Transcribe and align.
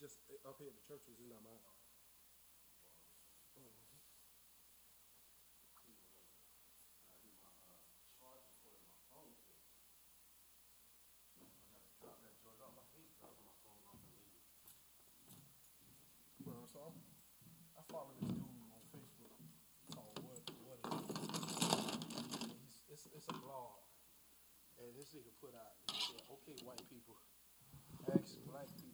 just 0.00 0.16
eh, 0.32 0.48
up 0.48 0.56
here 0.56 0.72
at 0.72 0.76
the 0.80 0.86
church 0.88 1.04
was 1.04 1.20
in 1.20 1.28
our 1.28 1.44
mind. 1.44 1.60
So 16.70 16.94
I 17.74 17.82
follow 17.90 18.14
this 18.22 18.30
dude 18.30 18.46
on 18.70 18.78
Facebook 18.94 19.34
What 19.90 20.14
What 20.22 20.38
Is 20.38 20.46
it? 20.46 20.86
It's, 22.86 23.04
it's 23.10 23.26
a 23.26 23.34
blog, 23.42 23.82
and 24.78 24.94
this 24.94 25.10
nigga 25.10 25.34
put 25.42 25.50
out, 25.58 25.82
"Okay, 26.30 26.54
white 26.62 26.78
people, 26.86 27.18
ask 28.14 28.38
black 28.46 28.70
people." 28.78 28.89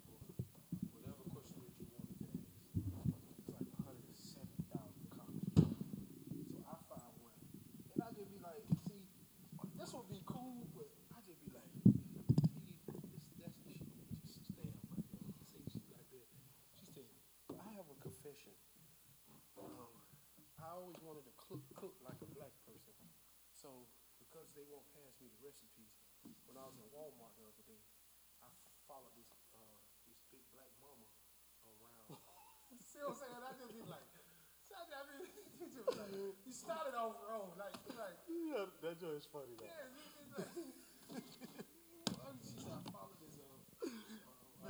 Won't 25.27 25.35
pass 25.35 25.35
me 25.35 25.35
the 25.35 25.43
recipes, 25.43 25.91
when 26.47 26.55
I 26.55 26.63
was 26.71 26.79
in 26.79 26.87
Walmart 26.95 27.35
the 27.35 27.43
other 27.51 27.67
day, 27.67 27.83
I 28.43 28.47
followed 28.87 29.11
this 29.19 29.27
uh, 29.51 29.59
this 30.07 30.23
big 30.31 30.47
black 30.55 30.71
mama 30.79 31.03
around. 31.67 32.15
See 32.87 33.03
what 33.03 33.11
I'm 33.11 33.19
saying? 33.19 33.43
I 33.43 33.51
just 33.59 33.75
be 33.75 33.83
like, 33.91 34.07
I 34.07 35.03
mean, 35.11 35.27
you 35.59 35.67
just 35.67 35.91
like, 35.99 36.15
you 36.15 36.31
started 36.55 36.95
off 36.95 37.19
wrong. 37.27 37.51
Like, 37.59 37.75
like, 37.99 38.15
Yeah, 38.31 38.71
that 38.87 38.95
joke 39.03 39.19
is 39.19 39.27
funny 39.27 39.59
though. 39.59 39.67
yeah, 39.67 39.91
you 39.91 39.99
like, 40.39 40.47
she 42.47 42.55
said, 42.63 42.79
I 42.79 42.87
followed 42.95 43.19
this 43.19 43.35
uh, 43.43 43.51
uh, 43.51 43.91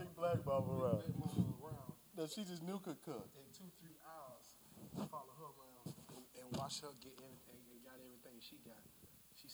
Big 0.00 0.08
black 0.16 0.40
mama 0.44 0.72
around. 0.72 1.04
black 1.04 1.20
mama 1.20 1.52
around 1.60 1.92
That 2.16 2.32
she 2.32 2.44
just 2.48 2.64
knew 2.64 2.80
could 2.80 2.96
cook. 3.04 3.28
in 3.36 3.44
two, 3.52 3.68
three 3.80 3.96
hours, 4.04 4.56
follow 5.12 5.32
her 5.36 5.48
around 5.52 5.92
and, 6.16 6.24
and 6.40 6.48
watch 6.56 6.80
her 6.80 6.92
get 7.04 7.20
in 7.20 7.34
and, 7.52 7.60
and 7.72 7.78
got 7.84 8.00
everything 8.00 8.40
she 8.40 8.56
got. 8.64 8.80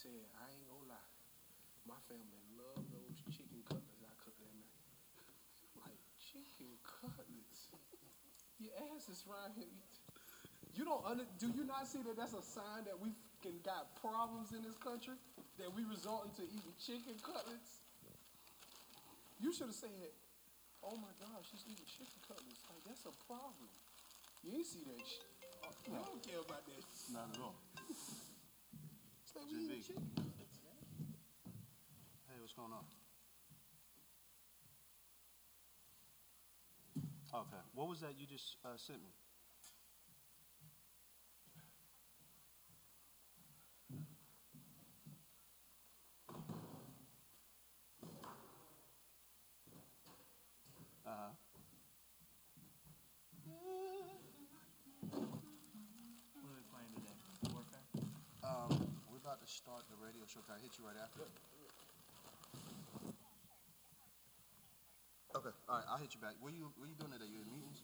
Said, 0.02 0.26
I 0.34 0.50
ain't 0.50 0.66
gonna 0.66 0.98
lie. 0.98 1.10
My 1.86 1.94
family 2.10 2.42
love 2.58 2.82
those 2.90 3.22
chicken 3.30 3.62
cutlets 3.62 4.02
I 4.02 4.10
cook 4.18 4.34
that 4.34 4.50
night. 4.50 4.74
Like, 5.78 5.94
chicken 6.18 6.74
cutlets? 6.82 7.70
Your 8.58 8.74
ass 8.91 9.06
is 9.06 9.22
right 9.30 9.54
here. 9.54 9.70
You 10.74 10.82
don't 10.82 11.06
under, 11.06 11.22
do 11.38 11.54
you 11.54 11.62
not 11.62 11.86
see 11.86 12.02
that 12.02 12.18
that's 12.18 12.34
a 12.34 12.42
sign 12.42 12.82
that 12.91 12.98
we 12.98 13.14
fucking 13.14 13.62
got 13.62 13.94
problems 14.02 14.50
in 14.50 14.66
this 14.66 14.74
country? 14.82 15.14
That 15.62 15.70
we 15.70 15.86
resorting 15.86 16.34
to 16.34 16.50
eating 16.50 16.74
chicken 16.82 17.14
cutlets? 17.22 17.86
You 19.38 19.54
should 19.54 19.70
have 19.70 19.78
said, 19.78 20.10
oh 20.82 20.98
my 20.98 21.14
gosh, 21.22 21.46
she's 21.46 21.62
eating 21.70 21.86
chicken 21.86 22.18
cutlets. 22.26 22.58
Like, 22.66 22.82
that's 22.91 23.06
a 23.06 23.14
problem. 23.30 23.70
You 24.42 24.50
ain't 24.50 24.66
see 24.66 24.82
that 24.82 24.98
shit. 24.98 25.30
You 25.86 25.94
don't 25.94 26.26
care 26.26 26.42
about 26.42 26.66
that. 26.66 26.82
Not 27.14 27.30
at 27.30 27.38
all. 27.38 27.54
Hey, 29.34 29.41
what's 32.41 32.53
going 32.54 32.72
on? 32.72 32.84
Okay. 37.34 37.62
What 37.75 37.88
was 37.88 38.00
that 38.00 38.15
you 38.19 38.26
just 38.26 38.56
uh, 38.65 38.76
sent 38.76 39.00
me? 39.03 39.10
Uh-huh. 51.06 51.32
What 56.41 56.50
are 56.50 56.56
we 56.56 56.65
playing 56.72 56.92
today? 56.94 57.16
Warfare? 57.53 57.87
Um, 58.44 58.88
we're 59.10 59.19
about 59.19 59.41
to 59.41 59.47
start 59.62 59.86
the 59.86 59.94
radio 60.02 60.26
show. 60.26 60.42
Can 60.42 60.58
I 60.58 60.60
hit 60.66 60.74
you 60.74 60.82
right 60.82 60.98
after? 60.98 61.22
Okay. 65.38 65.54
All 65.70 65.78
right. 65.78 65.86
I'll 65.86 66.02
hit 66.02 66.10
you 66.12 66.20
back. 66.20 66.34
What 66.42 66.50
are 66.50 66.58
you 66.58 66.74
What 66.74 66.90
are 66.90 66.90
you 66.90 66.98
doing 66.98 67.14
today? 67.14 67.30
You 67.30 67.47
in 67.47 67.48
meetings? 67.54 67.78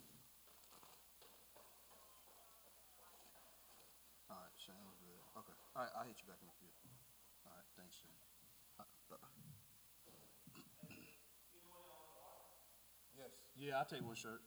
All 4.26 4.42
right. 4.42 4.54
Sounds 4.58 4.98
good. 4.98 5.22
Okay. 5.38 5.54
All 5.78 5.86
right. 5.86 5.94
I'll 5.94 6.06
hit 6.10 6.18
you 6.18 6.26
back 6.26 6.42
in 6.42 6.50
a 6.50 6.56
few. 6.58 6.74
All 7.46 7.54
right. 7.54 7.68
Thanks, 7.78 8.02
bye. 8.74 9.16
Yes. 13.14 13.30
Yeah, 13.54 13.78
I'll 13.78 13.86
take 13.86 14.02
one 14.02 14.18
shirt. 14.18 14.42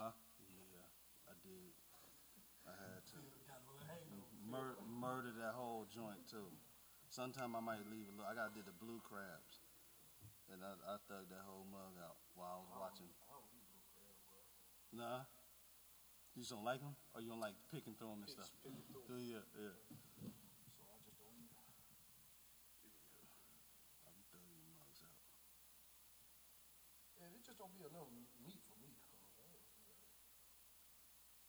Huh? 0.00 0.16
Yeah, 0.48 0.88
I 1.28 1.36
did. 1.44 1.76
I 2.64 2.72
had 2.72 3.04
to. 3.12 3.20
Mur- 4.48 4.80
murder 4.88 5.28
that 5.44 5.52
whole 5.52 5.84
joint 6.00 6.24
too. 6.24 6.48
Sometime 7.12 7.52
I 7.52 7.60
might 7.60 7.84
leave 7.92 8.08
a 8.08 8.14
little. 8.16 8.24
I 8.24 8.32
gotta 8.32 8.54
do 8.56 8.64
the 8.64 8.72
blue 8.72 9.02
crabs, 9.04 9.60
and 10.48 10.64
I, 10.64 10.72
I 10.88 10.96
thug 11.04 11.28
that 11.28 11.44
whole 11.44 11.66
mug 11.68 11.98
out 12.00 12.16
while 12.32 12.56
I 12.56 12.58
was 12.64 12.72
watching. 12.72 13.10
Oh, 13.28 13.44
oh, 13.44 14.96
nah, 14.96 15.28
you 16.32 16.40
just 16.40 16.54
don't 16.54 16.64
like 16.64 16.80
them, 16.80 16.96
or 17.12 17.20
you 17.20 17.28
don't 17.28 17.42
like 17.42 17.58
picking 17.68 17.98
through 17.98 18.14
them 18.16 18.24
and 18.24 18.30
stuff. 18.30 18.48
picking 18.64 18.80
through 18.88 19.04
'em. 19.04 19.10
Do 19.10 19.18
you? 19.20 19.42
Yeah. 19.58 19.74
So 20.78 20.86
I 20.86 20.96
just 21.02 21.18
don't 21.18 21.34
eat. 21.36 21.50
I 24.06 24.14
be 24.14 24.22
thugging 24.30 24.64
mugs 24.78 25.02
out. 25.04 25.18
And 27.20 27.34
it 27.34 27.42
just 27.44 27.58
don't 27.58 27.74
be 27.74 27.82
enough 27.84 28.08
meat 28.46 28.62
for 28.64 28.78
me. 28.80 28.94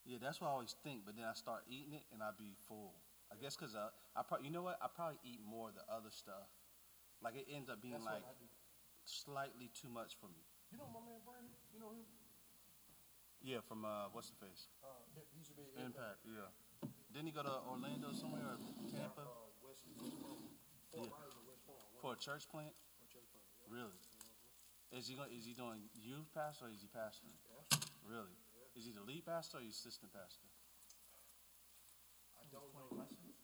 Yeah, 0.03 0.17
that's 0.17 0.41
what 0.41 0.49
I 0.49 0.57
always 0.57 0.75
think, 0.83 1.05
but 1.05 1.15
then 1.15 1.23
I 1.29 1.37
start 1.37 1.63
eating 1.69 1.93
it 1.93 2.03
and 2.11 2.25
I 2.25 2.33
be 2.33 2.57
full. 2.67 2.97
I 3.31 3.39
guess 3.39 3.55
because 3.55 3.73
uh, 3.79 3.89
I 4.15 4.21
probably, 4.27 4.47
you 4.47 4.53
know 4.53 4.61
what? 4.67 4.75
I 4.83 4.91
probably 4.91 5.17
eat 5.23 5.39
more 5.41 5.71
of 5.71 5.75
the 5.79 5.87
other 5.87 6.11
stuff. 6.11 6.51
Like 7.23 7.39
it 7.39 7.47
ends 7.47 7.71
up 7.71 7.79
being 7.79 7.95
That's 7.95 8.05
like 8.19 8.23
what 8.27 8.35
I 8.35 8.43
do. 8.43 8.49
slightly 9.07 9.71
too 9.71 9.87
much 9.87 10.19
for 10.19 10.27
me. 10.27 10.43
You 10.73 10.77
know 10.81 10.89
my 10.91 10.99
man 10.99 11.23
Brandon? 11.23 11.53
You 11.71 11.79
know 11.79 11.95
him? 11.95 12.03
Yeah, 13.41 13.63
from 13.65 13.87
uh, 13.87 14.11
what's 14.13 14.29
the 14.29 14.37
face? 14.37 14.67
Uh, 14.83 14.91
he 15.15 15.23
he 15.33 15.41
used 15.41 15.49
to 15.49 15.57
be 15.57 15.65
in 15.73 15.89
Impact. 15.89 16.21
Yeah. 16.27 16.51
Didn't 17.09 17.27
he 17.31 17.33
go 17.33 17.41
to 17.43 17.55
Orlando 17.67 18.11
somewhere 18.13 18.43
or 18.45 18.57
Tampa 18.91 19.25
Uh, 19.25 19.49
West, 19.65 19.83
West 19.97 20.15
Yeah. 20.93 21.07
Myers 21.09 21.33
or 21.39 21.43
West 21.49 21.63
Palm. 21.65 21.79
for 22.03 22.13
a 22.13 22.19
church 22.19 22.45
plant? 22.51 22.73
for 22.99 23.05
church 23.09 23.25
plant, 23.33 23.47
yeah. 23.57 23.71
Really? 23.71 23.97
Is 24.93 25.07
he 25.07 25.15
going? 25.15 25.31
Is 25.31 25.47
he 25.47 25.55
doing 25.55 25.87
youth 25.95 26.27
pastor 26.35 26.67
or 26.67 26.71
is 26.75 26.83
he 26.83 26.89
pastoring? 26.91 27.31
Pastor. 27.47 27.87
Really? 28.03 28.35
Is 28.75 28.83
he 28.85 28.91
the 28.91 29.03
lead 29.03 29.23
pastor 29.25 29.57
or 29.57 29.61
is 29.63 29.71
he 29.71 29.73
assistant 29.73 30.11
pastor? 30.11 30.47
I 32.37 32.43
don't 32.51 32.71
know. 32.75 32.87
questions? 32.91 33.35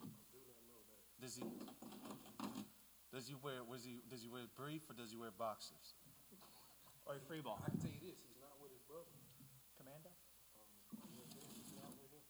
I 0.00 0.08
do 0.32 0.40
not 0.48 0.60
know 0.64 0.80
that. 0.88 1.04
Does 1.24 1.40
he? 1.40 1.48
Does 3.08 3.24
he 3.24 3.32
wear? 3.40 3.64
Was 3.64 3.80
he? 3.80 4.04
Does 4.12 4.20
he 4.20 4.28
wear 4.28 4.44
brief 4.60 4.84
or 4.84 4.92
does 4.92 5.08
he 5.08 5.16
wear 5.16 5.32
boxers? 5.32 5.96
Or 7.08 7.16
free 7.24 7.40
ball? 7.40 7.64
I 7.64 7.72
can 7.72 7.80
tell 7.80 7.88
you 7.88 8.04
this: 8.04 8.20
he's 8.28 8.36
not 8.44 8.52
with 8.60 8.76
his 8.76 8.84
brother. 8.84 9.08
Commando? 9.80 10.12
Um, 10.12 10.68
he's 11.56 11.72
not 11.80 11.96
with 11.96 12.12
him. 12.12 12.20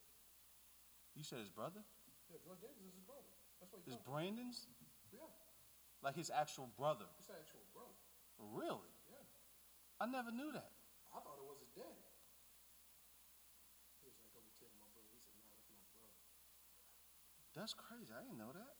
You 1.18 1.26
said 1.26 1.42
his 1.42 1.50
brother? 1.50 1.82
Yeah, 2.30 2.38
George 2.46 2.62
Davis 2.62 2.86
is 2.86 2.94
his 2.94 3.02
brother. 3.02 3.26
That's 3.58 3.74
what 3.74 3.82
he 3.82 3.90
Is. 3.90 3.98
Brandon's 4.06 4.70
Yeah, 5.10 5.26
like 5.98 6.14
his 6.14 6.30
actual 6.30 6.70
brother? 6.78 7.10
his 7.18 7.34
actual 7.34 7.66
brother. 7.74 7.98
Really? 8.38 8.94
Yeah, 9.10 9.26
I 9.98 10.06
never 10.06 10.30
knew 10.30 10.54
that. 10.54 10.70
I 11.10 11.18
thought 11.18 11.34
it 11.42 11.46
was 11.50 11.58
his 11.58 11.74
daddy. 11.74 11.98
He 13.98 14.06
was 14.06 14.14
like, 14.22 14.38
"I'm 14.38 14.38
gonna 14.38 14.54
tell 14.54 14.70
my 14.78 14.86
brother." 14.94 15.10
He 15.10 15.18
said, 15.18 15.34
"No, 15.34 15.50
that's 15.50 15.66
my 15.74 15.82
brother." 15.98 16.14
That's 17.58 17.74
crazy. 17.74 18.14
I 18.14 18.22
didn't 18.22 18.38
know 18.38 18.54
that. 18.54 18.78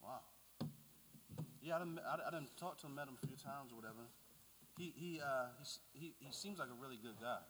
Wow. 0.00 0.24
Yeah, 1.70 1.78
I 1.78 1.86
done, 1.86 2.00
I, 2.02 2.14
I 2.18 2.30
done 2.34 2.50
talked 2.58 2.82
to 2.82 2.90
him, 2.90 2.98
met 2.98 3.06
him 3.06 3.14
a 3.14 3.22
few 3.22 3.38
times 3.38 3.70
or 3.70 3.78
whatever. 3.78 4.02
He 4.74 4.90
he 4.90 5.22
uh 5.22 5.54
he 5.94 6.18
he 6.18 6.34
seems 6.34 6.58
like 6.58 6.66
a 6.66 6.74
really 6.74 6.98
good 6.98 7.14
guy. 7.22 7.46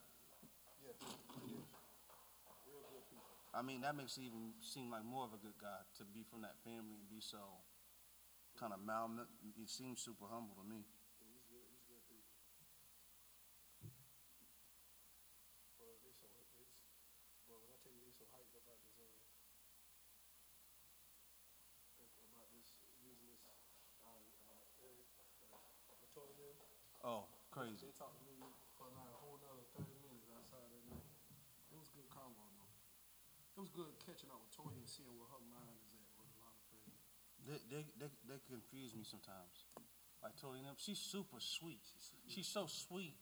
Yeah, 0.85 0.93
he 1.41 1.57
is. 1.57 1.65
Real 2.69 2.85
good 2.93 3.01
people. 3.09 3.25
I 3.57 3.65
mean, 3.65 3.81
that 3.81 3.97
makes 3.97 4.21
it 4.21 4.29
even 4.29 4.53
seem 4.61 4.93
like 4.93 5.09
more 5.09 5.25
of 5.25 5.33
a 5.33 5.41
good 5.41 5.57
guy 5.57 5.89
to 5.97 6.05
be 6.05 6.21
from 6.29 6.45
that 6.45 6.61
family 6.61 7.01
and 7.01 7.09
be 7.09 7.25
so 7.25 7.65
kind 8.61 8.77
of 8.77 8.85
mal. 8.85 9.09
He 9.57 9.65
seems 9.65 10.05
super 10.05 10.29
humble 10.29 10.53
to 10.61 10.69
me. 10.69 10.85
Yeah, 11.17 11.33
he's 11.33 11.49
good. 11.49 11.65
He's 11.73 11.81
good 11.89 12.05
people. 12.13 12.29
Bro, 15.81 15.97
they 16.05 16.13
so 16.13 16.29
it's 16.61 16.77
bro. 17.49 17.57
When 17.57 17.73
I 17.73 17.81
tell 17.81 17.97
you 17.97 18.05
they 18.05 18.13
so 18.13 18.29
hyped 18.37 18.53
about 18.53 18.85
this 18.85 18.93
uh 19.01 19.17
about 22.37 22.53
this 22.53 22.69
using 23.01 23.33
this 23.33 23.49
uh, 23.49 23.57
uh 24.05 24.21
Eric 24.85 25.09
uh, 25.17 25.97
Latoya 26.05 26.37
Mills. 26.37 26.61
Oh, 27.05 27.25
Crazy. 27.51 27.83
They 27.83 27.89
talked 28.00 28.17
to 28.17 28.25
me 28.25 28.32
for 28.81 28.88
like 28.97 29.12
a 29.12 29.20
whole 29.20 29.37
nother 29.44 29.69
thirty 29.76 29.93
minutes 30.00 30.32
outside 30.32 30.73
that 30.73 30.85
night. 30.88 31.05
It 31.69 31.76
was 31.76 31.93
good 31.93 32.08
combo 32.08 32.41
though. 32.56 32.73
It 33.52 33.61
was 33.61 33.69
good 33.69 33.93
catching 34.00 34.32
up 34.32 34.41
with 34.41 34.56
Toya 34.56 34.73
and 34.73 34.88
seeing 34.88 35.12
where 35.20 35.29
her 35.29 35.44
mind 35.52 35.76
is 35.85 35.93
at 35.93 36.08
with 36.17 36.32
a 36.32 36.41
lot 36.41 36.56
of 36.56 36.64
things. 36.73 36.97
They, 37.44 37.61
they, 37.69 37.82
they, 38.00 38.08
they 38.25 38.41
confuse 38.49 38.97
me 38.97 39.05
sometimes. 39.05 39.69
Like 40.25 40.32
Tori, 40.41 40.64
and 40.64 40.73
them, 40.73 40.81
she's 40.81 40.97
super 40.97 41.44
sweet. 41.44 41.85
She's 42.25 42.49
so 42.49 42.64
sweet. 42.64 43.20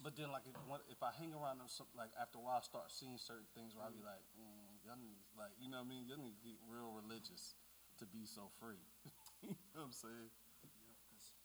But 0.00 0.20
then, 0.20 0.28
like, 0.28 0.44
if, 0.44 0.56
if 0.90 1.00
I 1.00 1.12
hang 1.16 1.32
around 1.32 1.64
them, 1.64 1.70
some, 1.70 1.88
like 1.96 2.12
after 2.20 2.40
a 2.40 2.44
while, 2.44 2.60
I 2.60 2.64
start 2.64 2.92
seeing 2.92 3.16
certain 3.16 3.48
things 3.56 3.72
where 3.72 3.88
I 3.88 3.92
be 3.92 4.04
like, 4.04 4.20
mm, 4.36 4.84
y'all 4.84 5.00
need, 5.00 5.16
like, 5.32 5.52
you 5.56 5.72
know 5.72 5.80
what 5.80 5.88
I 5.88 5.92
mean? 5.92 6.04
Y'all 6.04 6.20
need 6.20 6.36
to 6.36 6.44
get 6.44 6.60
real 6.68 6.92
religious 6.92 7.56
to 8.00 8.04
be 8.04 8.28
so 8.28 8.52
free. 8.60 8.80
you 9.44 9.54
know 9.72 9.88
what 9.88 9.92
I'm 9.92 9.96
saying? 9.96 10.28
Yeah, 10.64 10.92
because 11.08 11.36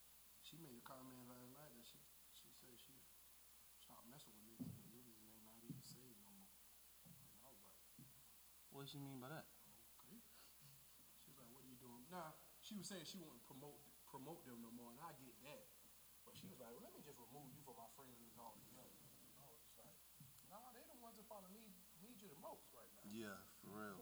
she 0.44 0.60
made 0.60 0.76
a 0.76 0.84
comment 0.84 1.24
last 1.30 1.56
night 1.56 1.72
that 1.78 1.88
she 1.88 2.00
she 2.40 2.48
said 2.56 2.72
she 2.80 2.96
stopped 3.84 4.08
messing 4.08 4.32
with 4.32 4.48
niggas 4.48 4.72
because 4.72 4.88
niggas 4.96 5.20
ain't 5.20 5.44
not 5.44 5.60
even 5.60 5.84
saved 5.84 6.16
no 6.24 6.32
more. 6.40 6.56
And 7.36 7.44
I 7.44 7.52
was 7.52 7.60
like, 7.68 7.84
What 8.80 8.88
does 8.88 8.96
she 8.96 9.04
mean 9.04 9.20
by 9.20 9.28
that? 9.28 9.44
okay. 10.00 10.24
She 11.20 11.28
was 11.28 11.36
like, 11.36 11.52
what 11.52 11.60
are 11.60 11.68
you 11.68 11.76
doing? 11.84 12.00
Nah, 12.08 12.32
she 12.64 12.80
was 12.80 12.88
saying 12.88 13.04
she 13.04 13.20
wouldn't 13.20 13.44
promote 13.44 13.76
promote 14.08 14.48
them 14.48 14.64
no 14.64 14.72
more, 14.72 14.96
and 14.96 15.04
I 15.04 15.12
get 15.20 15.36
that. 15.44 15.68
But 16.24 16.40
she 16.40 16.48
was 16.48 16.64
like, 16.64 16.72
well, 16.72 16.88
let 16.88 16.96
me 16.96 17.04
just 17.04 17.20
remove 17.20 17.52
you 17.52 17.60
from 17.68 17.76
my 17.76 17.92
friend 18.00 18.16
list 18.24 18.40
altogether. 18.40 19.04
And 19.36 19.36
I 19.36 19.52
was 19.52 19.68
like, 19.76 20.00
nah, 20.48 20.72
they 20.72 20.80
the 20.88 20.96
ones 20.96 21.20
that 21.20 21.28
probably 21.28 21.52
need 21.52 21.76
need 22.00 22.24
you 22.24 22.32
the 22.32 22.40
most 22.40 22.72
right 22.72 22.88
now. 22.96 23.04
Yeah, 23.12 23.44
for 23.60 23.76
real. 23.76 24.00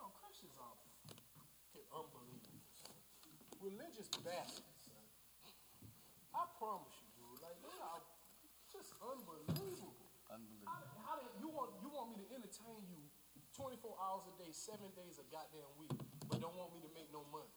You 0.00 0.06
know, 0.08 0.16
Christians 0.16 0.56
are 0.56 0.80
fucking 1.36 1.84
unbelievable. 1.92 2.64
son. 2.72 2.96
Religious 3.60 4.08
bastards, 4.24 4.80
son. 4.88 5.04
I 6.32 6.44
promise 6.56 6.96
you, 7.00 7.08
dude. 7.16 7.40
Like 7.44 7.60
they 7.60 7.76
are 7.84 8.00
just 8.72 8.96
unbelievable. 9.04 9.92
Unbelievable. 10.32 10.64
the- 10.80 11.00
how 11.04 11.16
the- 11.20 11.36
you 11.38 11.48
want 11.48 11.74
you 11.82 11.88
want 11.90 12.08
me 12.16 12.16
to 12.24 12.28
entertain 12.34 12.86
you 12.88 13.02
24 13.52 13.98
hours 14.00 14.24
a 14.28 14.34
day, 14.38 14.52
seven 14.52 14.88
days 14.94 15.18
a 15.18 15.24
goddamn 15.24 15.68
week, 15.76 15.92
but 16.28 16.40
don't 16.40 16.54
want 16.56 16.72
me 16.72 16.80
to 16.80 16.88
make 16.94 17.10
no 17.12 17.24
money? 17.28 17.50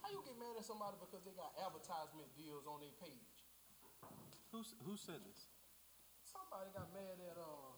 How 0.00 0.08
you 0.10 0.22
get 0.24 0.38
mad 0.38 0.56
at 0.56 0.64
somebody 0.64 0.96
because 1.02 1.24
they 1.24 1.32
got 1.34 1.52
advertisement 1.58 2.32
deals 2.36 2.64
on 2.66 2.80
their 2.80 2.92
page? 3.02 3.44
Who, 4.52 4.62
who 4.86 4.96
said 4.96 5.20
this? 5.26 5.48
Somebody 6.22 6.70
got 6.70 6.92
mad 6.94 7.18
at 7.20 7.36
uh 7.36 7.74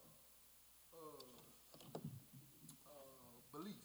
uh 0.93 1.25
uh 2.87 3.41
belief. 3.51 3.81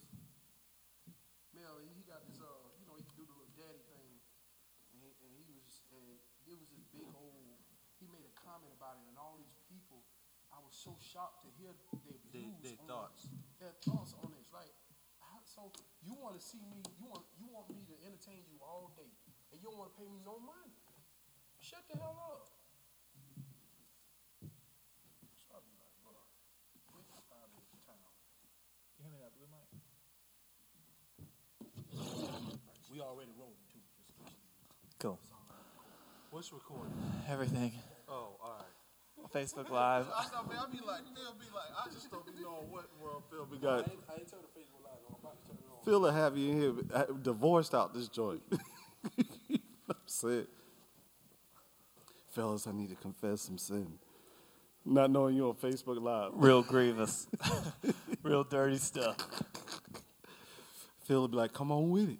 Mel, 1.55 1.79
he, 1.79 1.87
he 1.95 2.03
got 2.03 2.27
this 2.27 2.41
uh 2.43 2.45
you 2.77 2.85
know 2.85 2.95
he 2.99 3.03
do 3.15 3.23
the 3.23 3.31
little 3.31 3.55
daddy 3.55 3.79
thing, 3.87 4.19
and 4.91 4.99
he, 4.99 5.15
and 5.23 5.31
he 5.39 5.47
was 5.55 5.81
and 5.95 6.19
it 6.45 6.59
was 6.59 6.67
this 6.67 6.83
big 6.91 7.07
old. 7.15 7.55
He 8.03 8.07
made 8.11 8.27
a 8.27 8.35
comment 8.35 8.71
about 8.75 8.99
it, 8.99 9.07
and 9.07 9.17
all 9.19 9.35
these 9.39 9.55
people, 9.71 10.03
I 10.51 10.57
was 10.59 10.67
so 10.79 10.95
shocked 11.03 11.43
to 11.43 11.51
hear 11.59 11.75
their 11.75 11.91
views, 12.31 12.55
their 12.63 12.79
on 12.79 12.87
thoughts. 12.87 13.27
It, 13.27 13.35
their 13.59 13.75
thoughts 13.83 14.15
on 14.23 14.31
this. 14.31 14.47
Like, 14.55 14.71
how, 15.19 15.43
so 15.43 15.75
you 15.99 16.15
want 16.15 16.39
to 16.39 16.43
see 16.43 16.63
me? 16.71 16.79
You 16.95 17.11
want 17.11 17.27
you 17.35 17.51
want 17.51 17.67
me 17.67 17.83
to 17.83 17.95
entertain 18.07 18.47
you 18.47 18.63
all 18.63 18.95
day, 18.95 19.11
and 19.51 19.59
you 19.59 19.67
don't 19.67 19.75
want 19.75 19.91
to 19.91 19.97
pay 19.99 20.07
me 20.07 20.23
no 20.23 20.39
money? 20.39 20.71
Shut 21.59 21.83
the 21.91 21.99
hell 21.99 22.15
up. 22.15 22.47
So 25.35 25.51
I 25.51 25.59
be 25.67 25.75
like, 25.75 25.91
bro, 25.99 26.15
get 26.95 27.03
out 27.11 27.51
of 27.51 27.59
town. 27.83 27.99
You 28.95 29.03
hand 29.03 29.11
me 29.11 29.19
that 29.19 29.35
blue 29.35 29.51
mic? 29.51 29.67
We 32.87 33.03
already 33.03 33.35
rolling 33.35 33.67
too. 33.67 33.83
Just 33.83 34.07
in 34.07 34.15
case 34.15 34.31
you- 34.31 34.95
Cool. 35.03 35.19
What's 36.31 36.53
recording? 36.55 36.95
Everything. 37.27 37.75
All 39.33 39.41
right. 39.41 39.47
Facebook 39.47 39.69
Live. 39.69 40.07
I, 40.13 40.25
I 40.37 40.41
mean, 40.47 40.57
I 40.57 40.65
be 40.71 40.79
like, 40.85 41.01
Phil 41.15 41.33
be 41.39 41.45
like, 41.55 41.71
I 41.77 41.89
just 41.91 42.11
don't 42.11 42.25
be 42.25 42.31
knowing 42.41 42.69
what 42.71 42.89
world 43.01 43.23
Phil 43.29 43.45
be 43.45 43.57
I 43.57 43.59
got. 43.61 43.79
ain't, 43.89 43.99
I 44.09 44.13
ain't 44.15 44.29
turn 44.29 44.39
the 44.41 44.59
Facebook 44.59 44.83
live 44.83 44.99
on. 45.07 45.15
I'm 45.15 45.19
about 45.21 45.41
to 45.41 45.47
turn 45.47 45.57
it 45.57 45.65
on. 45.77 45.85
Phil 45.85 46.01
will 46.01 46.11
have 46.11 46.37
you 46.37 46.51
in 46.51 46.61
here 46.61 46.73
uh, 46.93 47.05
divorced 47.21 47.73
out 47.75 47.93
this 47.93 48.07
joint. 48.07 48.41
That's 49.87 50.23
it. 50.23 50.49
Fellas, 52.31 52.67
I 52.67 52.71
need 52.71 52.89
to 52.89 52.95
confess 52.95 53.41
some 53.41 53.57
sin. 53.57 53.93
Not 54.85 55.11
knowing 55.11 55.35
you 55.35 55.47
on 55.49 55.55
Facebook 55.55 56.01
Live. 56.01 56.31
Real 56.35 56.63
grievous. 56.63 57.27
Real 58.23 58.43
dirty 58.43 58.77
stuff. 58.77 59.17
Phil 61.05 61.21
would 61.23 61.31
be 61.31 61.37
like, 61.37 61.53
come 61.53 61.71
on 61.71 61.89
with 61.89 62.09
it. 62.09 62.17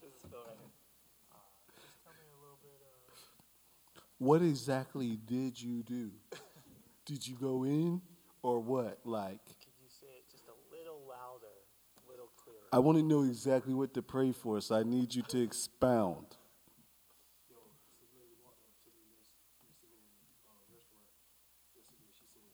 This 0.00 0.12
is 0.12 0.20
Phil 0.30 0.40
right 0.44 0.56
here. 0.60 0.70
Uh, 1.32 1.38
just 1.80 2.02
tell 2.04 2.12
me 2.12 2.26
a 2.30 2.38
little 2.42 2.58
bit. 2.62 2.72
Uh, 3.96 4.02
What 4.22 4.40
exactly 4.40 5.18
did 5.26 5.60
you 5.60 5.82
do? 5.82 6.12
did 7.06 7.26
you 7.26 7.34
go 7.34 7.64
in 7.64 8.00
or 8.40 8.60
what? 8.60 9.00
Like, 9.02 9.44
could 9.44 9.74
you 9.82 9.90
say 9.90 10.06
it 10.14 10.30
just 10.30 10.44
a 10.46 10.54
little 10.70 11.02
louder, 11.10 11.50
a 11.98 12.08
little 12.08 12.30
clearer? 12.38 12.70
I 12.72 12.78
want 12.78 12.98
to 12.98 13.02
know 13.02 13.24
exactly 13.24 13.74
what 13.74 13.92
to 13.94 14.02
pray 14.02 14.30
for, 14.30 14.60
so 14.60 14.76
I 14.76 14.84
need 14.84 15.12
you 15.12 15.22
to 15.22 15.42
expound. 15.42 16.38
Yo, 17.50 17.58
this 17.98 18.14
lady 18.14 18.38
walked 18.46 18.62
up 18.62 18.78
to 18.86 18.90
me 18.94 19.02
next, 19.10 19.34
next 19.58 19.82
to 19.82 19.90
me 19.90 19.98
in 19.98 20.14
the 20.14 20.30
uh, 20.46 20.70
restaurant 20.70 21.10
yesterday. 21.74 22.06
She 22.14 22.30
said, 22.30 22.46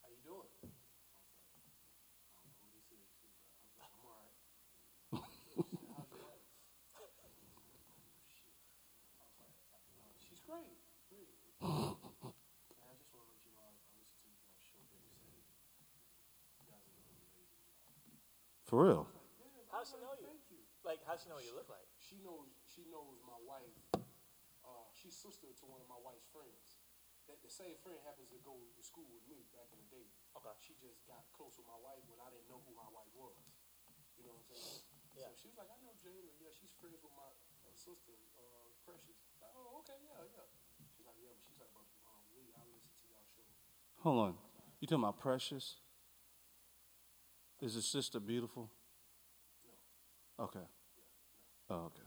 "How 0.00 0.08
you 0.08 0.24
doing?" 0.24 0.48
I 0.56 0.72
was 0.72 0.72
like, 1.52 2.32
"I 2.32 2.48
don't 2.48 2.56
know 2.56 2.64
what 2.64 2.80
he 2.80 2.80
said." 2.80 3.04
She 3.12 3.28
was 3.28 3.28
like, 3.28 3.44
"I 3.52 3.52
was 3.52 3.92
like, 3.92 3.92
I'm 3.92 4.08
all 4.08 4.24
right." 4.24 4.40
She 5.20 5.52
said, 5.52 5.84
How's 6.00 6.08
your 6.08 6.24
wife? 6.24 6.48
Oh 6.96 7.12
shit! 7.20 8.56
I 9.20 9.28
was 9.28 9.36
like, 9.68 9.84
uh, 10.00 10.16
"She's 10.16 10.40
great, 10.48 10.80
great." 11.12 11.28
And 11.64 12.82
I 12.84 12.92
just 12.98 13.08
want 13.14 13.24
to 13.24 13.30
let 13.30 13.40
you 13.40 13.54
know 13.54 13.62
I, 13.64 13.72
I 13.72 13.94
listen 13.96 14.20
to 14.20 14.28
you 14.28 14.36
guys' 14.36 14.60
show 14.60 14.76
every 14.92 15.08
Saturday. 15.16 15.48
You 16.60 16.66
guys 16.68 16.84
are 16.84 16.98
looking 16.98 17.24
amazing. 17.24 17.72
For 18.74 18.90
real. 18.90 19.06
Like, 19.38 19.54
yeah, 19.54 19.70
How's 19.70 19.86
she 19.86 20.02
know 20.02 20.10
you? 20.18 20.26
Thank 20.26 20.50
you. 20.50 20.58
Like, 20.82 20.98
how's 21.06 21.22
she 21.22 21.30
know 21.30 21.38
what 21.38 21.46
you 21.46 21.54
look 21.54 21.70
like? 21.70 21.86
She 21.94 22.18
knows. 22.26 22.50
She 22.66 22.82
knows 22.90 23.22
my 23.22 23.38
wife. 23.46 23.78
Uh, 24.66 24.90
she's 24.90 25.14
sister 25.14 25.46
to 25.46 25.64
one 25.70 25.78
of 25.78 25.86
my 25.86 26.02
wife's 26.02 26.26
friends. 26.34 26.82
That 27.30 27.38
the 27.38 27.54
same 27.54 27.78
friend 27.86 28.02
happens 28.02 28.34
to 28.34 28.40
go 28.42 28.58
to 28.58 28.82
school 28.82 29.06
with 29.14 29.22
me 29.30 29.46
back 29.54 29.70
in 29.70 29.78
the 29.78 29.86
day. 29.94 30.10
Okay. 30.34 30.50
She 30.58 30.74
just 30.82 31.06
got 31.06 31.22
close 31.30 31.54
with 31.54 31.70
my 31.70 31.78
wife 31.86 32.02
when 32.10 32.18
I 32.18 32.34
didn't 32.34 32.50
know 32.50 32.66
who 32.66 32.74
my 32.74 32.90
wife 32.90 33.14
was. 33.14 33.38
You 34.18 34.26
know 34.26 34.34
what 34.34 34.42
I'm 34.42 34.58
saying? 34.58 34.82
Yeah. 35.14 35.30
So 35.30 35.38
she 35.38 35.46
was 35.54 35.58
like, 35.62 35.70
I 35.70 35.78
know 35.78 35.94
Jalen. 36.02 36.34
Yeah, 36.42 36.50
she's 36.50 36.74
friends 36.74 36.98
with 36.98 37.14
my 37.14 37.30
uh, 37.30 37.70
sister, 37.78 38.18
uh, 38.34 38.74
Precious. 38.82 39.22
Like, 39.38 39.54
oh, 39.54 39.86
okay, 39.86 40.02
yeah, 40.02 40.18
yeah. 40.34 40.50
She's 40.90 41.06
like, 41.06 41.22
yeah, 41.22 41.30
but 41.30 41.46
she's 41.46 41.62
like, 41.62 41.70
but 41.78 41.86
um, 42.10 42.26
Lee, 42.34 42.50
I 42.58 42.66
listen 42.74 42.90
to 42.90 43.06
y'all 43.06 43.22
show. 43.38 43.46
Hold 44.02 44.18
on. 44.18 44.32
You 44.82 44.90
talking 44.90 45.06
about 45.06 45.22
Precious? 45.22 45.78
Is 47.64 47.72
his 47.80 47.88
sister 47.88 48.20
beautiful? 48.20 48.68
No. 49.64 50.44
Okay. 50.44 50.60
Yeah, 50.92 51.08
no. 51.72 51.76
Oh, 51.76 51.88
okay. 51.88 52.04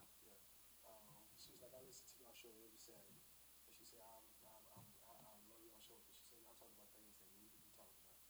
Um, 0.85 1.01
she 1.33 1.49
was 1.49 1.65
like, 1.65 1.73
I 1.73 1.81
listen 1.81 2.05
to 2.13 2.15
y'all 2.21 2.37
show 2.37 2.53
every 2.61 2.77
Saturday. 2.77 3.25
And 3.65 3.73
she 3.73 3.81
said, 3.81 3.97
I'm, 4.05 4.21
I'm, 4.45 4.61
I'm, 4.77 4.85
I, 5.09 5.13
I 5.17 5.33
love 5.49 5.57
y'all 5.65 5.81
show 5.81 5.97
because 5.97 6.13
she 6.13 6.29
said, 6.29 6.45
y'all 6.45 6.53
talk 6.61 6.69
about 6.77 6.93
things 6.93 7.17
that 7.17 7.33
need 7.41 7.49
to 7.49 7.57
be 7.57 7.65
talked 7.73 7.97
about. 7.97 8.21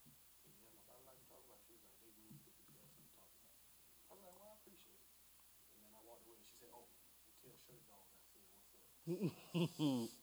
And 0.48 0.56
yeah, 0.56 0.72
nobody 0.72 1.04
like 1.04 1.20
to 1.20 1.28
talk 1.28 1.44
about. 1.44 1.60
She 1.68 1.76
was 1.76 1.84
like, 1.84 2.00
they 2.00 2.16
need 2.16 2.32
to 2.32 2.40
be 2.48 2.48
definitely 2.48 2.80
talked 2.80 2.96
about. 2.96 3.20
I 4.08 4.12
was 4.16 4.24
like, 4.24 4.36
well, 4.40 4.48
I 4.48 4.56
appreciate 4.56 5.04
it. 5.04 5.12
And 5.76 5.80
then 5.84 5.92
I 5.92 6.02
walked 6.08 6.24
away 6.32 6.40
and 6.40 6.48
she 6.48 6.56
said, 6.64 6.72
oh, 6.72 6.88
tell 7.44 7.60
Shirk 7.60 7.84
Dog 7.92 8.08
I 8.08 8.24
said, 8.24 8.40
what's 8.48 8.72
up? 8.72 8.80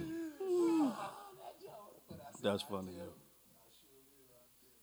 That 1.36 1.60
joke. 1.60 2.00
But 2.08 2.20
I 2.24 2.32
said, 2.32 2.42
That's 2.42 2.64
funny, 2.64 2.96
yeah. 2.96 3.04
I 3.04 3.68
sure 3.70 4.00
did. 4.08 4.32
I 4.32 4.48
did. 4.58 4.74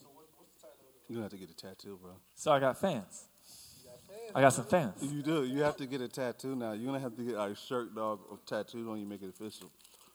So 0.00 0.06
what, 0.14 0.28
what's 0.36 0.52
the 0.54 0.60
title 0.60 0.76
of 0.78 0.86
the? 0.86 0.94
You're 1.08 1.18
to 1.18 1.22
have 1.22 1.30
to 1.30 1.38
get 1.38 1.50
a 1.50 1.54
tattoo, 1.54 1.98
bro. 2.02 2.12
So 2.34 2.50
I 2.52 2.58
got 2.58 2.80
fans. 2.80 3.26
You 3.84 3.90
got 3.90 4.00
fans? 4.08 4.32
I 4.34 4.40
got 4.40 4.52
some 4.52 4.64
fans. 4.64 4.94
You 5.02 5.22
do. 5.22 5.44
You 5.44 5.62
have 5.62 5.76
to 5.76 5.86
get 5.86 6.00
a 6.00 6.08
tattoo 6.08 6.56
now. 6.56 6.72
You're 6.72 6.86
gonna 6.86 7.00
have 7.00 7.16
to 7.16 7.22
get 7.22 7.34
a 7.34 7.54
Shirk 7.54 7.94
Dog 7.94 8.20
tattooed 8.44 8.88
on 8.88 8.98
you, 8.98 9.06
make 9.06 9.22
it 9.22 9.28
official. 9.28 9.70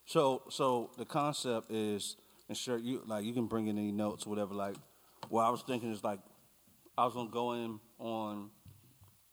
So, 0.06 0.44
so 0.50 0.92
the 0.98 1.06
concept 1.06 1.72
is, 1.72 2.18
and 2.50 2.58
Shirk 2.58 2.82
you 2.84 3.04
like 3.06 3.24
you 3.24 3.34
can 3.34 3.48
bring 3.48 3.68
in 3.68 3.78
any 3.78 3.94
notes, 3.94 4.28
whatever. 4.28 4.54
Like, 4.54 4.76
what 5.30 5.44
I 5.44 5.50
was 5.50 5.62
thinking 5.62 5.92
is 5.92 6.04
like, 6.04 6.20
I 6.98 7.06
was 7.06 7.14
gonna 7.14 7.30
go 7.30 7.54
in 7.54 7.80
on 8.00 8.50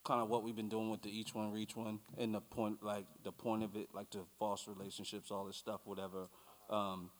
kind 0.04 0.22
of 0.22 0.28
what 0.28 0.44
we've 0.44 0.56
been 0.56 0.68
doing 0.68 0.90
with 0.90 1.02
the 1.02 1.10
each 1.10 1.34
one 1.34 1.50
reach 1.52 1.74
one, 1.74 1.98
and 2.16 2.32
the 2.32 2.40
point, 2.40 2.82
like 2.82 3.06
the 3.24 3.32
point 3.32 3.64
of 3.64 3.74
it, 3.74 3.88
like 3.92 4.10
the 4.10 4.20
false 4.38 4.68
relationships, 4.68 5.32
all 5.32 5.44
this 5.44 5.56
stuff, 5.56 5.80
whatever. 5.84 6.28
Um, 6.70 7.10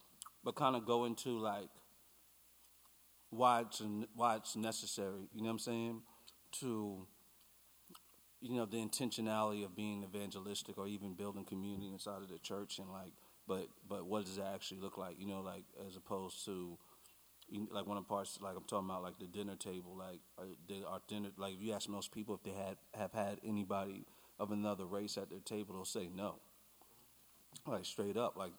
but 0.45 0.55
kind 0.55 0.77
of 0.77 0.87
go 0.87 1.07
into 1.07 1.39
like 1.39 1.69
why 3.31 3.61
it's 3.61 3.83
why 4.15 4.37
it's 4.37 4.57
necessary. 4.57 5.29
You 5.33 5.43
know 5.43 5.47
what 5.47 5.53
I'm 5.53 5.59
saying? 5.59 6.03
To 6.61 7.07
you 8.41 8.57
know, 8.57 8.67
the 8.67 8.77
intentionality 8.77 9.65
of 9.65 9.75
being 9.75 10.05
evangelistic 10.05 10.79
or 10.79 10.87
even 10.87 11.15
building 11.15 11.45
community 11.45 11.89
inside 11.89 12.23
of 12.23 12.29
the 12.29 12.39
church, 12.39 12.79
and 12.79 12.89
like, 12.91 13.13
but 13.47 13.69
but 13.89 14.07
what 14.07 14.25
does 14.25 14.37
that 14.37 14.53
actually 14.55 14.81
look 14.81 14.97
like? 14.97 15.17
You 15.19 15.27
know, 15.27 15.41
like 15.41 15.65
as 15.87 15.97
opposed 15.97 16.45
to 16.45 16.79
like 17.71 17.87
one 17.87 17.97
of 17.97 18.05
the 18.05 18.09
parts, 18.09 18.39
like 18.41 18.57
I'm 18.57 18.65
talking 18.65 18.89
about, 18.89 19.03
like 19.03 19.19
the 19.19 19.27
dinner 19.27 19.57
table. 19.57 19.97
Like, 19.99 20.21
uh, 20.39 20.43
are, 20.43 20.47
they, 20.69 20.83
are 20.87 21.01
dinner 21.09 21.31
like 21.37 21.55
if 21.55 21.63
you 21.63 21.73
ask 21.73 21.89
most 21.89 22.13
people 22.13 22.35
if 22.35 22.43
they 22.43 22.57
had 22.59 22.77
have 22.95 23.13
had 23.13 23.39
anybody 23.45 24.05
of 24.39 24.53
another 24.53 24.87
race 24.87 25.17
at 25.19 25.31
their 25.31 25.41
table, 25.41 25.75
they'll 25.75 25.85
say 25.85 26.09
no. 26.15 26.37
Like 27.67 27.85
straight 27.85 28.17
up, 28.17 28.37
like 28.37 28.53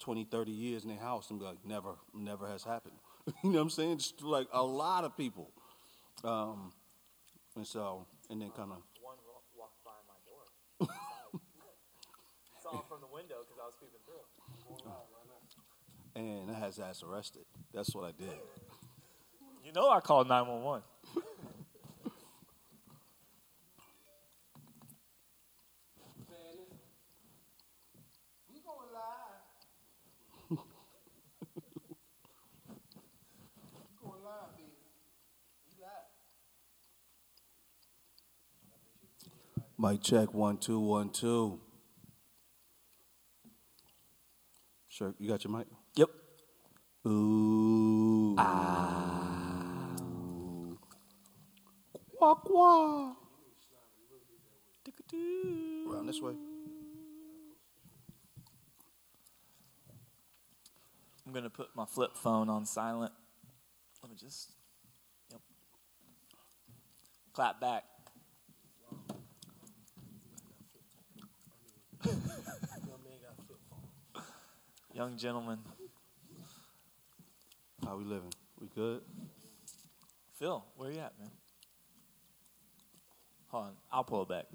20, 0.00 0.24
30 0.24 0.52
years 0.52 0.82
in 0.82 0.90
their 0.90 0.98
house, 0.98 1.30
and 1.30 1.38
be 1.38 1.46
like, 1.46 1.64
never, 1.64 1.94
never 2.12 2.46
has 2.46 2.64
happened. 2.64 2.96
you 3.42 3.50
know 3.50 3.56
what 3.56 3.62
I'm 3.62 3.70
saying? 3.70 3.98
Just 3.98 4.22
like 4.22 4.48
a 4.52 4.62
lot 4.62 5.04
of 5.04 5.16
people, 5.16 5.50
um, 6.24 6.72
and 7.56 7.66
so, 7.66 8.06
and 8.30 8.40
then 8.40 8.50
kind 8.50 8.70
of 8.72 8.82
One 9.00 9.16
walked 9.56 9.84
by 9.84 9.92
my 10.06 10.18
door. 10.26 10.88
Saw 12.62 12.72
him 12.72 12.82
from 12.88 13.00
the 13.00 13.06
window 13.12 13.36
because 13.44 13.58
I 13.62 13.66
was 13.66 13.74
peeping 13.80 14.00
through. 14.04 14.24
and 16.16 16.50
I 16.50 16.54
had 16.54 16.66
his 16.66 16.78
ass 16.78 17.02
arrested. 17.02 17.44
That's 17.72 17.94
what 17.94 18.04
I 18.04 18.12
did. 18.12 18.38
You 19.64 19.72
know 19.72 19.90
I 19.90 20.00
called 20.00 20.28
911. 20.28 20.82
We 28.52 28.60
going 28.60 28.90
live. 28.92 29.40
we 30.50 30.56
going 34.02 34.22
live, 34.24 34.56
baby. 34.56 34.72
We 35.66 35.72
live. 35.80 36.08
Mic 39.84 40.00
check 40.00 40.32
one 40.32 40.56
two 40.56 40.80
one 40.80 41.10
two. 41.10 41.60
Sure, 44.88 45.14
you 45.18 45.28
got 45.28 45.44
your 45.44 45.54
mic. 45.54 45.66
Yep. 45.96 46.08
Ooh. 47.06 48.34
Ah. 48.38 49.96
Quack 52.16 52.38
quack. 52.44 53.16
Around 55.90 56.06
this 56.06 56.22
way. 56.22 56.32
I'm 61.26 61.32
gonna 61.34 61.50
put 61.50 61.68
my 61.76 61.84
flip 61.84 62.16
phone 62.16 62.48
on 62.48 62.64
silent. 62.64 63.12
Let 64.02 64.10
me 64.10 64.16
just. 64.18 64.50
Yep. 65.30 65.42
Clap 67.34 67.60
back. 67.60 67.84
Young 72.04 72.20
man 72.22 72.36
got 73.22 73.32
a 73.32 73.42
flip 73.46 73.58
phone. 73.70 74.22
Young 74.92 75.16
gentleman. 75.16 75.58
How 77.84 77.96
we 77.96 78.04
living? 78.04 78.32
We 78.60 78.68
good? 78.74 79.02
Phil, 80.38 80.64
where 80.76 80.90
you 80.90 80.98
at, 80.98 81.12
man? 81.18 81.30
Hold 83.48 83.64
on. 83.64 83.72
I'll 83.92 84.04
pull 84.04 84.22
it 84.22 84.28
back. 84.28 84.46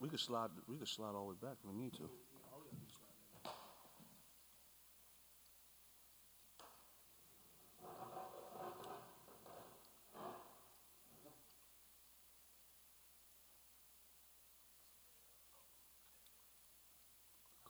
We 0.00 0.08
could 0.08 0.20
slide. 0.20 0.50
We 0.68 0.76
could 0.76 0.88
slide 0.88 1.14
all 1.14 1.26
the 1.26 1.30
way 1.30 1.36
back 1.40 1.56
if 1.62 1.70
we 1.70 1.80
need 1.80 1.94
to. 1.94 2.10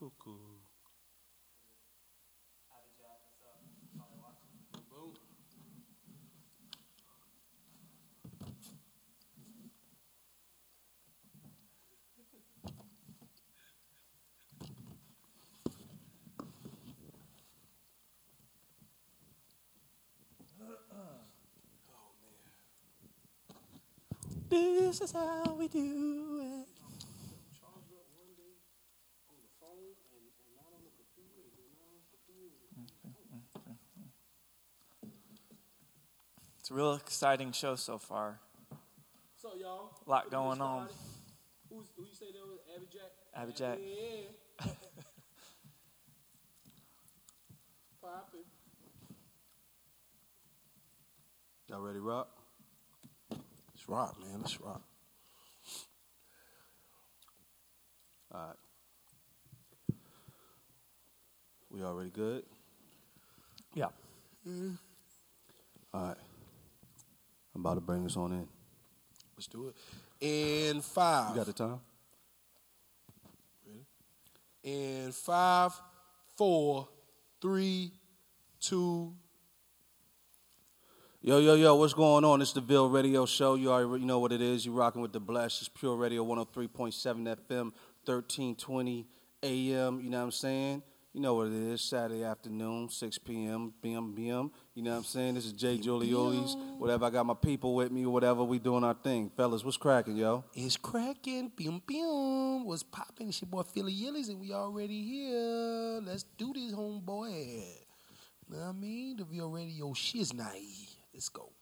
Cuckoo. 0.02 0.32
This 24.50 25.00
is 25.00 25.12
how 25.12 25.56
we 25.56 25.68
do 25.68 25.80
it. 25.80 26.68
Charged 27.56 27.96
up 27.96 28.04
one 28.12 28.28
day 28.36 28.60
on 29.24 29.40
the 29.40 29.48
phone 29.56 29.96
and, 30.12 30.28
and 30.28 30.52
not 30.52 30.68
on 30.76 30.84
the 30.84 30.92
computer 30.92 31.40
and 31.48 31.56
then 31.56 31.72
not 31.72 31.88
on 31.88 31.96
the 31.96 32.04
computer. 32.12 32.60
It's 36.60 36.61
a 36.61 36.61
real 36.72 36.94
exciting 36.94 37.52
show 37.52 37.76
so 37.76 37.98
far. 37.98 38.40
So 39.36 39.50
y'all. 39.60 39.90
A 40.06 40.10
lot 40.10 40.30
going 40.30 40.60
on. 40.60 40.88
started. 40.88 40.96
Who's, 41.70 41.86
who 41.96 42.04
you 42.04 42.14
say 42.14 42.26
that 42.32 42.46
was? 42.46 42.60
Abby 42.74 42.86
Jack? 42.92 43.12
Abby 43.34 43.52
Jack. 43.52 43.78
Yeah. 43.80 44.72
Poppin'. 48.02 48.40
Y'all 51.68 51.80
ready, 51.80 51.98
rock? 51.98 52.28
Let's 53.30 53.88
rock, 53.88 54.16
man. 54.20 54.40
Let's 54.40 54.60
rock. 54.60 54.82
All 58.34 58.46
right. 58.46 58.56
We 61.70 61.82
already 61.82 62.10
good? 62.10 62.44
Yeah. 63.74 63.86
All 65.94 66.08
right. 66.08 66.16
I'm 67.54 67.60
about 67.60 67.74
to 67.74 67.80
bring 67.80 68.04
this 68.04 68.16
on 68.16 68.32
in. 68.32 68.48
Let's 69.36 69.46
do 69.46 69.68
it. 69.68 69.76
In 70.20 70.80
five. 70.80 71.30
You 71.30 71.36
got 71.36 71.46
the 71.46 71.52
time? 71.52 71.80
In 74.62 75.10
five, 75.10 75.72
four, 76.36 76.88
three, 77.40 77.92
two. 78.60 79.12
Yo, 81.20 81.38
yo, 81.38 81.54
yo, 81.54 81.74
what's 81.74 81.94
going 81.94 82.24
on? 82.24 82.40
It's 82.40 82.52
the 82.52 82.60
Ville 82.60 82.88
Radio 82.88 83.26
Show. 83.26 83.54
You 83.54 83.72
already 83.72 84.04
know 84.04 84.18
what 84.18 84.32
it 84.32 84.40
is. 84.40 84.64
You're 84.64 84.74
rocking 84.74 85.02
with 85.02 85.12
the 85.12 85.20
Blast. 85.20 85.60
It's 85.60 85.68
Pure 85.68 85.96
Radio 85.96 86.24
103.7 86.24 86.68
FM, 86.68 87.72
1320 88.04 89.06
AM. 89.42 90.00
You 90.00 90.10
know 90.10 90.18
what 90.18 90.24
I'm 90.24 90.30
saying? 90.30 90.82
You 91.12 91.20
know 91.20 91.34
what 91.34 91.48
it 91.48 91.52
is. 91.52 91.82
Saturday 91.82 92.24
afternoon, 92.24 92.88
6 92.88 93.18
p.m., 93.18 93.74
bim, 93.82 94.14
bim. 94.14 94.50
You 94.74 94.82
know 94.82 94.92
what 94.92 94.96
I'm 94.98 95.04
saying? 95.04 95.34
This 95.34 95.44
is 95.44 95.52
Jay 95.52 95.76
Giuliolis. 95.76 96.56
Whatever, 96.78 97.04
I 97.04 97.10
got 97.10 97.26
my 97.26 97.34
people 97.34 97.74
with 97.74 97.92
me 97.92 98.06
or 98.06 98.12
whatever. 98.12 98.42
We 98.44 98.58
doing 98.58 98.82
our 98.82 98.94
thing. 98.94 99.30
Fellas, 99.36 99.62
what's 99.62 99.76
cracking, 99.76 100.16
yo? 100.16 100.42
It's 100.54 100.78
cracking. 100.78 101.52
Bim, 101.54 101.82
bim. 101.86 102.64
What's 102.64 102.82
popping? 102.82 103.28
It's 103.28 103.42
your 103.42 103.50
boy 103.50 103.62
Philly 103.62 103.92
Yillies, 103.92 104.30
and 104.30 104.40
we 104.40 104.54
already 104.54 105.02
here. 105.02 106.00
Let's 106.02 106.22
do 106.22 106.54
this, 106.54 106.72
homeboy. 106.72 107.62
Know 108.48 108.58
what 108.58 108.66
I 108.68 108.72
mean? 108.72 109.18
The 109.18 109.24
Ville 109.24 109.50
Radio 109.50 109.88
shiznai. 109.88 110.88
Let's 111.12 111.28
go. 111.28 111.52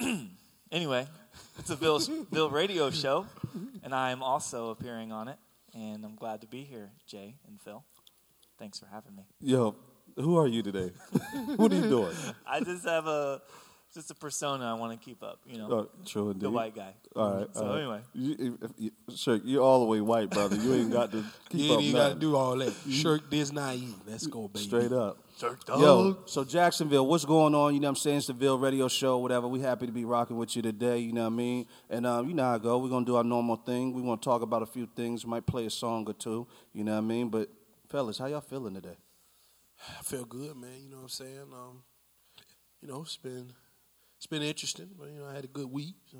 Anyway, 0.72 1.06
it's 1.60 1.70
a 1.70 1.76
Bill, 1.76 2.02
Bill 2.32 2.50
radio 2.50 2.90
show, 2.90 3.24
and 3.84 3.94
I 3.94 4.10
am 4.10 4.20
also 4.20 4.70
appearing 4.70 5.12
on 5.12 5.28
it. 5.28 5.36
And 5.74 6.04
I'm 6.04 6.16
glad 6.16 6.40
to 6.40 6.48
be 6.48 6.64
here, 6.64 6.90
Jay 7.06 7.36
and 7.46 7.60
Phil. 7.60 7.84
Thanks 8.58 8.78
for 8.78 8.86
having 8.86 9.14
me. 9.14 9.22
Yo, 9.40 9.74
who 10.16 10.36
are 10.38 10.46
you 10.46 10.62
today? 10.62 10.90
what 11.56 11.72
are 11.72 11.76
you 11.76 11.82
doing? 11.88 12.14
I 12.46 12.60
just 12.60 12.84
have 12.86 13.06
a 13.06 13.42
just 13.94 14.10
a 14.10 14.14
persona 14.14 14.66
I 14.66 14.74
want 14.74 14.92
to 14.98 15.02
keep 15.02 15.22
up, 15.22 15.38
you 15.46 15.56
know, 15.56 15.70
Oh, 15.70 15.88
true 16.04 16.26
indeed. 16.28 16.42
the 16.42 16.50
white 16.50 16.74
guy. 16.74 16.92
All 17.14 17.34
right. 17.34 17.48
So 17.54 17.62
all 17.62 17.68
right. 17.70 17.78
anyway. 17.80 18.00
you, 18.12 18.58
if, 18.60 18.70
you, 18.76 18.90
Shirk, 19.14 19.42
you're 19.44 19.62
all 19.62 19.80
the 19.80 19.86
way 19.86 20.00
white, 20.02 20.28
brother. 20.28 20.56
You 20.56 20.74
ain't 20.74 20.92
got 20.92 21.12
to 21.12 21.24
keep 21.48 21.60
You 21.60 21.64
ain't 21.64 21.72
up 21.78 21.82
even 21.82 21.96
got 22.00 22.08
to 22.10 22.14
do 22.16 22.36
all 22.36 22.56
that. 22.56 22.74
Shirk 22.90 23.30
this 23.30 23.52
naive. 23.52 23.94
Let's 24.06 24.26
go, 24.26 24.48
baby. 24.48 24.64
Straight 24.66 24.92
up. 24.92 25.18
Jerk 25.38 25.60
Yo, 25.68 26.18
so 26.26 26.44
Jacksonville, 26.44 27.06
what's 27.06 27.24
going 27.26 27.54
on? 27.54 27.74
You 27.74 27.80
know 27.80 27.86
what 27.88 27.90
I'm 27.90 27.96
saying? 27.96 28.16
It's 28.18 28.26
the 28.26 28.32
Ville 28.32 28.58
Radio 28.58 28.88
Show, 28.88 29.18
whatever. 29.18 29.46
We 29.48 29.60
happy 29.60 29.86
to 29.86 29.92
be 29.92 30.04
rocking 30.06 30.36
with 30.38 30.56
you 30.56 30.62
today, 30.62 30.98
you 30.98 31.12
know 31.12 31.22
what 31.24 31.32
I 31.32 31.36
mean? 31.36 31.66
And 31.90 32.06
um, 32.06 32.26
you 32.28 32.34
know 32.34 32.42
how 32.44 32.54
I 32.54 32.58
go. 32.58 32.78
We're 32.78 32.88
going 32.88 33.04
to 33.04 33.10
do 33.10 33.16
our 33.16 33.24
normal 33.24 33.56
thing. 33.56 33.92
We're 33.94 34.02
going 34.02 34.18
to 34.18 34.24
talk 34.24 34.40
about 34.42 34.62
a 34.62 34.66
few 34.66 34.86
things. 34.96 35.24
We 35.26 35.30
might 35.30 35.44
play 35.46 35.66
a 35.66 35.70
song 35.70 36.04
or 36.08 36.14
two, 36.14 36.46
you 36.72 36.84
know 36.84 36.92
what 36.92 36.98
I 36.98 37.02
mean? 37.02 37.28
But, 37.28 37.48
fellas, 37.88 38.18
how 38.18 38.26
y'all 38.26 38.40
feeling 38.40 38.74
today? 38.74 38.96
I 39.98 40.02
feel 40.02 40.24
good, 40.24 40.56
man. 40.56 40.70
You 40.82 40.90
know 40.90 40.96
what 40.96 41.02
I'm 41.04 41.08
saying? 41.08 41.46
Um, 41.52 41.82
you 42.80 42.88
know, 42.88 43.02
it's 43.02 43.16
been 43.16 43.52
it's 44.16 44.26
been 44.26 44.42
interesting, 44.42 44.90
but 44.98 45.08
you 45.08 45.20
know, 45.20 45.26
I 45.26 45.34
had 45.34 45.44
a 45.44 45.48
good 45.48 45.70
week. 45.70 45.96
So 46.10 46.18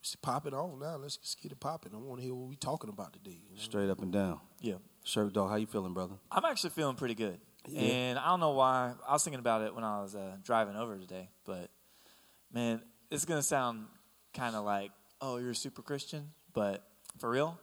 it's 0.00 0.16
popping 0.16 0.54
on 0.54 0.78
now. 0.78 0.96
Let's 0.96 1.16
just 1.16 1.40
get 1.42 1.52
it 1.52 1.60
popping. 1.60 1.92
I 1.94 1.98
want 1.98 2.20
to 2.20 2.24
hear 2.24 2.34
what 2.34 2.48
we 2.48 2.56
talking 2.56 2.88
about 2.88 3.12
today. 3.12 3.38
You 3.48 3.56
know? 3.56 3.62
Straight 3.62 3.90
up 3.90 4.00
and 4.00 4.12
down. 4.12 4.40
Yeah. 4.60 4.74
Shirk 5.04 5.32
Dog, 5.32 5.50
how 5.50 5.56
you 5.56 5.66
feeling, 5.66 5.94
brother? 5.94 6.14
I'm 6.30 6.44
actually 6.44 6.70
feeling 6.70 6.96
pretty 6.96 7.14
good. 7.14 7.40
Yeah. 7.66 7.80
And 7.80 8.18
I 8.18 8.28
don't 8.28 8.40
know 8.40 8.52
why. 8.52 8.94
I 9.06 9.12
was 9.12 9.24
thinking 9.24 9.40
about 9.40 9.62
it 9.62 9.74
when 9.74 9.84
I 9.84 10.00
was 10.00 10.14
uh, 10.14 10.36
driving 10.42 10.76
over 10.76 10.96
today. 10.96 11.28
But, 11.44 11.70
man, 12.52 12.82
it's 13.10 13.24
going 13.24 13.40
to 13.40 13.46
sound 13.46 13.86
kind 14.34 14.54
of 14.54 14.64
like, 14.64 14.90
oh, 15.20 15.38
you're 15.38 15.50
a 15.50 15.54
super 15.54 15.82
Christian, 15.82 16.30
but 16.52 16.84
for 17.18 17.30
real, 17.30 17.58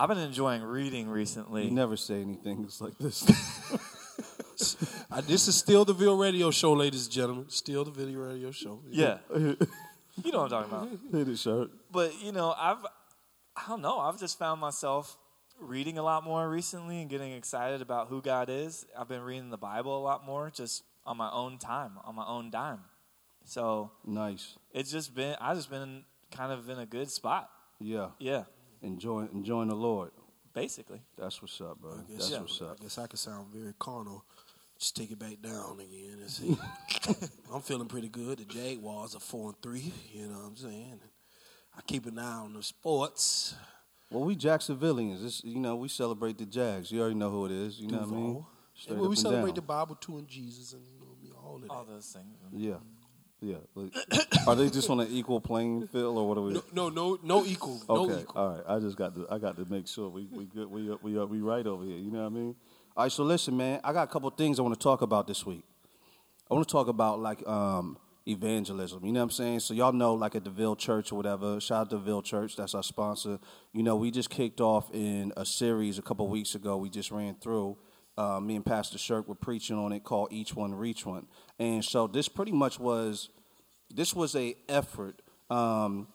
I've 0.00 0.08
been 0.08 0.18
enjoying 0.18 0.62
reading 0.62 1.08
recently. 1.08 1.64
You 1.64 1.72
never 1.72 1.96
say 1.96 2.22
anything 2.22 2.68
like 2.80 2.96
this. 2.98 3.26
This 5.26 5.46
is 5.48 5.54
still 5.56 5.84
the 5.84 5.92
Ville 5.92 6.16
Radio 6.16 6.50
Show, 6.50 6.72
ladies 6.72 7.04
and 7.04 7.12
gentlemen. 7.12 7.44
Still 7.48 7.84
the 7.84 7.90
Ville 7.90 8.20
Radio 8.20 8.50
Show. 8.50 8.80
yeah, 8.90 9.18
you 9.36 9.56
know 10.32 10.42
what 10.42 10.52
I'm 10.52 10.68
talking 10.70 10.72
about. 10.72 10.88
Hit 11.12 11.28
it, 11.28 11.38
Shirk. 11.38 11.70
But 11.92 12.12
you 12.22 12.32
know, 12.32 12.54
I've 12.58 12.78
I 13.56 13.68
don't 13.68 13.82
know. 13.82 13.98
I've 13.98 14.18
just 14.18 14.38
found 14.38 14.60
myself 14.60 15.16
reading 15.60 15.98
a 15.98 16.02
lot 16.02 16.24
more 16.24 16.48
recently 16.48 17.00
and 17.00 17.10
getting 17.10 17.32
excited 17.32 17.82
about 17.82 18.08
who 18.08 18.20
God 18.22 18.48
is. 18.50 18.84
I've 18.98 19.08
been 19.08 19.22
reading 19.22 19.50
the 19.50 19.58
Bible 19.58 19.96
a 19.96 20.02
lot 20.02 20.24
more, 20.26 20.50
just 20.50 20.82
on 21.06 21.16
my 21.16 21.30
own 21.30 21.58
time, 21.58 21.92
on 22.04 22.14
my 22.16 22.26
own 22.26 22.50
dime. 22.50 22.80
So 23.44 23.92
Nice. 24.04 24.56
it's 24.72 24.90
just 24.90 25.14
been 25.14 25.36
I 25.40 25.54
just 25.54 25.70
been 25.70 26.04
kind 26.32 26.52
of 26.52 26.68
in 26.68 26.78
a 26.78 26.86
good 26.86 27.10
spot. 27.10 27.48
Yeah. 27.80 28.08
Yeah, 28.18 28.44
Enjoying 28.82 29.28
enjoying 29.32 29.68
the 29.68 29.74
Lord. 29.76 30.10
basically. 30.54 31.00
That's 31.16 31.40
what's 31.40 31.60
up, 31.60 31.78
bro. 31.80 31.92
I 31.92 31.96
guess, 32.10 32.18
That's 32.18 32.30
Yeah. 32.30 32.40
what's 32.40 32.60
up. 32.62 32.76
I 32.80 32.82
guess 32.82 32.98
I 32.98 33.06
could 33.06 33.18
sound 33.18 33.48
very 33.52 33.74
carnal. 33.78 34.24
Just 34.78 34.96
take 34.96 35.10
it 35.10 35.18
back 35.18 35.40
down 35.40 35.78
again 35.80 36.18
and 36.20 36.30
see. 36.30 36.56
I'm 37.52 37.60
feeling 37.62 37.86
pretty 37.88 38.08
good. 38.08 38.38
The 38.38 38.44
Jaguars 38.44 39.14
are 39.14 39.20
four 39.20 39.48
and 39.50 39.62
three. 39.62 39.92
You 40.12 40.26
know 40.28 40.38
what 40.38 40.46
I'm 40.48 40.56
saying? 40.56 41.00
I 41.76 41.80
keep 41.82 42.06
an 42.06 42.18
eye 42.18 42.38
on 42.38 42.54
the 42.54 42.62
sports. 42.62 43.54
Well, 44.10 44.24
we 44.24 44.34
Jacksonvillians. 44.36 45.22
This, 45.22 45.44
you 45.44 45.60
know, 45.60 45.76
we 45.76 45.88
celebrate 45.88 46.38
the 46.38 46.46
Jags. 46.46 46.90
You 46.90 47.00
already 47.00 47.14
know 47.16 47.30
who 47.30 47.46
it 47.46 47.52
is. 47.52 47.78
You 47.78 47.88
know 47.88 47.98
what 47.98 48.08
I 48.08 48.12
mean? 48.12 48.26
Duval. 48.34 48.48
Straight 48.74 48.98
And 48.98 49.08
we 49.08 49.16
celebrate 49.16 49.50
down. 49.50 49.54
the 49.56 49.62
Bible 49.62 49.94
too 49.96 50.18
and 50.18 50.26
Jesus 50.28 50.72
and 50.72 50.82
you 50.86 50.98
know 51.00 51.14
me, 51.22 51.30
all 51.44 51.56
of 51.56 51.62
that. 51.62 51.70
All 51.70 51.84
those 51.84 52.06
things. 52.06 52.36
Yeah, 52.52 52.76
yeah. 53.40 53.56
Like, 53.74 53.92
are 54.46 54.54
they 54.56 54.68
just 54.70 54.88
on 54.90 55.00
an 55.00 55.08
equal 55.10 55.40
playing 55.40 55.86
field, 55.88 56.16
or 56.18 56.28
what 56.28 56.38
are 56.38 56.42
we? 56.42 56.52
No, 56.54 56.62
no, 56.72 56.88
no, 56.88 57.18
no 57.22 57.44
equal. 57.44 57.80
No 57.88 57.96
Okay, 58.10 58.22
equal. 58.22 58.40
all 58.40 58.54
right. 58.56 58.64
I 58.68 58.78
just 58.80 58.96
got 58.96 59.14
to 59.14 59.26
I 59.30 59.38
got 59.38 59.56
to 59.56 59.64
make 59.72 59.86
sure 59.86 60.08
we 60.08 60.26
we 60.32 60.44
good 60.46 60.70
we 60.70 60.90
we 61.02 61.18
we 61.24 61.40
right 61.40 61.66
over 61.66 61.84
here. 61.84 61.96
You 61.96 62.10
know 62.10 62.20
what 62.20 62.26
I 62.26 62.30
mean? 62.30 62.56
All 62.96 63.04
right. 63.04 63.12
So 63.12 63.22
listen, 63.24 63.56
man. 63.56 63.80
I 63.84 63.92
got 63.92 64.04
a 64.08 64.10
couple 64.10 64.28
things 64.30 64.58
I 64.58 64.62
want 64.62 64.74
to 64.74 64.82
talk 64.82 65.02
about 65.02 65.26
this 65.26 65.46
week. 65.46 65.64
I 66.50 66.54
want 66.54 66.66
to 66.66 66.72
talk 66.72 66.88
about 66.88 67.20
like 67.20 67.46
um, 67.46 67.98
evangelism. 68.26 69.04
You 69.04 69.12
know 69.12 69.20
what 69.20 69.24
I'm 69.24 69.30
saying? 69.30 69.60
So 69.60 69.74
y'all 69.74 69.92
know 69.92 70.14
like 70.14 70.34
at 70.34 70.44
the 70.44 70.50
Ville 70.50 70.76
Church 70.76 71.12
or 71.12 71.16
whatever. 71.16 71.60
Shout 71.60 71.82
out 71.82 71.90
to 71.90 71.98
Ville 71.98 72.22
Church. 72.22 72.56
That's 72.56 72.74
our 72.74 72.82
sponsor. 72.82 73.38
You 73.72 73.82
know, 73.82 73.96
we 73.96 74.10
just 74.10 74.30
kicked 74.30 74.60
off 74.60 74.90
in 74.92 75.32
a 75.36 75.44
series 75.44 75.98
a 75.98 76.02
couple 76.02 76.26
weeks 76.28 76.54
ago. 76.54 76.76
We 76.76 76.90
just 76.90 77.10
ran 77.10 77.34
through. 77.36 77.76
Uh, 78.16 78.40
me 78.40 78.56
and 78.56 78.66
Pastor 78.66 78.98
Shirk 78.98 79.28
were 79.28 79.36
preaching 79.36 79.76
on 79.78 79.92
it 79.92 80.02
called 80.02 80.32
Each 80.32 80.52
One 80.52 80.74
Reach 80.74 81.06
One, 81.06 81.28
and 81.58 81.84
so 81.84 82.06
this 82.06 82.28
pretty 82.28 82.52
much 82.52 82.78
was 82.78 83.30
this 83.94 84.14
was 84.14 84.34
a 84.36 84.54
effort 84.68 85.22
um, 85.50 86.08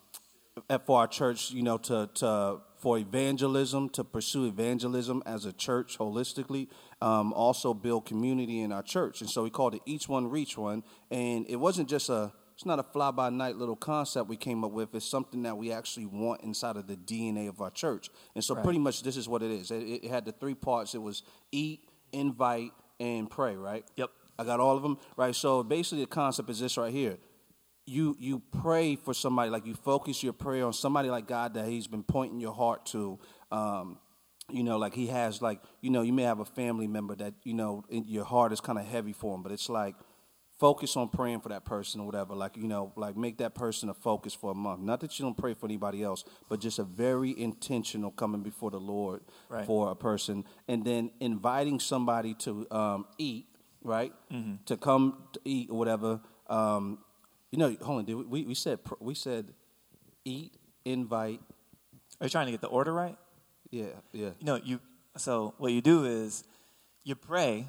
for 0.86 0.99
our 0.99 1.08
church, 1.08 1.51
you 1.51 1.63
know, 1.63 1.77
to, 1.79 2.10
to 2.15 2.60
for 2.77 2.97
evangelism, 2.97 3.89
to 3.89 4.03
pursue 4.03 4.45
evangelism 4.45 5.23
as 5.25 5.45
a 5.45 5.53
church 5.53 5.97
holistically, 5.97 6.67
um, 7.01 7.32
also 7.34 7.73
build 7.73 8.06
community 8.06 8.60
in 8.60 8.71
our 8.71 8.84
church. 8.84 9.21
And 9.21 9.29
so 9.29 9.43
we 9.43 9.49
called 9.49 9.73
it 9.73 9.82
Each 9.86 10.10
One 10.10 10.29
Reach 10.29 10.58
One. 10.58 10.84
And 11.10 11.45
it 11.47 11.56
wasn't 11.56 11.88
just 11.88 12.10
a, 12.10 12.32
it's 12.53 12.65
not 12.65 12.79
a 12.79 12.84
fly 12.84 13.12
by 13.12 13.29
night 13.29 13.56
little 13.56 13.77
concept 13.77 14.27
we 14.27 14.36
came 14.36 14.63
up 14.65 14.71
with. 14.71 14.93
It's 14.93 15.10
something 15.10 15.43
that 15.43 15.58
we 15.58 15.71
actually 15.71 16.08
want 16.08 16.41
inside 16.41 16.75
of 16.75 16.88
the 16.88 16.97
DNA 16.97 17.47
of 17.47 17.62
our 17.62 17.71
church. 17.71 18.10
And 18.36 18.43
so 18.43 18.53
Right. 18.53 18.63
pretty 18.63 18.79
much 18.79 19.01
this 19.01 19.15
is 19.15 19.29
what 19.29 19.41
it 19.41 19.49
is. 19.49 19.71
It, 19.71 19.82
it 20.03 20.06
had 20.06 20.25
the 20.25 20.34
three 20.34 20.53
parts. 20.56 20.93
It 20.93 21.01
was 21.01 21.23
eat, 21.53 21.88
invite, 22.12 22.71
and 22.99 23.29
pray. 23.29 23.56
Right. 23.56 23.86
Yep. 23.95 24.12
I 24.38 24.43
got 24.43 24.60
all 24.60 24.76
of 24.76 24.84
them. 24.84 24.98
Right. 25.15 25.36
So 25.36 25.63
basically 25.63 26.02
the 26.02 26.08
concept 26.10 26.50
is 26.50 26.60
this 26.60 26.78
right 26.78 26.91
here 26.91 27.17
you 27.86 28.15
you 28.19 28.41
pray 28.62 28.96
for 28.96 29.13
somebody 29.13 29.50
like 29.50 29.65
you 29.65 29.76
focus 29.76 30.24
your 30.24 30.34
prayer 30.34 30.65
on 30.65 30.74
somebody 30.74 31.10
like 31.10 31.28
God 31.28 31.54
that 31.56 31.67
He's 31.67 31.88
been 31.88 32.04
pointing 32.04 32.39
your 32.39 32.54
heart 32.54 32.86
to. 32.88 33.19
Um, 33.52 34.00
you 34.50 34.63
know, 34.63 34.78
like 34.78 34.93
He 34.93 35.08
has 35.08 35.41
like 35.41 35.60
you 35.82 35.89
know 35.89 36.02
you 36.02 36.13
may 36.13 36.24
have 36.24 36.39
a 36.39 36.46
family 36.46 36.88
member 36.88 37.15
that 37.15 37.34
you 37.43 37.54
know 37.54 37.84
in 37.89 38.06
your 38.08 38.26
heart 38.26 38.52
is 38.54 38.62
kind 38.62 38.80
of 38.80 38.86
heavy 38.86 39.13
for 39.13 39.36
him, 39.36 39.43
but 39.43 39.52
it's 39.52 39.69
like 39.69 39.96
focus 40.60 40.96
on 40.96 41.10
praying 41.10 41.41
for 41.41 41.50
that 41.50 41.65
person 41.65 42.00
or 42.00 42.06
whatever. 42.06 42.36
Like 42.36 42.56
you 42.56 42.67
know, 42.67 42.93
like 42.96 43.17
make 43.17 43.38
that 43.39 43.54
person 43.54 43.89
a 43.89 43.93
focus 43.93 44.34
for 44.34 44.52
a 44.52 44.56
month. 44.56 44.80
Not 44.82 45.02
that 45.02 45.19
you 45.19 45.26
don't 45.26 45.38
pray 45.38 45.54
for 45.54 45.65
anybody 45.65 46.04
else, 46.04 46.24
but 46.50 46.62
just 46.62 46.80
a 46.80 46.84
very 46.84 47.38
intentional 47.38 48.12
coming 48.12 48.43
before 48.43 48.72
the 48.72 48.80
Lord 48.80 49.22
Right. 49.50 49.65
for 49.65 49.91
a 49.91 49.96
person, 49.96 50.46
and 50.67 50.86
then 50.86 51.12
inviting 51.19 51.80
somebody 51.80 52.34
to 52.36 52.65
um, 52.72 53.06
eat. 53.17 53.48
Right 53.84 54.13
to 54.65 54.78
come 54.78 55.24
to 55.34 55.39
eat 55.46 55.69
or 55.69 55.78
whatever. 55.78 56.22
Um, 56.48 57.00
you 57.52 57.60
know, 57.60 57.76
hold 57.82 58.00
on. 58.00 58.06
Did 58.06 58.15
we, 58.15 58.24
we 58.24 58.43
we 58.46 58.56
said 58.56 58.80
we 59.00 59.13
said 59.13 59.54
eat, 60.26 60.54
invite. 60.86 61.41
Are 62.19 62.26
you 62.26 62.30
trying 62.30 62.46
to 62.46 62.52
get 62.52 62.62
the 62.62 62.67
order 62.67 62.93
right? 62.93 63.17
Yeah, 63.72 63.86
yeah, 64.12 64.30
You 64.39 64.46
No, 64.46 64.56
you. 64.56 64.80
So 65.17 65.54
what 65.58 65.72
you 65.72 65.82
do 65.82 66.06
is 66.06 66.43
you 67.04 67.15
pray 67.15 67.67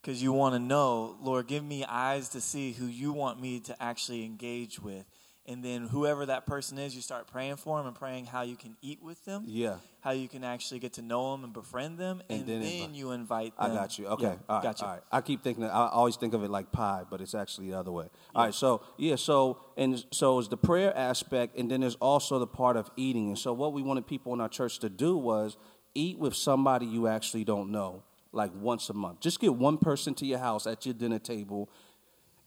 because 0.00 0.22
you 0.22 0.32
want 0.32 0.54
to 0.54 0.58
know, 0.58 1.16
Lord, 1.20 1.46
give 1.46 1.62
me 1.62 1.84
eyes 1.84 2.28
to 2.30 2.40
see 2.40 2.72
who 2.72 2.86
you 2.86 3.12
want 3.12 3.40
me 3.40 3.60
to 3.60 3.82
actually 3.82 4.24
engage 4.24 4.80
with, 4.80 5.04
and 5.46 5.64
then 5.64 5.88
whoever 5.88 6.26
that 6.26 6.46
person 6.46 6.78
is, 6.78 6.94
you 6.94 7.02
start 7.02 7.26
praying 7.26 7.56
for 7.56 7.78
them 7.78 7.86
and 7.86 7.96
praying 7.96 8.26
how 8.26 8.42
you 8.42 8.54
can 8.56 8.76
eat 8.80 9.02
with 9.02 9.24
them, 9.24 9.44
yeah. 9.46 9.76
how 10.00 10.12
you 10.12 10.28
can 10.28 10.44
actually 10.44 10.78
get 10.78 10.92
to 10.94 11.02
know 11.02 11.32
them 11.32 11.42
and 11.44 11.52
befriend 11.52 11.98
them, 11.98 12.22
And 12.30 12.40
and, 12.40 12.48
then 12.48 12.60
then, 12.60 12.72
invite- 12.72 12.94
you 12.96 13.10
invite 13.10 13.52
I 13.58 13.68
got 13.68 13.98
you. 13.98 14.06
Okay, 14.06 14.24
Yeah, 14.24 14.36
all 14.48 14.56
right, 14.56 14.62
got 14.62 14.80
you. 14.80 14.86
all 14.86 14.92
right. 14.92 15.02
I 15.10 15.20
keep 15.20 15.42
thinking. 15.42 15.64
I 15.64 15.88
always 15.88 16.16
think 16.16 16.34
of 16.34 16.44
it 16.44 16.50
like 16.50 16.70
pie, 16.70 17.02
but 17.10 17.20
it's 17.20 17.34
actually 17.34 17.70
the 17.70 17.78
other 17.78 17.90
way. 17.90 18.06
All 18.34 18.44
right, 18.44 18.54
so 18.54 18.82
yeah, 18.96 19.16
so 19.16 19.58
and 19.76 20.04
so 20.12 20.38
is 20.38 20.48
the 20.48 20.56
prayer 20.56 20.96
aspect, 20.96 21.56
and 21.58 21.70
then 21.70 21.80
there's 21.80 21.96
also 21.96 22.38
the 22.38 22.46
part 22.46 22.76
of 22.76 22.90
eating. 22.96 23.28
And 23.28 23.38
so 23.38 23.52
what 23.52 23.72
we 23.72 23.82
wanted 23.82 24.06
people 24.06 24.32
in 24.34 24.40
our 24.40 24.48
church 24.48 24.78
to 24.80 24.88
do 24.88 25.16
was 25.16 25.56
eat 25.94 26.18
with 26.18 26.34
somebody 26.34 26.86
you 26.86 27.06
actually 27.08 27.44
don't 27.44 27.70
know, 27.70 28.02
like 28.30 28.52
once 28.54 28.88
a 28.90 28.94
month. 28.94 29.20
Just 29.20 29.40
get 29.40 29.54
one 29.54 29.76
person 29.76 30.14
to 30.14 30.24
your 30.26 30.38
house 30.38 30.66
at 30.66 30.86
your 30.86 30.94
dinner 30.94 31.18
table, 31.18 31.68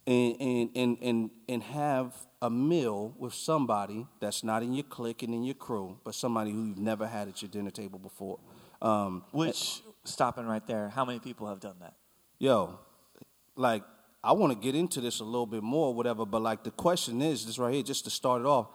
and 0.07 0.35
and 0.39 0.69
and 0.75 0.97
and, 1.01 1.29
and 1.49 1.63
have 1.63 2.13
a 2.41 2.49
meal 2.49 3.13
with 3.17 3.33
somebody 3.33 4.05
that's 4.19 4.43
not 4.43 4.61
in 4.63 4.73
your 4.73 4.83
clique 4.83 5.23
and 5.23 5.33
in 5.33 5.43
your 5.43 5.55
crew, 5.55 5.97
but 6.03 6.13
somebody 6.15 6.51
who 6.51 6.65
you've 6.65 6.77
never 6.77 7.07
had 7.07 7.27
at 7.27 7.41
your 7.41 7.49
dinner 7.49 7.71
table 7.71 7.99
before. 7.99 8.39
Um, 8.81 9.23
Which 9.31 9.81
stopping 10.03 10.45
right 10.45 10.65
there, 10.67 10.89
how 10.89 11.05
many 11.05 11.19
people 11.19 11.47
have 11.47 11.59
done 11.59 11.75
that? 11.81 11.95
yo, 12.39 12.77
like 13.55 13.83
I 14.23 14.31
want 14.33 14.53
to 14.53 14.59
get 14.59 14.75
into 14.75 15.01
this 15.01 15.19
a 15.19 15.23
little 15.23 15.45
bit 15.45 15.63
more, 15.63 15.93
whatever. 15.93 16.25
But 16.25 16.41
like 16.41 16.63
the 16.63 16.71
question 16.71 17.21
is, 17.21 17.45
this 17.45 17.59
right 17.59 17.73
here, 17.73 17.83
just 17.83 18.03
to 18.05 18.09
start 18.09 18.41
it 18.41 18.47
off, 18.47 18.67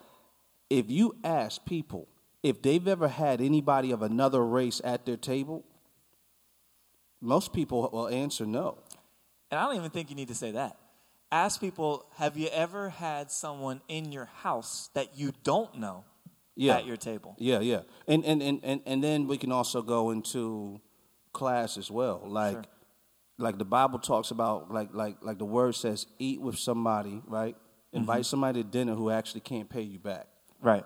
if 0.69 0.91
you 0.91 1.17
ask 1.25 1.65
people 1.65 2.09
if 2.43 2.63
they've 2.63 2.87
ever 2.87 3.09
had 3.09 3.41
anybody 3.41 3.91
of 3.91 4.03
another 4.03 4.45
race 4.45 4.81
at 4.85 5.05
their 5.05 5.17
table, 5.17 5.65
most 7.21 7.53
people 7.53 7.89
will 7.93 8.09
answer 8.09 8.47
no. 8.47 8.79
And 9.51 9.61
I 9.61 9.67
don't 9.67 9.77
even 9.77 9.91
think 9.91 10.11
you 10.11 10.17
need 10.17 10.29
to 10.29 10.35
say 10.35 10.53
that. 10.53 10.77
Ask 11.33 11.61
people, 11.61 12.07
have 12.17 12.37
you 12.37 12.49
ever 12.49 12.89
had 12.89 13.31
someone 13.31 13.81
in 13.89 14.11
your 14.11 14.25
house 14.43 14.91
that 14.95 15.17
you 15.17 15.33
don't 15.45 15.79
know 15.79 16.05
Yeah. 16.57 16.77
at 16.79 16.87
your 16.87 16.97
table? 16.97 17.37
Yeah, 17.39 17.61
yeah. 17.61 17.83
And 18.09 18.25
and, 18.25 18.43
and, 18.43 18.61
and 18.65 18.81
and 18.85 19.05
then 19.05 19.27
we 19.29 19.39
can 19.39 19.53
also 19.53 19.81
go 19.83 20.11
into 20.11 20.81
class 21.33 21.77
as 21.79 21.91
well. 21.91 22.23
Like 22.27 22.55
Sure. 22.55 22.65
like 23.39 23.59
the 23.59 23.65
Bible 23.65 24.01
talks 24.01 24.31
about 24.33 24.73
like 24.73 24.91
like 24.93 25.17
like 25.23 25.39
the 25.39 25.45
word 25.45 25.75
says 25.77 26.07
eat 26.19 26.41
with 26.41 26.59
somebody, 26.59 27.23
right? 27.27 27.55
Mm-hmm. 27.55 27.97
Invite 27.99 28.27
somebody 28.27 28.63
to 28.63 28.69
dinner 28.69 28.95
who 28.95 29.11
actually 29.11 29.41
can't 29.43 29.69
pay 29.71 29.83
you 29.83 29.99
back. 30.01 30.27
Right. 30.61 30.85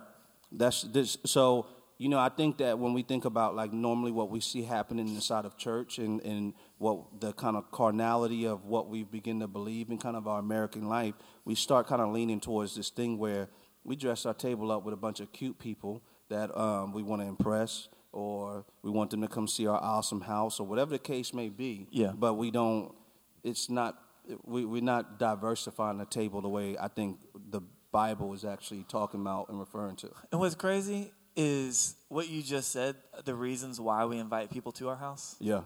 That's 0.53 0.83
this 0.83 1.17
so 1.25 1.67
you 1.97 2.09
know, 2.09 2.19
I 2.19 2.29
think 2.29 2.59
that 2.59 2.79
when 2.79 2.93
we 2.93 3.03
think 3.03 3.25
about 3.25 3.55
like 3.55 3.73
normally 3.73 4.11
what 4.13 4.29
we 4.29 4.41
see 4.41 4.63
happening 4.63 5.09
inside 5.09 5.45
of 5.45 5.57
church 5.57 5.99
and, 5.99 6.21
and 6.23 6.53
what 6.85 7.19
the 7.19 7.33
kind 7.33 7.57
of 7.57 7.71
carnality 7.71 8.45
of 8.45 8.67
what 8.67 8.91
we 8.91 9.05
begin 9.05 9.41
to 9.41 9.49
believe 9.49 9.89
in 9.89 9.97
kind 9.97 10.17
of 10.17 10.29
our 10.29 10.39
American 10.39 10.87
life, 10.87 11.15
we 11.47 11.55
start 11.55 11.87
kind 11.87 12.03
of 12.03 12.11
leaning 12.11 12.39
towards 12.39 12.77
this 12.77 12.91
thing 12.91 13.17
where 13.17 13.49
we 13.85 13.97
dress 13.97 14.27
our 14.27 14.35
table 14.35 14.71
up 14.71 14.85
with 14.85 14.93
a 14.93 14.97
bunch 14.99 15.21
of 15.21 15.33
cute 15.33 15.59
people 15.59 16.03
that 16.29 16.55
um, 16.55 16.93
we 16.93 17.03
want 17.03 17.23
to 17.23 17.27
impress 17.27 17.89
or 18.13 18.67
we 18.83 18.91
want 18.91 19.11
them 19.11 19.23
to 19.23 19.29
come 19.29 19.49
see 19.49 19.67
our 19.67 19.83
awesome 19.83 20.21
house 20.21 20.61
or 20.61 20.67
whatever 20.67 20.91
the 20.91 20.99
case 20.99 21.33
may 21.33 21.49
be. 21.49 21.89
Yeah. 21.91 22.13
But 22.15 22.35
we 22.35 22.51
don't, 22.51 22.95
it's 23.43 23.71
not, 23.71 23.97
we, 24.45 24.67
we're 24.67 24.83
not 24.83 25.19
diversifying 25.19 25.97
the 25.97 26.05
table 26.05 26.43
the 26.43 26.51
way 26.51 26.77
I 26.79 26.89
think 26.89 27.19
the 27.49 27.63
Bible 27.93 28.35
is 28.35 28.45
actually 28.45 28.85
talking 28.91 29.23
about 29.23 29.49
and 29.49 29.59
referring 29.59 29.97
to. 29.97 30.11
And 30.31 30.39
what's 30.39 30.55
crazy 30.55 31.13
is 31.35 31.97
what 32.09 32.29
you 32.29 32.43
just 32.43 32.73
said, 32.73 32.97
the 33.25 33.35
reasons 33.35 33.81
why 33.81 34.05
we 34.05 34.19
invite 34.19 34.51
people 34.51 34.73
to 34.73 34.91
our 34.91 34.97
house. 34.97 35.37
Yeah. 35.41 35.63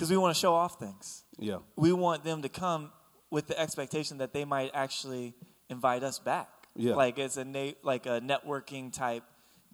Because 0.00 0.10
we 0.10 0.16
want 0.16 0.34
to 0.34 0.40
show 0.40 0.54
off 0.54 0.78
things. 0.78 1.24
Yeah. 1.38 1.58
We 1.76 1.92
want 1.92 2.24
them 2.24 2.40
to 2.40 2.48
come 2.48 2.90
with 3.30 3.48
the 3.48 3.60
expectation 3.60 4.16
that 4.16 4.32
they 4.32 4.46
might 4.46 4.70
actually 4.72 5.34
invite 5.68 6.02
us 6.02 6.18
back. 6.18 6.48
Yeah. 6.74 6.94
Like 6.94 7.18
it's 7.18 7.36
a 7.36 7.44
na- 7.44 7.72
like 7.82 8.06
a 8.06 8.18
networking 8.22 8.90
type 8.94 9.24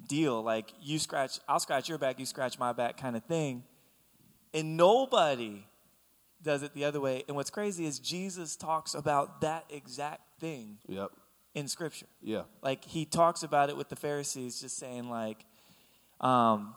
deal. 0.09 0.43
Like 0.43 0.73
you 0.83 0.99
scratch, 0.99 1.39
I'll 1.49 1.61
scratch 1.61 1.89
your 1.89 1.99
back, 1.99 2.19
you 2.19 2.27
scratch 2.27 2.59
my 2.59 2.73
back 2.73 2.97
kind 2.97 3.15
of 3.15 3.23
thing. 3.23 3.63
And 4.53 4.77
nobody 4.77 5.65
does 6.43 6.65
it 6.65 6.75
the 6.75 6.85
other 6.85 7.01
way. 7.01 7.23
And 7.29 7.37
what's 7.37 7.51
crazy 7.51 7.87
is 7.87 8.01
Jesus 8.01 8.57
talks 8.57 8.95
about 8.95 9.43
that 9.43 9.65
exact 9.71 10.41
thing 10.41 10.79
Yep. 10.89 11.13
in 11.55 11.69
Scripture. 11.69 12.07
Yeah. 12.21 12.43
Like 12.63 12.85
he 12.85 13.05
talks 13.05 13.45
about 13.45 13.71
it 13.71 13.77
with 13.77 13.91
the 13.91 13.97
Pharisees, 13.97 14.61
just 14.61 14.77
saying 14.77 15.09
like, 15.09 15.45
um, 16.21 16.75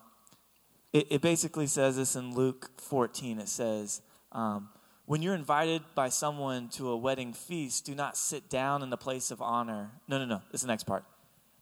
it, 0.93 1.07
it 1.09 1.21
basically 1.21 1.67
says 1.67 1.97
this 1.97 2.15
in 2.15 2.33
Luke 2.33 2.71
14. 2.77 3.39
It 3.39 3.49
says, 3.49 4.01
um, 4.31 4.69
when 5.05 5.21
you're 5.21 5.35
invited 5.35 5.81
by 5.95 6.09
someone 6.09 6.69
to 6.69 6.89
a 6.89 6.97
wedding 6.97 7.33
feast, 7.33 7.85
do 7.85 7.95
not 7.95 8.17
sit 8.17 8.49
down 8.49 8.83
in 8.83 8.89
the 8.89 8.97
place 8.97 9.31
of 9.31 9.41
honor. 9.41 9.91
No, 10.07 10.17
no, 10.19 10.25
no. 10.25 10.41
Is 10.51 10.61
the 10.61 10.67
next 10.67 10.83
part. 10.83 11.03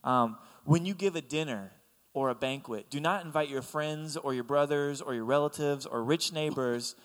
Um, 0.03 0.37
when 0.65 0.85
you 0.85 0.93
give 0.93 1.15
a 1.15 1.21
dinner 1.21 1.71
or 2.13 2.29
a 2.29 2.35
banquet, 2.35 2.89
do 2.89 2.99
not 2.99 3.23
invite 3.25 3.49
your 3.49 3.61
friends 3.61 4.17
or 4.17 4.33
your 4.33 4.43
brothers 4.43 5.01
or 5.01 5.13
your 5.13 5.25
relatives 5.25 5.85
or 5.85 6.03
rich 6.03 6.33
neighbors, 6.33 6.95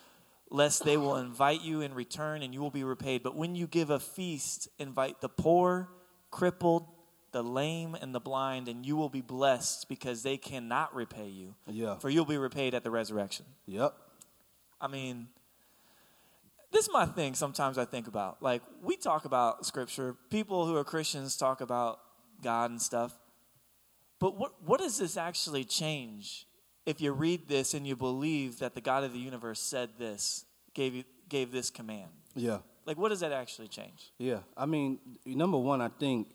lest 0.50 0.84
they 0.84 0.96
will 0.96 1.16
invite 1.16 1.62
you 1.62 1.80
in 1.80 1.94
return 1.94 2.42
and 2.42 2.52
you 2.52 2.60
will 2.60 2.70
be 2.70 2.84
repaid. 2.84 3.22
But 3.22 3.36
when 3.36 3.54
you 3.54 3.66
give 3.66 3.90
a 3.90 4.00
feast, 4.00 4.68
invite 4.78 5.20
the 5.20 5.28
poor, 5.28 5.88
crippled, 6.30 6.86
the 7.32 7.42
lame, 7.42 7.94
and 7.94 8.14
the 8.14 8.20
blind, 8.20 8.68
and 8.68 8.86
you 8.86 8.96
will 8.96 9.08
be 9.08 9.20
blessed 9.20 9.88
because 9.88 10.22
they 10.22 10.36
cannot 10.36 10.94
repay 10.94 11.28
you. 11.28 11.54
Yeah. 11.66 11.96
For 11.96 12.08
you'll 12.10 12.24
be 12.24 12.38
repaid 12.38 12.74
at 12.74 12.84
the 12.84 12.90
resurrection. 12.90 13.46
Yep. 13.66 13.94
I 14.80 14.88
mean, 14.88 15.28
this 16.70 16.86
is 16.86 16.92
my 16.92 17.06
thing 17.06 17.34
sometimes 17.34 17.78
I 17.78 17.84
think 17.84 18.06
about. 18.06 18.42
Like, 18.42 18.62
we 18.82 18.96
talk 18.96 19.24
about 19.24 19.66
scripture, 19.66 20.16
people 20.30 20.66
who 20.66 20.76
are 20.76 20.84
Christians 20.84 21.36
talk 21.36 21.60
about 21.60 22.00
God 22.42 22.70
and 22.70 22.80
stuff. 22.80 23.18
But 24.18 24.36
what, 24.36 24.52
what 24.64 24.80
does 24.80 24.98
this 24.98 25.16
actually 25.16 25.64
change 25.64 26.46
if 26.86 27.00
you 27.00 27.12
read 27.12 27.48
this 27.48 27.74
and 27.74 27.86
you 27.86 27.96
believe 27.96 28.58
that 28.60 28.74
the 28.74 28.80
God 28.80 29.04
of 29.04 29.12
the 29.12 29.18
universe 29.18 29.60
said 29.60 29.90
this, 29.98 30.44
gave, 30.74 30.94
you, 30.94 31.04
gave 31.28 31.52
this 31.52 31.70
command? 31.70 32.10
Yeah. 32.34 32.58
Like, 32.86 32.98
what 32.98 33.10
does 33.10 33.20
that 33.20 33.32
actually 33.32 33.68
change? 33.68 34.10
Yeah. 34.18 34.40
I 34.56 34.66
mean, 34.66 34.98
number 35.24 35.58
one, 35.58 35.80
I 35.80 35.88
think, 35.88 36.28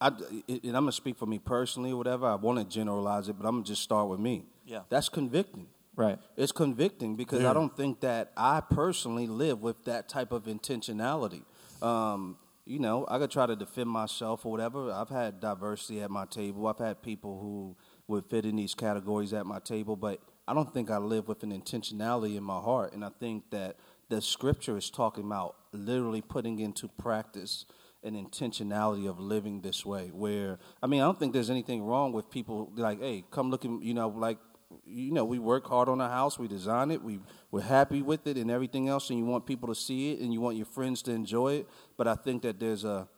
I, 0.00 0.08
and 0.08 0.64
I'm 0.64 0.72
going 0.72 0.86
to 0.86 0.92
speak 0.92 1.18
for 1.18 1.26
me 1.26 1.38
personally 1.38 1.92
or 1.92 1.96
whatever. 1.96 2.26
I 2.26 2.36
want 2.36 2.58
to 2.58 2.64
generalize 2.64 3.28
it, 3.28 3.34
but 3.38 3.46
I'm 3.46 3.56
going 3.56 3.64
to 3.64 3.68
just 3.68 3.82
start 3.82 4.08
with 4.08 4.20
me. 4.20 4.44
Yeah. 4.64 4.80
That's 4.88 5.08
convicting. 5.08 5.66
Right. 5.96 6.18
It's 6.36 6.52
convicting 6.52 7.16
because 7.16 7.42
Yeah. 7.42 7.50
I 7.50 7.54
don't 7.54 7.76
think 7.76 8.00
that 8.00 8.32
I 8.36 8.60
personally 8.60 9.26
live 9.26 9.60
with 9.60 9.84
that 9.84 10.08
type 10.08 10.32
of 10.32 10.44
intentionality. 10.44 11.42
Um, 11.82 12.38
you 12.64 12.78
know, 12.78 13.04
I 13.08 13.18
could 13.18 13.30
try 13.30 13.46
to 13.46 13.56
defend 13.56 13.90
myself 13.90 14.46
or 14.46 14.52
whatever. 14.52 14.90
I've 14.92 15.08
had 15.08 15.40
diversity 15.40 16.00
at 16.00 16.10
my 16.10 16.24
table. 16.24 16.66
I've 16.68 16.78
had 16.78 17.02
people 17.02 17.38
who 17.40 17.76
would 18.06 18.24
fit 18.26 18.44
in 18.46 18.56
these 18.56 18.74
categories 18.74 19.32
at 19.32 19.44
my 19.44 19.58
table, 19.58 19.96
but 19.96 20.20
I 20.46 20.54
don't 20.54 20.72
think 20.72 20.90
I 20.90 20.98
live 20.98 21.28
with 21.28 21.42
an 21.42 21.52
intentionality 21.52 22.36
in 22.36 22.42
my 22.42 22.60
heart. 22.60 22.92
And 22.92 23.04
I 23.04 23.10
think 23.18 23.50
that 23.50 23.76
the 24.08 24.20
scripture 24.22 24.76
is 24.76 24.88
talking 24.90 25.24
about 25.24 25.56
literally 25.72 26.20
putting 26.20 26.58
into 26.60 26.88
practice 26.88 27.66
an 28.02 28.14
intentionality 28.14 29.08
of 29.08 29.18
living 29.20 29.60
this 29.60 29.84
way. 29.84 30.10
Where 30.12 30.58
I 30.82 30.86
mean, 30.86 31.00
I 31.00 31.04
don't 31.04 31.18
think 31.18 31.32
there's 31.32 31.50
anything 31.50 31.82
wrong 31.82 32.12
with 32.12 32.30
people 32.30 32.72
like, 32.76 33.00
hey, 33.00 33.24
come 33.30 33.50
looking, 33.50 33.82
you 33.82 33.94
know, 33.94 34.08
like 34.08 34.38
you 34.86 35.12
know, 35.12 35.24
we 35.24 35.38
work 35.38 35.66
hard 35.66 35.88
on 35.88 36.00
our 36.00 36.10
house, 36.10 36.38
we 36.38 36.46
design 36.46 36.90
it, 36.90 37.02
we 37.02 37.18
we're 37.50 37.60
happy 37.60 38.02
with 38.02 38.26
it 38.26 38.36
and 38.36 38.50
everything 38.50 38.88
else, 38.88 39.10
and 39.10 39.18
you 39.18 39.24
want 39.24 39.46
people 39.46 39.68
to 39.68 39.74
see 39.74 40.12
it 40.12 40.20
and 40.20 40.32
you 40.32 40.40
want 40.40 40.56
your 40.56 40.66
friends 40.66 41.02
to 41.02 41.12
enjoy 41.12 41.54
it. 41.54 41.68
But 41.96 42.06
I 42.06 42.14
think 42.14 42.42
that 42.42 42.60
there's 42.60 42.84
a 42.84 43.08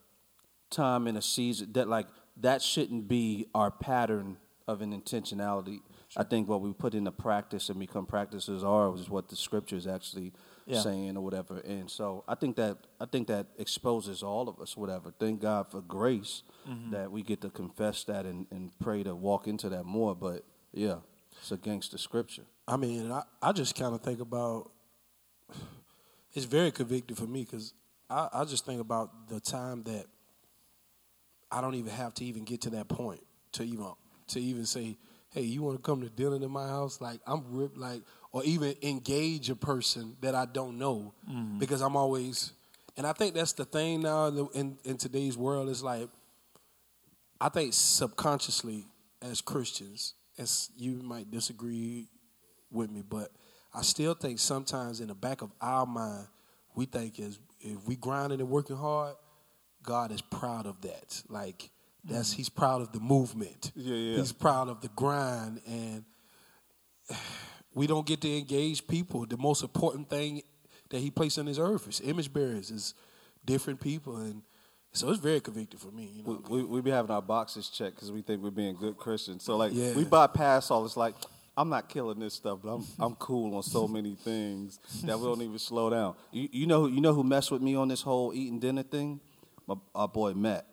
time 0.70 1.06
and 1.06 1.18
a 1.18 1.22
season 1.22 1.72
that 1.72 1.88
like 1.88 2.06
that 2.38 2.62
shouldn't 2.62 3.06
be 3.06 3.46
our 3.54 3.70
pattern 3.70 4.38
of 4.66 4.80
an 4.80 4.98
intentionality. 4.98 5.80
I 6.16 6.24
think 6.24 6.48
what 6.48 6.60
we 6.60 6.72
put 6.72 6.94
into 6.94 7.12
practice 7.12 7.68
and 7.68 7.78
become 7.78 8.06
practices 8.06 8.62
are 8.62 8.94
is 8.94 9.08
what 9.08 9.28
the 9.28 9.36
scriptures 9.36 9.86
actually 9.86 10.32
Yeah. 10.66 10.80
saying 10.80 11.16
or 11.16 11.20
whatever. 11.22 11.58
And 11.58 11.90
so 11.90 12.24
I 12.28 12.34
think 12.34 12.56
that 12.56 12.78
I 13.00 13.06
think 13.06 13.28
that 13.28 13.48
exposes 13.58 14.22
all 14.22 14.48
of 14.48 14.60
us, 14.60 14.76
whatever. 14.76 15.12
Thank 15.18 15.40
God 15.40 15.70
for 15.70 15.80
grace 15.80 16.42
mm-hmm. 16.68 16.92
that 16.92 17.10
we 17.10 17.22
get 17.22 17.40
to 17.40 17.50
confess 17.50 18.04
that 18.04 18.26
and, 18.26 18.46
and 18.50 18.70
pray 18.78 19.02
to 19.02 19.14
walk 19.14 19.48
into 19.48 19.68
that 19.70 19.84
more. 19.84 20.14
But 20.14 20.44
yeah, 20.72 20.96
it's 21.38 21.52
against 21.52 21.92
the 21.92 21.98
scripture. 21.98 22.44
I 22.68 22.76
mean, 22.76 23.10
I, 23.10 23.22
I 23.42 23.52
just 23.52 23.74
kind 23.74 23.94
of 23.94 24.02
think 24.02 24.20
about 24.20 24.70
it's 26.32 26.46
very 26.46 26.70
convicting 26.70 27.16
for 27.16 27.26
me 27.26 27.44
because 27.44 27.74
I, 28.08 28.28
I 28.32 28.44
just 28.44 28.64
think 28.64 28.80
about 28.80 29.28
the 29.28 29.40
time 29.40 29.82
that 29.84 30.06
I 31.50 31.60
don't 31.60 31.74
even 31.74 31.92
have 31.92 32.14
to 32.14 32.24
even 32.24 32.44
get 32.44 32.62
to 32.62 32.70
that 32.70 32.88
point 32.88 33.24
to 33.52 33.62
even 33.62 33.92
to 34.28 34.40
even 34.40 34.64
say, 34.64 34.96
hey, 35.32 35.42
you 35.42 35.62
want 35.62 35.76
to 35.76 35.82
come 35.82 36.02
to 36.02 36.08
dinner 36.08 36.38
to 36.38 36.48
my 36.48 36.66
house? 36.66 37.00
Like 37.00 37.20
I'm 37.26 37.42
ripped, 37.48 37.76
like 37.76 38.02
or 38.32 38.44
even 38.44 38.74
engage 38.82 39.50
a 39.50 39.56
person 39.56 40.16
that 40.20 40.34
I 40.34 40.46
don't 40.46 40.78
know 40.78 41.14
mm. 41.28 41.58
because 41.58 41.80
I'm 41.80 41.96
always, 41.96 42.52
and 42.96 43.06
I 43.06 43.12
think 43.12 43.34
that's 43.34 43.52
the 43.52 43.64
thing 43.64 44.02
now 44.02 44.26
in, 44.26 44.48
in 44.54 44.78
in 44.84 44.96
today's 44.96 45.36
world 45.36 45.68
is 45.68 45.82
like 45.82 46.08
I 47.40 47.48
think 47.48 47.72
subconsciously 47.74 48.86
as 49.20 49.40
Christians, 49.40 50.14
as 50.38 50.70
you 50.76 51.02
might 51.02 51.28
disagree 51.30 52.06
with 52.70 52.88
me, 52.88 53.02
but 53.02 53.32
I 53.74 53.82
still 53.82 54.14
think 54.14 54.38
sometimes 54.38 55.00
in 55.00 55.08
the 55.08 55.14
back 55.14 55.42
of 55.42 55.50
our 55.60 55.84
mind, 55.84 56.28
we 56.76 56.86
think 56.86 57.18
is 57.18 57.40
if 57.60 57.84
we 57.84 57.96
grinding 57.96 58.40
and 58.40 58.48
working 58.48 58.76
hard, 58.76 59.16
God 59.82 60.12
is 60.12 60.22
proud 60.22 60.66
of 60.66 60.80
that. 60.82 61.20
Like 61.28 61.70
that's 62.04 62.30
mm-hmm. 62.30 62.36
He's 62.38 62.48
proud 62.48 62.82
of 62.82 62.92
the 62.92 63.00
movement. 63.00 63.72
Yeah, 63.74 63.94
yeah. 63.94 64.16
He's 64.16 64.32
proud 64.32 64.68
of 64.68 64.80
the 64.80 64.88
grind, 64.88 65.60
and 65.66 66.04
we 67.74 67.86
don't 67.86 68.06
get 68.06 68.20
to 68.22 68.38
engage 68.38 68.86
people. 68.86 69.26
The 69.26 69.36
most 69.36 69.62
important 69.62 70.08
thing 70.10 70.42
that 70.90 70.98
He 70.98 71.10
placed 71.10 71.38
on 71.38 71.46
this 71.46 71.58
earth 71.58 71.88
is 71.88 72.00
image 72.00 72.32
bearers, 72.32 72.70
is 72.70 72.94
different 73.44 73.80
people, 73.80 74.16
and 74.16 74.42
so 74.92 75.08
it's 75.10 75.20
very 75.20 75.40
convicting 75.40 75.78
for 75.80 75.90
me. 75.90 76.10
You 76.16 76.22
know, 76.22 76.42
We, 76.48 76.58
we, 76.58 76.64
we 76.64 76.80
be 76.82 76.90
having 76.90 77.10
our 77.10 77.22
boxes 77.22 77.68
checked 77.68 77.96
because 77.96 78.12
we 78.12 78.20
think 78.20 78.42
we're 78.42 78.50
being 78.50 78.76
good 78.76 78.96
Christians. 78.96 79.42
So 79.42 79.56
like 79.56 79.72
Yeah. 79.74 79.94
we 79.94 80.04
bypass 80.04 80.70
all 80.70 80.82
this. 80.82 80.96
Like 80.96 81.14
I'm 81.56 81.70
not 81.70 81.88
killing 81.88 82.18
this 82.18 82.34
stuff, 82.34 82.58
but 82.62 82.74
I'm 82.74 82.84
I'm 82.98 83.14
cool 83.14 83.56
on 83.56 83.62
so 83.62 83.88
many 83.88 84.14
things 84.14 84.78
that 85.04 85.18
we 85.18 85.24
don't 85.24 85.40
even 85.40 85.58
slow 85.58 85.88
down. 85.88 86.14
You, 86.30 86.48
you 86.52 86.66
know 86.66 86.86
you 86.86 87.00
know 87.00 87.14
who 87.14 87.24
messed 87.24 87.50
with 87.50 87.62
me 87.62 87.74
on 87.74 87.88
this 87.88 88.02
whole 88.02 88.34
eating 88.34 88.58
dinner 88.58 88.82
thing? 88.82 89.20
My 89.66 89.76
our 89.94 90.08
boy 90.08 90.34
Matt. 90.34 90.66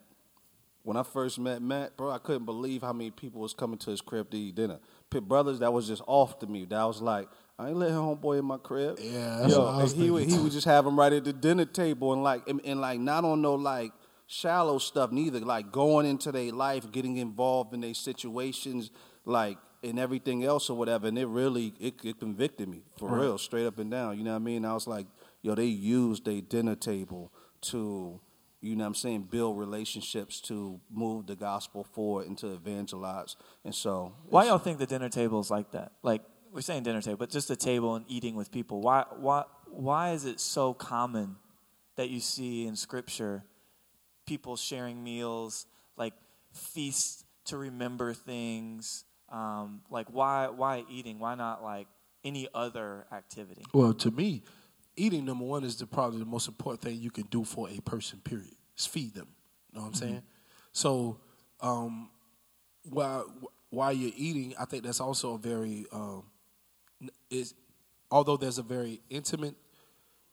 When 0.83 0.97
I 0.97 1.03
first 1.03 1.39
met 1.39 1.61
Matt, 1.61 1.97
bro, 1.97 2.09
I 2.09 2.17
couldn't 2.19 2.45
believe 2.45 2.81
how 2.81 2.93
many 2.93 3.11
people 3.11 3.41
was 3.41 3.53
coming 3.53 3.77
to 3.79 3.91
his 3.91 4.01
crib 4.01 4.29
to 4.31 4.37
eat 4.37 4.55
dinner. 4.55 4.79
Pit 5.09 5.27
brothers, 5.27 5.59
that 5.59 5.73
was 5.73 5.87
just 5.87 6.01
off 6.07 6.39
to 6.39 6.47
me. 6.47 6.65
That 6.65 6.83
was 6.83 7.01
like, 7.01 7.27
I 7.57 7.67
ain't 7.67 7.77
letting 7.77 7.95
homeboy 7.95 8.39
in 8.39 8.45
my 8.45 8.57
crib. 8.57 8.97
Yeah, 9.01 9.39
that's 9.41 9.53
Yo, 9.53 9.59
what 9.59 9.73
I 9.73 9.83
was 9.83 9.93
and 9.93 10.01
he 10.01 10.09
would 10.09 10.29
he 10.29 10.37
would 10.37 10.53
just 10.53 10.65
have 10.65 10.85
him 10.85 10.97
right 10.97 11.11
at 11.11 11.25
the 11.25 11.33
dinner 11.33 11.65
table 11.65 12.13
and 12.13 12.23
like 12.23 12.47
and, 12.47 12.61
and 12.63 12.79
like 12.79 13.01
not 13.01 13.25
on 13.25 13.41
no 13.41 13.55
like 13.55 13.91
shallow 14.27 14.77
stuff 14.77 15.11
neither. 15.11 15.39
Like 15.41 15.71
going 15.71 16.05
into 16.05 16.31
their 16.31 16.53
life, 16.53 16.89
getting 16.91 17.17
involved 17.17 17.73
in 17.73 17.81
their 17.81 17.93
situations, 17.93 18.91
like 19.25 19.57
and 19.83 19.99
everything 19.99 20.45
else 20.45 20.69
or 20.69 20.77
whatever. 20.77 21.07
And 21.07 21.17
it 21.17 21.27
really 21.27 21.73
it, 21.81 21.95
it 22.03 22.19
convicted 22.19 22.69
me 22.69 22.83
for 22.97 23.09
real, 23.09 23.37
straight 23.37 23.65
up 23.65 23.77
and 23.77 23.91
down. 23.91 24.17
You 24.17 24.23
know 24.23 24.31
what 24.31 24.37
I 24.37 24.39
mean? 24.39 24.63
I 24.63 24.73
was 24.73 24.87
like, 24.87 25.07
yo, 25.41 25.53
they 25.53 25.65
used 25.65 26.23
their 26.23 26.39
dinner 26.39 26.75
table 26.75 27.33
to 27.61 28.21
you 28.61 28.75
know 28.75 28.83
what 28.83 28.89
I'm 28.89 28.95
saying, 28.95 29.27
build 29.31 29.57
relationships 29.57 30.41
to 30.41 30.79
move 30.91 31.27
the 31.27 31.35
gospel 31.35 31.83
forward 31.83 32.27
and 32.27 32.37
to 32.39 32.53
evangelize. 32.53 33.35
And 33.63 33.73
so 33.73 34.13
Why 34.27 34.45
y'all 34.45 34.57
think 34.57 34.79
the 34.79 34.85
dinner 34.85 35.09
table 35.09 35.39
is 35.39 35.49
like 35.49 35.71
that? 35.71 35.93
Like 36.03 36.21
we're 36.51 36.61
saying 36.61 36.83
dinner 36.83 37.01
table, 37.01 37.17
but 37.17 37.29
just 37.29 37.49
a 37.49 37.55
table 37.55 37.95
and 37.95 38.05
eating 38.07 38.35
with 38.35 38.51
people. 38.51 38.81
Why 38.81 39.05
why 39.17 39.43
why 39.67 40.11
is 40.11 40.25
it 40.25 40.39
so 40.39 40.73
common 40.73 41.37
that 41.95 42.09
you 42.09 42.19
see 42.19 42.65
in 42.65 42.75
scripture 42.75 43.43
people 44.25 44.55
sharing 44.55 45.03
meals, 45.03 45.65
like 45.95 46.13
feasts 46.53 47.23
to 47.45 47.57
remember 47.57 48.13
things? 48.13 49.05
Um, 49.29 49.81
like 49.89 50.07
why 50.11 50.49
why 50.49 50.83
eating? 50.89 51.19
Why 51.19 51.35
not 51.35 51.63
like 51.63 51.87
any 52.23 52.47
other 52.53 53.05
activity? 53.11 53.63
Well, 53.73 53.93
to 53.93 54.11
me, 54.11 54.43
eating 54.99 55.25
number 55.25 55.45
one 55.45 55.63
is 55.63 55.77
the 55.77 55.87
probably 55.87 56.19
the 56.19 56.25
most 56.25 56.47
important 56.47 56.81
thing 56.81 56.99
you 56.99 57.11
can 57.11 57.23
do 57.23 57.43
for 57.43 57.69
a 57.69 57.79
person. 57.81 58.19
Period. 58.23 58.55
Is 58.77 58.85
feed 58.85 59.13
them. 59.13 59.27
You 59.71 59.79
know 59.79 59.85
what 59.85 59.87
I'm 59.89 59.93
saying? 59.93 60.23
So, 60.71 61.19
um, 61.61 62.09
while 62.83 63.25
while 63.69 63.93
you're 63.93 64.13
eating, 64.15 64.53
I 64.59 64.65
think 64.65 64.83
that's 64.83 64.99
also 64.99 65.35
a 65.35 65.37
very 65.37 65.85
um, 65.91 66.23
is 67.29 67.53
although 68.11 68.37
there's 68.37 68.57
a 68.57 68.63
very 68.63 69.01
intimate 69.09 69.55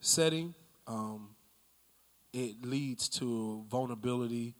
setting, 0.00 0.54
um, 0.86 1.30
it 2.32 2.64
leads 2.64 3.08
to 3.08 3.64
vulnerability 3.68 4.54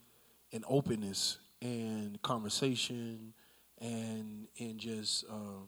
and 0.53 0.65
openness 0.69 1.39
and 1.63 2.21
conversation 2.23 3.33
and 3.81 4.47
and 4.59 4.79
just 4.79 5.25
uh, 5.31 5.65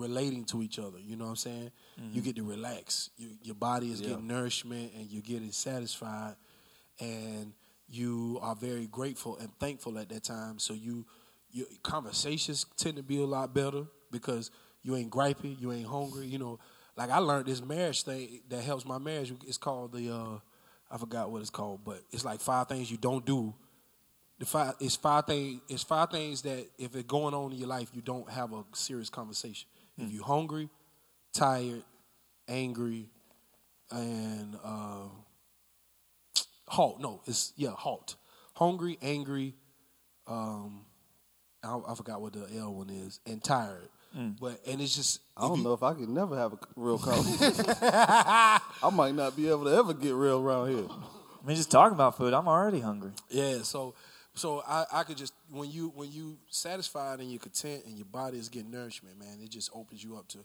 relating 0.00 0.44
to 0.46 0.62
each 0.62 0.78
other. 0.78 0.98
You 0.98 1.16
know 1.16 1.24
what 1.24 1.30
I'm 1.30 1.36
saying? 1.36 1.70
You 2.12 2.22
get 2.22 2.36
to 2.36 2.42
relax. 2.42 3.10
You, 3.18 3.28
your 3.42 3.54
body 3.54 3.92
is 3.92 4.00
Yeah. 4.00 4.08
getting 4.10 4.26
nourishment 4.26 4.92
and 4.96 5.10
you're 5.10 5.22
getting 5.22 5.52
satisfied, 5.52 6.34
and 6.98 7.52
you 7.88 8.38
are 8.42 8.54
very 8.54 8.86
grateful 8.86 9.36
and 9.38 9.50
thankful 9.58 9.98
at 9.98 10.08
that 10.08 10.24
time. 10.24 10.58
So 10.58 10.74
you 10.74 11.06
your 11.52 11.66
conversations 11.82 12.64
tend 12.76 12.96
to 12.96 13.02
be 13.02 13.20
a 13.20 13.26
lot 13.26 13.52
better 13.52 13.84
because 14.12 14.50
you 14.82 14.94
ain't 14.96 15.10
gripey, 15.10 15.60
you 15.60 15.72
ain't 15.72 15.88
hungry. 15.88 16.26
You 16.26 16.38
know, 16.38 16.58
like 16.96 17.10
I 17.10 17.18
learned 17.18 17.46
this 17.46 17.62
marriage 17.62 18.02
thing 18.04 18.40
that 18.48 18.62
helps 18.62 18.84
my 18.84 18.98
marriage. 18.98 19.32
It's 19.46 19.58
called 19.58 19.92
the 19.92 20.10
uh, 20.14 20.38
I 20.90 20.96
forgot 20.98 21.30
what 21.30 21.40
it's 21.42 21.50
called, 21.50 21.80
but 21.84 22.02
it's 22.12 22.24
like 22.24 22.40
five 22.40 22.68
things 22.68 22.90
you 22.90 22.96
don't 22.96 23.24
do 23.26 23.54
the 24.38 24.46
five 24.46 24.74
it's 24.80 24.96
five 24.96 25.26
things 25.26 25.60
it's 25.68 25.82
five 25.82 26.10
things 26.10 26.42
that 26.42 26.66
if 26.78 26.94
it's 26.96 27.06
going 27.06 27.34
on 27.34 27.52
in 27.52 27.58
your 27.58 27.68
life 27.68 27.90
you 27.92 28.00
don't 28.00 28.28
have 28.30 28.52
a 28.52 28.64
serious 28.72 29.10
conversation. 29.10 29.68
If 29.98 30.10
you're 30.12 30.24
hungry, 30.24 30.68
tired, 31.34 31.82
angry, 32.48 33.08
and 33.90 34.56
uh, 34.64 35.08
halt. 36.68 37.00
No, 37.00 37.20
it's 37.26 37.52
yeah, 37.56 37.70
halt. 37.70 38.16
Hungry, 38.54 38.98
angry, 39.02 39.54
um, 40.26 40.82
I, 41.62 41.78
I 41.88 41.94
forgot 41.94 42.20
what 42.20 42.32
the 42.32 42.46
L 42.58 42.74
one 42.74 42.90
is, 42.90 43.20
and 43.26 43.42
tired. 43.42 43.88
But 44.40 44.60
and 44.66 44.80
it's 44.80 44.96
just 44.96 45.20
I 45.36 45.42
don't 45.42 45.58
you- 45.58 45.64
know 45.64 45.72
if 45.72 45.82
I 45.84 45.94
could 45.94 46.08
never 46.08 46.36
have 46.36 46.52
a 46.54 46.58
real 46.74 46.98
conversation. 46.98 47.64
I 47.80 48.60
might 48.92 49.14
not 49.14 49.36
be 49.36 49.48
able 49.48 49.64
to 49.64 49.70
ever 49.76 49.94
get 49.94 50.14
real 50.14 50.40
around 50.40 50.70
here. 50.70 50.86
I 50.90 51.46
mean, 51.46 51.56
just 51.56 51.70
talking 51.70 51.94
about 51.94 52.16
food, 52.16 52.34
I'm 52.34 52.48
already 52.48 52.80
hungry. 52.80 53.12
Yeah, 53.30 53.62
so 53.62 53.94
so 54.34 54.62
I, 54.66 54.84
I 54.92 55.02
could 55.02 55.16
just 55.16 55.34
when 55.50 55.70
you 55.70 55.92
when 55.94 56.10
you 56.10 56.38
satisfied 56.48 57.20
and 57.20 57.30
you're 57.30 57.40
content 57.40 57.84
and 57.86 57.96
your 57.96 58.06
body 58.06 58.38
is 58.38 58.48
getting 58.48 58.70
nourishment, 58.70 59.18
man, 59.18 59.38
it 59.42 59.50
just 59.50 59.70
opens 59.74 60.02
you 60.02 60.16
up 60.16 60.28
to 60.28 60.38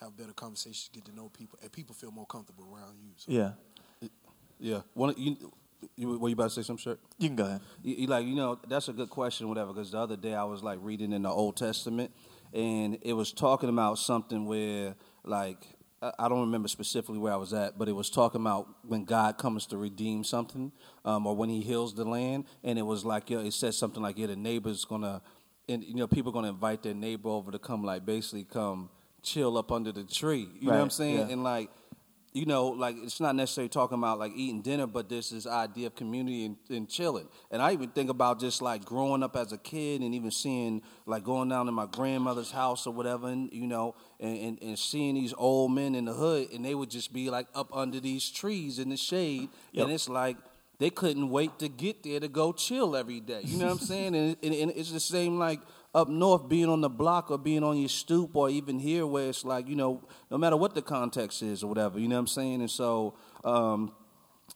have 0.00 0.16
better 0.16 0.32
conversations, 0.32 0.90
get 0.92 1.04
to 1.06 1.14
know 1.14 1.28
people, 1.28 1.58
and 1.62 1.70
people 1.72 1.94
feel 1.94 2.10
more 2.10 2.26
comfortable 2.26 2.64
around 2.72 2.96
you. 3.02 3.10
So. 3.16 3.32
Yeah, 3.32 4.10
Yeah. 4.58 4.80
One, 4.94 5.14
you, 5.16 5.52
you, 5.96 6.18
were 6.18 6.28
you 6.28 6.34
about 6.34 6.50
to 6.50 6.50
say 6.50 6.62
some 6.62 6.76
shit? 6.76 6.98
you 7.18 7.28
can 7.28 7.36
go 7.36 7.44
ahead. 7.44 7.60
You, 7.82 7.94
you 7.94 8.06
like 8.06 8.26
you 8.26 8.34
know 8.34 8.58
that's 8.68 8.88
a 8.88 8.92
good 8.92 9.10
question, 9.10 9.48
whatever. 9.48 9.72
Because 9.72 9.92
the 9.92 9.98
other 9.98 10.16
day 10.16 10.34
I 10.34 10.44
was 10.44 10.62
like 10.62 10.78
reading 10.82 11.12
in 11.12 11.22
the 11.22 11.30
Old 11.30 11.56
Testament, 11.56 12.12
and 12.52 12.98
it 13.02 13.12
was 13.12 13.32
talking 13.32 13.68
about 13.68 13.98
something 13.98 14.46
where 14.46 14.94
like 15.24 15.66
I 16.00 16.28
don't 16.28 16.40
remember 16.40 16.68
specifically 16.68 17.18
where 17.18 17.32
I 17.32 17.36
was 17.36 17.52
at, 17.52 17.76
but 17.76 17.88
it 17.88 17.92
was 17.92 18.08
talking 18.08 18.40
about 18.40 18.68
when 18.86 19.04
God 19.04 19.36
comes 19.36 19.66
to 19.66 19.76
redeem 19.76 20.22
something, 20.22 20.70
um, 21.04 21.26
or 21.26 21.34
when 21.34 21.48
He 21.48 21.60
heals 21.60 21.94
the 21.94 22.04
land, 22.04 22.44
and 22.62 22.78
it 22.78 22.82
was 22.82 23.04
like 23.04 23.30
yeah, 23.30 23.38
it 23.38 23.52
said 23.52 23.74
something 23.74 24.02
like 24.02 24.16
yeah, 24.16 24.28
the 24.28 24.36
neighbor's 24.36 24.84
gonna, 24.84 25.22
and 25.68 25.82
you 25.82 25.96
know 25.96 26.06
people 26.06 26.30
gonna 26.30 26.48
invite 26.48 26.82
their 26.84 26.94
neighbor 26.94 27.28
over 27.28 27.50
to 27.50 27.58
come 27.58 27.82
like 27.82 28.06
basically 28.06 28.44
come 28.44 28.90
chill 29.22 29.58
up 29.58 29.72
under 29.72 29.90
the 29.90 30.04
tree. 30.04 30.48
You 30.60 30.68
know 30.68 30.74
what 30.74 30.82
I'm 30.82 30.90
saying? 30.90 31.18
yeah. 31.18 31.28
And 31.32 31.42
like 31.42 31.70
you 32.32 32.44
know, 32.46 32.68
like 32.68 32.96
it's 33.02 33.20
not 33.20 33.34
necessarily 33.34 33.68
talking 33.68 33.98
about 33.98 34.18
like 34.18 34.32
eating 34.34 34.60
dinner, 34.62 34.86
but 34.86 35.08
there's 35.08 35.30
this 35.30 35.46
idea 35.46 35.86
of 35.86 35.94
community 35.94 36.44
and, 36.44 36.56
and 36.68 36.88
chilling. 36.88 37.26
And 37.50 37.62
I 37.62 37.72
even 37.72 37.88
think 37.90 38.10
about 38.10 38.38
just 38.38 38.60
like 38.60 38.84
growing 38.84 39.22
up 39.22 39.34
as 39.36 39.52
a 39.52 39.58
kid 39.58 40.02
and 40.02 40.14
even 40.14 40.30
seeing 40.30 40.82
like 41.06 41.24
going 41.24 41.48
down 41.48 41.66
to 41.66 41.72
my 41.72 41.86
grandmother's 41.86 42.50
house 42.50 42.86
or 42.86 42.92
whatever, 42.92 43.28
and 43.28 43.50
you 43.52 43.66
know, 43.66 43.94
and, 44.20 44.36
and, 44.38 44.62
and 44.62 44.78
seeing 44.78 45.14
these 45.14 45.34
old 45.36 45.72
men 45.72 45.94
in 45.94 46.04
the 46.04 46.12
hood, 46.14 46.48
and 46.52 46.64
they 46.64 46.74
would 46.74 46.90
just 46.90 47.12
be 47.12 47.30
like 47.30 47.46
up 47.54 47.70
under 47.74 47.98
these 48.00 48.30
trees 48.30 48.78
in 48.78 48.90
the 48.90 48.96
shade, 48.96 49.48
Yep. 49.72 49.84
and 49.84 49.92
it's 49.94 50.08
like 50.08 50.36
they 50.78 50.90
couldn't 50.90 51.28
wait 51.30 51.58
to 51.58 51.68
get 51.68 52.04
there 52.04 52.20
to 52.20 52.28
go 52.28 52.52
chill 52.52 52.94
every 52.94 53.18
day. 53.20 53.40
You 53.42 53.58
know 53.58 53.66
what 53.66 53.72
I'm 53.72 53.78
saying? 53.86 54.14
And, 54.14 54.36
and, 54.42 54.54
and 54.54 54.72
it's 54.76 54.92
the 54.92 55.00
same 55.00 55.38
like 55.38 55.60
up 55.98 56.08
north 56.08 56.48
being 56.48 56.68
on 56.68 56.80
the 56.80 56.88
block 56.88 57.30
or 57.30 57.38
being 57.38 57.62
on 57.62 57.76
your 57.78 57.88
stoop 57.88 58.34
or 58.34 58.48
even 58.48 58.78
here 58.78 59.06
where 59.06 59.28
it's 59.28 59.44
like, 59.44 59.68
you 59.68 59.76
know, 59.76 60.02
no 60.30 60.38
matter 60.38 60.56
what 60.56 60.74
the 60.74 60.82
context 60.82 61.42
is 61.42 61.62
or 61.62 61.66
whatever, 61.66 61.98
you 61.98 62.08
know 62.08 62.16
what 62.16 62.20
I'm 62.20 62.26
saying? 62.28 62.60
And 62.60 62.70
so, 62.70 63.14
um, 63.44 63.92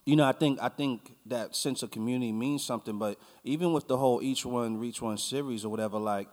you 0.05 0.17
know, 0.17 0.25
I 0.25 0.33
think 0.33 0.59
I 0.63 0.69
think 0.69 1.15
that 1.27 1.55
sense 1.55 1.83
of 1.83 1.91
community 1.91 2.33
means 2.33 2.65
something, 2.65 2.99
but 2.99 3.19
even 3.45 3.73
with 3.73 3.89
the 3.89 3.97
whole 3.97 4.23
each 4.23 4.47
one 4.47 4.79
reach 4.79 5.03
one 5.03 5.19
series 5.19 5.65
or 5.65 5.69
whatever, 5.69 5.99
like 5.99 6.29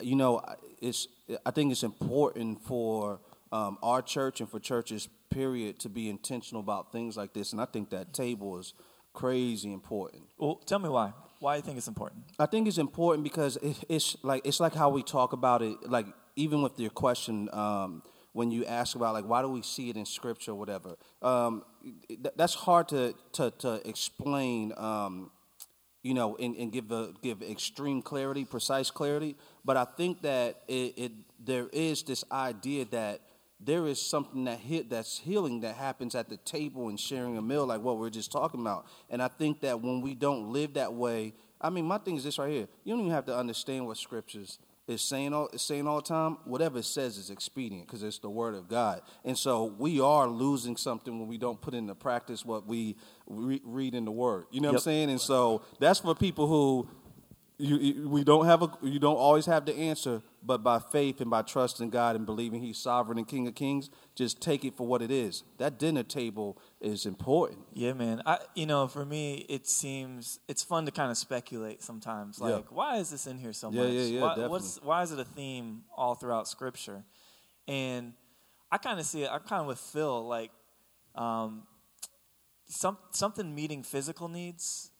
you 0.00 0.16
know, 0.16 0.42
it's 0.80 1.08
I 1.46 1.50
think 1.50 1.72
it's 1.72 1.82
important 1.82 2.62
for 2.64 3.20
um, 3.52 3.78
our 3.82 4.02
church 4.02 4.40
and 4.40 4.50
for 4.50 4.58
churches, 4.58 5.08
period, 5.30 5.78
to 5.80 5.88
be 5.88 6.08
intentional 6.08 6.62
about 6.62 6.92
things 6.92 7.16
like 7.16 7.32
this. 7.32 7.52
And 7.52 7.60
I 7.60 7.66
think 7.66 7.90
that 7.90 8.12
table 8.12 8.58
is 8.58 8.74
crazy 9.12 9.72
important. 9.72 10.24
Well, 10.38 10.56
tell 10.56 10.78
me 10.78 10.88
why. 10.88 11.12
Why 11.42 11.54
do 11.54 11.58
you 11.58 11.62
think 11.64 11.78
it's 11.78 11.88
important? 11.88 12.22
I 12.38 12.46
think 12.46 12.68
it's 12.68 12.78
important 12.78 13.24
because 13.24 13.56
it, 13.56 13.76
it's 13.88 14.16
like 14.22 14.46
it's 14.46 14.60
like 14.60 14.74
how 14.74 14.90
we 14.90 15.02
talk 15.02 15.32
about 15.32 15.60
it. 15.60 15.76
Like 15.90 16.06
even 16.36 16.62
with 16.62 16.78
your 16.78 16.90
question, 16.90 17.48
um, 17.52 18.04
when 18.32 18.52
you 18.52 18.64
ask 18.64 18.94
about 18.94 19.12
like 19.12 19.24
why 19.24 19.42
do 19.42 19.48
we 19.48 19.62
see 19.62 19.90
it 19.90 19.96
in 19.96 20.06
scripture 20.06 20.52
or 20.52 20.54
whatever, 20.54 20.94
um, 21.20 21.64
th- 22.08 22.34
that's 22.36 22.54
hard 22.54 22.86
to 22.90 23.14
to, 23.32 23.50
to 23.58 23.88
explain. 23.88 24.72
Um, 24.76 25.32
you 26.04 26.14
know, 26.14 26.36
and, 26.36 26.56
and 26.56 26.72
give 26.72 26.90
a, 26.90 27.12
give 27.22 27.42
extreme 27.42 28.02
clarity, 28.02 28.44
precise 28.44 28.90
clarity. 28.90 29.36
But 29.64 29.76
I 29.76 29.84
think 29.84 30.22
that 30.22 30.62
it, 30.66 30.94
it 30.96 31.12
there 31.44 31.68
is 31.72 32.02
this 32.02 32.24
idea 32.32 32.84
that 32.86 33.20
there 33.64 33.86
is 33.86 34.00
something 34.00 34.44
that 34.44 34.58
hit 34.58 34.90
that's 34.90 35.18
healing 35.18 35.60
that 35.60 35.76
happens 35.76 36.14
at 36.14 36.28
the 36.28 36.36
table 36.38 36.88
and 36.88 36.98
sharing 36.98 37.36
a 37.36 37.42
meal, 37.42 37.66
like 37.66 37.80
what 37.80 37.98
we're 37.98 38.10
just 38.10 38.32
talking 38.32 38.60
about. 38.60 38.86
And 39.10 39.22
I 39.22 39.28
think 39.28 39.60
that 39.60 39.80
when 39.80 40.00
we 40.00 40.14
don't 40.14 40.52
live 40.52 40.74
that 40.74 40.92
way, 40.92 41.34
I 41.60 41.70
mean, 41.70 41.84
my 41.84 41.98
thing 41.98 42.16
is 42.16 42.24
this 42.24 42.38
right 42.38 42.50
here: 42.50 42.68
you 42.84 42.92
don't 42.92 43.00
even 43.00 43.12
have 43.12 43.26
to 43.26 43.36
understand 43.36 43.86
what 43.86 43.96
scriptures 43.96 44.58
is 44.88 45.00
saying 45.00 45.32
all 45.32 45.48
is 45.52 45.62
saying 45.62 45.86
all 45.86 45.96
the 45.96 46.02
time. 46.02 46.38
Whatever 46.44 46.78
it 46.78 46.84
says 46.84 47.16
is 47.16 47.30
expedient 47.30 47.86
because 47.86 48.02
it's 48.02 48.18
the 48.18 48.30
word 48.30 48.54
of 48.54 48.68
God. 48.68 49.02
And 49.24 49.38
so 49.38 49.74
we 49.78 50.00
are 50.00 50.26
losing 50.26 50.76
something 50.76 51.18
when 51.18 51.28
we 51.28 51.38
don't 51.38 51.60
put 51.60 51.74
into 51.74 51.94
practice 51.94 52.44
what 52.44 52.66
we 52.66 52.96
re- 53.26 53.62
read 53.64 53.94
in 53.94 54.04
the 54.04 54.10
word. 54.10 54.46
You 54.50 54.60
know 54.60 54.68
what 54.68 54.76
I'm 54.76 54.80
saying? 54.80 55.10
And 55.10 55.20
so 55.20 55.62
that's 55.78 56.00
for 56.00 56.14
people 56.14 56.48
who 56.48 56.88
you, 57.62 57.76
you, 57.76 58.08
we 58.08 58.24
don't 58.24 58.46
have 58.46 58.62
a 58.62 58.70
you 58.82 58.98
don't 58.98 59.16
always 59.16 59.46
have 59.46 59.66
the 59.66 59.74
answer, 59.74 60.20
but 60.42 60.64
by 60.64 60.80
faith 60.80 61.20
and 61.20 61.30
by 61.30 61.42
trusting 61.42 61.90
God 61.90 62.16
and 62.16 62.26
believing 62.26 62.60
He's 62.60 62.76
sovereign 62.76 63.18
and 63.18 63.28
King 63.28 63.46
of 63.46 63.54
Kings, 63.54 63.88
just 64.16 64.40
take 64.40 64.64
it 64.64 64.76
for 64.76 64.84
what 64.84 65.00
it 65.00 65.12
is. 65.12 65.44
That 65.58 65.78
dinner 65.78 66.02
table 66.02 66.58
is 66.80 67.06
important. 67.06 67.60
Yeah, 67.72 67.92
man. 67.92 68.20
I, 68.26 68.38
you 68.56 68.66
know, 68.66 68.88
for 68.88 69.04
me, 69.04 69.46
it 69.48 69.68
seems 69.68 70.40
it's 70.48 70.64
fun 70.64 70.86
to 70.86 70.90
kind 70.90 71.12
of 71.12 71.16
speculate 71.16 71.82
sometimes. 71.82 72.38
Yeah. 72.40 72.48
Like, 72.48 72.72
why 72.72 72.96
is 72.96 73.10
this 73.10 73.28
in 73.28 73.38
here 73.38 73.52
so 73.52 73.70
Yeah, 73.70 73.84
much? 73.84 73.92
yeah, 73.92 74.00
yeah, 74.02 74.20
why, 74.20 74.46
what's, 74.48 74.80
why 74.82 75.02
is 75.02 75.12
it 75.12 75.20
a 75.20 75.24
theme 75.24 75.82
all 75.96 76.16
throughout 76.16 76.48
Scripture? 76.48 77.04
And 77.68 78.14
I 78.72 78.78
kind 78.78 78.98
of 78.98 79.06
see 79.06 79.22
it. 79.22 79.30
I'm 79.30 79.40
kind 79.40 79.60
of 79.60 79.68
with 79.68 79.78
Phil. 79.78 80.26
Like, 80.26 80.50
um, 81.14 81.62
some 82.66 82.96
something 83.10 83.54
meeting 83.54 83.82
physical 83.82 84.28
needs 84.28 84.91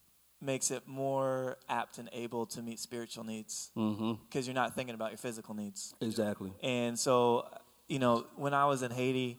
makes 0.42 0.70
it 0.70 0.86
more 0.86 1.56
apt 1.68 1.98
and 1.98 2.08
able 2.12 2.46
to 2.46 2.62
meet 2.62 2.78
spiritual 2.80 3.24
needs 3.24 3.70
Mm-hmm. 3.76 4.14
because 4.28 4.46
you're 4.46 4.54
not 4.54 4.74
thinking 4.74 4.94
about 4.94 5.10
your 5.10 5.18
physical 5.18 5.54
needs. 5.54 5.94
Exactly. 6.00 6.52
And 6.62 6.98
so, 6.98 7.46
you 7.88 7.98
know, 7.98 8.26
when 8.36 8.52
I 8.54 8.66
was 8.66 8.82
in 8.82 8.90
Haiti, 8.90 9.38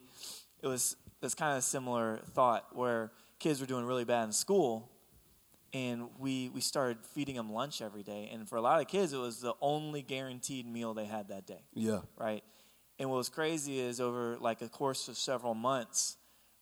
it 0.61 0.67
was 0.67 0.95
this 1.21 1.35
kind 1.35 1.57
of 1.57 1.63
similar 1.63 2.21
thought 2.33 2.75
where 2.75 3.11
kids 3.39 3.59
were 3.59 3.67
doing 3.67 3.85
really 3.85 4.05
bad 4.05 4.23
in 4.25 4.31
school, 4.31 4.89
and 5.73 6.09
we 6.19 6.49
we 6.53 6.61
started 6.61 6.97
feeding 7.13 7.35
them 7.35 7.51
lunch 7.51 7.81
every 7.81 8.03
day. 8.03 8.29
And 8.31 8.47
for 8.47 8.57
a 8.57 8.61
lot 8.61 8.79
of 8.81 8.87
kids, 8.87 9.11
it 9.13 9.17
was 9.17 9.41
the 9.41 9.53
only 9.61 10.01
guaranteed 10.01 10.65
meal 10.67 10.93
they 10.93 11.05
had 11.05 11.29
that 11.29 11.45
day, 11.47 11.63
Yeah. 11.73 12.01
right? 12.17 12.43
And 12.99 13.09
what 13.09 13.17
was 13.17 13.29
crazy 13.29 13.79
is 13.79 13.99
over 13.99 14.37
like 14.39 14.61
a 14.61 14.69
course 14.69 15.07
of 15.07 15.17
several 15.17 15.53
months, 15.55 16.17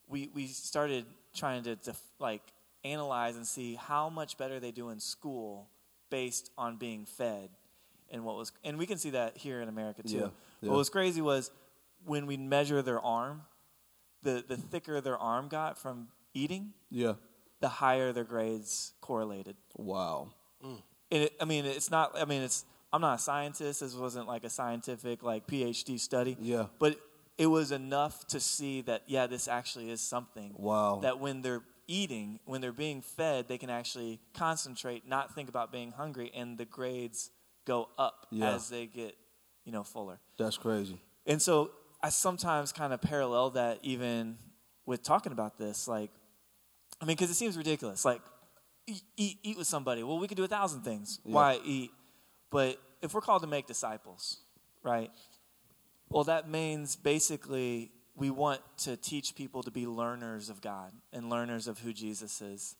we 0.07 0.29
we 0.33 0.47
started 0.47 1.05
trying 1.35 1.63
to, 1.63 1.75
to 1.75 1.93
like 2.19 2.41
analyze 2.83 3.35
and 3.35 3.45
see 3.45 3.75
how 3.75 4.09
much 4.09 4.37
better 4.37 4.59
they 4.59 4.71
do 4.71 4.89
in 4.89 4.99
school 4.99 5.69
based 6.09 6.51
on 6.57 6.77
being 6.77 7.05
fed 7.05 7.49
and 8.09 8.23
what 8.25 8.35
was 8.35 8.51
and 8.63 8.77
we 8.77 8.85
can 8.85 8.97
see 8.97 9.11
that 9.11 9.37
here 9.37 9.61
in 9.61 9.69
America 9.69 10.03
too. 10.03 10.15
Yeah, 10.17 10.27
yeah. 10.61 10.69
What 10.69 10.77
was 10.77 10.89
crazy 10.89 11.21
was 11.21 11.51
when 12.05 12.25
we 12.27 12.37
measure 12.37 12.81
their 12.81 12.99
arm, 12.99 13.43
the 14.23 14.43
the 14.47 14.57
thicker 14.57 14.99
their 15.01 15.17
arm 15.17 15.47
got 15.47 15.77
from 15.77 16.09
eating, 16.33 16.73
Yeah. 16.89 17.13
the 17.61 17.69
higher 17.69 18.11
their 18.11 18.23
grades 18.23 18.93
correlated. 19.01 19.55
Wow. 19.77 20.29
And 20.63 21.23
it, 21.23 21.33
I 21.41 21.45
mean, 21.45 21.65
it's 21.65 21.91
not. 21.91 22.17
I 22.17 22.25
mean, 22.25 22.41
it's. 22.41 22.63
I'm 22.93 23.01
not 23.01 23.15
a 23.19 23.21
scientist. 23.21 23.79
This 23.81 23.95
wasn't 23.95 24.27
like 24.27 24.43
a 24.43 24.49
scientific 24.49 25.23
like 25.23 25.45
PhD 25.47 25.99
study. 25.99 26.37
Yeah. 26.39 26.67
But 26.79 26.97
it 27.37 27.47
was 27.47 27.71
enough 27.71 28.27
to 28.27 28.39
see 28.39 28.81
that 28.81 29.03
yeah, 29.07 29.27
this 29.27 29.47
actually 29.47 29.89
is 29.89 29.99
something. 30.01 30.53
Wow. 30.55 30.99
That 31.01 31.19
when 31.19 31.41
they're 31.41 31.63
eating, 31.91 32.39
when 32.45 32.61
they're 32.61 32.71
being 32.71 33.01
fed, 33.01 33.47
they 33.47 33.57
can 33.57 33.69
actually 33.69 34.19
concentrate, 34.33 35.07
not 35.07 35.35
think 35.35 35.49
about 35.49 35.71
being 35.71 35.91
hungry, 35.91 36.31
and 36.33 36.57
the 36.57 36.65
grades 36.65 37.29
go 37.65 37.89
up 37.97 38.27
Yeah. 38.31 38.53
as 38.55 38.69
they 38.69 38.85
get, 38.87 39.15
you 39.65 39.71
know, 39.71 39.83
fuller. 39.83 40.19
That's 40.37 40.57
crazy. 40.57 40.99
And 41.25 41.41
so 41.41 41.71
I 42.01 42.09
sometimes 42.09 42.71
kind 42.71 42.93
of 42.93 43.01
parallel 43.01 43.51
that 43.51 43.79
even 43.83 44.37
with 44.85 45.03
talking 45.03 45.31
about 45.31 45.57
this. 45.57 45.87
Like, 45.87 46.11
I 46.99 47.05
mean, 47.05 47.15
because 47.15 47.29
it 47.29 47.35
seems 47.35 47.57
ridiculous. 47.57 48.03
Like, 48.05 48.21
eat, 48.87 49.03
eat, 49.17 49.37
eat 49.43 49.57
with 49.57 49.67
somebody. 49.67 50.03
Well, 50.03 50.19
we 50.19 50.27
could 50.27 50.37
do 50.37 50.43
a 50.43 50.47
thousand 50.47 50.81
things. 50.81 51.19
Yeah. 51.23 51.33
Why 51.35 51.59
eat? 51.63 51.91
But 52.49 52.79
if 53.01 53.13
we're 53.13 53.21
called 53.21 53.41
to 53.43 53.47
make 53.47 53.67
disciples, 53.67 54.37
right? 54.83 55.11
Well, 56.09 56.23
that 56.25 56.49
means 56.49 56.95
basically 56.95 57.91
we 58.15 58.29
want 58.29 58.61
to 58.79 58.97
teach 58.97 59.35
people 59.35 59.63
to 59.63 59.71
be 59.71 59.85
learners 59.87 60.49
of 60.49 60.61
God 60.61 60.91
and 61.13 61.29
learners 61.29 61.67
of 61.67 61.79
who 61.79 61.93
Jesus 61.93 62.41
is. 62.41 62.75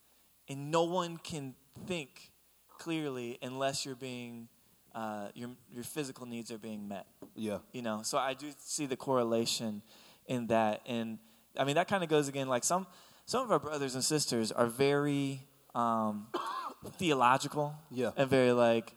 And 0.50 0.72
no 0.72 0.84
one 0.84 1.18
can 1.18 1.56
think 1.88 2.32
clearly 2.78 3.38
unless 3.42 3.86
you're 3.86 3.96
being, 3.96 4.50
uh, 4.94 5.30
your, 5.34 5.52
your 5.72 5.84
physical 5.84 6.26
needs 6.26 6.52
are 6.52 6.58
being 6.58 6.88
met 6.88 7.06
Yeah. 7.36 7.60
you 7.72 7.82
know 7.82 8.02
so 8.04 8.18
i 8.18 8.34
do 8.34 8.52
see 8.58 8.86
the 8.88 8.98
correlation 8.98 9.82
in 10.26 10.48
that 10.48 10.82
and 10.86 11.18
i 11.58 11.64
mean 11.64 11.76
that 11.76 11.88
kind 11.88 12.04
of 12.04 12.10
goes 12.10 12.28
again 12.28 12.50
like 12.50 12.66
some 12.66 12.86
some 13.26 13.44
of 13.44 13.52
our 13.52 13.60
brothers 13.60 13.96
and 13.96 14.04
sisters 14.04 14.52
are 14.52 14.66
very 14.68 15.48
um, 15.74 16.28
theological. 16.98 17.74
Yeah. 17.90 18.12
And 18.18 18.30
very 18.30 18.52
like 18.52 18.94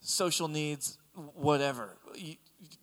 social 0.00 0.48
needs, 0.48 0.98
whatever. 1.34 1.96
You, 2.14 2.36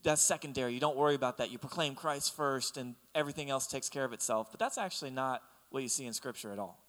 that's 0.03 0.21
secondary. 0.21 0.73
You 0.73 0.79
don't 0.79 0.97
worry 0.97 1.15
about 1.15 1.37
that. 1.37 1.51
You 1.51 1.57
proclaim 1.57 1.95
Christ 1.95 2.35
first, 2.35 2.77
and 2.77 2.95
everything 3.15 3.49
else 3.49 3.67
takes 3.67 3.89
care 3.89 4.05
of 4.05 4.13
itself. 4.13 4.47
But 4.51 4.59
that's 4.59 4.77
actually 4.77 5.11
not 5.11 5.41
what 5.69 5.83
you 5.83 5.89
see 5.89 6.05
in 6.05 6.13
Scripture 6.13 6.51
at 6.51 6.59
all. 6.59 6.83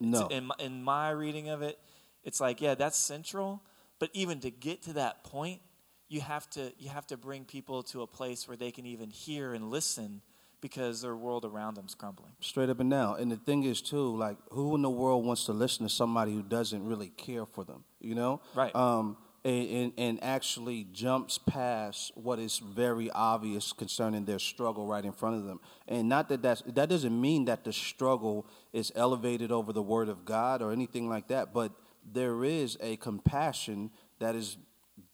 No. 0.00 0.26
In 0.28 0.46
my, 0.46 0.54
in 0.58 0.82
my 0.82 1.10
reading 1.10 1.48
of 1.48 1.62
it, 1.62 1.78
it's 2.22 2.40
like, 2.40 2.60
yeah, 2.60 2.74
that's 2.74 2.98
central. 2.98 3.62
But 3.98 4.10
even 4.12 4.40
to 4.40 4.50
get 4.50 4.82
to 4.82 4.94
that 4.94 5.24
point, 5.24 5.60
you 6.08 6.20
have 6.20 6.48
to 6.50 6.72
you 6.78 6.88
have 6.88 7.06
to 7.08 7.16
bring 7.16 7.44
people 7.44 7.82
to 7.84 8.02
a 8.02 8.06
place 8.06 8.46
where 8.46 8.56
they 8.56 8.70
can 8.70 8.86
even 8.86 9.10
hear 9.10 9.54
and 9.54 9.70
listen 9.70 10.20
because 10.60 11.02
their 11.02 11.16
world 11.16 11.44
around 11.44 11.74
them 11.74 11.86
is 11.86 11.94
crumbling. 11.94 12.32
Straight 12.40 12.70
up 12.70 12.80
and 12.80 12.90
down. 12.90 13.20
And 13.20 13.30
the 13.30 13.36
thing 13.36 13.64
is 13.64 13.80
too, 13.80 14.16
like 14.16 14.36
who 14.50 14.74
in 14.74 14.82
the 14.82 14.90
world 14.90 15.24
wants 15.24 15.46
to 15.46 15.52
listen 15.52 15.86
to 15.86 15.92
somebody 15.92 16.32
who 16.32 16.42
doesn't 16.42 16.84
really 16.84 17.08
care 17.08 17.46
for 17.46 17.64
them? 17.64 17.84
You 18.00 18.14
know? 18.14 18.40
Right. 18.54 18.74
Um 18.74 19.16
and, 19.46 19.92
and, 19.96 20.22
actually 20.24 20.88
jumps 20.92 21.38
past 21.38 22.10
what 22.16 22.38
is 22.38 22.58
very 22.58 23.10
obvious 23.12 23.72
concerning 23.72 24.24
their 24.24 24.40
struggle 24.40 24.86
right 24.86 25.04
in 25.04 25.12
front 25.12 25.36
of 25.36 25.44
them. 25.44 25.60
And 25.86 26.08
not 26.08 26.28
that 26.30 26.42
that's, 26.42 26.62
that 26.62 26.88
doesn't 26.88 27.20
mean 27.20 27.44
that 27.44 27.62
the 27.62 27.72
struggle 27.72 28.46
is 28.72 28.90
elevated 28.96 29.52
over 29.52 29.72
the 29.72 29.82
word 29.82 30.08
of 30.08 30.24
God 30.24 30.62
or 30.62 30.72
anything 30.72 31.08
like 31.08 31.28
that, 31.28 31.54
but 31.54 31.72
there 32.12 32.44
is 32.44 32.76
a 32.80 32.96
compassion 32.96 33.90
that 34.18 34.34
is 34.34 34.56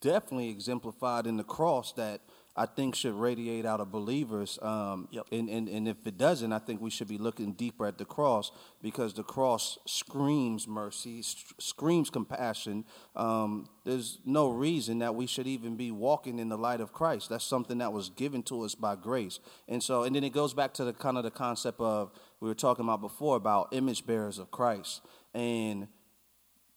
definitely 0.01 0.49
exemplified 0.49 1.27
in 1.27 1.37
the 1.37 1.43
cross 1.43 1.93
that 1.93 2.21
I 2.55 2.67
think 2.67 2.93
should 2.93 3.15
radiate 3.15 3.65
out 3.65 3.79
of 3.79 3.91
believers. 3.91 4.59
Um, 4.61 5.07
Yep. 5.11 5.25
and, 5.31 5.49
and, 5.49 5.67
and 5.67 5.87
if 5.87 6.05
it 6.05 6.17
doesn't, 6.17 6.53
I 6.53 6.59
think 6.59 6.81
we 6.81 6.91
should 6.91 7.07
be 7.07 7.17
looking 7.17 7.53
deeper 7.53 7.87
at 7.87 7.97
the 7.97 8.05
cross 8.05 8.51
because 8.81 9.13
the 9.13 9.23
cross 9.23 9.79
screams 9.85 10.67
mercy, 10.67 11.23
st- 11.23 11.61
screams 11.61 12.09
compassion. 12.11 12.85
Um, 13.15 13.67
there's 13.85 14.19
no 14.23 14.49
reason 14.49 14.99
that 14.99 15.15
we 15.15 15.25
should 15.25 15.47
even 15.47 15.75
be 15.75 15.89
walking 15.89 16.37
in 16.37 16.49
the 16.49 16.57
light 16.57 16.79
of 16.79 16.93
Christ. 16.93 17.29
That's 17.29 17.43
something 17.43 17.79
that 17.79 17.91
was 17.91 18.09
given 18.09 18.43
to 18.43 18.61
us 18.61 18.75
by 18.75 18.95
grace. 18.95 19.39
And 19.67 19.81
so, 19.81 20.03
and 20.03 20.15
then 20.15 20.23
it 20.23 20.31
goes 20.33 20.53
back 20.53 20.73
to 20.75 20.83
the 20.85 20.93
kind 20.93 21.17
of 21.17 21.23
the 21.23 21.31
concept 21.31 21.79
of 21.79 22.11
we 22.39 22.47
were 22.47 22.55
talking 22.55 22.85
about 22.85 23.01
before 23.01 23.35
about 23.35 23.69
image 23.71 24.05
bearers 24.05 24.37
of 24.37 24.51
Christ. 24.51 25.01
And 25.33 25.87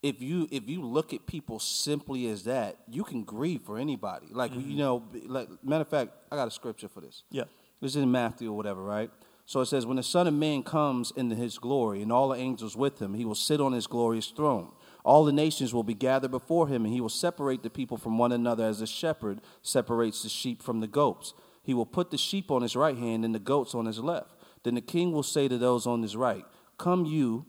if 0.03 0.21
you 0.21 0.47
if 0.51 0.69
you 0.69 0.83
look 0.83 1.13
at 1.13 1.25
people 1.25 1.59
simply 1.59 2.27
as 2.27 2.43
that, 2.43 2.77
you 2.89 3.03
can 3.03 3.23
grieve 3.23 3.61
for 3.63 3.77
anybody. 3.77 4.27
Like 4.31 4.53
you 4.53 4.61
mm-hmm. 4.61 4.77
know, 4.77 5.03
like 5.25 5.49
matter 5.63 5.81
of 5.81 5.87
fact, 5.87 6.11
I 6.31 6.35
got 6.35 6.47
a 6.47 6.51
scripture 6.51 6.87
for 6.87 7.01
this. 7.01 7.23
Yeah. 7.31 7.43
This 7.81 7.95
is 7.95 8.03
in 8.03 8.11
Matthew 8.11 8.51
or 8.51 8.57
whatever, 8.57 8.81
right? 8.81 9.11
So 9.47 9.61
it 9.61 9.67
says, 9.67 9.85
When 9.85 9.97
the 9.97 10.03
Son 10.03 10.27
of 10.27 10.33
Man 10.33 10.61
comes 10.61 11.11
into 11.15 11.35
his 11.35 11.57
glory, 11.57 12.01
and 12.01 12.11
all 12.11 12.29
the 12.29 12.37
angels 12.37 12.75
with 12.75 13.01
him, 13.01 13.13
he 13.13 13.23
will 13.23 13.33
sit 13.33 13.61
on 13.61 13.71
his 13.71 13.87
glorious 13.87 14.27
throne. 14.27 14.71
All 15.05 15.23
the 15.23 15.31
nations 15.31 15.73
will 15.73 15.83
be 15.83 15.93
gathered 15.93 16.31
before 16.31 16.67
him, 16.67 16.83
and 16.83 16.93
he 16.93 16.99
will 16.99 17.07
separate 17.07 17.63
the 17.63 17.69
people 17.69 17.95
from 17.95 18.17
one 18.17 18.33
another 18.33 18.65
as 18.65 18.81
a 18.81 18.87
shepherd 18.87 19.39
separates 19.61 20.23
the 20.23 20.29
sheep 20.29 20.61
from 20.61 20.81
the 20.81 20.87
goats. 20.87 21.33
He 21.63 21.73
will 21.73 21.85
put 21.85 22.11
the 22.11 22.17
sheep 22.17 22.51
on 22.51 22.61
his 22.61 22.75
right 22.75 22.97
hand 22.97 23.23
and 23.23 23.33
the 23.33 23.39
goats 23.39 23.73
on 23.73 23.85
his 23.85 23.99
left. 23.99 24.35
Then 24.63 24.75
the 24.75 24.81
king 24.81 25.13
will 25.13 25.23
say 25.23 25.47
to 25.47 25.57
those 25.57 25.87
on 25.87 26.01
his 26.01 26.17
right, 26.17 26.43
Come, 26.77 27.05
you, 27.05 27.45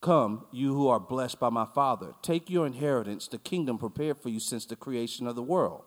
come, 0.00 0.46
you 0.52 0.74
who 0.74 0.88
are 0.88 1.00
blessed 1.00 1.40
by 1.40 1.50
my 1.50 1.64
Father. 1.64 2.14
Take 2.22 2.50
your 2.50 2.66
inheritance, 2.66 3.28
the 3.28 3.38
kingdom 3.38 3.78
prepared 3.78 4.18
for 4.18 4.28
you 4.28 4.40
since 4.40 4.66
the 4.66 4.76
creation 4.76 5.26
of 5.26 5.36
the 5.36 5.42
world. 5.42 5.82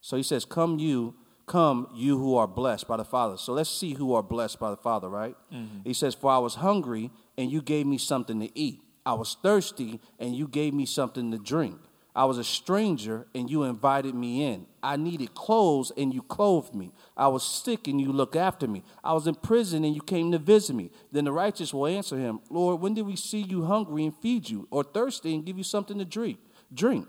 So 0.00 0.16
he 0.16 0.22
says, 0.22 0.44
Come, 0.44 0.78
you, 0.78 1.14
come, 1.46 1.88
you 1.94 2.18
who 2.18 2.36
are 2.36 2.48
blessed 2.48 2.88
by 2.88 2.96
the 2.96 3.04
Father. 3.04 3.36
So 3.36 3.52
let's 3.52 3.70
see 3.70 3.94
who 3.94 4.14
are 4.14 4.22
blessed 4.22 4.58
by 4.58 4.70
the 4.70 4.76
Father, 4.76 5.08
right? 5.08 5.36
Mm-hmm. 5.52 5.80
He 5.84 5.94
says, 5.94 6.14
For 6.14 6.30
I 6.30 6.38
was 6.38 6.56
hungry, 6.56 7.10
and 7.36 7.50
you 7.50 7.62
gave 7.62 7.86
me 7.86 7.98
something 7.98 8.40
to 8.40 8.58
eat. 8.58 8.80
I 9.04 9.14
was 9.14 9.36
thirsty, 9.42 10.00
and 10.18 10.34
you 10.34 10.48
gave 10.48 10.74
me 10.74 10.86
something 10.86 11.30
to 11.30 11.38
drink. 11.38 11.78
I 12.14 12.26
was 12.26 12.36
a 12.36 12.44
stranger, 12.44 13.26
and 13.34 13.48
you 13.48 13.62
invited 13.62 14.14
me 14.14 14.44
in. 14.44 14.66
I 14.82 14.96
needed 14.96 15.34
clothes, 15.34 15.92
and 15.96 16.12
you 16.12 16.20
clothed 16.22 16.74
me. 16.74 16.92
I 17.16 17.28
was 17.28 17.42
sick, 17.42 17.88
and 17.88 17.98
you 17.98 18.12
looked 18.12 18.36
after 18.36 18.68
me. 18.68 18.84
I 19.02 19.14
was 19.14 19.26
in 19.26 19.34
prison, 19.34 19.82
and 19.84 19.94
you 19.94 20.02
came 20.02 20.30
to 20.32 20.38
visit 20.38 20.76
me. 20.76 20.90
Then 21.10 21.24
the 21.24 21.32
righteous 21.32 21.72
will 21.72 21.86
answer 21.86 22.18
him, 22.18 22.40
Lord, 22.50 22.82
when 22.82 22.92
did 22.92 23.06
we 23.06 23.16
see 23.16 23.40
you 23.40 23.64
hungry 23.64 24.04
and 24.04 24.14
feed 24.14 24.50
you, 24.50 24.68
or 24.70 24.84
thirsty 24.84 25.34
and 25.34 25.46
give 25.46 25.56
you 25.56 25.64
something 25.64 25.98
to 25.98 26.04
drink? 26.04 26.38
Drink. 26.72 27.08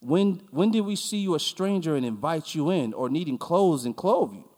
When 0.00 0.42
when 0.52 0.70
did 0.70 0.82
we 0.82 0.94
see 0.94 1.18
you 1.18 1.34
a 1.34 1.40
stranger 1.40 1.96
and 1.96 2.06
invite 2.06 2.54
you 2.54 2.70
in, 2.70 2.94
or 2.94 3.08
needing 3.08 3.38
clothes 3.38 3.84
and 3.84 3.96
clothe 3.96 4.32
you? 4.32 4.48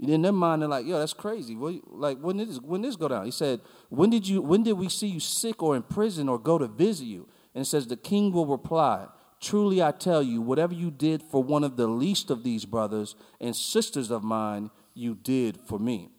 And 0.00 0.10
in 0.10 0.22
their 0.22 0.32
mind, 0.32 0.62
they're 0.62 0.68
like, 0.68 0.86
"Yo, 0.86 0.98
that's 0.98 1.12
crazy." 1.12 1.54
What, 1.54 1.74
like 1.86 2.18
when 2.18 2.38
did 2.38 2.48
this 2.48 2.60
when 2.60 2.82
this 2.82 2.96
go 2.96 3.06
down? 3.06 3.24
He 3.24 3.30
said, 3.30 3.60
"When 3.90 4.10
did 4.10 4.26
you 4.26 4.42
when 4.42 4.64
did 4.64 4.72
we 4.72 4.88
see 4.88 5.06
you 5.06 5.20
sick 5.20 5.62
or 5.62 5.76
in 5.76 5.82
prison 5.82 6.28
or 6.28 6.36
go 6.36 6.58
to 6.58 6.66
visit 6.66 7.04
you?" 7.04 7.28
And 7.54 7.62
it 7.62 7.66
says, 7.66 7.86
"The 7.86 7.96
king 7.96 8.32
will 8.32 8.46
reply." 8.46 9.06
Truly 9.40 9.82
I 9.82 9.92
tell 9.92 10.22
you, 10.22 10.40
whatever 10.40 10.74
you 10.74 10.90
did 10.90 11.22
for 11.22 11.42
one 11.42 11.64
of 11.64 11.76
the 11.76 11.86
least 11.86 12.30
of 12.30 12.42
these 12.42 12.64
brothers 12.64 13.14
and 13.40 13.54
sisters 13.54 14.10
of 14.10 14.24
mine, 14.24 14.70
you 14.94 15.14
did 15.14 15.58
for 15.60 15.78
me. 15.78 16.10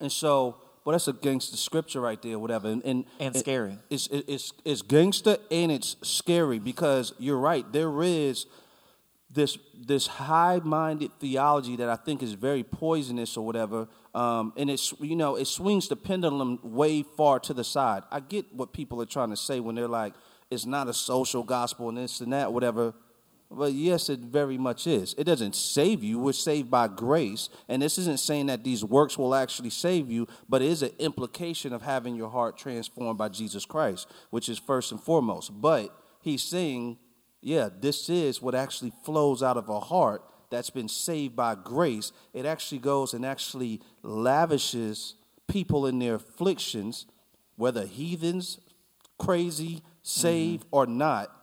And 0.00 0.10
so, 0.10 0.56
well, 0.84 0.92
that's 0.92 1.08
against 1.08 1.50
the 1.52 1.56
scripture 1.56 2.00
right 2.00 2.20
there, 2.20 2.38
whatever. 2.38 2.68
And, 2.68 2.82
and, 2.84 3.04
And 3.20 3.36
scary. 3.36 3.78
It's, 3.90 4.08
it's, 4.10 4.52
it's 4.64 4.82
gangster 4.82 5.36
and 5.50 5.70
it's 5.70 5.96
scary 6.02 6.58
because 6.58 7.12
you're 7.18 7.38
right. 7.38 7.70
There 7.72 8.02
is 8.02 8.46
this, 9.30 9.58
this 9.78 10.06
high 10.06 10.60
minded 10.64 11.10
theology 11.20 11.76
that 11.76 11.88
I 11.88 11.96
think 11.96 12.22
is 12.22 12.32
very 12.32 12.64
poisonous 12.64 13.36
or 13.36 13.44
whatever. 13.44 13.86
Um, 14.14 14.52
and 14.56 14.70
it's, 14.70 14.94
you 15.00 15.14
know, 15.14 15.36
it 15.36 15.44
swings 15.46 15.88
the 15.88 15.96
pendulum 15.96 16.58
way 16.62 17.02
far 17.02 17.38
to 17.40 17.54
the 17.54 17.64
side. 17.64 18.02
I 18.10 18.20
get 18.20 18.52
what 18.54 18.72
people 18.72 19.00
are 19.02 19.06
trying 19.06 19.30
to 19.30 19.36
say 19.36 19.60
when 19.60 19.74
they're 19.74 19.86
like, 19.86 20.14
it's 20.50 20.66
not 20.66 20.88
a 20.88 20.94
social 20.94 21.42
gospel 21.42 21.88
and 21.88 21.98
this 21.98 22.20
and 22.20 22.32
that, 22.32 22.52
whatever. 22.52 22.94
But 23.50 23.72
yes, 23.72 24.10
it 24.10 24.20
very 24.20 24.58
much 24.58 24.86
is. 24.86 25.14
It 25.16 25.24
doesn't 25.24 25.54
save 25.54 26.04
you. 26.04 26.18
We're 26.18 26.32
saved 26.32 26.70
by 26.70 26.88
grace. 26.88 27.48
And 27.68 27.80
this 27.80 27.96
isn't 27.96 28.20
saying 28.20 28.46
that 28.46 28.62
these 28.62 28.84
works 28.84 29.16
will 29.16 29.34
actually 29.34 29.70
save 29.70 30.10
you, 30.10 30.26
but 30.48 30.60
it 30.60 30.68
is 30.68 30.82
an 30.82 30.90
implication 30.98 31.72
of 31.72 31.80
having 31.80 32.14
your 32.14 32.28
heart 32.28 32.58
transformed 32.58 33.18
by 33.18 33.30
Jesus 33.30 33.64
Christ, 33.64 34.10
which 34.30 34.50
is 34.50 34.58
first 34.58 34.92
and 34.92 35.02
foremost. 35.02 35.60
But 35.60 35.94
he's 36.20 36.42
saying, 36.42 36.98
yeah, 37.40 37.70
this 37.74 38.10
is 38.10 38.42
what 38.42 38.54
actually 38.54 38.92
flows 39.04 39.42
out 39.42 39.56
of 39.56 39.68
a 39.70 39.80
heart 39.80 40.22
that's 40.50 40.70
been 40.70 40.88
saved 40.88 41.34
by 41.34 41.54
grace. 41.54 42.12
It 42.34 42.44
actually 42.44 42.78
goes 42.78 43.14
and 43.14 43.24
actually 43.24 43.80
lavishes 44.02 45.14
people 45.46 45.86
in 45.86 45.98
their 45.98 46.16
afflictions, 46.16 47.06
whether 47.56 47.86
heathens, 47.86 48.58
crazy, 49.18 49.82
Mm-hmm. 50.08 50.20
saved, 50.20 50.66
or 50.70 50.86
not 50.86 51.34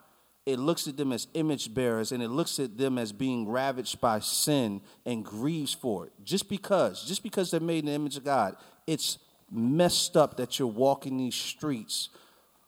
it 0.46 0.60
looks 0.60 0.88
at 0.88 0.96
them 0.96 1.12
as 1.12 1.28
image 1.34 1.74
bearers 1.74 2.12
and 2.12 2.22
it 2.22 2.30
looks 2.30 2.60
at 2.60 2.78
them 2.78 2.98
as 3.00 3.12
being 3.12 3.50
ravaged 3.50 4.00
by 4.00 4.20
sin 4.20 4.80
and 5.06 5.26
grieves 5.26 5.74
for 5.74 6.06
it. 6.06 6.14
Just 6.24 6.50
because, 6.50 7.04
just 7.04 7.24
because 7.24 7.50
they're 7.50 7.60
made 7.60 7.80
in 7.80 7.86
the 7.86 7.94
image 7.94 8.16
of 8.16 8.24
God, 8.24 8.56
it's 8.86 9.18
messed 9.52 10.16
up 10.16 10.38
that 10.38 10.60
you're 10.60 10.68
walking 10.68 11.18
these 11.18 11.36
streets 11.36 12.10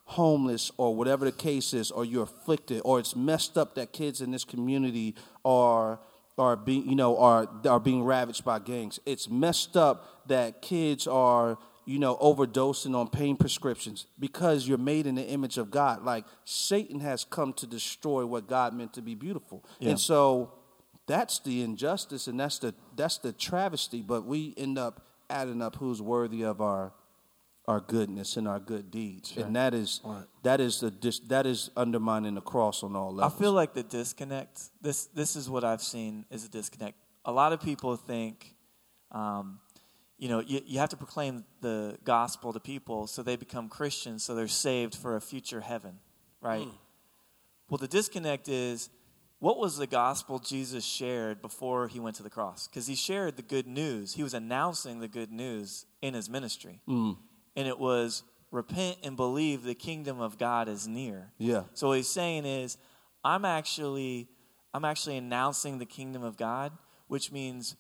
homeless 0.05 0.71
or 0.77 0.95
whatever 0.95 1.25
the 1.25 1.31
case 1.33 1.73
is, 1.73 1.91
or 1.91 2.05
you're 2.05 2.23
afflicted, 2.23 2.81
or 2.85 2.97
it's 2.97 3.15
messed 3.15 3.57
up 3.57 3.75
that 3.75 3.91
kids 3.91 4.21
in 4.21 4.31
this 4.31 4.45
community 4.45 5.13
are 5.43 5.99
are 6.37 6.55
being 6.55 6.87
you 6.87 6.95
know 6.95 7.17
are 7.17 7.49
are 7.67 7.79
being 7.79 8.03
ravaged 8.03 8.45
by 8.45 8.57
gangs. 8.57 8.99
It's 9.05 9.29
messed 9.29 9.75
up 9.75 10.27
that 10.27 10.61
kids 10.61 11.07
are 11.07 11.57
you 11.87 11.99
know, 11.99 12.17
overdosing 12.17 12.93
on 12.93 13.07
pain 13.07 13.37
prescriptions 13.37 14.05
because 14.19 14.67
you're 14.67 14.77
made 14.77 15.07
in 15.07 15.15
the 15.15 15.25
image 15.25 15.57
of 15.57 15.71
God. 15.71 16.03
Like 16.03 16.25
Satan 16.43 16.99
has 16.99 17.23
come 17.23 17.53
to 17.53 17.65
destroy 17.65 18.25
what 18.25 18.47
God 18.47 18.73
meant 18.73 18.93
to 18.93 19.01
be 19.01 19.15
beautiful. 19.15 19.63
Yeah. 19.79 19.91
And 19.91 19.99
so 19.99 20.51
that's 21.07 21.39
the 21.39 21.61
injustice 21.61 22.27
and 22.27 22.37
that's 22.37 22.59
the 22.59 22.75
that's 22.95 23.17
the 23.19 23.31
travesty, 23.31 24.01
but 24.01 24.25
we 24.25 24.53
end 24.57 24.77
up 24.77 25.07
adding 25.29 25.61
up 25.61 25.77
who's 25.77 26.01
worthy 26.01 26.43
of 26.43 26.59
our 26.59 26.93
our 27.67 27.79
goodness 27.79 28.37
and 28.37 28.47
our 28.47 28.59
good 28.59 28.91
deeds. 28.91 29.35
And 29.37 29.55
that 29.55 29.73
is 29.73 30.01
that 30.43 30.59
is 30.59 30.81
the 30.81 30.91
dis, 30.91 31.19
that 31.27 31.45
is 31.45 31.69
undermining 31.77 32.35
the 32.35 32.41
cross 32.41 32.83
on 32.83 32.97
all 32.97 33.13
levels. 33.13 33.33
I 33.33 33.39
feel 33.39 33.53
like 33.53 33.73
the 33.73 33.83
disconnect. 33.83 34.61
This 34.81 35.05
this 35.05 35.37
is 35.37 35.49
what 35.49 35.63
I've 35.63 35.81
seen 35.81 36.25
is 36.29 36.43
a 36.43 36.49
disconnect. 36.49 36.97
A 37.23 37.31
lot 37.31 37.53
of 37.53 37.61
people 37.61 37.95
think, 37.95 38.55
um, 39.11 39.59
you 40.17 40.29
know, 40.29 40.39
you, 40.39 40.61
you 40.65 40.79
have 40.79 40.89
to 40.89 40.97
proclaim 40.97 41.45
the 41.61 41.97
gospel 42.03 42.51
to 42.53 42.59
people 42.59 43.07
so 43.07 43.21
they 43.21 43.35
become 43.35 43.69
Christians, 43.69 44.23
so 44.23 44.33
they're 44.33 44.47
saved 44.47 44.95
for 44.95 45.15
a 45.15 45.21
future 45.21 45.61
heaven, 45.61 45.99
right? 46.41 46.63
Hmm. 46.63 46.75
Well, 47.69 47.77
the 47.77 47.87
disconnect 47.87 48.49
is 48.49 48.89
what 49.39 49.59
was 49.59 49.77
the 49.77 49.85
gospel 49.85 50.39
Jesus 50.39 50.83
shared 50.83 51.41
before 51.41 51.87
he 51.87 51.99
went 51.99 52.15
to 52.15 52.23
the 52.23 52.29
cross? 52.29 52.67
Because 52.67 52.87
he 52.87 52.95
shared 52.95 53.37
the 53.37 53.43
good 53.43 53.67
news. 53.67 54.15
He 54.15 54.23
was 54.23 54.33
announcing 54.33 54.99
the 54.99 55.07
good 55.07 55.31
news 55.31 55.85
in 56.01 56.15
his 56.15 56.29
ministry, 56.29 56.81
hmm. 56.85 57.13
and 57.55 57.67
it 57.67 57.77
was 57.77 58.23
repent 58.49 58.97
and 59.03 59.15
believe 59.15 59.63
the 59.63 59.75
kingdom 59.75 60.19
of 60.19 60.37
God 60.37 60.67
is 60.67 60.87
near. 60.87 61.31
yeah. 61.37 61.63
So 61.73 61.89
what 61.89 61.97
he's 61.97 62.07
saying 62.07 62.45
is, 62.45 62.77
I'm 63.23 63.45
actually, 63.45 64.29
I'm 64.73 64.85
actually 64.85 65.17
announcing 65.17 65.77
the 65.77 65.85
kingdom 65.85 66.23
of 66.23 66.37
God, 66.37 66.71
which 67.07 67.31
means 67.31 67.75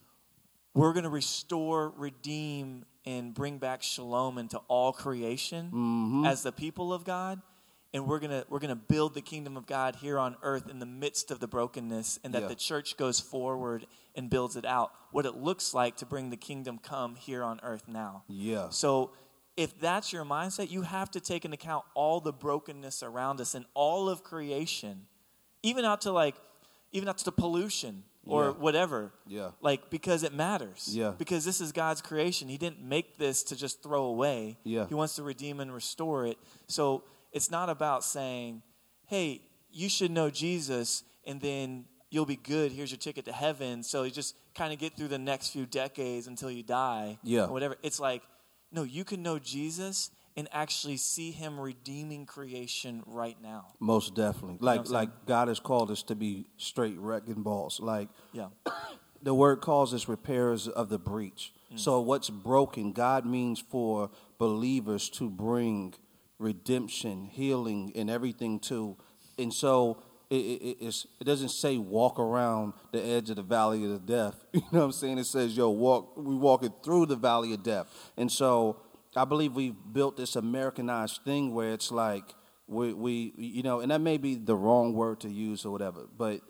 we're 0.77 0.93
going 0.93 1.03
to 1.03 1.09
restore, 1.09 1.91
redeem, 1.97 2.85
and 3.05 3.33
bring 3.33 3.57
back 3.57 3.81
shalom 3.81 4.37
into 4.37 4.59
all 4.67 4.93
creation 4.93 5.67
mm-hmm. 5.67 6.25
as 6.25 6.43
the 6.43 6.51
people 6.51 6.93
of 6.93 7.03
God. 7.03 7.41
and 7.93 8.05
we're 8.05 8.19
gonna 8.19 8.43
we're 8.49 8.59
gonna 8.59 8.75
build 8.75 9.13
the 9.13 9.21
kingdom 9.21 9.55
of 9.55 9.65
God 9.65 9.95
here 9.95 10.19
on 10.19 10.35
earth 10.43 10.69
in 10.69 10.77
the 10.79 10.85
midst 10.85 11.31
of 11.31 11.39
the 11.39 11.47
brokenness, 11.47 12.19
and 12.23 12.33
that 12.33 12.41
Yeah. 12.43 12.47
the 12.49 12.55
church 12.55 12.97
goes 12.97 13.19
forward 13.19 13.87
and 14.13 14.29
builds 14.29 14.57
it 14.57 14.65
out. 14.65 14.91
What 15.11 15.25
it 15.25 15.35
looks 15.35 15.73
like 15.73 15.95
to 15.97 16.05
bring 16.05 16.29
the 16.29 16.37
kingdom 16.37 16.79
come 16.79 17.15
here 17.15 17.43
on 17.43 17.59
earth 17.63 17.87
now. 17.87 18.23
Yeah. 18.27 18.69
So 18.69 19.11
if 19.55 19.79
that's 19.79 20.11
your 20.11 20.25
mindset, 20.25 20.69
you 20.69 20.81
have 20.81 21.09
to 21.11 21.21
take 21.21 21.45
into 21.45 21.55
account 21.55 21.85
all 21.95 22.19
the 22.19 22.33
brokenness 22.33 23.01
around 23.03 23.39
us 23.39 23.55
and 23.55 23.65
all 23.73 24.09
of 24.09 24.21
creation, 24.21 25.07
even 25.63 25.85
out 25.85 26.01
to 26.01 26.11
like, 26.11 26.35
even 26.91 27.07
out 27.07 27.17
to 27.19 27.31
pollution 27.31 28.03
or 28.27 28.45
Yeah. 28.45 28.51
whatever. 28.51 29.11
Yeah. 29.27 29.51
Like 29.61 29.89
because 29.89 30.23
it 30.23 30.33
matters. 30.33 30.89
Yeah. 30.95 31.13
Because 31.17 31.45
this 31.45 31.61
is 31.61 31.71
God's 31.71 32.01
creation. 32.01 32.47
He 32.47 32.57
didn't 32.57 32.81
make 32.81 33.17
this 33.17 33.43
to 33.43 33.55
just 33.55 33.81
throw 33.83 34.03
away. 34.05 34.57
Yeah. 34.63 34.87
He 34.87 34.95
wants 34.95 35.15
to 35.15 35.23
redeem 35.23 35.59
and 35.59 35.73
restore 35.73 36.25
it. 36.25 36.37
So 36.67 37.03
it's 37.31 37.49
not 37.51 37.69
about 37.69 38.03
saying, 38.03 38.61
"Hey, 39.05 39.41
you 39.71 39.89
should 39.89 40.11
know 40.11 40.29
Jesus, 40.29 41.03
and 41.25 41.41
then 41.41 41.85
you'll 42.09 42.25
be 42.25 42.37
good. 42.37 42.71
Here's 42.71 42.91
your 42.91 42.97
ticket 42.99 43.25
to 43.25 43.33
heaven." 43.33 43.83
So 43.83 44.03
you 44.03 44.11
just 44.11 44.35
kind 44.55 44.73
of 44.73 44.79
get 44.79 44.95
through 44.95 45.09
the 45.09 45.19
next 45.19 45.49
few 45.49 45.65
decades 45.65 46.27
until 46.27 46.49
you 46.49 46.63
die. 46.63 47.19
Yeah. 47.23 47.45
Or 47.45 47.51
whatever. 47.51 47.77
It's 47.83 47.99
like, 47.99 48.23
no, 48.71 48.83
you 48.83 49.03
can 49.05 49.21
know 49.23 49.39
Jesus 49.39 50.09
and 50.37 50.47
actually 50.51 50.97
see 50.97 51.31
Him 51.31 51.59
redeeming 51.59 52.25
creation 52.27 53.03
right 53.07 53.35
now. 53.41 53.65
Most 53.79 54.15
definitely. 54.15 54.57
what 54.59 54.71
I'm 54.71 54.77
Like 54.77 54.89
like 54.89 55.25
God 55.25 55.47
has 55.47 55.59
called 55.59 55.89
us 55.91 56.03
to 56.03 56.15
be 56.15 56.47
straight 56.57 56.97
wrecking 56.97 57.41
balls. 57.41 57.79
Like 57.81 58.07
Yeah. 58.31 58.49
the 59.23 59.33
word 59.33 59.61
calls 59.61 59.93
us 59.93 60.07
repairers 60.07 60.67
of 60.67 60.89
the 60.89 60.99
breach. 60.99 61.51
Mm. 61.73 61.79
So 61.79 61.99
what's 61.99 62.29
broken, 62.29 62.93
God 62.93 63.25
means 63.25 63.59
for 63.59 64.11
believers 64.37 65.09
to 65.09 65.29
bring 65.29 65.95
redemption, 66.37 67.25
healing, 67.25 67.91
and 67.95 68.09
everything 68.09 68.59
to. 68.59 68.95
And 69.39 69.51
so 69.51 70.03
it, 70.29 70.35
it, 70.35 71.05
it 71.19 71.23
doesn't 71.23 71.49
say 71.49 71.77
walk 71.77 72.19
around 72.19 72.73
the 72.91 73.03
edge 73.03 73.29
of 73.29 73.37
the 73.37 73.43
valley 73.43 73.83
of 73.85 73.91
the 73.91 73.99
death. 73.99 74.35
You 74.53 74.63
know 74.71 74.79
what 74.79 74.85
I'm 74.85 74.91
saying? 74.91 75.17
It 75.19 75.25
says, 75.25 75.55
yo, 75.55 75.69
walk. 75.69 76.17
We 76.17 76.35
walking 76.35 76.73
through 76.83 77.05
the 77.05 77.15
valley 77.15 77.53
of 77.53 77.63
death. 77.63 77.87
And 78.17 78.31
so 78.31 78.77
I 79.17 79.25
believe 79.25 79.55
we've 79.55 79.75
built 79.91 80.17
this 80.17 80.35
Americanized 80.35 81.21
thing 81.25 81.53
where 81.53 81.73
it's 81.73 81.91
like 81.91 82.23
we, 82.67 82.93
we 82.93 83.33
you 83.37 83.63
know, 83.63 83.79
and 83.79 83.91
that 83.91 84.01
may 84.01 84.17
be 84.17 84.35
the 84.35 84.55
wrong 84.55 84.93
word 84.93 85.21
to 85.21 85.29
use 85.29 85.65
or 85.65 85.71
whatever, 85.71 86.07
but 86.17 86.41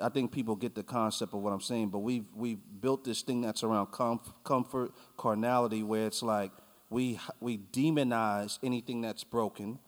I 0.00 0.08
think 0.08 0.32
people 0.32 0.56
get 0.56 0.74
the 0.74 0.82
concept 0.82 1.34
of 1.34 1.40
what 1.40 1.52
I'm 1.52 1.60
saying. 1.60 1.90
But 1.90 1.98
we've 1.98 2.24
we've 2.34 2.60
built 2.80 3.04
this 3.04 3.22
thing 3.22 3.42
that's 3.42 3.62
around 3.62 3.88
comf- 3.88 4.32
comfort, 4.42 4.92
carnality, 5.16 5.82
where 5.82 6.06
it's 6.06 6.22
like 6.22 6.52
we 6.90 7.18
we 7.40 7.58
demonize 7.58 8.58
anything 8.62 9.02
that's 9.02 9.24
broken, 9.24 9.78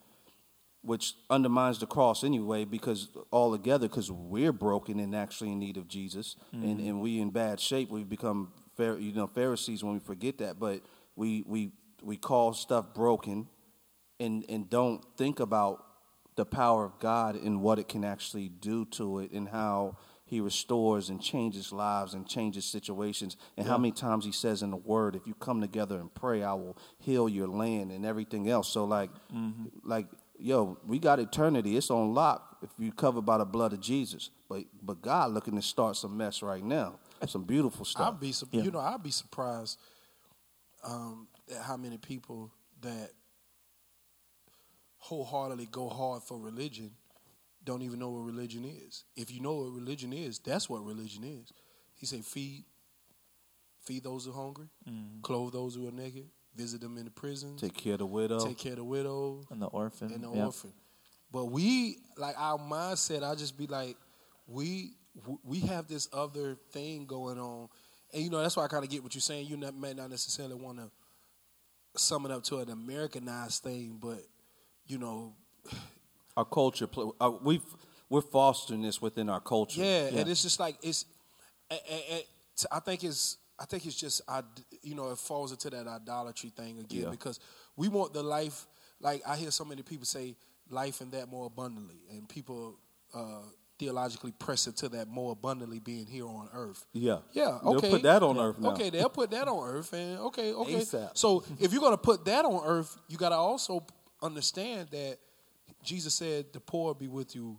which 0.81 1.15
undermines 1.29 1.79
the 1.79 1.87
cross 1.87 2.23
anyway, 2.23 2.63
because 2.63 3.09
all 3.31 3.51
together, 3.51 3.87
because 3.87 4.11
we're 4.11 4.53
broken 4.53 4.99
and 4.99 5.15
actually 5.15 5.51
in 5.51 5.59
need 5.59 5.77
of 5.77 5.87
Jesus, 5.87 6.35
and, 6.51 6.63
mm-hmm. 6.63 6.87
and 6.87 7.01
we 7.01 7.19
in 7.19 7.31
bad 7.31 7.59
shape. 7.59 7.89
We've 7.89 8.07
become 8.07 8.51
you 8.77 9.13
know 9.13 9.27
Pharisees 9.27 9.83
when 9.83 9.93
we 9.93 9.99
forget 9.99 10.37
that, 10.37 10.59
but 10.59 10.81
we 11.15 11.43
we 11.47 11.71
we 12.07 12.15
call 12.15 12.53
stuff 12.53 12.93
broken, 12.93 13.47
and 14.19 14.45
and 14.49 14.69
don't 14.69 15.03
think 15.17 15.39
about 15.39 15.83
the 16.37 16.45
power 16.45 16.85
of 16.85 16.97
God 16.99 17.35
and 17.35 17.61
what 17.61 17.79
it 17.79 17.87
can 17.89 18.03
actually 18.05 18.47
do 18.49 18.85
to 18.85 19.19
it, 19.19 19.31
and 19.31 19.49
how 19.49 19.97
He 20.25 20.39
restores 20.39 21.09
and 21.09 21.21
changes 21.21 21.71
lives 21.73 22.13
and 22.13 22.25
changes 22.27 22.63
situations, 22.65 23.35
and 23.57 23.67
how 23.67 23.77
many 23.77 23.91
times 23.91 24.23
He 24.23 24.31
says 24.31 24.63
in 24.63 24.71
the 24.71 24.77
Word, 24.77 25.15
"If 25.15 25.27
you 25.27 25.33
come 25.33 25.59
together 25.61 25.99
and 25.99 26.13
pray, 26.13 26.43
I 26.43 26.53
will 26.53 26.77
heal 26.99 27.27
your 27.27 27.47
land 27.49 27.91
and 27.91 28.05
everything 28.05 28.49
else." 28.49 28.69
So 28.69 28.85
like, 28.85 29.09
like 29.83 30.07
yo, 30.39 30.77
we 30.87 30.99
got 30.99 31.19
eternity. 31.19 31.75
It's 31.75 31.91
on 31.91 32.13
lock 32.13 32.57
if 32.61 32.69
you 32.79 32.91
covered 32.93 33.25
by 33.25 33.37
the 33.39 33.45
blood 33.45 33.73
of 33.73 33.81
Jesus. 33.81 34.29
But 34.47 34.63
but 34.81 35.01
God 35.01 35.31
looking 35.33 35.55
to 35.55 35.61
start 35.61 35.97
some 35.97 36.15
mess 36.15 36.41
right 36.41 36.63
now. 36.63 36.99
Some 37.25 37.43
beautiful 37.43 37.83
stuff. 37.83 38.13
I'd 38.13 38.19
be, 38.19 38.31
sup- 38.31 38.49
Yeah. 38.51 38.61
you 38.61 38.71
know, 38.71 38.79
I'd 38.79 39.01
be 39.01 39.09
surprised 39.11 39.79
um, 40.83 41.27
at 41.55 41.61
how 41.63 41.77
many 41.77 41.97
people 41.97 42.51
that 42.81 43.11
wholeheartedly 44.97 45.67
go 45.71 45.89
hard 45.89 46.23
for 46.23 46.37
religion 46.37 46.91
don't 47.63 47.81
even 47.81 47.99
know 47.99 48.09
what 48.09 48.25
religion 48.25 48.65
is. 48.65 49.03
If 49.15 49.31
you 49.31 49.41
know 49.41 49.55
what 49.55 49.73
religion 49.73 50.13
is, 50.13 50.39
that's 50.39 50.69
what 50.69 50.83
religion 50.85 51.23
is. 51.23 51.51
He 51.95 52.05
said, 52.05 52.23
feed, 52.23 52.63
feed 53.81 54.03
those 54.03 54.25
who 54.25 54.31
are 54.31 54.35
hungry, 54.35 54.67
mm-hmm. 54.89 55.21
clothe 55.21 55.53
those 55.53 55.75
who 55.75 55.87
are 55.87 55.91
naked, 55.91 56.25
visit 56.55 56.81
them 56.81 56.97
in 56.97 57.05
the 57.05 57.11
prison, 57.11 57.57
Take 57.57 57.75
care 57.75 57.93
of 57.93 57.99
the 57.99 58.05
widow. 58.05 58.45
take 58.45 58.57
care 58.57 58.73
of 58.73 58.77
the 58.77 58.83
widows 58.83 59.45
And 59.51 59.61
the 59.61 59.67
orphan. 59.67 60.11
and 60.13 60.23
the 60.23 60.31
yeah. 60.31 60.45
orphan. 60.45 60.71
But 61.31 61.45
we, 61.45 61.97
like 62.17 62.35
our 62.37 62.57
mindset, 62.57 63.21
I 63.23 63.35
just 63.35 63.57
be 63.57 63.67
like, 63.67 63.97
we 64.47 64.93
we 65.43 65.59
have 65.61 65.87
this 65.87 66.07
other 66.13 66.55
thing 66.71 67.05
going 67.05 67.39
on, 67.39 67.67
and 68.13 68.23
you 68.23 68.29
know 68.29 68.41
that's 68.41 68.55
why 68.55 68.63
I 68.63 68.67
kind 68.67 68.83
of 68.83 68.89
get 68.89 69.03
what 69.03 69.13
you're 69.13 69.21
saying. 69.21 69.47
You 69.47 69.57
not, 69.57 69.75
may 69.75 69.93
not 69.93 70.09
necessarily 70.09 70.55
want 70.55 70.77
to 70.77 70.89
sum 71.99 72.25
it 72.25 72.31
up 72.31 72.43
to 72.45 72.57
an 72.59 72.69
Americanized 72.69 73.63
thing, 73.63 73.97
but 74.01 74.19
you 74.85 74.97
know, 74.97 75.33
our 76.35 76.45
culture. 76.45 76.87
Uh, 77.19 77.31
we've 77.41 77.63
we're 78.09 78.21
fostering 78.21 78.81
this 78.81 79.01
within 79.01 79.29
our 79.29 79.41
culture. 79.41 79.81
yeah, 79.81 80.07
and 80.07 80.29
it's 80.29 80.43
just 80.43 80.59
like 80.59 80.77
it's—I 80.81 82.79
think 82.79 83.03
it's. 83.03 83.37
I 83.59 83.65
think 83.65 83.85
it's 83.85 83.95
just. 83.95 84.21
I. 84.27 84.41
You 84.81 84.95
know, 84.95 85.11
it 85.11 85.17
falls 85.17 85.51
into 85.51 85.69
that 85.69 85.87
idolatry 85.87 86.51
thing 86.55 86.79
again 86.79 87.03
Yeah. 87.03 87.09
because 87.09 87.39
we 87.75 87.87
want 87.87 88.13
the 88.13 88.23
life. 88.23 88.67
Like 88.99 89.21
I 89.27 89.35
hear 89.35 89.51
so 89.51 89.65
many 89.65 89.81
people 89.83 90.05
say, 90.05 90.35
life 90.69 91.01
and 91.01 91.11
that 91.11 91.27
more 91.29 91.47
abundantly, 91.47 91.99
and 92.11 92.27
people 92.27 92.79
uh, 93.13 93.41
theologically 93.79 94.31
press 94.31 94.67
it 94.67 94.75
to 94.77 94.89
that 94.89 95.07
more 95.07 95.31
abundantly 95.33 95.79
being 95.79 96.05
here 96.05 96.25
on 96.25 96.49
earth. 96.53 96.85
Yeah. 96.93 97.19
Yeah, 97.31 97.59
Okay. 97.63 97.81
They'll 97.81 97.91
put 97.91 98.03
that 98.03 98.23
on 98.23 98.37
earth 98.37 98.59
now. 98.59 98.71
Okay, 98.71 98.89
they'll 98.89 99.09
put 99.09 99.31
that 99.31 99.47
on 99.47 99.69
earth, 99.69 99.93
and 99.93 100.19
okay, 100.19 100.53
okay. 100.53 100.75
ASAP. 100.75 101.11
So 101.17 101.43
if 101.59 101.71
you're 101.71 101.81
gonna 101.81 101.97
put 101.97 102.25
that 102.25 102.45
on 102.45 102.63
earth, 102.65 102.97
you 103.07 103.17
gotta 103.17 103.35
also 103.35 103.85
understand 104.21 104.89
that 104.91 105.17
Jesus 105.83 106.15
said 106.15 106.45
the 106.53 106.59
poor 106.59 106.95
be 106.95 107.07
with 107.07 107.35
you 107.35 107.57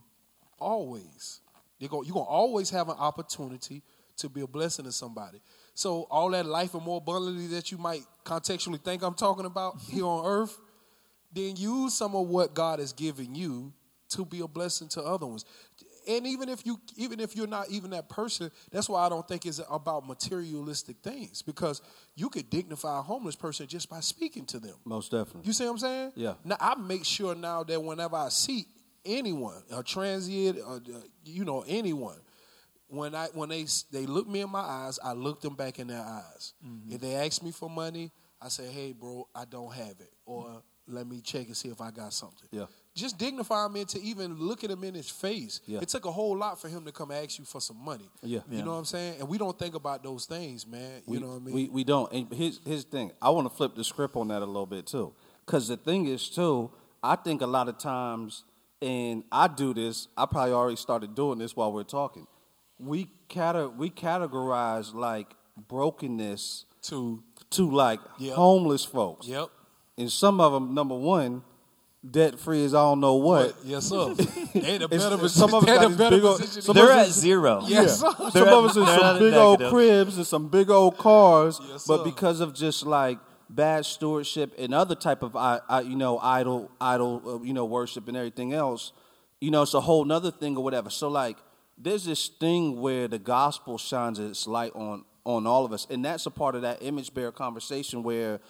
always. 0.58 1.40
You're 1.78 1.88
gonna, 1.88 2.06
you're 2.06 2.14
gonna 2.14 2.26
always 2.26 2.70
have 2.70 2.88
an 2.88 2.96
opportunity 2.98 3.82
to 4.16 4.28
be 4.28 4.40
a 4.40 4.46
blessing 4.46 4.84
to 4.84 4.92
somebody. 4.92 5.40
So 5.74 6.08
all 6.10 6.30
that 6.30 6.44
life 6.44 6.74
and 6.74 6.82
more 6.82 6.98
abundantly 6.98 7.46
that 7.48 7.70
you 7.70 7.78
might 7.78 8.02
contextually 8.24 8.82
think 8.82 9.02
I'm 9.02 9.14
talking 9.14 9.46
about 9.46 9.78
here 9.88 10.04
on 10.04 10.26
earth, 10.26 10.58
then 11.32 11.54
use 11.56 11.94
some 11.94 12.16
of 12.16 12.26
what 12.26 12.54
God 12.54 12.80
has 12.80 12.92
given 12.92 13.34
you 13.34 13.72
to 14.10 14.24
be 14.24 14.40
a 14.40 14.48
blessing 14.48 14.88
to 14.88 15.02
other 15.02 15.26
ones. 15.26 15.44
And 16.08 16.26
even 16.26 16.48
if 16.48 16.64
you 16.64 16.80
even 16.96 17.20
if 17.20 17.36
you're 17.36 17.46
not 17.46 17.68
even 17.68 17.90
that 17.90 18.08
person, 18.08 18.50
that's 18.70 18.88
why 18.88 19.04
I 19.04 19.08
don't 19.10 19.28
think 19.28 19.44
it's 19.44 19.60
about 19.70 20.06
materialistic 20.06 20.96
things 21.02 21.42
because 21.42 21.82
you 22.14 22.30
could 22.30 22.48
dignify 22.48 22.98
a 22.98 23.02
homeless 23.02 23.36
person 23.36 23.66
just 23.66 23.90
by 23.90 24.00
speaking 24.00 24.46
to 24.46 24.58
them. 24.58 24.74
Most 24.84 25.10
definitely. 25.10 25.42
You 25.44 25.52
see 25.52 25.64
what 25.64 25.72
I'm 25.72 25.78
saying? 25.78 26.12
Yeah. 26.16 26.34
Now 26.44 26.56
I 26.58 26.74
make 26.76 27.04
sure 27.04 27.34
now 27.34 27.62
that 27.64 27.82
whenever 27.82 28.16
I 28.16 28.30
see 28.30 28.64
anyone, 29.04 29.62
a 29.70 29.82
transient, 29.82 30.58
or, 30.58 30.76
uh, 30.76 31.00
you 31.24 31.44
know, 31.44 31.64
anyone, 31.68 32.18
when 32.88 33.14
I 33.14 33.26
when 33.34 33.50
they 33.50 33.66
they 33.92 34.06
look 34.06 34.26
me 34.26 34.40
in 34.40 34.50
my 34.50 34.60
eyes, 34.60 34.98
I 35.02 35.12
look 35.12 35.40
them 35.40 35.54
back 35.54 35.78
in 35.78 35.88
their 35.88 36.00
eyes. 36.00 36.54
Mm-hmm. 36.66 36.94
If 36.94 37.00
they 37.00 37.14
ask 37.14 37.42
me 37.42 37.50
for 37.50 37.68
money, 37.68 38.10
I 38.40 38.48
say, 38.48 38.66
"Hey, 38.66 38.92
bro, 38.92 39.28
I 39.34 39.44
don't 39.44 39.72
have 39.72 40.00
it," 40.00 40.12
or 40.24 40.62
"Let 40.86 41.06
me 41.06 41.20
check 41.20 41.46
and 41.46 41.56
see 41.56 41.68
if 41.68 41.80
I 41.80 41.90
got 41.90 42.12
something." 42.12 42.48
Yeah. 42.50 42.66
Just 42.98 43.18
dignify 43.18 43.64
him 43.66 43.76
into 43.76 43.98
even 44.00 44.36
looking 44.38 44.70
at 44.70 44.76
him 44.78 44.84
in 44.84 44.94
his 44.94 45.08
face. 45.08 45.60
Yeah. 45.66 45.78
It 45.80 45.88
took 45.88 46.04
a 46.04 46.10
whole 46.12 46.36
lot 46.36 46.60
for 46.60 46.68
him 46.68 46.84
to 46.84 46.92
come 46.92 47.10
ask 47.12 47.38
you 47.38 47.44
for 47.44 47.60
some 47.60 47.82
money. 47.84 48.08
Yeah. 48.22 48.40
You 48.50 48.58
Yeah. 48.58 48.64
know 48.64 48.72
what 48.72 48.78
I'm 48.78 48.84
saying? 48.84 49.20
And 49.20 49.28
we 49.28 49.38
don't 49.38 49.58
think 49.58 49.74
about 49.74 50.02
those 50.02 50.26
things, 50.26 50.66
man. 50.66 51.02
We, 51.06 51.16
you 51.18 51.22
know 51.22 51.28
what 51.30 51.36
I 51.36 51.44
mean? 51.44 51.54
We, 51.54 51.68
we 51.68 51.84
don't. 51.84 52.12
And 52.12 52.32
here's, 52.32 52.60
here's 52.64 52.84
the 52.84 52.90
thing. 52.90 53.12
I 53.22 53.30
want 53.30 53.48
to 53.48 53.54
flip 53.56 53.74
the 53.76 53.84
script 53.84 54.16
on 54.16 54.28
that 54.28 54.42
a 54.42 54.46
little 54.46 54.66
bit 54.66 54.86
too. 54.86 55.12
Because 55.46 55.68
the 55.68 55.76
thing 55.76 56.06
is, 56.06 56.28
too, 56.28 56.70
I 57.02 57.16
think 57.16 57.40
a 57.40 57.46
lot 57.46 57.68
of 57.68 57.78
times, 57.78 58.44
and 58.82 59.24
I 59.32 59.48
do 59.48 59.72
this, 59.72 60.08
I 60.16 60.26
probably 60.26 60.52
already 60.52 60.76
started 60.76 61.14
doing 61.14 61.38
this 61.38 61.56
while 61.56 61.72
we're 61.72 61.84
talking. 61.84 62.26
We, 62.80 63.08
cate- 63.28 63.72
we 63.76 63.90
categorize 63.90 64.92
like 64.94 65.34
brokenness 65.68 66.64
to 66.82 67.22
to 67.50 67.70
like 67.70 68.00
Yep. 68.18 68.34
homeless 68.34 68.84
folks. 68.84 69.26
yep. 69.26 69.48
And 69.96 70.12
some 70.12 70.40
of 70.40 70.52
them, 70.52 70.74
number 70.74 70.94
one, 70.94 71.42
debt 72.08 72.38
free 72.38 72.64
as 72.64 72.74
I 72.74 72.82
don't 72.82 73.00
know 73.00 73.14
what. 73.14 73.56
Yes, 73.64 73.86
sir. 73.86 74.14
they 74.54 74.76
in 74.76 74.82
a 74.82 74.84
It's- 74.86 75.02
better 75.02 75.14
it's- 75.16 75.32
some 75.32 75.52
of 75.54 75.62
us 75.62 75.66
they 75.66 75.74
in 75.76 75.82
got 75.82 75.92
a 75.92 75.96
better 75.96 76.16
big 76.16 76.24
old- 76.24 76.40
position. 76.40 76.62
some 76.62 76.74
They're 76.74 76.92
at 76.92 77.08
zero. 77.08 77.62
Yes, 77.66 78.00
sir. 78.00 78.10
They're 78.32 78.42
of 78.48 78.64
at- 78.64 78.70
us 78.70 78.76
in 78.76 78.86
some 78.86 79.16
at 79.16 79.18
big 79.18 79.34
old 79.34 79.60
cribs 79.70 80.16
and 80.16 80.26
some 80.26 80.48
big 80.48 80.70
old 80.70 80.96
cars, 80.98 81.60
Yes, 81.68 81.86
but 81.86 82.04
because 82.04 82.40
of 82.40 82.54
just 82.54 82.86
like 82.86 83.18
bad 83.50 83.84
stewardship 83.86 84.54
and 84.58 84.74
other 84.74 84.94
type 84.94 85.22
of 85.22 85.34
I, 85.34 85.60
I, 85.68 85.80
you 85.80 85.96
know 85.96 86.18
idol 86.18 86.70
idol 86.80 87.22
uh, 87.26 87.42
you 87.42 87.52
know 87.54 87.64
worship 87.64 88.06
and 88.08 88.16
everything 88.16 88.52
else, 88.52 88.92
you 89.40 89.50
know 89.50 89.62
it's 89.62 89.74
a 89.74 89.80
whole 89.80 90.04
nother 90.04 90.30
thing 90.30 90.56
or 90.56 90.62
whatever. 90.62 90.90
So 90.90 91.08
like 91.08 91.36
there's 91.76 92.04
this 92.04 92.28
thing 92.28 92.80
where 92.80 93.08
the 93.08 93.18
gospel 93.18 93.78
shines 93.78 94.18
its 94.18 94.46
light 94.46 94.72
on 94.74 95.04
on 95.24 95.46
all 95.46 95.64
of 95.64 95.72
us, 95.72 95.86
and 95.90 96.04
that's 96.04 96.26
a 96.26 96.30
part 96.30 96.54
of 96.54 96.62
that 96.62 96.78
image 96.82 97.12
bearer 97.12 97.32
conversation 97.32 98.02
where 98.02 98.40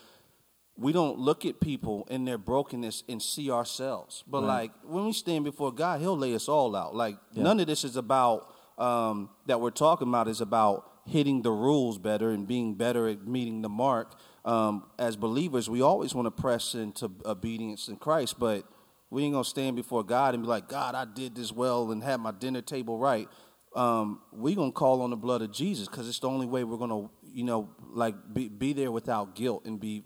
we 0.79 0.93
don't 0.93 1.19
look 1.19 1.45
at 1.45 1.61
people 1.61 2.07
in 2.09 2.25
their 2.25 2.39
brokenness 2.39 3.03
and 3.09 3.21
see 3.21 3.51
ourselves. 3.51 4.23
But 4.27 4.43
Right. 4.43 4.47
like 4.47 4.73
when 4.85 5.07
we 5.07 5.13
stand 5.13 5.45
before 5.45 5.73
God, 5.73 6.01
He'll 6.01 6.17
lay 6.17 6.35
us 6.35 6.49
all 6.49 6.77
out. 6.77 6.95
Like 6.95 7.17
Yeah. 7.33 7.43
none 7.43 7.61
of 7.61 7.67
this 7.67 7.85
is 7.85 7.97
about 7.97 8.55
um, 8.79 9.29
that 9.47 9.61
we're 9.61 9.71
talking 9.73 10.07
about 10.07 10.29
is 10.29 10.41
about 10.41 10.89
hitting 11.05 11.43
the 11.43 11.51
rules 11.51 11.99
better 11.99 12.31
and 12.31 12.47
being 12.47 12.75
better 12.75 13.09
at 13.09 13.27
meeting 13.27 13.61
the 13.61 13.69
mark. 13.69 14.15
Um, 14.45 14.85
as 15.01 15.17
believers, 15.17 15.69
we 15.69 15.83
always 15.83 16.15
want 16.15 16.27
to 16.27 16.31
press 16.31 16.77
into 16.77 17.11
obedience 17.25 17.89
in 17.89 17.97
Christ, 17.97 18.39
but 18.39 18.65
we 19.11 19.25
ain't 19.25 19.33
gonna 19.33 19.43
stand 19.45 19.75
before 19.75 20.05
God 20.05 20.35
and 20.35 20.45
be 20.45 20.49
like, 20.49 20.69
God, 20.69 20.95
I 20.95 21.07
did 21.07 21.35
this 21.35 21.51
well 21.51 21.91
and 21.91 22.05
had 22.05 22.21
my 22.21 22.31
dinner 22.31 22.61
table 22.63 22.99
right. 22.99 23.29
Um, 23.75 24.21
we 24.33 24.55
gonna 24.55 24.71
call 24.71 25.03
on 25.03 25.11
the 25.11 25.17
blood 25.17 25.43
of 25.43 25.51
Jesus 25.51 25.89
because 25.89 26.09
it's 26.09 26.21
the 26.21 26.29
only 26.29 26.47
way 26.47 26.63
we're 26.63 26.79
gonna, 26.79 27.09
you 27.33 27.43
know, 27.43 27.71
like 27.91 28.15
be, 28.33 28.49
be 28.49 28.73
there 28.73 28.93
without 28.93 29.35
guilt 29.35 29.65
and 29.67 29.81
be 29.81 30.05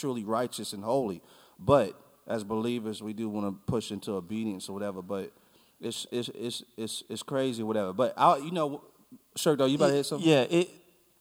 truly 0.00 0.24
righteous 0.24 0.72
and 0.72 0.82
holy. 0.82 1.22
But 1.58 1.94
as 2.26 2.44
believers, 2.44 3.02
we 3.02 3.12
do 3.12 3.28
want 3.28 3.46
to 3.46 3.70
push 3.70 3.90
into 3.90 4.12
obedience 4.12 4.68
or 4.68 4.72
whatever. 4.72 5.02
But 5.02 5.32
it's 5.80 6.06
it's 6.10 6.30
it's 6.34 6.62
it's, 6.76 7.02
it's 7.08 7.22
crazy, 7.22 7.62
whatever. 7.62 7.92
But 7.92 8.14
I, 8.16 8.38
you 8.38 8.50
know, 8.50 8.82
sure 9.36 9.56
though, 9.56 9.66
you 9.66 9.76
about 9.76 9.88
to 9.88 9.94
hit 9.94 10.06
something? 10.06 10.28
Yeah, 10.28 10.42
it. 10.42 10.70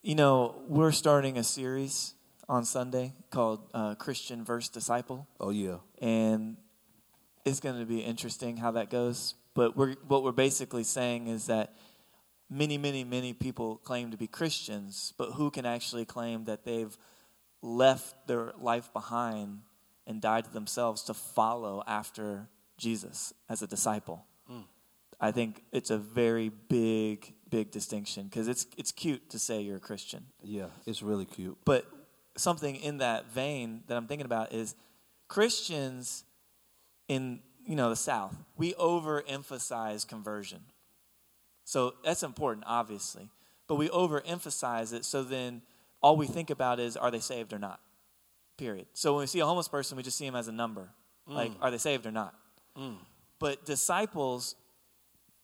You 0.01 0.15
know, 0.15 0.55
we're 0.69 0.93
starting 0.93 1.37
a 1.37 1.43
series 1.43 2.13
on 2.47 2.63
Sunday 2.63 3.13
called 3.31 3.59
uh, 3.73 3.95
Christian 3.95 4.45
versus 4.45 4.69
Disciple, 4.69 5.27
Oh 5.41 5.49
yeah, 5.49 5.77
and 6.01 6.55
it's 7.45 7.59
going 7.59 7.79
to 7.79 7.85
be 7.85 7.99
interesting 7.99 8.55
how 8.57 8.71
that 8.71 8.89
goes. 8.89 9.35
But 9.55 9.75
we're 9.75 9.95
what 10.07 10.23
we're 10.23 10.31
basically 10.31 10.85
saying 10.85 11.27
is 11.27 11.47
that 11.47 11.73
many, 12.49 12.77
many, 12.77 13.03
many 13.03 13.33
people 13.33 13.77
claim 13.77 14.11
to 14.11 14.17
be 14.17 14.27
Christians, 14.27 15.13
but 15.17 15.31
who 15.31 15.51
can 15.51 15.65
actually 15.65 16.05
claim 16.05 16.45
that 16.45 16.63
they've 16.63 16.97
left 17.61 18.27
their 18.27 18.53
life 18.59 18.91
behind 18.93 19.59
and 20.07 20.21
died 20.21 20.45
to 20.45 20.53
themselves 20.53 21.03
to 21.03 21.13
follow 21.13 21.83
after 21.85 22.47
Jesus 22.77 23.33
as 23.49 23.61
a 23.61 23.67
disciple? 23.67 24.25
Hmm. 24.47 24.61
I 25.19 25.31
think 25.31 25.63
it's 25.71 25.89
a 25.89 25.97
very 25.97 26.49
big, 26.49 27.33
big 27.49 27.71
distinction 27.71 28.23
because 28.23 28.47
it's 28.47 28.65
it's 28.77 28.91
cute 28.91 29.29
to 29.31 29.39
say 29.39 29.61
you're 29.61 29.77
a 29.77 29.81
Christian, 29.81 30.25
yeah, 30.41 30.67
it's 30.85 31.01
really 31.01 31.25
cute. 31.25 31.57
but 31.65 31.85
something 32.37 32.75
in 32.77 32.99
that 32.99 33.31
vein 33.31 33.83
that 33.87 33.97
I'm 33.97 34.07
thinking 34.07 34.25
about 34.25 34.53
is 34.53 34.75
Christians 35.27 36.23
in 37.07 37.41
you 37.65 37.75
know 37.75 37.89
the 37.89 37.97
South 37.97 38.35
we 38.55 38.73
overemphasize 38.73 40.07
conversion, 40.07 40.61
so 41.65 41.93
that's 42.03 42.23
important, 42.23 42.63
obviously, 42.67 43.29
but 43.67 43.75
we 43.75 43.89
overemphasize 43.89 44.91
it. 44.93 45.05
So 45.05 45.21
then 45.23 45.61
all 46.01 46.15
we 46.15 46.27
think 46.27 46.49
about 46.49 46.79
is 46.79 46.97
are 46.97 47.11
they 47.11 47.19
saved 47.19 47.53
or 47.53 47.59
not? 47.59 47.79
Period. 48.57 48.87
So 48.93 49.13
when 49.13 49.21
we 49.21 49.27
see 49.27 49.39
a 49.39 49.45
homeless 49.45 49.67
person, 49.67 49.97
we 49.97 50.03
just 50.03 50.17
see 50.17 50.25
them 50.25 50.35
as 50.35 50.47
a 50.47 50.51
number, 50.51 50.89
mm. 51.27 51.33
like 51.33 51.51
are 51.61 51.71
they 51.71 51.77
saved 51.77 52.05
or 52.05 52.11
not? 52.11 52.33
Mm. 52.77 52.97
But 53.39 53.65
disciples 53.65 54.55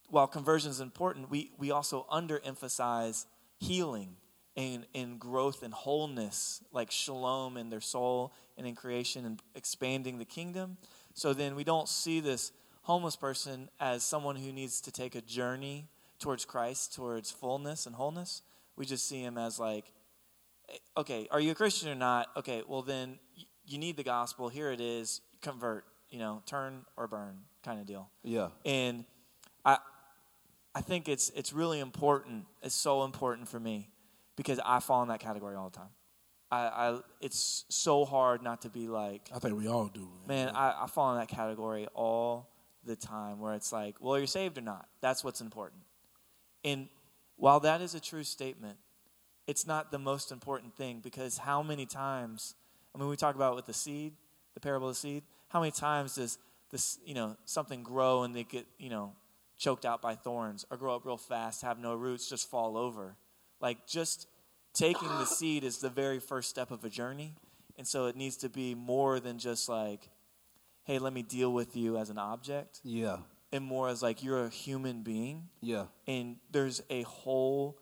while 0.10 0.28
conversion 0.28 0.72
is 0.72 0.80
important, 0.80 1.30
we, 1.30 1.52
we 1.58 1.72
also 1.72 2.06
underemphasize 2.12 3.26
healing 3.60 4.16
and, 4.56 4.86
and 4.94 5.20
growth 5.20 5.64
and 5.64 5.74
wholeness, 5.74 6.62
like 6.72 6.92
shalom 6.92 7.58
in 7.58 7.70
their 7.70 7.82
soul 7.82 8.34
and 8.58 8.66
in 8.66 8.76
creation 8.76 9.26
and 9.26 9.42
expanding 9.56 10.18
the 10.18 10.26
kingdom. 10.26 10.78
So 11.14 11.34
then 11.34 11.56
we 11.56 11.64
don't 11.64 11.90
see 11.90 12.20
this 12.20 12.52
homeless 12.84 13.16
person 13.16 13.70
as 13.80 14.04
someone 14.04 14.36
who 14.36 14.52
needs 14.52 14.80
to 14.82 14.92
take 14.92 15.16
a 15.16 15.22
journey 15.22 15.90
towards 16.20 16.46
Christ, 16.46 16.94
towards 16.94 17.32
fullness 17.32 17.86
and 17.86 17.96
wholeness. 17.96 18.42
We 18.76 18.86
just 18.86 19.08
see 19.08 19.22
him 19.22 19.38
as 19.38 19.60
like, 19.60 19.92
okay, 20.98 21.28
are 21.32 21.40
you 21.40 21.52
a 21.52 21.56
Christian 21.56 21.90
or 21.90 21.96
not? 21.96 22.30
Okay, 22.38 22.64
well 22.68 22.82
then 22.82 23.20
you 23.66 23.78
need 23.78 23.98
the 23.98 24.04
gospel. 24.04 24.50
Here 24.50 24.72
it 24.72 24.82
is. 24.82 25.22
Convert, 25.42 25.86
you 26.10 26.20
know, 26.20 26.42
turn 26.46 26.86
or 26.98 27.08
burn 27.08 27.40
kind 27.64 27.80
of 27.80 27.86
deal 27.86 28.10
Yeah, 28.24 28.50
and 28.64 29.06
I 29.64 29.78
I 30.74 30.82
think 30.82 31.08
it's 31.08 31.30
it's 31.36 31.54
really 31.54 31.80
important. 31.80 32.46
It's 32.62 32.76
so 32.76 33.04
important 33.04 33.48
for 33.48 33.60
me 33.60 33.90
because 34.36 34.60
I 34.66 34.80
fall 34.80 35.02
in 35.04 35.10
that 35.10 35.20
category 35.20 35.56
all 35.56 35.70
the 35.70 35.78
time. 35.78 35.90
I, 36.52 36.58
I 36.58 37.00
it's 37.22 37.66
so 37.70 38.06
hard 38.06 38.42
not 38.42 38.62
to 38.62 38.70
be 38.70 38.88
like, 38.88 39.30
I 39.34 39.40
think 39.40 39.58
we 39.58 39.68
all 39.68 39.88
do. 39.88 40.08
man, 40.28 40.50
I, 40.50 40.84
I 40.84 40.88
fall 40.88 41.14
in 41.14 41.20
that 41.20 41.28
category 41.28 41.88
all 41.94 42.50
the 42.84 42.96
time 42.96 43.40
where 43.40 43.54
it's 43.56 43.72
like, 43.72 43.96
well, 44.00 44.18
you're 44.18 44.28
saved 44.28 44.58
or 44.58 44.62
not. 44.62 44.88
That's 45.02 45.24
what's 45.24 45.42
important. 45.42 45.82
And 46.64 46.88
while 47.36 47.60
that 47.62 47.82
is 47.82 47.96
a 47.96 48.00
true 48.00 48.24
statement, 48.24 48.78
it's 49.48 49.68
not 49.68 49.92
the 49.92 50.00
most 50.00 50.32
important 50.32 50.76
thing 50.76 51.00
because 51.04 51.38
how 51.38 51.62
many 51.62 51.86
times, 51.86 52.56
I 52.94 52.98
mean, 52.98 53.10
we 53.10 53.16
talk 53.16 53.36
about 53.36 53.56
with 53.56 53.66
the 53.66 53.74
seed, 53.74 54.14
the 54.54 54.60
parable 54.60 54.90
of 54.90 54.96
the 54.96 55.00
seed, 55.00 55.24
how 55.50 55.60
many 55.60 55.72
times 55.72 56.16
does 56.16 56.38
this, 56.72 56.98
you 57.06 57.14
know, 57.14 57.38
something 57.46 57.84
grow 57.84 58.24
and 58.24 58.36
they 58.36 58.44
get, 58.44 58.66
you 58.80 58.90
know, 58.90 59.14
choked 59.58 59.86
out 59.86 60.02
by 60.02 60.16
thorns 60.16 60.66
or 60.70 60.78
grow 60.78 60.96
up 60.96 61.06
real 61.06 61.18
fast, 61.18 61.62
have 61.62 61.80
no 61.80 61.94
roots, 61.94 62.30
just 62.30 62.50
fall 62.50 62.78
over? 62.78 63.16
Like, 63.62 63.88
just 63.88 64.28
taking 64.74 65.08
the 65.08 65.26
seed 65.26 65.64
is 65.64 65.78
the 65.78 65.90
very 65.90 66.20
first 66.20 66.50
step 66.50 66.72
of 66.72 66.84
a 66.84 66.90
journey. 66.90 67.36
And 67.78 67.88
so 67.88 68.08
it 68.08 68.16
needs 68.16 68.38
to 68.38 68.50
be 68.50 68.74
more 68.74 69.20
than 69.20 69.38
just 69.38 69.70
like, 69.70 70.10
hey, 70.86 71.00
let 71.00 71.14
me 71.14 71.24
deal 71.24 71.52
with 71.52 71.76
you 71.76 71.98
as 71.98 72.10
an 72.10 72.18
object, 72.18 72.80
yeah, 72.84 73.18
and 73.52 73.64
more 73.64 73.90
as 73.90 74.02
like 74.02 74.24
you're 74.24 74.46
a 74.46 74.50
human 74.50 75.02
being 75.02 75.50
yeah, 75.62 75.86
and 76.08 76.38
there's 76.52 76.82
a 76.90 77.02
whole 77.04 77.78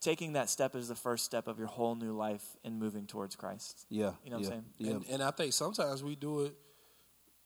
taking 0.00 0.34
that 0.34 0.48
step 0.48 0.74
is 0.74 0.88
the 0.88 0.94
first 0.94 1.24
step 1.24 1.48
of 1.48 1.58
your 1.58 1.66
whole 1.68 1.94
new 1.94 2.12
life 2.12 2.44
in 2.64 2.78
moving 2.78 3.06
towards 3.06 3.34
Christ. 3.36 3.86
yeah. 3.90 4.12
You 4.24 4.30
know 4.30 4.36
what 4.38 4.46
I'm 4.46 4.50
saying? 4.52 4.64
Yeah, 4.78 4.90
And, 4.92 5.04
and 5.10 5.22
I 5.22 5.30
think 5.30 5.52
sometimes 5.52 6.02
we 6.04 6.14
do 6.16 6.42
it 6.44 6.54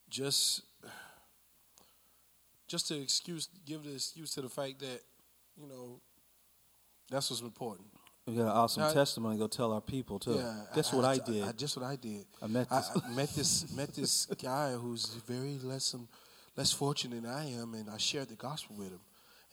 just 0.09 0.63
just 2.69 2.89
to 2.89 3.01
excuse 3.01 3.49
give 3.67 3.85
the 3.85 3.95
excuse 3.95 4.33
to 4.35 4.43
the 4.43 4.49
fact 4.49 4.79
that 4.81 5.01
you 5.57 5.67
know 5.69 6.01
that's 7.11 7.31
what's 7.31 7.43
important. 7.43 7.89
we 8.27 8.35
got 8.37 8.43
an 8.43 8.49
awesome 8.49 8.85
I- 8.85 8.93
testimony. 8.93 9.37
to 9.37 9.41
Go 9.41 9.47
tell 9.49 9.73
our 9.73 9.81
people 9.81 10.19
too. 10.19 10.35
Yeah, 10.35 10.63
Guess 10.75 10.93
what 10.93 11.05
I, 11.05 11.19
did? 11.19 11.45
I, 11.45 11.53
just 11.53 11.77
what 11.77 11.85
I 11.87 11.97
did. 11.97 12.25
I 12.43 12.47
met 12.47 12.69
this. 12.71 12.91
I 13.05 13.09
met 13.11 13.29
this 13.35 13.77
met 13.77 13.95
this 13.95 14.27
guy 14.43 14.73
who's 14.73 15.07
very 15.27 15.59
less 15.63 15.95
um, 15.95 16.09
less 16.57 16.73
fortunate 16.73 17.23
than 17.23 17.31
I 17.31 17.51
am, 17.53 17.75
and 17.75 17.91
I 17.91 17.97
shared 17.99 18.29
the 18.29 18.35
gospel 18.37 18.77
with 18.77 18.89
him. 18.91 19.01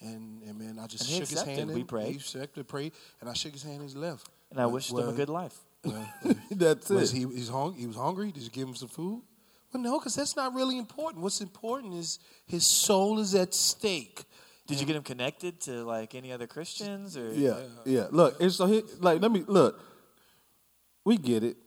And 0.02 0.42
and 0.44 0.58
man, 0.58 0.80
I 0.80 0.88
just 0.88 1.04
And 1.10 1.20
shook 1.20 1.30
his 1.30 1.42
hand. 1.42 1.70
We 1.72 1.82
and 1.82 1.88
prayed. 1.88 2.08
He 2.08 2.16
accepted, 2.16 2.68
prayed, 2.68 2.94
and 3.20 3.30
I 3.30 3.34
shook 3.34 3.52
his 3.54 3.64
hand. 3.64 3.82
and 3.82 3.90
He 3.90 3.96
left. 3.98 4.28
And 4.52 4.60
I 4.60 4.66
Well- 4.66 4.76
wished 4.76 4.92
him 4.92 5.10
a 5.10 5.14
good 5.14 5.30
life. 5.30 5.58
well, 5.84 6.08
That's 6.52 6.90
was 6.90 7.14
it. 7.14 7.18
he 7.18 7.26
he's 7.36 7.50
hung, 7.50 7.74
he 7.76 7.86
was 7.88 7.96
hungry? 7.96 8.32
Did 8.32 8.44
you 8.44 8.50
give 8.50 8.68
him 8.68 8.76
some 8.76 8.90
food? 8.90 9.22
Well, 9.74 9.84
no, 9.84 10.00
because 10.00 10.16
that's 10.16 10.36
not 10.36 10.54
really 10.56 10.78
important. 10.78 11.22
What's 11.24 11.42
important 11.42 11.94
is 11.94 12.18
his 12.48 12.66
soul 12.66 13.20
is 13.20 13.36
at 13.36 13.54
stake. 13.54 14.24
Did 14.68 14.80
you 14.80 14.86
get 14.86 14.96
him 14.96 15.04
connected 15.04 15.62
to 15.62 15.84
like 15.84 16.16
any 16.16 16.32
other 16.32 16.48
Christians 16.48 17.16
or 17.18 17.32
Yeah, 17.34 17.58
yeah. 17.86 18.08
Look, 18.12 18.38
it's 18.40 18.56
so 18.56 18.66
he, 18.68 18.84
like 19.00 19.22
let 19.22 19.32
me 19.32 19.44
look. 19.48 19.80
We 21.06 21.18
get 21.18 21.44
it. 21.44 21.58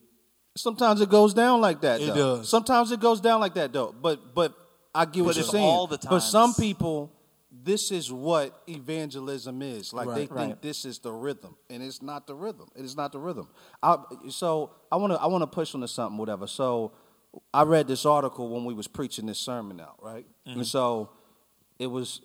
Sometimes 0.57 1.01
it 1.01 1.09
goes 1.11 1.33
down 1.35 1.61
like 1.61 1.81
that. 1.83 2.01
It 2.01 2.09
though. 2.09 2.39
does. 2.39 2.49
Sometimes 2.49 2.93
it 2.93 3.01
goes 3.01 3.21
down 3.21 3.41
like 3.41 3.55
that 3.55 3.73
though. 3.73 3.95
But 3.99 4.35
but 4.35 4.55
I 4.95 5.05
get 5.05 5.25
what 5.25 5.35
you're 5.37 5.45
saying. 5.45 5.65
all 5.65 5.87
the 5.87 5.97
time. 5.99 6.11
But 6.11 6.21
some 6.21 6.55
people, 6.55 7.11
this 7.53 7.91
is 7.91 8.11
what 8.11 8.63
evangelism 8.67 9.61
is. 9.61 9.93
Like 9.93 10.09
they 10.09 10.27
think 10.27 10.31
Right. 10.31 10.63
this 10.63 10.85
is 10.85 10.99
the 10.99 11.13
rhythm, 11.13 11.57
and 11.69 11.83
it's 11.83 12.01
not 12.01 12.27
the 12.27 12.35
rhythm. 12.35 12.69
It 12.75 12.85
is 12.85 12.97
not 12.97 13.13
the 13.13 13.19
rhythm. 13.19 13.49
I, 13.83 13.99
so 14.31 14.71
I 14.91 14.97
want 14.97 15.13
to 15.13 15.21
I 15.21 15.27
want 15.27 15.43
to 15.43 15.47
push 15.47 15.75
onto 15.75 15.87
something, 15.87 16.17
whatever. 16.17 16.47
So 16.47 16.93
I 17.53 17.65
read 17.65 17.89
this 17.89 18.07
article 18.07 18.49
when 18.49 18.65
we 18.65 18.73
was 18.73 18.89
preaching 18.89 19.27
this 19.27 19.39
sermon 19.39 19.81
out, 19.81 19.97
right? 20.01 20.27
And 20.47 20.57
mm-hmm. 20.57 20.63
so 20.63 21.11
it 21.79 21.89
was 21.89 22.23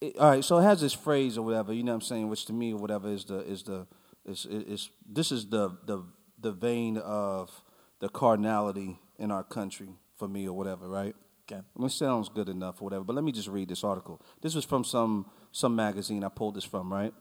it, 0.00 0.16
all 0.16 0.30
right, 0.30 0.44
so 0.44 0.58
it 0.58 0.62
has 0.62 0.80
this 0.80 0.92
phrase 0.92 1.36
or 1.36 1.42
whatever, 1.42 1.72
you 1.72 1.82
know 1.82 1.92
what 1.92 2.02
I'm 2.02 2.02
saying, 2.02 2.28
which 2.28 2.44
to 2.46 2.52
me 2.52 2.72
or 2.72 2.78
whatever 2.78 3.08
is 3.08 3.24
the 3.24 3.40
is 3.40 3.64
the 3.64 3.88
is 4.24 4.46
is 4.46 4.90
this 5.04 5.32
is 5.32 5.48
the 5.48 5.76
the 5.84 6.04
the 6.40 6.52
vein 6.52 6.98
of 6.98 7.50
the 7.98 8.08
carnality 8.08 9.00
in 9.18 9.32
our 9.32 9.42
country 9.42 9.88
for 10.16 10.28
me 10.28 10.46
or 10.46 10.56
whatever, 10.56 10.88
right? 10.88 11.16
Okay. 11.50 11.62
It 11.80 11.90
sounds 11.92 12.28
good 12.28 12.48
enough 12.48 12.82
or 12.82 12.84
whatever, 12.84 13.04
but 13.04 13.14
let 13.14 13.24
me 13.24 13.32
just 13.32 13.48
read 13.48 13.68
this 13.68 13.82
article. 13.82 14.20
This 14.42 14.54
was 14.54 14.64
from 14.64 14.84
some 14.84 15.26
some 15.50 15.74
magazine 15.74 16.22
I 16.22 16.28
pulled 16.28 16.54
this 16.54 16.64
from, 16.64 16.92
right? 16.92 17.14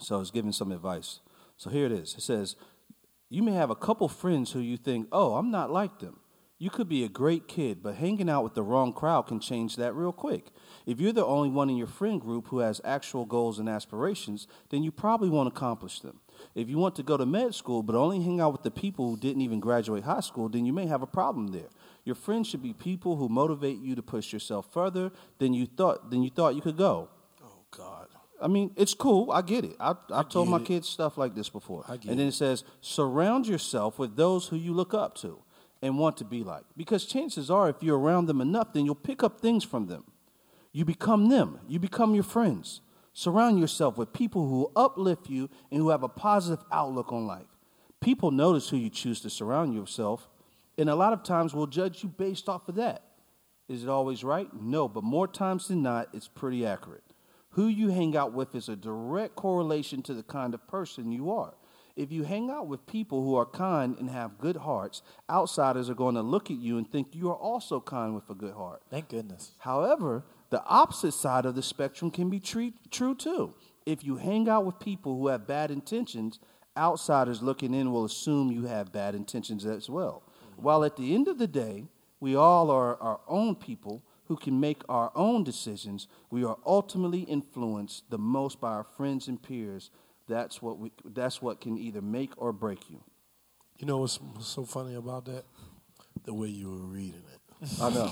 So 0.00 0.20
it's 0.20 0.32
giving 0.32 0.52
some 0.52 0.72
advice. 0.72 1.20
So 1.56 1.70
here 1.70 1.86
it 1.86 1.92
is. 1.92 2.14
It 2.16 2.22
says, 2.22 2.56
You 3.30 3.42
may 3.42 3.52
have 3.52 3.70
a 3.70 3.76
couple 3.76 4.08
friends 4.08 4.52
who 4.52 4.60
you 4.60 4.76
think, 4.76 5.06
oh, 5.12 5.34
I'm 5.36 5.52
not 5.52 5.70
like 5.70 6.00
them. 6.00 6.18
You 6.58 6.70
could 6.70 6.88
be 6.88 7.04
a 7.04 7.08
great 7.08 7.48
kid, 7.48 7.82
but 7.82 7.96
hanging 7.96 8.30
out 8.30 8.44
with 8.44 8.54
the 8.54 8.62
wrong 8.62 8.92
crowd 8.92 9.26
can 9.26 9.40
change 9.40 9.76
that 9.76 9.94
real 9.94 10.12
quick. 10.12 10.50
If 10.86 11.00
you're 11.00 11.12
the 11.12 11.24
only 11.24 11.48
one 11.48 11.68
in 11.68 11.76
your 11.76 11.88
friend 11.88 12.20
group 12.20 12.48
who 12.48 12.60
has 12.60 12.80
actual 12.84 13.24
goals 13.24 13.58
and 13.58 13.68
aspirations, 13.68 14.46
then 14.70 14.82
you 14.82 14.92
probably 14.92 15.28
won't 15.28 15.48
accomplish 15.48 16.00
them. 16.00 16.20
If 16.54 16.68
you 16.68 16.78
want 16.78 16.94
to 16.96 17.02
go 17.02 17.16
to 17.16 17.26
med 17.26 17.54
school 17.54 17.82
but 17.82 17.96
only 17.96 18.22
hang 18.22 18.40
out 18.40 18.52
with 18.52 18.62
the 18.62 18.70
people 18.70 19.10
who 19.10 19.16
didn't 19.16 19.42
even 19.42 19.60
graduate 19.60 20.04
high 20.04 20.20
school, 20.20 20.48
then 20.48 20.64
you 20.64 20.72
may 20.72 20.86
have 20.86 21.02
a 21.02 21.06
problem 21.06 21.48
there. 21.48 21.68
Your 22.04 22.14
friends 22.14 22.48
should 22.48 22.62
be 22.62 22.72
people 22.72 23.16
who 23.16 23.28
motivate 23.28 23.78
you 23.78 23.94
to 23.94 24.02
push 24.02 24.32
yourself 24.32 24.72
further 24.72 25.10
than 25.38 25.54
you 25.54 25.66
thought 25.66 26.10
than 26.10 26.22
you 26.22 26.30
thought 26.30 26.54
you 26.54 26.60
could 26.60 26.76
go. 26.76 27.08
Oh 27.42 27.64
God. 27.70 28.08
I 28.42 28.48
mean, 28.48 28.72
it's 28.76 28.94
cool. 28.94 29.30
I 29.30 29.42
get 29.42 29.64
it. 29.64 29.76
I, 29.80 29.94
I've 30.10 30.28
told 30.28 30.48
my 30.48 30.58
it. 30.58 30.66
kids 30.66 30.88
stuff 30.88 31.16
like 31.16 31.34
this 31.34 31.48
before. 31.48 31.84
I 31.88 31.96
get 31.96 32.10
and 32.10 32.20
then 32.20 32.28
it 32.28 32.34
says, 32.34 32.64
surround 32.80 33.46
yourself 33.46 33.98
with 33.98 34.16
those 34.16 34.48
who 34.48 34.56
you 34.56 34.74
look 34.74 34.92
up 34.92 35.14
to 35.18 35.38
and 35.80 35.98
want 35.98 36.16
to 36.18 36.24
be 36.24 36.42
like. 36.42 36.64
Because 36.76 37.06
chances 37.06 37.50
are, 37.50 37.68
if 37.68 37.76
you're 37.80 37.98
around 37.98 38.26
them 38.26 38.40
enough, 38.40 38.72
then 38.72 38.84
you'll 38.84 38.94
pick 38.96 39.22
up 39.22 39.40
things 39.40 39.64
from 39.64 39.86
them. 39.86 40.04
You 40.72 40.84
become 40.84 41.28
them, 41.28 41.60
you 41.68 41.78
become 41.78 42.14
your 42.14 42.24
friends. 42.24 42.80
Surround 43.12 43.60
yourself 43.60 43.96
with 43.96 44.12
people 44.12 44.48
who 44.48 44.70
uplift 44.74 45.30
you 45.30 45.48
and 45.70 45.80
who 45.80 45.90
have 45.90 46.02
a 46.02 46.08
positive 46.08 46.64
outlook 46.72 47.12
on 47.12 47.26
life. 47.26 47.46
People 48.00 48.32
notice 48.32 48.68
who 48.68 48.76
you 48.76 48.90
choose 48.90 49.20
to 49.20 49.30
surround 49.30 49.72
yourself, 49.72 50.28
and 50.78 50.90
a 50.90 50.94
lot 50.94 51.12
of 51.12 51.22
times 51.22 51.54
we'll 51.54 51.66
judge 51.66 52.02
you 52.02 52.08
based 52.08 52.48
off 52.48 52.68
of 52.68 52.74
that. 52.76 53.02
Is 53.68 53.82
it 53.82 53.88
always 53.88 54.22
right? 54.22 54.48
No, 54.52 54.88
but 54.88 55.04
more 55.04 55.26
times 55.26 55.68
than 55.68 55.82
not, 55.82 56.08
it's 56.12 56.28
pretty 56.28 56.66
accurate. 56.66 57.02
Who 57.50 57.68
you 57.68 57.88
hang 57.88 58.16
out 58.16 58.32
with 58.32 58.54
is 58.54 58.68
a 58.68 58.76
direct 58.76 59.36
correlation 59.36 60.02
to 60.02 60.14
the 60.14 60.22
kind 60.22 60.54
of 60.54 60.66
person 60.66 61.12
you 61.12 61.30
are. 61.30 61.54
If 61.96 62.10
you 62.10 62.24
hang 62.24 62.50
out 62.50 62.66
with 62.66 62.86
people 62.86 63.22
who 63.22 63.36
are 63.36 63.46
kind 63.46 63.96
and 63.98 64.10
have 64.10 64.38
good 64.38 64.56
hearts, 64.56 65.02
outsiders 65.30 65.88
are 65.88 65.94
going 65.94 66.16
to 66.16 66.22
look 66.22 66.50
at 66.50 66.56
you 66.56 66.76
and 66.76 66.90
think 66.90 67.14
you 67.14 67.30
are 67.30 67.36
also 67.36 67.80
kind 67.80 68.14
with 68.16 68.28
a 68.28 68.34
good 68.34 68.54
heart. 68.54 68.82
Thank 68.90 69.08
goodness. 69.08 69.52
However, 69.58 70.24
the 70.50 70.64
opposite 70.64 71.12
side 71.12 71.46
of 71.46 71.54
the 71.54 71.62
spectrum 71.62 72.10
can 72.10 72.28
be 72.28 72.40
tre- 72.40 72.74
true 72.90 73.14
too. 73.14 73.54
If 73.86 74.02
you 74.02 74.16
hang 74.16 74.48
out 74.48 74.66
with 74.66 74.80
people 74.80 75.16
who 75.16 75.28
have 75.28 75.46
bad 75.46 75.70
intentions, 75.70 76.40
outsiders 76.76 77.42
looking 77.42 77.72
in 77.72 77.92
will 77.92 78.04
assume 78.04 78.50
you 78.50 78.64
have 78.64 78.92
bad 78.92 79.14
intentions 79.14 79.64
as 79.64 79.88
well. 79.88 80.24
While 80.56 80.84
at 80.84 80.96
the 80.96 81.14
end 81.14 81.28
of 81.28 81.38
the 81.38 81.46
day, 81.46 81.84
we 82.20 82.34
all 82.34 82.70
are 82.70 83.00
our 83.00 83.20
own 83.28 83.54
people 83.54 84.02
who 84.26 84.36
can 84.36 84.58
make 84.58 84.82
our 84.88 85.12
own 85.14 85.44
decisions, 85.44 86.08
we 86.30 86.44
are 86.44 86.56
ultimately 86.64 87.20
influenced 87.20 88.08
the 88.10 88.18
most 88.18 88.60
by 88.60 88.70
our 88.70 88.84
friends 88.84 89.28
and 89.28 89.42
peers. 89.42 89.90
That's 90.28 90.62
what, 90.62 90.78
we, 90.78 90.92
that's 91.04 91.42
what 91.42 91.60
can 91.60 91.76
either 91.76 92.00
make 92.00 92.30
or 92.38 92.52
break 92.52 92.90
you. 92.90 93.02
You 93.78 93.86
know 93.86 93.98
what's, 93.98 94.18
what's 94.20 94.48
so 94.48 94.64
funny 94.64 94.94
about 94.94 95.26
that? 95.26 95.44
The 96.24 96.32
way 96.32 96.48
you 96.48 96.70
were 96.70 96.86
reading 96.86 97.22
it. 97.32 97.40
I 97.80 97.90
know. 97.90 98.10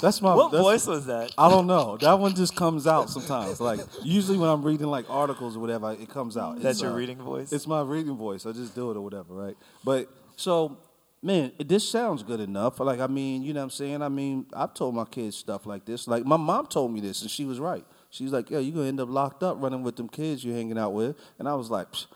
That's 0.00 0.20
my. 0.20 0.34
What 0.34 0.50
that's- 0.50 0.62
voice 0.64 0.86
was 0.86 1.06
that? 1.06 1.32
I 1.38 1.48
don't 1.48 1.66
know. 1.66 1.96
That 1.98 2.18
one 2.18 2.34
just 2.34 2.56
comes 2.56 2.86
out 2.86 3.10
sometimes. 3.10 3.60
Like 3.60 3.80
usually 4.02 4.38
when 4.38 4.48
I'm 4.48 4.62
reading 4.62 4.86
like 4.86 5.08
articles 5.08 5.56
or 5.56 5.60
whatever, 5.60 5.92
it 5.92 6.08
comes 6.08 6.36
out. 6.36 6.56
That's 6.60 6.78
It's, 6.78 6.82
your 6.82 6.92
uh, 6.92 6.96
reading 6.96 7.18
voice? 7.18 7.52
It's 7.52 7.66
my 7.66 7.82
reading 7.82 8.16
voice. 8.16 8.46
I 8.46 8.52
just 8.52 8.74
do 8.74 8.90
it 8.90 8.96
or 8.96 9.00
whatever, 9.00 9.34
right? 9.34 9.56
But 9.84 10.08
so, 10.36 10.78
man, 11.22 11.52
this 11.58 11.88
sounds 11.88 12.22
good 12.22 12.40
enough. 12.40 12.80
Like 12.80 13.00
I 13.00 13.06
mean, 13.06 13.42
you 13.42 13.52
know 13.52 13.60
what 13.60 13.64
I'm 13.64 13.70
saying? 13.70 14.02
I 14.02 14.08
mean, 14.08 14.46
I've 14.52 14.74
told 14.74 14.94
my 14.94 15.04
kids 15.04 15.36
stuff 15.36 15.66
like 15.66 15.84
this. 15.84 16.06
Like 16.08 16.24
my 16.24 16.36
mom 16.36 16.66
told 16.66 16.92
me 16.92 17.00
this, 17.00 17.22
and 17.22 17.30
she 17.30 17.44
was 17.44 17.60
right. 17.60 17.84
She's 18.10 18.32
like, 18.32 18.50
"Yeah, 18.50 18.58
you're 18.58 18.74
gonna 18.74 18.88
end 18.88 19.00
up 19.00 19.08
locked 19.08 19.42
up 19.42 19.56
running 19.60 19.82
with 19.82 19.96
them 19.96 20.08
kids 20.08 20.44
you're 20.44 20.54
hanging 20.54 20.78
out 20.78 20.92
with." 20.92 21.16
And 21.38 21.48
I 21.48 21.54
was 21.54 21.70
like, 21.70 21.86
Psh, 21.92 22.06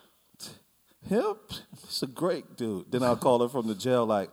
"Him? 1.09 1.37
He's 1.87 2.03
a 2.03 2.07
great 2.07 2.57
dude." 2.57 2.91
Then 2.91 3.03
I'll 3.03 3.17
call 3.17 3.41
her 3.41 3.49
from 3.49 3.67
the 3.69 3.75
jail, 3.75 4.05
like, 4.07 4.31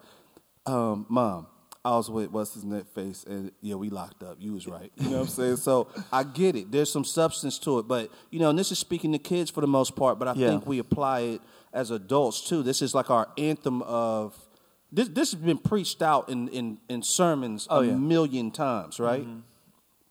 um, 0.66 1.06
"Mom." 1.10 1.48
I 1.86 1.98
was 1.98 2.10
with 2.10 2.32
what's 2.32 2.54
his 2.54 2.64
net 2.64 2.88
face, 2.96 3.26
and 3.28 3.52
yeah, 3.60 3.76
we 3.76 3.90
locked 3.90 4.24
up. 4.24 4.38
You 4.40 4.54
was 4.54 4.68
right. 4.68 4.90
You 4.96 5.10
know 5.10 5.18
what 5.18 5.24
I'm 5.24 5.28
saying? 5.28 5.58
So 5.58 5.90
I 6.14 6.24
get 6.24 6.56
it. 6.56 6.72
There's 6.72 6.90
some 6.90 7.04
substance 7.04 7.60
to 7.60 7.80
it, 7.80 7.90
but 7.90 8.10
you 8.32 8.40
know, 8.40 8.50
and 8.50 8.58
this 8.58 8.72
is 8.72 8.80
speaking 8.80 9.12
to 9.12 9.18
kids 9.20 9.52
for 9.52 9.60
the 9.60 9.68
most 9.68 9.94
part. 9.94 10.18
But 10.18 10.30
I 10.30 10.34
Yeah. 10.34 10.48
think 10.48 10.66
we 10.66 10.80
apply 10.80 11.20
it 11.20 11.42
as 11.74 11.92
adults 11.92 12.40
too. 12.40 12.64
This 12.64 12.82
is 12.82 12.96
like 12.96 13.10
our 13.10 13.28
anthem 13.38 13.82
of 13.82 14.34
this. 14.94 15.10
This 15.10 15.32
has 15.32 15.42
been 15.42 15.58
preached 15.58 16.02
out 16.02 16.30
in 16.30 16.48
in, 16.50 16.78
in 16.90 17.02
sermons 17.02 17.68
Oh, 17.70 17.82
a 17.82 17.88
yeah. 17.88 17.96
million 17.96 18.52
times, 18.52 19.00
right? 19.00 19.24
Mm-hmm. 19.24 19.40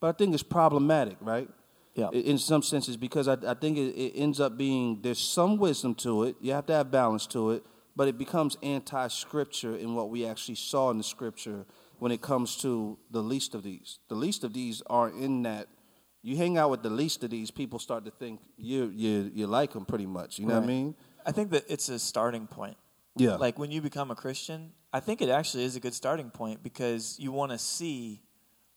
But 0.01 0.09
I 0.09 0.13
think 0.13 0.35
it's 0.35 0.43
problematic, 0.43 1.17
right? 1.21 1.49
Yeah. 1.95 2.11
In 2.11 2.39
some 2.39 2.63
senses, 2.63 2.97
because 2.97 3.29
I, 3.29 3.37
I 3.47 3.55
think 3.55 3.77
it, 3.79 3.95
it 3.95 4.13
ends 4.19 4.41
up 4.41 4.57
being 4.57 5.01
there's 5.03 5.19
some 5.19 5.59
wisdom 5.59 5.95
to 5.97 6.25
it. 6.25 6.37
You 6.41 6.53
have 6.53 6.67
to 6.67 6.73
have 6.73 6.91
balance 6.91 7.27
to 7.29 7.51
it, 7.51 7.65
but 7.95 8.09
it 8.09 8.17
becomes 8.19 8.57
anti-scripture 8.63 9.77
in 9.77 9.95
what 9.95 10.09
we 10.11 10.27
actually 10.27 10.55
saw 10.55 10.91
in 10.91 10.99
the 10.99 11.05
scripture 11.05 11.67
when 11.99 12.11
it 12.11 12.21
comes 12.23 12.57
to 12.57 12.99
the 13.11 13.23
least 13.23 13.55
of 13.55 13.63
these. 13.63 13.99
The 14.09 14.15
least 14.15 14.43
of 14.43 14.53
these 14.55 14.83
are 14.89 15.09
in 15.11 15.43
that 15.43 15.69
you 16.23 16.37
hang 16.37 16.57
out 16.57 16.71
with 16.71 16.83
the 16.83 16.91
least 16.91 17.23
of 17.25 17.31
these, 17.31 17.51
people 17.51 17.79
start 17.79 18.05
to 18.07 18.11
think 18.11 18.41
you 18.57 18.91
you 18.95 19.31
you 19.35 19.47
like 19.47 19.73
them 19.73 19.85
pretty 19.85 20.07
much. 20.07 20.39
You 20.39 20.47
know 20.47 20.55
what 20.55 20.65
I 20.65 20.67
mean? 20.67 20.95
I 21.27 21.33
think 21.33 21.51
that 21.51 21.65
it's 21.69 21.89
a 21.89 21.99
starting 21.99 22.47
point. 22.47 22.77
Yeah. 23.17 23.37
Like 23.37 23.59
when 23.59 23.71
you 23.71 23.81
become 23.81 24.11
a 24.11 24.15
Christian, 24.15 24.73
I 24.93 25.01
think 25.01 25.21
it 25.23 25.29
actually 25.29 25.65
is 25.65 25.77
a 25.77 25.81
good 25.81 25.95
starting 25.95 26.31
point 26.31 26.63
because 26.63 27.19
you 27.19 27.33
want 27.33 27.53
to 27.53 27.59
see 27.59 28.23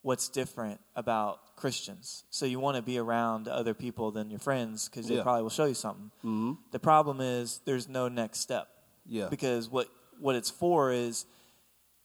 what's 0.01 0.29
different 0.29 0.79
about 0.95 1.55
Christians. 1.55 2.25
So 2.29 2.45
you 2.45 2.59
want 2.59 2.75
to 2.77 2.83
be 2.83 2.97
around 2.97 3.47
other 3.47 3.73
people 3.73 4.11
than 4.11 4.29
your 4.29 4.39
friends 4.39 4.87
because 4.89 5.07
they 5.07 5.15
Yeah. 5.15 5.23
probably 5.23 5.43
will 5.43 5.49
show 5.49 5.65
you 5.65 5.73
something. 5.73 6.11
hmm 6.21 6.53
The 6.71 6.79
problem 6.79 7.21
is 7.21 7.59
there's 7.65 7.87
no 7.87 8.07
next 8.07 8.39
step. 8.39 8.67
Yeah. 9.05 9.29
Because 9.29 9.69
what 9.69 9.87
what 10.19 10.35
it's 10.35 10.49
for 10.49 10.91
is 10.91 11.25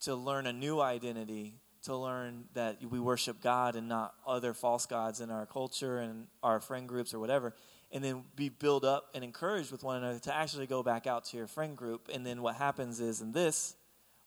to 0.00 0.14
learn 0.16 0.46
a 0.46 0.52
new 0.52 0.80
identity, 0.80 1.60
to 1.82 1.94
learn 1.96 2.46
that 2.54 2.82
we 2.90 2.98
worship 2.98 3.40
God 3.40 3.76
and 3.76 3.88
not 3.88 4.14
other 4.26 4.52
false 4.54 4.84
gods 4.86 5.20
in 5.20 5.30
our 5.30 5.46
culture 5.46 5.98
and 5.98 6.26
our 6.42 6.58
friend 6.60 6.88
groups 6.88 7.14
or 7.14 7.20
whatever, 7.20 7.54
and 7.92 8.04
then 8.04 8.24
be 8.36 8.48
built 8.48 8.84
up 8.84 9.10
and 9.14 9.24
encouraged 9.24 9.72
with 9.72 9.82
one 9.82 9.96
another 9.96 10.18
to 10.20 10.34
actually 10.34 10.66
go 10.66 10.82
back 10.82 11.06
out 11.06 11.24
to 11.26 11.36
your 11.36 11.46
friend 11.46 11.76
group. 11.76 12.08
And 12.12 12.24
then 12.24 12.42
what 12.42 12.56
happens 12.56 13.00
is 13.00 13.20
and 13.20 13.34
this, 13.34 13.74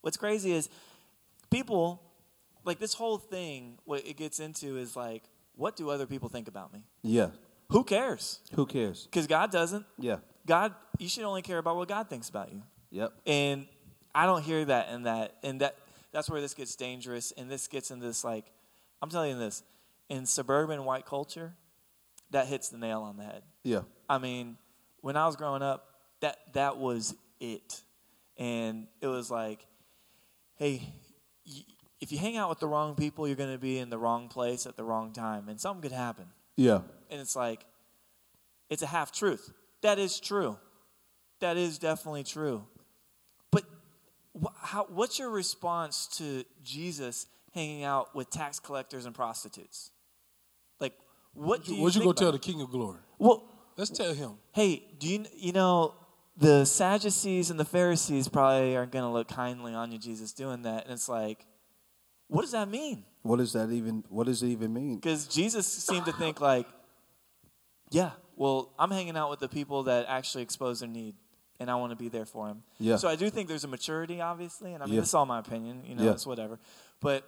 what's 0.01 0.17
crazy 0.17 0.51
is 0.51 0.69
people 1.49 2.01
like 2.65 2.79
this 2.79 2.93
whole 2.93 3.17
thing. 3.17 3.77
What 3.85 4.05
it 4.05 4.17
gets 4.17 4.39
into 4.39 4.77
is 4.77 4.95
like, 4.95 5.23
what 5.55 5.75
do 5.75 5.89
other 5.89 6.05
people 6.05 6.29
think 6.29 6.47
about 6.47 6.73
me? 6.73 6.83
Yeah. 7.01 7.29
Who 7.69 7.83
cares? 7.83 8.39
Who 8.53 8.65
cares? 8.65 9.05
Because 9.05 9.27
God 9.27 9.51
doesn't. 9.51 9.85
Yeah. 9.97 10.17
God, 10.45 10.73
you 10.97 11.07
should 11.07 11.23
only 11.23 11.41
care 11.41 11.57
about 11.57 11.77
what 11.77 11.87
God 11.87 12.09
thinks 12.09 12.29
about 12.29 12.51
you. 12.51 12.61
Yep. 12.91 13.13
And 13.25 13.65
I 14.13 14.25
don't 14.25 14.43
hear 14.43 14.65
that 14.65 14.89
in 14.89 15.03
that. 15.03 15.37
And 15.41 15.61
that 15.61 15.77
that's 16.11 16.29
where 16.29 16.41
this 16.41 16.53
gets 16.53 16.75
dangerous. 16.75 17.31
And 17.37 17.49
this 17.49 17.67
gets 17.67 17.91
into 17.91 18.05
this 18.05 18.23
like, 18.23 18.45
I'm 19.01 19.09
telling 19.09 19.31
you 19.31 19.39
this, 19.39 19.63
in 20.09 20.25
suburban 20.25 20.85
white 20.85 21.05
culture, 21.05 21.53
that 22.33 22.47
hits 22.47 22.69
the 22.69 22.77
nail 22.77 23.01
on 23.01 23.17
the 23.17 23.23
head. 23.23 23.41
Yeah. 23.63 23.81
I 24.09 24.17
mean, 24.17 24.57
when 25.01 25.15
I 25.17 25.25
was 25.25 25.35
growing 25.35 25.61
up, 25.61 25.87
that 26.19 26.37
that 26.53 26.77
was 26.77 27.15
it, 27.39 27.81
and 28.37 28.87
it 29.01 29.07
was 29.07 29.31
like, 29.31 29.65
hey, 30.55 30.81
y- 31.47 31.63
if 31.99 32.11
you 32.11 32.17
hang 32.17 32.35
out 32.37 32.49
with 32.49 32.59
the 32.59 32.67
wrong 32.67 32.95
people, 32.95 33.27
you're 33.27 33.35
going 33.37 33.51
to 33.53 33.57
be 33.59 33.79
in 33.79 33.89
the 33.89 33.97
wrong 33.97 34.27
place 34.27 34.65
at 34.65 34.75
the 34.77 34.83
wrong 34.83 35.13
time, 35.13 35.47
and 35.49 35.59
something 35.59 35.81
could 35.81 35.91
happen. 35.97 36.25
Yeah. 36.55 36.81
And 37.09 37.19
it's 37.21 37.35
like, 37.35 37.65
it's 38.69 38.81
a 38.81 38.87
half 38.87 39.11
truth. 39.11 39.51
That 39.81 39.99
is 39.99 40.19
true. 40.19 40.57
That 41.39 41.57
is 41.57 41.77
definitely 41.77 42.23
true. 42.23 42.65
But 43.51 43.63
wh- 44.41 44.55
how, 44.61 44.85
what's 44.89 45.19
your 45.19 45.29
response 45.29 46.07
to 46.17 46.43
Jesus 46.63 47.27
hanging 47.53 47.83
out 47.83 48.15
with 48.15 48.29
tax 48.29 48.59
collectors 48.59 49.05
and 49.05 49.13
prostitutes? 49.13 49.91
Like, 51.35 51.47
what 51.47 51.65
do 51.65 51.73
you? 51.75 51.81
What'd 51.81 51.95
you 51.95 52.01
think 52.01 52.09
go 52.15 52.19
tell 52.19 52.29
about 52.29 52.41
the 52.41 52.51
King 52.51 52.61
of 52.61 52.69
Glory? 52.71 52.99
Well, 53.17 53.43
Let's 53.77 53.89
tell 53.89 54.13
him. 54.13 54.33
hey, 54.51 54.83
do 54.99 55.07
you 55.07 55.25
you 55.35 55.51
know 55.51 55.95
the 56.37 56.65
Sadducees 56.65 57.49
and 57.49 57.59
the 57.59 57.65
Pharisees 57.65 58.27
probably 58.27 58.75
aren't 58.75 58.91
going 58.91 59.03
to 59.03 59.09
look 59.09 59.27
kindly 59.27 59.73
on 59.73 59.91
you, 59.91 59.97
Jesus, 59.97 60.31
doing 60.33 60.61
that, 60.63 60.83
and 60.85 60.93
it's 60.93 61.09
like, 61.09 61.45
what 62.27 62.41
does 62.41 62.51
that 62.51 62.69
mean? 62.69 63.03
What 63.23 63.37
does 63.37 63.53
that 63.53 63.71
even? 63.71 64.03
What 64.09 64.25
does 64.27 64.43
it 64.43 64.47
even 64.47 64.73
mean? 64.73 64.95
Because 64.95 65.27
Jesus 65.27 65.65
seemed 65.67 66.05
to 66.05 66.11
think 66.13 66.39
like, 66.41 66.67
yeah, 67.89 68.11
well, 68.35 68.71
I'm 68.77 68.91
hanging 68.91 69.15
out 69.17 69.29
with 69.29 69.39
the 69.39 69.49
people 69.49 69.83
that 69.83 70.05
actually 70.07 70.43
expose 70.43 70.79
their 70.81 70.89
need, 70.89 71.15
and 71.59 71.69
I 71.69 71.75
want 71.75 71.91
to 71.91 71.95
be 71.95 72.09
there 72.09 72.25
for 72.25 72.47
them. 72.47 72.63
Yeah. 72.79 72.97
So 72.97 73.07
I 73.07 73.15
do 73.15 73.29
think 73.29 73.47
there's 73.47 73.63
a 73.63 73.67
maturity, 73.67 74.21
obviously, 74.21 74.73
and 74.73 74.83
I 74.83 74.85
mean, 74.85 74.95
Yeah. 74.95 74.99
this 75.01 75.09
is 75.09 75.15
all 75.15 75.25
my 75.25 75.39
opinion. 75.39 75.83
You 75.85 75.95
know, 75.95 76.03
Yeah. 76.03 76.11
it's 76.11 76.25
whatever. 76.25 76.59
But 76.99 77.27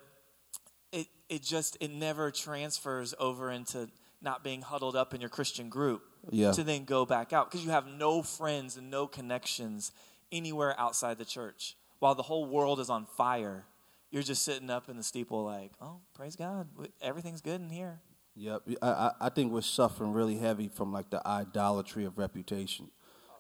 it 0.96 1.08
it 1.30 1.44
just 1.44 1.78
it 1.80 1.92
never 1.92 2.32
transfers 2.32 3.14
over 3.20 3.52
into 3.52 3.90
not 4.22 4.44
being 4.44 4.62
huddled 4.62 4.96
up 4.96 5.14
in 5.14 5.22
your 5.22 5.30
Christian 5.30 5.70
group 5.70 6.04
Yeah. 6.32 6.52
to 6.54 6.64
then 6.64 6.86
go 6.86 7.06
back 7.06 7.34
out 7.34 7.52
because 7.52 7.64
you 7.64 7.72
have 7.72 7.86
no 7.86 8.24
friends 8.24 8.78
and 8.78 8.90
no 8.90 9.06
connections 9.06 9.92
anywhere 10.32 10.74
outside 10.80 11.18
the 11.18 11.26
church. 11.26 11.76
While 12.00 12.16
the 12.16 12.24
whole 12.24 12.46
world 12.46 12.80
is 12.80 12.90
on 12.90 13.06
fire, 13.06 13.66
you're 14.10 14.24
just 14.24 14.44
sitting 14.44 14.70
up 14.70 14.90
in 14.90 14.98
the 14.98 15.04
steeple 15.04 15.44
like, 15.44 15.72
oh, 15.82 16.00
praise 16.14 16.36
God, 16.36 16.68
everything's 17.02 17.42
good 17.42 17.62
in 17.62 17.70
here. 17.70 18.00
Yep, 18.36 18.64
I, 18.82 18.88
I 18.88 19.12
I 19.22 19.30
think 19.30 19.54
we're 19.54 19.62
suffering 19.62 20.12
really 20.12 20.38
heavy 20.38 20.68
from 20.68 20.92
like 20.92 21.10
the 21.10 21.26
idolatry 21.26 22.04
of 22.04 22.18
reputation, 22.18 22.90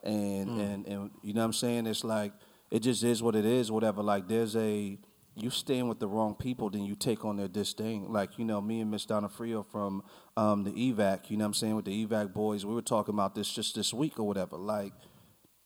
and 0.03 0.49
hmm. 0.49 0.59
and 0.59 0.87
and 0.87 1.11
you 1.21 1.33
know 1.33 1.41
what 1.41 1.47
I'm 1.47 1.53
saying. 1.53 1.85
It's 1.85 2.05
like 2.05 2.31
it 2.71 2.79
just 2.79 3.03
is 3.03 3.21
what 3.21 3.35
it 3.35 3.45
is. 3.45 3.69
Whatever. 3.69 4.01
Like 4.01 4.29
there's 4.29 4.55
a 4.55 4.97
you 5.35 5.49
stand 5.49 5.89
with 5.89 5.99
the 5.99 6.07
wrong 6.07 6.35
people, 6.35 6.69
then 6.69 6.83
you 6.85 6.95
take 6.95 7.25
on 7.25 7.37
their 7.37 7.47
disdain. 7.47 8.11
Like 8.11 8.37
you 8.39 8.45
know, 8.45 8.61
me 8.61 8.81
and 8.81 8.89
Miss 8.89 9.05
Donna 9.05 9.29
Frio 9.29 9.63
from 9.63 10.03
um, 10.37 10.63
the 10.63 10.71
EVAC. 10.71 11.29
You 11.29 11.37
know 11.37 11.43
what 11.43 11.47
I'm 11.47 11.53
saying 11.53 11.75
with 11.75 11.85
the 11.85 12.05
EVAC 12.05 12.33
boys. 12.33 12.65
We 12.65 12.73
were 12.73 12.81
talking 12.81 13.13
about 13.13 13.35
this 13.35 13.51
just 13.51 13.75
this 13.75 13.93
week 13.93 14.19
or 14.19 14.23
whatever. 14.27 14.57
Like 14.57 14.93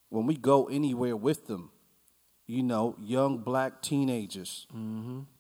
when 0.10 0.26
we 0.26 0.36
go 0.36 0.66
anywhere 0.66 1.16
with 1.16 1.48
them, 1.48 1.72
you 2.48 2.64
know, 2.64 2.96
young 3.00 3.38
black 3.38 3.82
teenagers, 3.82 4.66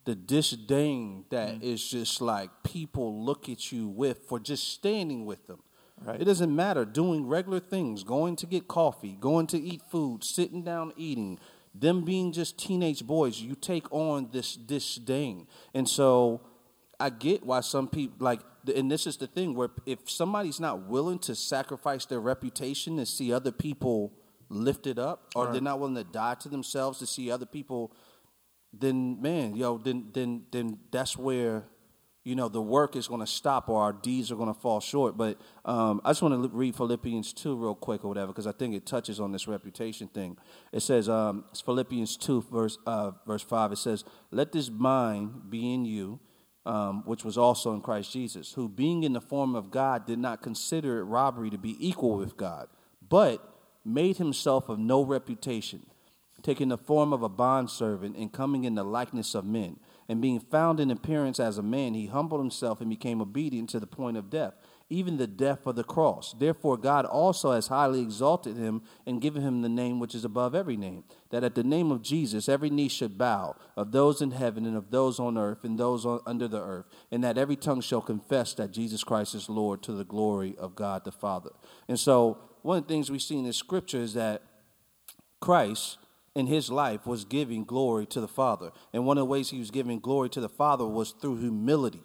the 0.05 0.13
disdain 0.15 1.25
that 1.31 1.63
is 1.63 1.89
just 1.89 2.21
like 2.21 2.51
people 2.63 3.25
look 3.25 3.49
at 3.49 3.71
you 3.71 3.87
with 3.87 4.19
for 4.27 4.39
just 4.39 4.73
standing 4.73 5.25
with 5.25 5.47
them. 5.47 5.63
Right. 6.01 6.21
It 6.21 6.25
doesn't 6.25 6.55
matter. 6.55 6.85
Doing 6.85 7.27
regular 7.27 7.59
things, 7.59 8.03
going 8.03 8.35
to 8.37 8.45
get 8.45 8.67
coffee, 8.67 9.17
going 9.19 9.47
to 9.47 9.59
eat 9.59 9.81
food, 9.91 10.23
sitting 10.23 10.63
down 10.63 10.93
eating, 10.95 11.39
them 11.73 12.03
being 12.03 12.31
just 12.31 12.57
teenage 12.57 13.05
boys, 13.05 13.39
you 13.41 13.55
take 13.55 13.91
on 13.91 14.29
this 14.31 14.55
disdain. 14.55 15.47
And 15.73 15.87
so 15.87 16.41
I 16.99 17.09
get 17.09 17.45
why 17.45 17.61
some 17.61 17.87
people 17.87 18.17
like 18.19 18.41
and 18.75 18.91
this 18.91 19.07
is 19.07 19.17
the 19.17 19.27
thing 19.27 19.55
where 19.55 19.69
if 19.85 20.09
somebody's 20.09 20.59
not 20.59 20.87
willing 20.87 21.17
to 21.19 21.33
sacrifice 21.33 22.05
their 22.05 22.19
reputation 22.19 22.97
to 22.97 23.05
see 23.05 23.31
other 23.33 23.51
people 23.51 24.11
lifted 24.49 24.99
up 24.99 25.27
or 25.35 25.45
Right. 25.45 25.53
they're 25.53 25.61
not 25.61 25.79
willing 25.79 25.95
to 25.95 26.03
die 26.03 26.35
to 26.35 26.49
themselves 26.49 26.99
to 26.99 27.07
see 27.07 27.31
other 27.31 27.45
people 27.45 27.91
then 28.73 29.19
man, 29.21 29.55
yo, 29.55 29.77
then 29.77 30.09
then 30.13 30.43
then 30.51 30.77
that's 30.91 31.17
where 31.17 31.63
you 32.23 32.35
know 32.35 32.49
the 32.49 32.61
work 32.61 32.95
is 32.95 33.07
going 33.07 33.21
to 33.21 33.27
stop 33.27 33.69
or 33.69 33.81
our 33.81 33.93
deeds 33.93 34.31
are 34.31 34.35
going 34.35 34.53
to 34.53 34.59
fall 34.59 34.79
short. 34.79 35.17
But 35.17 35.39
um, 35.65 36.01
I 36.03 36.11
just 36.11 36.21
want 36.21 36.41
to 36.41 36.49
read 36.55 36.75
Philippians 36.75 37.33
two 37.33 37.55
real 37.55 37.75
quick 37.75 38.03
or 38.03 38.09
whatever 38.09 38.27
because 38.27 38.47
I 38.47 38.51
think 38.51 38.75
it 38.75 38.85
touches 38.85 39.19
on 39.19 39.31
this 39.31 39.47
reputation 39.47 40.07
thing. 40.07 40.37
It 40.71 40.81
says 40.81 41.09
um, 41.09 41.45
Philippians 41.65 42.17
two 42.17 42.41
verse 42.51 42.77
uh, 42.85 43.11
verse 43.25 43.43
five. 43.43 43.71
It 43.71 43.77
says, 43.77 44.03
"Let 44.31 44.51
this 44.51 44.69
mind 44.69 45.49
be 45.49 45.73
in 45.73 45.85
you." 45.85 46.19
Um, 46.65 47.03
which 47.05 47.23
was 47.23 47.37
also 47.37 47.73
in 47.73 47.81
Christ 47.81 48.11
Jesus, 48.11 48.51
who 48.53 48.67
being 48.69 49.03
in 49.03 49.13
the 49.13 49.21
form 49.21 49.55
of 49.55 49.71
God 49.71 50.05
did 50.05 50.19
not 50.19 50.43
consider 50.43 50.99
it 50.99 51.03
robbery 51.03 51.49
to 51.49 51.57
be 51.57 51.75
equal 51.79 52.17
with 52.17 52.37
God, 52.37 52.67
but 53.07 53.41
made 53.85 54.17
himself 54.17 54.69
of 54.69 54.77
no 54.77 55.01
reputation, 55.01 55.85
taking 56.43 56.67
the 56.67 56.77
form 56.77 57.13
of 57.13 57.23
a 57.23 57.29
bondservant 57.29 58.17
and 58.17 58.31
coming 58.31 58.65
in 58.65 58.75
the 58.75 58.83
likeness 58.83 59.33
of 59.33 59.45
men. 59.45 59.79
And 60.09 60.21
being 60.21 60.39
found 60.39 60.79
in 60.79 60.89
appearance 60.89 61.39
as 61.39 61.59
a 61.59 61.63
man, 61.63 61.93
he 61.93 62.07
humbled 62.07 62.41
himself 62.41 62.81
and 62.81 62.89
became 62.89 63.21
obedient 63.21 63.69
to 63.69 63.79
the 63.79 63.85
point 63.85 64.17
of 64.17 64.31
death, 64.31 64.55
even 64.89 65.17
the 65.17 65.27
death 65.27 65.67
of 65.67 65.75
the 65.75 65.83
cross. 65.83 66.33
Therefore, 66.33 66.77
God 66.77 67.05
also 67.05 67.51
has 67.51 67.67
highly 67.67 68.01
exalted 68.01 68.57
him 68.57 68.81
and 69.05 69.21
given 69.21 69.43
him 69.43 69.61
the 69.61 69.69
name 69.69 69.99
which 69.99 70.15
is 70.15 70.25
above 70.25 70.55
every 70.55 70.77
name, 70.77 71.03
that 71.29 71.43
at 71.43 71.53
the 71.53 71.63
name 71.63 71.91
of 71.91 72.01
Jesus 72.01 72.49
every 72.49 72.71
knee 72.71 72.89
should 72.89 73.19
bow, 73.19 73.55
of 73.77 73.91
those 73.91 74.19
in 74.19 74.31
heaven 74.31 74.65
and 74.65 74.75
of 74.75 74.89
those 74.89 75.19
on 75.19 75.37
earth 75.37 75.63
and 75.63 75.77
those 75.77 76.07
on, 76.07 76.21
under 76.25 76.47
the 76.47 76.59
earth, 76.59 76.87
and 77.11 77.23
that 77.23 77.37
every 77.37 77.55
tongue 77.55 77.81
shall 77.81 78.01
confess 78.01 78.55
that 78.55 78.71
Jesus 78.71 79.03
Christ 79.03 79.35
is 79.35 79.47
Lord 79.47 79.83
to 79.83 79.91
the 79.91 80.03
glory 80.03 80.55
of 80.57 80.75
God 80.75 81.05
the 81.05 81.11
Father. 81.11 81.51
And 81.87 81.99
so, 81.99 82.39
one 82.63 82.79
of 82.79 82.87
the 82.87 82.93
things 82.93 83.11
we 83.11 83.19
see 83.19 83.37
in 83.37 83.45
this 83.45 83.57
scripture 83.57 84.01
is 84.01 84.15
that 84.15 84.41
Christ 85.39 85.99
in 86.39 86.47
his 86.47 86.71
life 86.71 87.05
was 87.05 87.25
giving 87.25 87.63
glory 87.65 88.05
to 88.07 88.21
the 88.21 88.27
Father. 88.27 88.71
And 88.93 89.05
one 89.05 89.17
of 89.17 89.21
the 89.21 89.25
ways 89.25 89.49
he 89.49 89.59
was 89.59 89.71
giving 89.71 89.99
glory 89.99 90.29
to 90.29 90.41
the 90.41 90.49
Father 90.49 90.85
was 90.85 91.11
through 91.11 91.37
humility. 91.37 92.03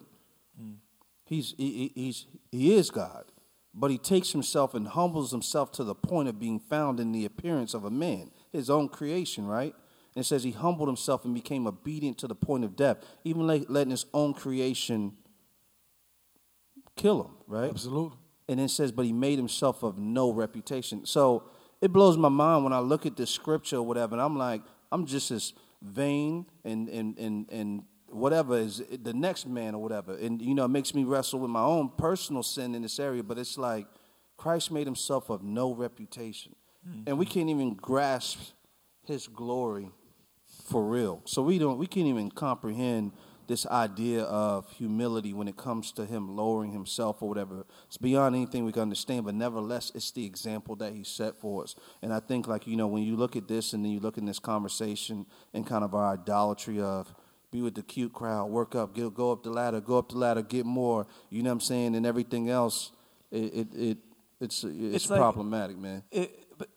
He's, 1.25 1.55
he, 1.57 1.91
he- 1.95 2.01
he's, 2.01 2.25
he 2.51 2.75
is 2.75 2.91
God, 2.91 3.25
but 3.73 3.89
he 3.89 3.97
takes 3.97 4.31
himself 4.31 4.73
and 4.75 4.87
humbles 4.87 5.31
himself 5.31 5.71
to 5.73 5.83
the 5.83 5.95
point 5.95 6.29
of 6.29 6.39
being 6.39 6.59
found 6.59 6.99
in 6.99 7.11
the 7.11 7.25
appearance 7.25 7.73
of 7.73 7.83
a 7.85 7.89
man, 7.89 8.31
his 8.51 8.69
own 8.69 8.89
creation, 8.89 9.47
right? 9.47 9.73
And 10.15 10.21
it 10.21 10.25
says 10.25 10.43
he 10.43 10.51
humbled 10.51 10.87
himself 10.87 11.25
and 11.25 11.33
became 11.33 11.65
obedient 11.67 12.17
to 12.19 12.27
the 12.27 12.35
point 12.35 12.63
of 12.63 12.75
death, 12.75 12.97
even 13.23 13.47
letting 13.47 13.91
his 13.91 14.05
own 14.13 14.33
creation 14.33 15.13
kill 16.95 17.23
him, 17.23 17.31
right? 17.47 17.69
Absolutely. 17.69 18.17
And 18.47 18.59
it 18.59 18.69
says, 18.69 18.91
but 18.91 19.05
he 19.05 19.11
made 19.13 19.37
himself 19.39 19.83
of 19.83 19.97
no 19.97 20.31
reputation. 20.31 21.05
So 21.05 21.43
it 21.81 21.91
blows 21.91 22.17
my 22.17 22.29
mind 22.29 22.63
when 22.63 22.73
I 22.73 22.79
look 22.79 23.05
at 23.05 23.15
this 23.17 23.29
scripture 23.29 23.77
or 23.77 23.83
whatever, 23.83 24.15
and 24.15 24.21
I'm 24.21 24.37
like, 24.37 24.61
I'm 24.91 25.05
just 25.05 25.31
as 25.31 25.53
vain 25.81 26.45
and 26.63 26.89
and 26.89 27.17
and 27.17 27.49
and 27.51 27.83
whatever 28.09 28.57
is 28.57 28.81
the 29.03 29.13
next 29.13 29.45
man 29.45 29.75
or 29.75 29.81
whatever. 29.81 30.15
And 30.15 30.41
you 30.41 30.55
know, 30.55 30.65
it 30.65 30.69
makes 30.69 30.93
me 30.93 31.03
wrestle 31.03 31.39
with 31.39 31.51
my 31.51 31.61
own 31.61 31.91
personal 31.97 32.43
sin 32.43 32.75
in 32.75 32.81
this 32.81 32.99
area, 32.99 33.23
but 33.23 33.37
it's 33.37 33.57
like 33.57 33.87
Christ 34.37 34.71
made 34.71 34.87
himself 34.87 35.29
of 35.29 35.43
no 35.43 35.73
reputation. 35.73 36.55
Mm-hmm. 36.87 37.03
And 37.07 37.17
we 37.17 37.25
can't 37.25 37.49
even 37.49 37.73
grasp 37.73 38.39
his 39.03 39.27
glory 39.27 39.89
for 40.65 40.83
real. 40.83 41.21
So 41.25 41.41
we 41.41 41.59
don't 41.59 41.77
we 41.77 41.87
can't 41.87 42.07
even 42.07 42.31
comprehend 42.31 43.11
this 43.47 43.65
idea 43.67 44.23
of 44.23 44.69
humility 44.71 45.33
when 45.33 45.47
it 45.47 45.57
comes 45.57 45.91
to 45.93 46.05
him 46.05 46.35
lowering 46.35 46.71
himself 46.71 47.21
or 47.21 47.29
whatever. 47.29 47.65
It's 47.87 47.97
beyond 47.97 48.35
anything 48.35 48.65
we 48.65 48.71
can 48.71 48.81
understand, 48.83 49.25
but 49.25 49.35
nevertheless 49.35 49.91
it's 49.95 50.11
the 50.11 50.25
example 50.25 50.75
that 50.77 50.93
he 50.93 51.03
set 51.03 51.35
for 51.35 51.63
us. 51.63 51.75
And 52.01 52.13
I 52.13 52.19
think 52.19 52.47
like, 52.47 52.67
you 52.67 52.75
know, 52.75 52.87
when 52.87 53.03
you 53.03 53.15
look 53.15 53.35
at 53.35 53.47
this 53.47 53.73
and 53.73 53.83
then 53.83 53.91
you 53.91 53.99
look 53.99 54.17
in 54.17 54.25
this 54.25 54.39
conversation 54.39 55.25
and 55.53 55.65
kind 55.65 55.83
of 55.83 55.93
our 55.93 56.13
idolatry 56.13 56.81
of 56.81 57.13
be 57.51 57.61
with 57.61 57.75
the 57.75 57.83
cute 57.83 58.11
crowd, 58.13 58.47
work 58.47 58.75
up, 58.75 58.93
get, 58.95 59.13
go 59.13 59.31
up 59.31 59.43
the 59.43 59.49
ladder, 59.49 59.79
go 59.79 59.97
up 59.97 60.09
the 60.09 60.17
ladder, 60.17 60.41
get 60.41 60.65
more, 60.65 61.07
you 61.29 61.41
know 61.43 61.49
what 61.49 61.53
I'm 61.53 61.59
saying, 61.61 61.95
and 61.95 62.05
everything 62.05 62.49
else, 62.49 62.91
it 63.31 63.53
it, 63.53 63.67
it 63.73 63.97
it's 64.41 64.63
it's, 64.63 64.95
It's 64.95 65.09
like- 65.09 65.19
problematic, 65.19 65.77
man. 65.77 66.03
it, 66.11 66.37
but 66.57 66.67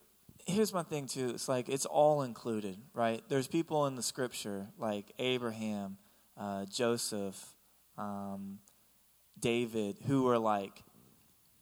here's 0.45 0.73
my 0.73 0.83
thing 0.83 1.07
too. 1.07 1.29
It's 1.29 1.49
like 1.49 1.67
it's 1.67 1.85
all 1.85 2.21
included, 2.21 2.77
right? 2.93 3.21
There's 3.27 3.47
people 3.47 3.87
in 3.87 3.95
the 3.95 4.03
scripture 4.03 4.67
like 4.77 5.11
Abraham, 5.19 5.97
uh, 6.39 6.65
Joseph, 6.65 7.53
um, 7.97 8.59
David, 9.39 9.97
who 10.07 10.27
are 10.27 10.39
like 10.39 10.83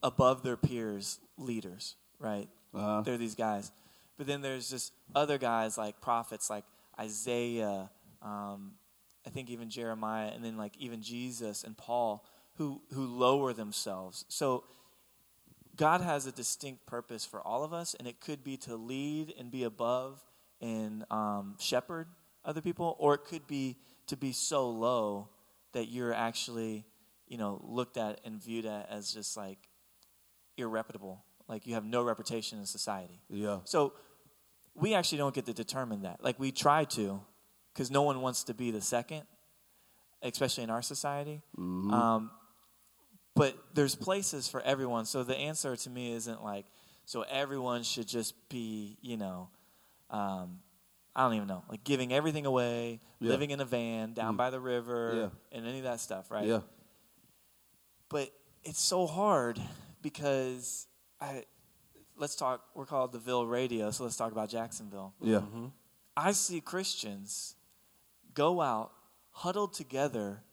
above 0.04 0.44
their 0.44 0.58
peers 0.58 1.20
leaders, 1.38 1.96
right? 2.20 2.48
Uh-huh. 2.74 3.02
They're 3.02 3.18
these 3.18 3.36
guys. 3.36 3.72
But 4.18 4.28
then 4.28 4.42
there's 4.42 4.70
just 4.70 4.94
other 5.16 5.38
guys 5.38 5.78
like 5.78 6.00
prophets 6.00 6.50
like 6.50 6.64
Isaiah, 7.00 7.90
um, 8.22 8.74
I 9.26 9.30
think 9.30 9.50
even 9.50 9.70
Jeremiah, 9.70 10.32
and 10.34 10.44
then 10.44 10.58
like 10.58 10.74
even 10.78 11.02
Jesus 11.02 11.64
and 11.64 11.78
Paul 11.78 12.24
who 12.58 12.82
who 12.94 13.06
lower 13.06 13.54
themselves. 13.54 14.26
So 14.28 14.64
God 15.76 16.02
has 16.02 16.26
a 16.26 16.32
distinct 16.32 16.86
purpose 16.86 17.26
for 17.26 17.40
all 17.42 17.64
of 17.64 17.74
us, 17.74 17.94
and 17.94 18.08
it 18.08 18.20
could 18.20 18.44
be 18.44 18.58
to 18.58 18.76
lead 18.76 19.34
and 19.38 19.52
be 19.52 19.64
above 19.64 20.24
and 20.60 21.06
um, 21.12 21.56
shepherd 21.60 22.08
other 22.44 22.62
people, 22.62 22.96
or 23.00 23.14
it 23.14 23.26
could 23.26 23.46
be 23.48 23.78
to 24.08 24.18
be 24.18 24.32
so 24.32 24.70
low 24.70 25.30
that 25.74 25.90
you're 25.90 26.14
actually, 26.14 26.86
you 27.28 27.38
know, 27.38 27.62
looked 27.64 27.98
at 27.98 28.22
and 28.26 28.42
viewed 28.42 28.66
at 28.66 28.90
as 28.90 29.14
just 29.14 29.38
like 29.38 29.60
irreputable, 30.58 31.20
like 31.48 31.68
you 31.68 31.76
have 31.76 31.86
no 31.86 32.04
reputation 32.04 32.58
in 32.60 32.66
society. 32.66 33.22
Yeah. 33.30 33.60
So 33.66 33.94
we 34.74 34.94
actually 34.94 35.20
don't 35.20 35.36
get 35.36 35.46
to 35.46 35.54
determine 35.54 36.04
that. 36.04 36.24
Like 36.24 36.40
we 36.40 36.52
try 36.52 36.86
to, 36.86 37.22
because 37.74 37.92
no 37.92 38.02
one 38.02 38.22
wants 38.22 38.44
to 38.46 38.54
be 38.54 38.72
the 38.72 38.82
second, 38.82 39.24
especially 40.22 40.64
in 40.64 40.70
our 40.70 40.82
society. 40.82 41.42
Um, 41.58 42.32
but 43.36 43.56
there's 43.74 43.94
places 43.94 44.48
for 44.48 44.62
everyone. 44.62 45.06
So 45.06 45.24
the 45.24 45.38
answer 45.38 45.76
to 45.76 45.90
me 45.90 46.14
isn't 46.14 46.44
like, 46.44 46.66
so 47.06 47.24
everyone 47.30 47.84
should 47.84 48.08
just 48.08 48.34
be, 48.50 48.98
you 49.02 49.16
know, 49.16 49.50
um, 50.10 50.60
I 51.18 51.24
don't 51.24 51.34
even 51.34 51.48
know, 51.48 51.64
like 51.68 51.84
giving 51.84 52.14
everything 52.14 52.46
away, 52.46 53.00
Yeah. 53.20 53.30
living 53.32 53.50
in 53.50 53.60
a 53.60 53.66
van 53.66 54.14
down 54.14 54.38
by 54.38 54.52
the 54.52 54.60
river, 54.60 55.32
Yeah. 55.52 55.58
and 55.58 55.66
any 55.66 55.80
of 55.80 55.84
that 55.86 56.00
stuff, 56.00 56.30
right? 56.32 56.48
Yeah. 56.48 56.62
but 58.10 58.32
it's 58.64 58.80
so 58.80 59.06
hard 59.06 59.60
because 60.02 60.88
I 61.20 61.44
let's 62.16 62.36
talk 62.36 62.64
we're 62.76 62.86
called 62.86 63.12
the 63.12 63.20
Ville 63.20 63.46
Radio, 63.46 63.92
so 63.92 64.04
let's 64.04 64.16
talk 64.16 64.32
about 64.32 64.48
Jacksonville. 64.50 65.14
Yeah. 65.20 65.42
I 66.16 66.32
see 66.32 66.62
Christians 66.62 67.56
go 68.34 68.62
out 68.62 68.92
huddled 69.32 69.74
together 69.74 70.44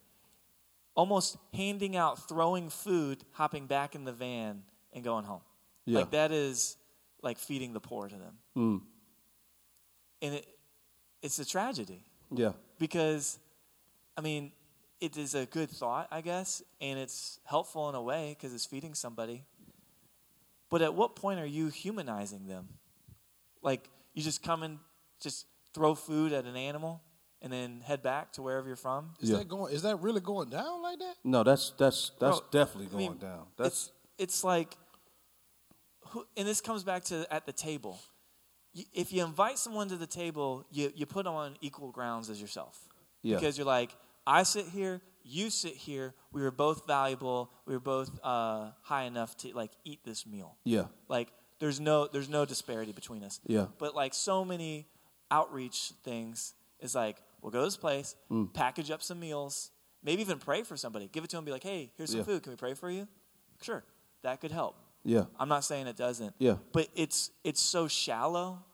almost 0.97 1.37
handing 1.53 1.97
out 1.97 2.29
throwing 2.29 2.71
food, 2.71 3.25
hopping 3.33 3.67
back 3.67 3.95
in 3.95 4.05
the 4.05 4.13
van 4.13 4.63
and 4.93 5.05
going 5.05 5.25
home. 5.25 5.43
Yeah. 5.85 6.01
Like 6.01 6.11
that 6.13 6.33
is 6.33 6.77
like 7.23 7.39
feeding 7.39 7.73
the 7.73 7.81
poor 7.81 8.09
to 8.09 8.17
them. 8.17 8.39
Mm. 8.57 8.81
And 10.23 10.35
it 10.35 10.47
it's 11.25 11.39
a 11.39 11.45
tragedy 11.45 12.05
Yeah. 12.31 12.53
because 12.79 13.39
I 14.17 14.21
mean, 14.21 14.53
it 15.01 15.17
is 15.17 15.35
a 15.35 15.45
good 15.47 15.71
thought, 15.71 16.07
I 16.13 16.21
guess, 16.21 16.63
and 16.81 16.99
it's 17.01 17.41
helpful 17.45 17.89
in 17.89 17.97
a 17.97 18.03
way 18.03 18.37
because 18.39 18.55
it's 18.55 18.65
feeding 18.67 18.95
somebody. 18.95 19.45
But 20.71 20.83
at 20.83 20.95
what 20.95 21.17
point 21.17 21.41
are 21.41 21.47
you 21.47 21.69
humanizing 21.69 22.47
them? 22.47 22.69
Like 23.63 23.89
you 24.13 24.23
just 24.23 24.43
come 24.43 24.63
and 24.63 24.79
just 25.21 25.47
throw 25.73 25.95
food 25.95 26.33
at 26.33 26.45
an 26.45 26.57
animal 26.57 27.03
and 27.43 27.53
then 27.53 27.81
head 27.81 28.03
back 28.03 28.33
to 28.35 28.43
wherever 28.43 28.67
you're 28.67 28.77
from? 28.77 29.11
Is 29.21 29.31
Yeah. 29.31 29.39
that 29.39 29.49
going? 29.49 29.75
Is 29.75 29.83
that 29.83 29.97
really 30.01 30.21
going 30.21 30.51
down 30.51 30.83
like 30.83 30.99
that? 30.99 31.15
No, 31.25 31.43
that's 31.43 31.71
that's 31.79 32.13
that's 32.21 32.41
Bro, 32.41 32.49
definitely 32.51 32.87
I 32.87 32.91
going 32.91 33.11
mean, 33.13 33.19
down. 33.19 33.47
That's 33.57 33.69
it's 33.69 33.93
it's 34.19 34.45
like, 34.45 34.77
who, 36.09 36.25
and 36.37 36.47
this 36.47 36.61
comes 36.61 36.85
back 36.85 37.05
to 37.05 37.27
at 37.33 37.47
the 37.47 37.53
table. 37.53 37.99
If 38.93 39.13
you 39.13 39.25
invite 39.25 39.59
someone 39.59 39.89
to 39.89 39.97
the 39.97 40.07
table, 40.07 40.65
you 40.71 40.93
you 40.95 41.07
put 41.07 41.25
them 41.25 41.35
on 41.35 41.57
equal 41.61 41.91
grounds 41.93 42.29
as 42.31 42.41
yourself. 42.41 42.89
Yeah. 43.23 43.37
Because 43.37 43.57
you're 43.57 43.67
like, 43.67 43.95
I 44.27 44.43
sit 44.43 44.67
here, 44.67 45.01
you 45.23 45.49
sit 45.51 45.75
here. 45.75 46.15
We 46.33 46.43
were 46.43 46.51
both 46.51 46.87
valuable. 46.87 47.51
We 47.67 47.75
were 47.75 47.81
both 47.81 48.11
uh, 48.23 48.71
high 48.83 49.05
enough 49.05 49.37
to 49.39 49.53
like 49.55 49.71
eat 49.85 50.01
this 50.05 50.27
meal. 50.27 50.57
yeah. 50.65 50.87
Like 51.09 51.29
there's 51.61 51.79
no 51.81 52.09
there's 52.09 52.29
no 52.29 52.45
disparity 52.45 52.93
between 52.93 53.23
us. 53.23 53.41
Yeah. 53.47 53.67
But 53.79 53.95
like 53.95 54.13
so 54.13 54.45
many 54.45 54.89
outreach 55.31 55.93
things 56.03 56.55
is 56.81 56.95
like, 56.95 57.17
we'll 57.41 57.53
go 57.53 57.61
to 57.61 57.65
this 57.67 57.77
place, 57.77 58.17
Mm. 58.31 58.53
package 58.53 58.91
up 58.91 59.03
some 59.03 59.21
meals, 59.21 59.71
maybe 60.03 60.21
even 60.21 60.39
pray 60.39 60.63
for 60.65 60.77
somebody. 60.77 61.09
Give 61.13 61.25
it 61.25 61.31
to 61.31 61.37
them, 61.37 61.45
be 61.45 61.53
like, 61.53 61.63
hey, 61.63 61.93
here's 61.97 62.11
some 62.11 62.19
Yeah. 62.21 62.25
food. 62.25 62.43
Can 62.43 62.51
we 62.53 62.57
pray 62.57 62.75
for 62.75 62.91
you? 62.91 63.07
Sure, 63.63 63.85
that 64.23 64.41
could 64.41 64.51
help. 64.53 64.77
Yeah. 65.05 65.25
I'm 65.39 65.49
not 65.49 65.65
saying 65.65 65.87
it 65.87 65.97
doesn't. 65.97 66.35
Yeah. 66.39 66.57
But 66.73 66.89
it's 66.95 67.31
it's 67.45 67.61
so 67.61 67.89
shallow 67.89 68.65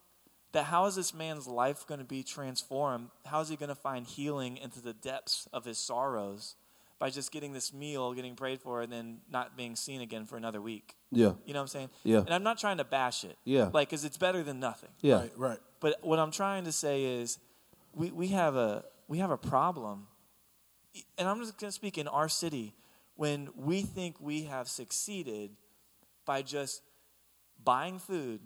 that 0.53 0.65
how 0.65 0.87
is 0.87 0.97
this 0.97 1.15
man's 1.15 1.47
life 1.47 1.87
going 1.87 2.01
to 2.01 2.05
be 2.05 2.23
transformed? 2.23 3.09
How 3.25 3.41
is 3.41 3.49
he 3.49 3.57
going 3.57 3.69
to 3.69 3.75
find 3.75 4.07
healing 4.07 4.57
into 4.57 4.81
the 4.81 4.93
depths 4.93 5.49
of 5.53 5.65
his 5.65 5.79
sorrows 5.79 6.57
by 6.99 7.11
just 7.11 7.31
getting 7.33 7.53
this 7.53 7.73
meal, 7.73 8.13
getting 8.13 8.35
prayed 8.35 8.61
for, 8.61 8.83
and 8.83 8.93
then 8.93 9.19
not 9.31 9.57
being 9.57 9.77
seen 9.77 10.01
again 10.01 10.27
for 10.27 10.37
another 10.37 10.61
week? 10.61 10.97
Yeah. 11.13 11.33
You 11.45 11.55
know 11.55 11.61
what 11.61 11.63
I'm 11.63 11.69
saying? 11.69 11.91
Yeah. 12.05 12.19
And 12.19 12.31
I'm 12.31 12.43
not 12.43 12.59
trying 12.59 12.79
to 12.79 12.85
bash 12.85 13.25
it. 13.25 13.37
Yeah. 13.45 13.71
Like, 13.73 13.91
because 13.91 14.05
it's 14.05 14.19
better 14.19 14.43
than 14.43 14.61
nothing. 14.61 14.91
Yeah. 15.01 15.21
Right, 15.21 15.33
right. 15.37 15.59
But 15.81 15.97
what 16.03 16.19
I'm 16.19 16.31
trying 16.31 16.65
to 16.65 16.73
say 16.73 17.05
is, 17.05 17.39
we, 17.95 18.11
we 18.11 18.29
have 18.29 18.55
a 18.55 18.85
we 19.09 19.19
have 19.19 19.33
a 19.33 19.37
problem, 19.37 20.07
and 21.19 21.29
I'm 21.29 21.41
just 21.41 21.59
going 21.59 21.69
to 21.71 21.75
speak 21.75 21.99
in 21.99 22.07
our 22.07 22.29
city 22.29 22.75
when 23.17 23.49
we 23.57 23.83
think 23.83 24.21
we 24.21 24.45
have 24.45 24.69
succeeded 24.69 25.51
by 26.31 26.43
just 26.43 26.83
buying 27.65 27.99
food, 27.99 28.41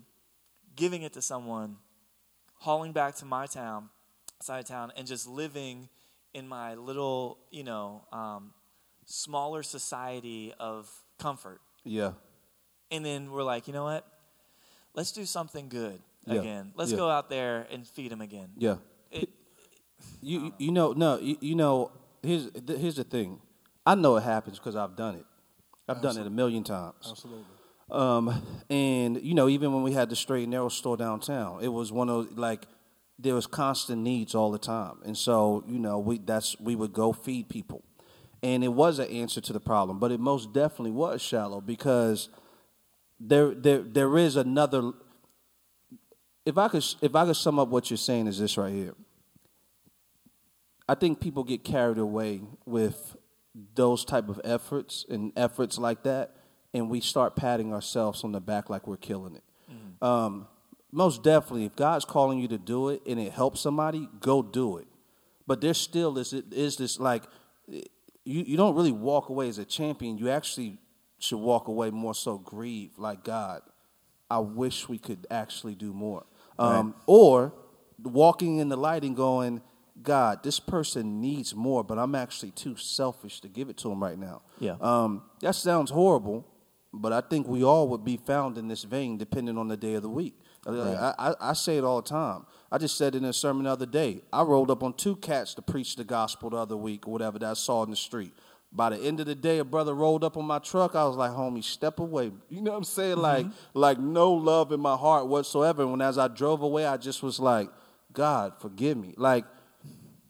giving 0.75 1.03
it 1.03 1.13
to 1.13 1.21
someone, 1.21 1.77
hauling 2.65 2.93
back 2.93 3.13
to 3.15 3.25
my 3.25 3.45
town, 3.45 3.89
side 4.41 4.57
of 4.59 4.65
town, 4.65 4.91
and 4.97 5.05
just 5.05 5.27
living 5.27 5.87
in 6.33 6.47
my 6.47 6.73
little, 6.73 7.37
you 7.51 7.63
know, 7.63 8.03
um, 8.11 8.53
smaller 9.05 9.61
society 9.61 10.51
of 10.59 10.89
comfort. 11.19 11.61
Yeah. 11.83 12.13
And 12.89 13.05
then 13.05 13.29
we're 13.31 13.43
like, 13.43 13.67
you 13.67 13.73
know 13.73 13.83
what? 13.83 14.03
Let's 14.95 15.11
do 15.11 15.23
something 15.25 15.69
good 15.69 15.99
Yeah. 16.25 16.39
again. 16.39 16.73
Let's 16.75 16.89
Yeah. 16.89 16.97
go 16.97 17.07
out 17.11 17.29
there 17.29 17.67
and 17.69 17.87
feed 17.87 18.09
them 18.11 18.21
again. 18.21 18.49
Yeah. 18.57 18.77
It, 19.11 19.29
You 20.21 20.53
you 20.57 20.71
know 20.71 20.87
no 20.93 21.19
you, 21.19 21.35
you 21.49 21.55
know 21.55 21.91
here's 22.23 22.45
here's 22.81 22.95
the 22.95 23.03
thing, 23.15 23.29
I 23.85 23.93
know 23.93 24.17
it 24.17 24.23
happens 24.23 24.57
because 24.59 24.75
I've 24.75 24.95
done 24.95 25.15
it. 25.21 25.27
I've 25.87 26.01
done 26.01 26.17
it 26.21 26.25
a 26.25 26.35
million 26.41 26.63
times. 26.63 27.05
Absolutely. 27.11 27.54
Um, 27.91 28.63
and 28.69 29.21
you 29.21 29.35
know, 29.35 29.47
even 29.47 29.73
when 29.73 29.83
we 29.83 29.93
had 29.93 30.09
the 30.09 30.15
straight 30.15 30.43
and 30.43 30.51
narrow 30.51 30.69
store 30.69 30.97
downtown, 30.97 31.63
it 31.63 31.67
was 31.67 31.91
one 31.91 32.09
of 32.09 32.37
like 32.37 32.65
there 33.19 33.35
was 33.35 33.47
constant 33.47 34.01
needs 34.01 34.33
all 34.33 34.51
the 34.51 34.59
time, 34.59 34.97
and 35.05 35.17
so 35.17 35.63
you 35.67 35.77
know 35.77 35.99
we 35.99 36.17
that's 36.17 36.59
we 36.59 36.75
would 36.75 36.93
go 36.93 37.13
feed 37.13 37.47
people, 37.47 37.83
and 38.41 38.63
it 38.63 38.69
was 38.69 38.97
an 38.97 39.07
answer 39.07 39.39
to 39.41 39.53
the 39.53 39.59
problem, 39.59 39.99
but 39.99 40.11
it 40.11 40.19
most 40.19 40.51
definitely 40.51 40.91
was 40.91 41.21
shallow 41.21 41.61
because 41.61 42.29
there 43.19 43.53
there 43.53 43.83
there 43.83 44.17
is 44.17 44.35
another. 44.35 44.91
If 46.43 46.57
I 46.57 46.67
could 46.67 46.83
if 47.01 47.15
I 47.15 47.25
could 47.25 47.35
sum 47.35 47.59
up 47.59 47.69
what 47.69 47.89
you're 47.91 47.97
saying 47.97 48.27
is 48.27 48.39
this 48.39 48.57
right 48.57 48.73
here. 48.73 48.95
I 50.87 50.93
think 50.93 51.19
people 51.19 51.43
get 51.43 51.63
carried 51.63 51.97
away 51.97 52.41
with 52.65 53.15
those 53.73 54.05
type 54.05 54.29
of 54.29 54.39
efforts 54.43 55.05
and 55.09 55.31
efforts 55.35 55.79
like 55.79 56.03
that, 56.03 56.35
and 56.75 56.89
we 56.89 56.99
start 56.99 57.35
patting 57.35 57.73
ourselves 57.73 58.23
on 58.23 58.31
the 58.33 58.41
back 58.41 58.69
like 58.69 58.85
we're 58.87 58.97
killing 58.97 59.35
it. 59.35 59.43
Um, 60.01 60.47
most 60.91 61.23
definitely, 61.23 61.65
if 61.65 61.75
God's 61.75 62.05
calling 62.05 62.37
you 62.39 62.47
to 62.49 62.57
do 62.57 62.89
it 62.89 63.01
and 63.07 63.19
it 63.19 63.31
helps 63.31 63.61
somebody, 63.61 64.07
go 64.19 64.43
do 64.43 64.77
it. 64.77 64.87
But 65.47 65.61
there 65.61 65.73
still 65.73 66.17
is 66.17 66.33
is 66.33 66.75
this 66.77 66.99
like 66.99 67.23
you 67.67 67.83
you 68.25 68.57
don't 68.57 68.75
really 68.75 68.91
walk 68.91 69.29
away 69.29 69.47
as 69.47 69.57
a 69.57 69.65
champion. 69.65 70.17
You 70.17 70.29
actually 70.29 70.77
should 71.19 71.39
walk 71.39 71.67
away 71.67 71.91
more 71.91 72.13
so 72.13 72.37
grieved, 72.37 72.99
like 72.99 73.23
God. 73.23 73.61
I 74.29 74.39
wish 74.39 74.89
we 74.89 74.97
could 74.97 75.25
actually 75.29 75.75
do 75.75 75.93
more. 75.93 76.25
Um, 76.57 76.95
Or 77.05 77.53
walking 78.03 78.57
in 78.57 78.69
the 78.69 78.77
light 78.77 79.03
and 79.03 79.15
going, 79.15 79.61
God, 80.01 80.43
this 80.43 80.59
person 80.59 81.21
needs 81.21 81.55
more, 81.55 81.83
but 81.83 81.97
I'm 81.97 82.15
actually 82.15 82.51
too 82.51 82.75
selfish 82.75 83.39
to 83.41 83.47
give 83.47 83.69
it 83.69 83.77
to 83.77 83.91
him 83.91 84.01
right 84.03 84.17
now. 84.17 84.41
Yeah. 84.59 84.77
Um, 84.81 85.23
that 85.41 85.55
sounds 85.55 85.91
horrible, 85.91 86.45
but 87.01 87.13
I 87.13 87.21
think 87.21 87.47
we 87.47 87.63
all 87.63 87.87
would 87.89 88.03
be 88.03 88.17
found 88.17 88.57
in 88.57 88.67
this 88.67 88.83
vein 88.83 89.17
depending 89.17 89.57
on 89.57 89.67
the 89.67 89.77
day 89.77 89.95
of 89.95 90.01
the 90.01 90.09
week. 90.09 90.35
I, 90.67 91.13
I, 91.19 91.35
I 91.39 91.53
say 91.53 91.77
it 91.77 91.83
all 91.83 92.01
the 92.01 92.09
time. 92.09 92.45
I 92.71 92.77
just 92.77 92.97
said 92.97 93.13
it 93.13 93.19
in 93.19 93.25
a 93.25 93.33
sermon 93.33 93.65
the 93.65 93.69
other 93.69 93.85
day. 93.85 94.21
I 94.33 94.41
rolled 94.41 94.71
up 94.71 94.81
on 94.81 94.93
two 94.93 95.15
cats 95.17 95.53
to 95.55 95.61
preach 95.61 95.95
the 95.95 96.03
gospel 96.03 96.49
the 96.49 96.57
other 96.57 96.77
week 96.77 97.07
or 97.07 97.11
whatever 97.11 97.37
that 97.39 97.49
I 97.51 97.53
saw 97.53 97.83
in 97.83 97.91
the 97.91 97.95
street. 97.95 98.33
By 98.71 98.89
the 98.89 98.97
end 98.97 99.19
of 99.19 99.27
the 99.27 99.35
day, 99.35 99.59
a 99.59 99.63
brother 99.63 99.93
rolled 99.93 100.23
up 100.23 100.35
on 100.35 100.45
my 100.45 100.59
truck. 100.59 100.95
I 100.95 101.05
was 101.05 101.15
like, 101.15 101.31
homie, 101.31 101.63
step 101.63 101.99
away. 101.99 102.31
You 102.49 102.61
know 102.61 102.71
what 102.71 102.77
I'm 102.77 102.83
saying? 102.83 103.17
Mm-hmm. 103.17 103.21
Like, 103.21 103.45
like 103.73 103.99
no 103.99 104.33
love 104.33 104.71
in 104.71 104.79
my 104.79 104.95
heart 104.95 105.27
whatsoever. 105.27 105.83
And 105.83 105.91
when 105.91 106.01
as 106.01 106.17
I 106.17 106.27
drove 106.27 106.61
away, 106.61 106.85
I 106.85 106.97
just 106.97 107.23
was 107.23 107.39
like, 107.39 107.69
God, 108.11 108.53
forgive 108.59 108.97
me. 108.97 109.13
Like, 109.17 109.45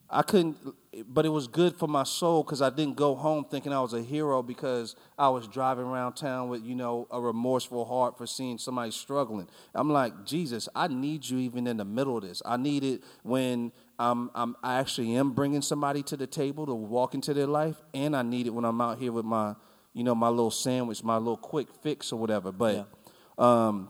I 0.10 0.22
couldn't, 0.22 0.58
but 1.08 1.26
it 1.26 1.30
was 1.30 1.48
good 1.48 1.76
for 1.76 1.88
my 1.88 2.04
soul 2.04 2.44
because 2.44 2.62
I 2.62 2.70
didn't 2.70 2.96
go 2.96 3.16
home 3.16 3.46
thinking 3.50 3.74
I 3.74 3.82
was 3.82 3.94
a 3.94 4.02
hero 4.02 4.42
because 4.42 4.96
I 5.18 5.30
was 5.30 5.48
driving 5.48 5.86
around 5.86 6.14
town 6.14 6.48
with, 6.50 6.64
you 6.64 6.76
know, 6.76 7.08
a 7.12 7.20
remorseful 7.20 7.86
heart 7.86 8.18
for 8.18 8.26
seeing 8.26 8.58
somebody 8.58 8.92
struggling. 8.92 9.48
I'm 9.74 9.90
like, 9.92 10.26
Jesus, 10.26 10.70
I 10.76 10.88
need 10.88 11.28
you 11.28 11.40
even 11.40 11.68
in 11.68 11.78
the 11.78 11.86
middle 11.86 12.18
of 12.18 12.24
this. 12.24 12.42
I 12.46 12.58
need 12.58 12.84
it 12.84 13.04
when 13.24 13.72
I'm, 14.00 14.32
I'm, 14.34 14.56
I 14.64 14.80
actually 14.80 15.16
am 15.16 15.32
bringing 15.32 15.62
somebody 15.62 16.04
to 16.04 16.18
the 16.18 16.28
table 16.28 16.66
to 16.66 16.74
walk 16.74 17.14
into 17.14 17.34
their 17.34 17.48
life, 17.48 17.78
and 17.94 18.16
I 18.16 18.22
need 18.22 18.48
it 18.48 18.52
when 18.52 18.66
I'm 18.66 18.80
out 18.80 19.00
here 19.00 19.12
with 19.12 19.26
my, 19.26 19.56
you 19.94 20.04
know, 20.04 20.16
my 20.16 20.30
little 20.30 20.52
sandwich, 20.52 21.04
my 21.04 21.18
little 21.18 21.38
quick 21.38 21.68
fix 21.82 22.12
or 22.12 22.20
whatever. 22.20 22.52
But, 22.52 22.88
um, 23.38 23.90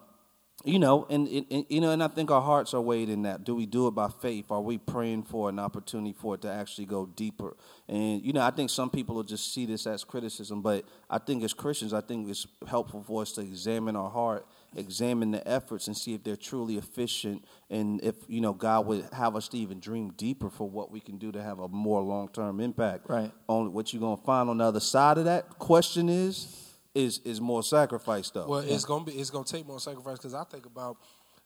you 0.65 0.79
know, 0.79 1.05
and, 1.09 1.27
and, 1.27 1.45
and, 1.51 1.65
you 1.69 1.79
know, 1.79 1.91
and 1.91 2.01
I 2.01 2.07
think 2.07 2.31
our 2.31 2.41
hearts 2.41 2.73
are 2.73 2.81
weighed 2.81 3.07
in 3.07 3.21
that. 3.21 3.43
Do 3.43 3.53
we 3.53 3.67
do 3.67 3.87
it 3.87 3.91
by 3.91 4.09
faith? 4.09 4.49
Are 4.49 4.61
we 4.61 4.79
praying 4.79 5.23
for 5.23 5.47
an 5.47 5.59
opportunity 5.59 6.13
for 6.13 6.35
it 6.35 6.41
to 6.41 6.51
actually 6.51 6.85
go 6.85 7.05
deeper? 7.05 7.55
And 7.87 8.25
you 8.25 8.33
know, 8.33 8.41
I 8.41 8.49
think 8.49 8.71
some 8.71 8.89
people 8.89 9.15
will 9.15 9.23
just 9.23 9.53
see 9.53 9.67
this 9.67 9.85
as 9.85 10.03
criticism, 10.03 10.63
but 10.63 10.83
I 11.09 11.19
think 11.19 11.43
as 11.43 11.53
Christians, 11.53 11.93
I 11.93 12.01
think 12.01 12.27
it's 12.29 12.47
helpful 12.67 13.03
for 13.03 13.21
us 13.21 13.33
to 13.33 13.41
examine 13.41 13.95
our 13.95 14.09
heart, 14.09 14.47
examine 14.75 15.29
the 15.29 15.47
efforts, 15.47 15.85
and 15.85 15.95
see 15.95 16.15
if 16.15 16.23
they're 16.23 16.35
truly 16.35 16.77
efficient, 16.77 17.45
and 17.69 18.03
if 18.03 18.15
you 18.27 18.41
know 18.41 18.53
God 18.53 18.87
would 18.87 19.07
have 19.13 19.35
us 19.35 19.47
to 19.49 19.57
even 19.57 19.79
dream 19.79 20.13
deeper 20.17 20.49
for 20.49 20.67
what 20.67 20.89
we 20.89 20.99
can 20.99 21.17
do 21.17 21.31
to 21.31 21.43
have 21.43 21.59
a 21.59 21.67
more 21.67 22.01
long 22.01 22.29
term 22.29 22.59
impact. 22.59 23.07
Right. 23.07 23.31
On 23.47 23.71
what 23.71 23.93
you're 23.93 24.01
gonna 24.01 24.17
find 24.17 24.49
on 24.49 24.57
the 24.57 24.65
other 24.65 24.79
side 24.79 25.19
of 25.19 25.25
that 25.25 25.59
question 25.59 26.09
is. 26.09 26.64
Is, 26.95 27.19
is 27.25 27.41
more 27.41 27.61
sacrifice 27.61 28.29
though. 28.29 28.47
Well, 28.47 28.59
it's 28.61 28.85
gonna 28.85 29.03
be 29.03 29.11
it's 29.11 29.29
gonna 29.29 29.43
take 29.43 29.67
more 29.67 29.81
sacrifice 29.81 30.17
because 30.17 30.33
I 30.33 30.45
think 30.45 30.65
about 30.65 30.95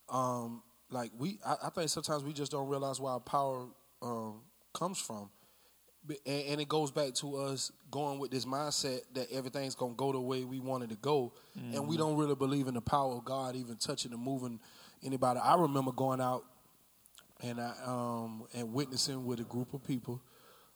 um, 0.07 0.61
like 0.91 1.11
we 1.17 1.39
I, 1.43 1.55
I 1.63 1.69
think 1.71 1.89
sometimes 1.89 2.23
we 2.23 2.33
just 2.33 2.51
don't 2.51 2.67
realize 2.67 2.99
where 2.99 3.13
our 3.13 3.19
power 3.19 3.65
um, 4.03 4.41
comes 4.73 4.99
from, 4.99 5.31
and, 6.07 6.43
and 6.49 6.61
it 6.61 6.69
goes 6.69 6.91
back 6.91 7.15
to 7.15 7.37
us 7.37 7.71
going 7.89 8.19
with 8.19 8.29
this 8.29 8.45
mindset 8.45 8.99
that 9.15 9.31
everything's 9.31 9.73
gonna 9.73 9.95
go 9.95 10.11
the 10.11 10.19
way 10.19 10.43
we 10.43 10.59
wanted 10.59 10.89
to 10.89 10.97
go, 10.97 11.33
and 11.73 11.87
we 11.87 11.97
don't 11.97 12.15
really 12.15 12.35
believe 12.35 12.67
in 12.67 12.75
the 12.75 12.81
power 12.81 13.15
of 13.15 13.25
God 13.25 13.55
even 13.55 13.75
touching 13.77 14.13
and 14.13 14.21
moving 14.21 14.59
anybody. 15.03 15.39
I 15.43 15.55
remember 15.55 15.91
going 15.91 16.21
out 16.21 16.43
and 17.41 17.59
I 17.59 17.73
um, 17.85 18.43
and 18.53 18.73
witnessing 18.73 19.25
with 19.25 19.39
a 19.39 19.45
group 19.45 19.73
of 19.73 19.83
people, 19.83 20.21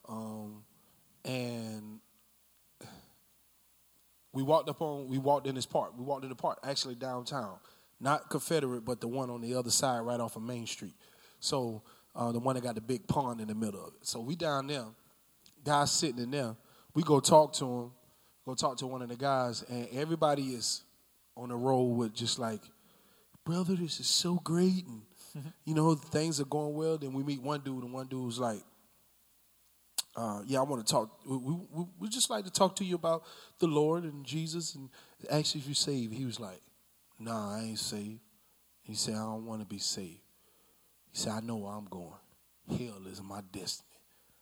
um, 0.08 0.64
and 1.24 2.00
we 4.34 4.42
walked 4.42 4.68
up 4.68 4.82
on 4.82 5.08
we 5.08 5.16
walked 5.16 5.46
in 5.46 5.54
this 5.54 5.64
park. 5.64 5.92
We 5.96 6.04
walked 6.04 6.24
in 6.24 6.28
the 6.28 6.36
park, 6.36 6.58
actually 6.64 6.96
downtown. 6.96 7.56
Not 8.00 8.28
Confederate, 8.28 8.84
but 8.84 9.00
the 9.00 9.08
one 9.08 9.30
on 9.30 9.40
the 9.40 9.54
other 9.54 9.70
side, 9.70 10.00
right 10.00 10.20
off 10.20 10.36
of 10.36 10.42
Main 10.42 10.66
Street. 10.66 10.94
So 11.38 11.82
uh, 12.16 12.32
the 12.32 12.40
one 12.40 12.56
that 12.56 12.62
got 12.62 12.74
the 12.74 12.80
big 12.80 13.06
pond 13.06 13.40
in 13.40 13.48
the 13.48 13.54
middle 13.54 13.80
of 13.80 13.94
it. 13.94 14.06
So 14.06 14.20
we 14.20 14.34
down 14.34 14.66
there, 14.66 14.86
guys 15.64 15.92
sitting 15.92 16.18
in 16.18 16.30
there. 16.32 16.56
We 16.94 17.02
go 17.02 17.20
talk 17.20 17.52
to 17.54 17.64
him, 17.64 17.90
go 18.44 18.54
talk 18.54 18.76
to 18.78 18.86
one 18.86 19.02
of 19.02 19.08
the 19.08 19.16
guys, 19.16 19.64
and 19.68 19.88
everybody 19.92 20.54
is 20.54 20.82
on 21.36 21.48
the 21.48 21.56
road 21.56 21.96
with 21.96 22.12
just 22.12 22.38
like, 22.38 22.60
brother, 23.44 23.74
this 23.74 24.00
is 24.00 24.06
so 24.06 24.34
great, 24.42 24.84
and 24.86 25.02
you 25.64 25.74
know 25.74 25.94
things 25.94 26.40
are 26.40 26.46
going 26.46 26.74
well. 26.74 26.98
Then 26.98 27.12
we 27.12 27.22
meet 27.22 27.40
one 27.40 27.60
dude, 27.60 27.84
and 27.84 27.92
one 27.92 28.06
dude's 28.06 28.38
like, 28.38 28.62
uh, 30.16 30.42
yeah, 30.46 30.60
I 30.60 30.62
want 30.62 30.86
to 30.86 30.90
talk. 30.90 31.10
We, 31.26 31.36
we, 31.36 31.86
we 31.98 32.08
just 32.08 32.30
like 32.30 32.44
to 32.44 32.50
talk 32.50 32.76
to 32.76 32.84
you 32.84 32.94
about 32.94 33.24
the 33.58 33.66
Lord 33.66 34.04
and 34.04 34.24
Jesus 34.24 34.74
and 34.74 34.88
ask 35.30 35.56
if 35.56 35.66
you're 35.66 35.74
saved. 35.74 36.14
He 36.14 36.24
was 36.24 36.38
like, 36.38 36.60
Nah, 37.18 37.56
I 37.56 37.62
ain't 37.62 37.78
saved. 37.78 38.20
He 38.82 38.94
said, 38.94 39.14
I 39.14 39.24
don't 39.24 39.46
want 39.46 39.62
to 39.62 39.66
be 39.66 39.78
saved. 39.78 40.20
He 41.10 41.18
said, 41.18 41.32
I 41.32 41.40
know 41.40 41.56
where 41.56 41.72
I'm 41.72 41.86
going. 41.86 42.12
Hell 42.68 43.06
is 43.10 43.22
my 43.22 43.40
destiny. 43.52 43.88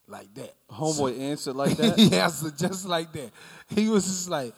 Like 0.09 0.35
that. 0.35 0.55
Homeboy 0.71 1.19
answered 1.19 1.55
like 1.55 1.77
that. 1.77 1.99
yeah, 1.99 2.27
so 2.29 2.51
just 2.51 2.87
like 2.87 3.13
that. 3.13 3.31
He 3.69 3.89
was 3.89 4.05
just 4.05 4.29
like, 4.29 4.53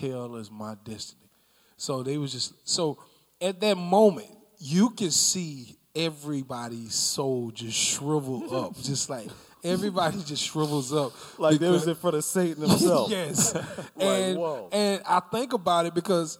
hell 0.00 0.36
is 0.36 0.50
my 0.50 0.76
destiny. 0.84 1.28
So 1.76 2.02
they 2.02 2.18
was 2.18 2.32
just 2.32 2.68
so 2.68 2.98
at 3.40 3.60
that 3.60 3.76
moment, 3.76 4.28
you 4.58 4.90
can 4.90 5.10
see 5.10 5.76
everybody's 5.94 6.94
soul 6.94 7.50
just 7.50 7.76
shrivel 7.76 8.54
up. 8.54 8.76
just 8.82 9.08
like 9.08 9.28
everybody 9.64 10.22
just 10.22 10.44
shrivels 10.44 10.92
up. 10.92 11.12
Like 11.38 11.58
they 11.58 11.68
was 11.68 11.86
in 11.86 11.94
front 11.94 12.16
of 12.16 12.24
Satan 12.24 12.68
himself. 12.68 13.10
yes. 13.10 13.54
and 14.00 14.38
whoa. 14.38 14.68
and 14.72 15.02
I 15.06 15.20
think 15.20 15.52
about 15.52 15.86
it 15.86 15.94
because 15.94 16.38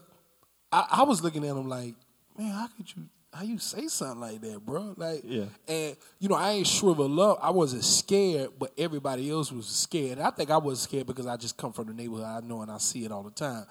I, 0.73 0.87
I 0.91 1.03
was 1.05 1.23
looking 1.23 1.45
at 1.45 1.51
him 1.51 1.69
like, 1.69 1.95
man, 2.39 2.53
how 2.53 2.69
could 2.69 2.95
you 2.97 3.05
how 3.33 3.45
you 3.45 3.59
say 3.59 3.87
something 3.87 4.21
like 4.21 4.41
that, 4.41 4.65
bro? 4.65 4.95
Like 4.97 5.23
Yeah. 5.25 5.45
and 5.69 5.97
you 6.19 6.29
know, 6.29 6.35
I 6.35 6.53
ain't 6.53 6.67
shriveled 6.67 7.19
up. 7.19 7.39
I 7.43 7.51
wasn't 7.51 7.85
scared, 7.85 8.51
but 8.59 8.73
everybody 8.77 9.31
else 9.31 9.53
was 9.53 9.67
scared. 9.67 10.19
And 10.19 10.27
I 10.27 10.31
think 10.31 10.51
I 10.51 10.57
was 10.57 10.81
scared 10.81 11.07
because 11.07 11.27
I 11.27 11.37
just 11.37 11.57
come 11.57 11.73
from 11.73 11.87
the 11.87 11.95
neighborhood 11.95 12.25
I 12.27 12.41
know 12.41 12.63
and 12.63 12.71
I 12.71 12.79
see 12.79 13.05
it 13.05 13.13
all 13.13 13.23
the 13.23 13.31
time. 13.31 13.67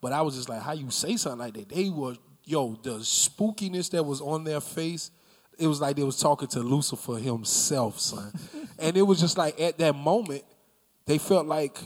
But 0.00 0.12
I 0.12 0.22
was 0.22 0.36
just 0.36 0.48
like, 0.48 0.62
how 0.62 0.72
you 0.72 0.90
say 0.90 1.16
something 1.16 1.40
like 1.40 1.54
that? 1.54 1.68
They 1.68 1.90
were, 1.90 2.14
yo, 2.44 2.78
the 2.82 2.98
spookiness 3.00 3.90
that 3.90 4.02
was 4.04 4.20
on 4.20 4.44
their 4.44 4.60
face, 4.60 5.10
it 5.60 5.66
was 5.66 5.80
like 5.80 5.96
they 5.96 6.02
was 6.02 6.18
talking 6.18 6.48
to 6.48 6.60
Lucifer 6.60 7.16
himself, 7.16 8.00
son. 8.00 8.32
and 8.78 8.96
it 8.96 9.02
was 9.02 9.20
just 9.20 9.36
like 9.38 9.60
at 9.60 9.78
that 9.78 9.94
moment, 9.94 10.42
they 11.06 11.18
felt 11.18 11.46
like 11.46 11.78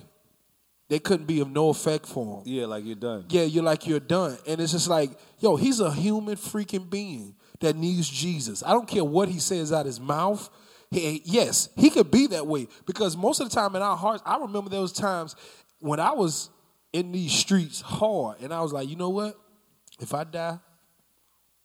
they 0.89 0.99
couldn't 0.99 1.27
be 1.27 1.41
of 1.41 1.51
no 1.51 1.71
effect 1.71 2.07
for 2.07 2.39
him. 2.39 2.43
Yeah, 2.47 2.67
like 2.67 2.85
you're 2.85 2.95
done. 2.95 3.25
Yeah, 3.29 3.43
you're 3.43 3.65
like 3.65 3.87
you're 3.87 4.01
done. 4.01 4.39
And 4.47 4.61
it's 4.61 4.73
just 4.73 4.89
like, 4.89 5.11
yo, 5.41 5.57
he's 5.57 5.81
a 5.81 5.93
human 5.93 6.37
freaking 6.37 6.89
being 6.89 7.35
that 7.61 7.77
needs 7.77 8.09
Jesus. 8.09 8.63
I 8.63 8.71
don't 8.71 8.87
care 8.87 9.05
what 9.05 9.29
he 9.29 9.39
says 9.39 9.73
out 9.73 9.87
his 9.87 9.99
mouth. 9.99 10.49
He, 10.91 11.23
yes, 11.25 11.69
he 11.77 11.91
could 11.91 12.11
be 12.11 12.29
that 12.29 12.47
way 12.47 12.69
because 12.87 13.17
most 13.17 13.41
of 13.41 13.49
the 13.49 13.55
time 13.55 13.75
in 13.75 13.83
our 13.83 13.97
hearts, 13.97 14.23
I 14.25 14.39
remember 14.39 14.71
those 14.71 14.93
times 14.93 15.35
when 15.81 15.99
I 15.99 16.13
was 16.13 16.51
in 16.93 17.11
these 17.11 17.33
streets 17.33 17.81
hard, 17.81 18.41
and 18.41 18.55
I 18.55 18.61
was 18.61 18.73
like, 18.73 18.89
you 18.89 18.95
know 18.95 19.11
what? 19.11 19.37
If 20.01 20.15
I 20.15 20.23
die, 20.23 20.59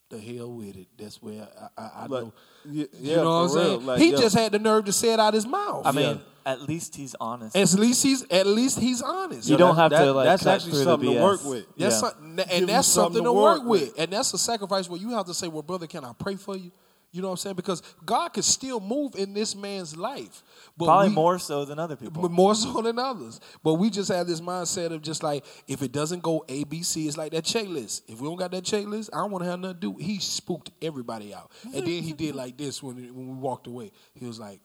the 0.10 0.20
hell 0.20 0.52
with 0.52 0.76
it. 0.76 0.88
That's 0.98 1.22
where 1.22 1.48
I, 1.78 1.82
I, 1.82 1.92
I 1.96 2.02
Like, 2.08 2.10
know. 2.24 2.34
yeah, 2.66 2.86
you 3.00 3.16
know 3.18 3.24
what 3.26 3.32
I'm 3.32 3.50
saying? 3.50 3.86
Like, 3.86 4.00
he 4.00 4.12
yo. 4.12 4.18
just 4.18 4.36
had 4.36 4.52
the 4.52 4.60
nerve 4.60 4.86
to 4.86 4.92
say 4.94 5.14
it 5.14 5.20
out 5.20 5.34
his 5.34 5.46
mouth. 5.46 5.86
I 5.86 5.92
mean, 5.92 6.20
at 6.46 6.62
least 6.64 6.96
he's 6.96 7.16
honest. 7.20 7.56
at 7.56 7.72
least 7.74 8.02
he's 8.02 8.26
at 8.32 8.48
least 8.48 8.80
he's 8.80 9.02
honest. 9.04 9.48
you 9.48 9.56
don't 9.58 9.76
have 9.76 9.92
that- 9.92 10.04
to 10.06 10.12
like 10.14 10.26
that's 10.26 10.44
cut 10.44 10.56
actually 10.56 10.72
through 10.72 10.84
something 10.84 11.10
the 11.10 11.16
to 11.16 11.22
work 11.24 11.44
with. 11.46 11.66
That's 11.78 12.02
Yeah. 12.02 12.10
some- 12.10 12.40
and 12.40 12.60
you 12.62 12.66
that's 12.66 12.88
something, 12.88 13.18
something 13.18 13.24
to 13.24 13.28
to 13.30 13.34
work, 13.34 13.60
work 13.62 13.68
with. 13.70 13.82
with. 13.82 14.00
And 14.00 14.12
that's 14.12 14.34
a 14.34 14.38
sacrifice 14.40 14.90
where 14.90 15.00
you 15.00 15.12
have 15.12 15.26
to 15.28 15.34
say, 15.34 15.48
"Well, 15.48 15.62
brother, 15.62 15.86
can 15.88 16.04
I 16.04 16.14
pray 16.14 16.36
for 16.38 16.56
you?" 16.58 16.72
You 17.12 17.22
know 17.24 17.30
what 17.30 17.34
I'm 17.34 17.38
saying? 17.38 17.56
Because 17.56 17.82
God 18.06 18.30
could 18.30 18.44
still 18.44 18.80
move 18.80 19.16
in 19.16 19.34
this 19.34 19.56
man's 19.56 19.98
life, 19.98 20.44
but 20.78 20.86
Probably 20.86 21.10
we- 21.10 21.16
more 21.16 21.40
so 21.40 21.66
than 21.66 21.80
other 21.80 21.96
people. 21.96 22.22
but 22.22 22.30
more 22.30 22.54
so 22.54 22.82
than 22.84 23.00
others. 23.00 23.40
But 23.64 23.76
we 23.76 23.90
just 23.90 24.12
have 24.12 24.28
this 24.28 24.42
mindset 24.42 24.92
of 24.92 25.02
just 25.02 25.24
like 25.24 25.44
if 25.68 25.82
it 25.82 25.92
doesn't 25.92 26.22
go 26.22 26.46
A 26.48 26.66
B 26.66 26.84
C, 26.84 27.08
it's 27.08 27.18
like 27.18 27.32
that 27.32 27.46
checklist. 27.46 28.04
If 28.08 28.22
we 28.22 28.28
don't 28.28 28.38
got 28.38 28.52
that 28.52 28.64
checklist, 28.64 29.10
I 29.12 29.18
don't 29.18 29.32
want 29.32 29.44
to 29.44 29.50
have 29.50 29.60
nothing 29.60 29.80
to 29.82 29.94
do. 29.94 29.98
He 29.98 30.20
spooked 30.20 30.70
everybody 30.82 31.34
out, 31.34 31.50
and 31.64 31.74
then 31.74 32.04
he 32.04 32.14
did 32.14 32.36
like 32.36 32.58
this 32.58 32.84
when 32.84 32.96
when 33.16 33.28
we 33.28 33.36
walked 33.36 33.66
away. 33.68 33.92
He 34.14 34.26
was 34.26 34.40
like. 34.40 34.60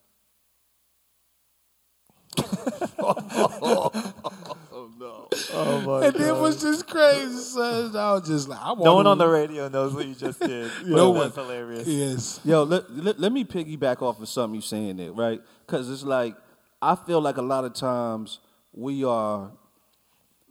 Oh 2.98 4.90
no! 4.98 5.28
Oh 5.52 5.80
my 5.82 6.06
And 6.06 6.16
it 6.16 6.34
was 6.34 6.60
just 6.60 6.86
crazy, 6.88 7.36
son. 7.38 7.96
I 7.96 8.12
was 8.14 8.26
just 8.28 8.48
like, 8.48 8.58
I 8.60 8.68
No 8.68 8.74
one 8.74 8.84
wanna- 8.96 9.10
on 9.10 9.18
the 9.18 9.28
radio 9.28 9.68
knows 9.68 9.94
what 9.94 10.06
you 10.06 10.14
just 10.14 10.40
did. 10.40 10.70
No 10.86 11.12
Yeah, 11.12 11.18
one. 11.18 11.26
That's 11.28 11.36
hilarious. 11.36 11.86
Yes. 11.88 12.40
Yo, 12.44 12.62
let, 12.64 12.90
let, 12.90 13.20
let 13.20 13.32
me 13.32 13.44
piggyback 13.44 14.02
off 14.02 14.20
of 14.20 14.28
something 14.28 14.54
you're 14.54 14.62
saying 14.62 14.96
there, 14.96 15.12
right? 15.12 15.40
Because 15.66 15.90
it's 15.90 16.02
like, 16.02 16.34
I 16.82 16.94
feel 16.96 17.20
like 17.20 17.36
a 17.36 17.42
lot 17.42 17.64
of 17.64 17.74
times 17.74 18.40
we 18.72 19.04
are, 19.04 19.52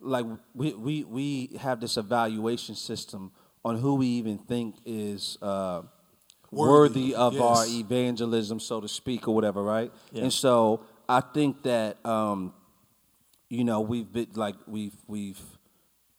like, 0.02 0.26
we, 0.54 0.74
we, 0.74 1.04
we 1.04 1.58
have 1.60 1.80
this 1.80 1.98
evaluation 1.98 2.76
system 2.76 3.32
on 3.66 3.78
who 3.78 3.96
we 3.96 4.08
even 4.08 4.38
think 4.38 4.76
is 4.86 5.38
uh, 5.42 5.82
worthy, 6.52 7.14
Worthy, 7.14 7.16
of 7.16 7.40
our 7.42 7.66
evangelism, 7.66 8.60
so 8.60 8.82
to 8.82 8.88
speak, 8.88 9.28
or 9.28 9.36
whatever, 9.36 9.62
right? 9.64 9.92
Yeah. 10.12 10.24
And 10.24 10.34
so 10.34 10.82
I 11.08 11.22
think 11.22 11.64
that, 11.64 12.04
um, 12.06 12.54
you 13.50 13.64
know, 13.64 13.82
we've 13.82 14.12
been, 14.12 14.30
like, 14.34 14.56
we've, 14.68 14.96
we've, 15.08 15.42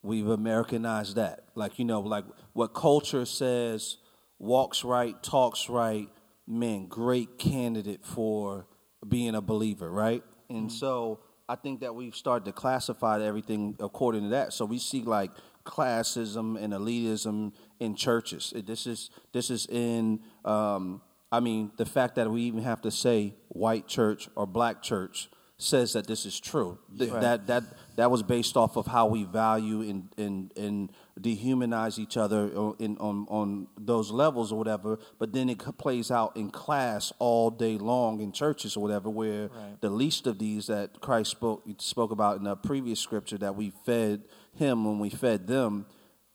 we've 0.02 0.28
Americanized 0.28 1.16
that. 1.16 1.44
Like, 1.54 1.78
you 1.78 1.84
know, 1.84 2.00
like 2.00 2.24
what 2.52 2.74
culture 2.74 3.24
says 3.24 3.96
walks 4.38 4.84
right, 4.84 5.20
talks 5.22 5.68
right, 5.68 6.08
man, 6.46 6.86
great 6.86 7.38
candidate 7.38 8.04
for 8.04 8.66
being 9.06 9.34
a 9.34 9.40
believer, 9.40 9.90
right? 9.90 10.22
And 10.50 10.70
so 10.70 11.20
I 11.48 11.56
think 11.56 11.80
that 11.80 11.94
we've 11.94 12.14
started 12.14 12.44
to 12.46 12.52
classify 12.52 13.22
everything 13.22 13.76
according 13.80 14.24
to 14.24 14.28
that. 14.30 14.52
So 14.52 14.64
we 14.64 14.78
see 14.78 15.02
like 15.02 15.30
classism 15.64 16.62
and 16.62 16.72
elitism 16.72 17.52
in 17.80 17.96
churches. 17.96 18.52
This 18.66 18.86
is 18.86 19.10
this 19.32 19.50
is 19.50 19.66
in 19.66 20.20
um, 20.44 21.00
I 21.36 21.40
mean 21.40 21.70
the 21.76 21.86
fact 21.86 22.14
that 22.16 22.30
we 22.30 22.42
even 22.42 22.62
have 22.62 22.80
to 22.82 22.90
say 22.90 23.34
white 23.48 23.86
church 23.86 24.28
or 24.36 24.46
black 24.46 24.82
church 24.82 25.28
says 25.56 25.92
that 25.92 26.06
this 26.08 26.26
is 26.26 26.40
true. 26.40 26.78
Th- 26.98 27.10
Right. 27.12 27.20
That 27.20 27.46
that 27.46 27.62
that 27.96 28.10
was 28.10 28.22
based 28.24 28.56
off 28.56 28.76
of 28.76 28.86
how 28.86 29.06
we 29.06 29.22
value 29.24 29.80
and 29.82 30.08
and 30.18 30.52
and 30.56 30.90
dehumanize 31.20 31.98
each 31.98 32.16
other 32.16 32.42
in 32.78 32.96
on 32.98 33.26
on 33.28 33.68
those 33.78 34.10
levels 34.10 34.50
or 34.52 34.58
whatever. 34.58 34.98
But 35.20 35.32
then 35.32 35.48
it 35.48 35.58
plays 35.78 36.10
out 36.10 36.36
in 36.36 36.50
class 36.50 37.12
all 37.20 37.50
day 37.50 37.78
long 37.78 38.20
in 38.20 38.32
churches 38.32 38.76
or 38.76 38.80
whatever, 38.82 39.08
where 39.08 39.48
Right. 39.48 39.80
the 39.80 39.90
least 39.90 40.26
of 40.26 40.38
these 40.38 40.66
that 40.66 41.00
Christ 41.00 41.30
spoke 41.30 41.62
spoke 41.78 42.10
about 42.10 42.36
in 42.38 42.44
the 42.44 42.56
previous 42.56 42.98
scripture 43.00 43.38
that 43.38 43.54
we 43.54 43.70
fed 43.86 44.24
him 44.54 44.84
when 44.84 44.98
we 44.98 45.08
fed 45.10 45.46
them. 45.46 45.86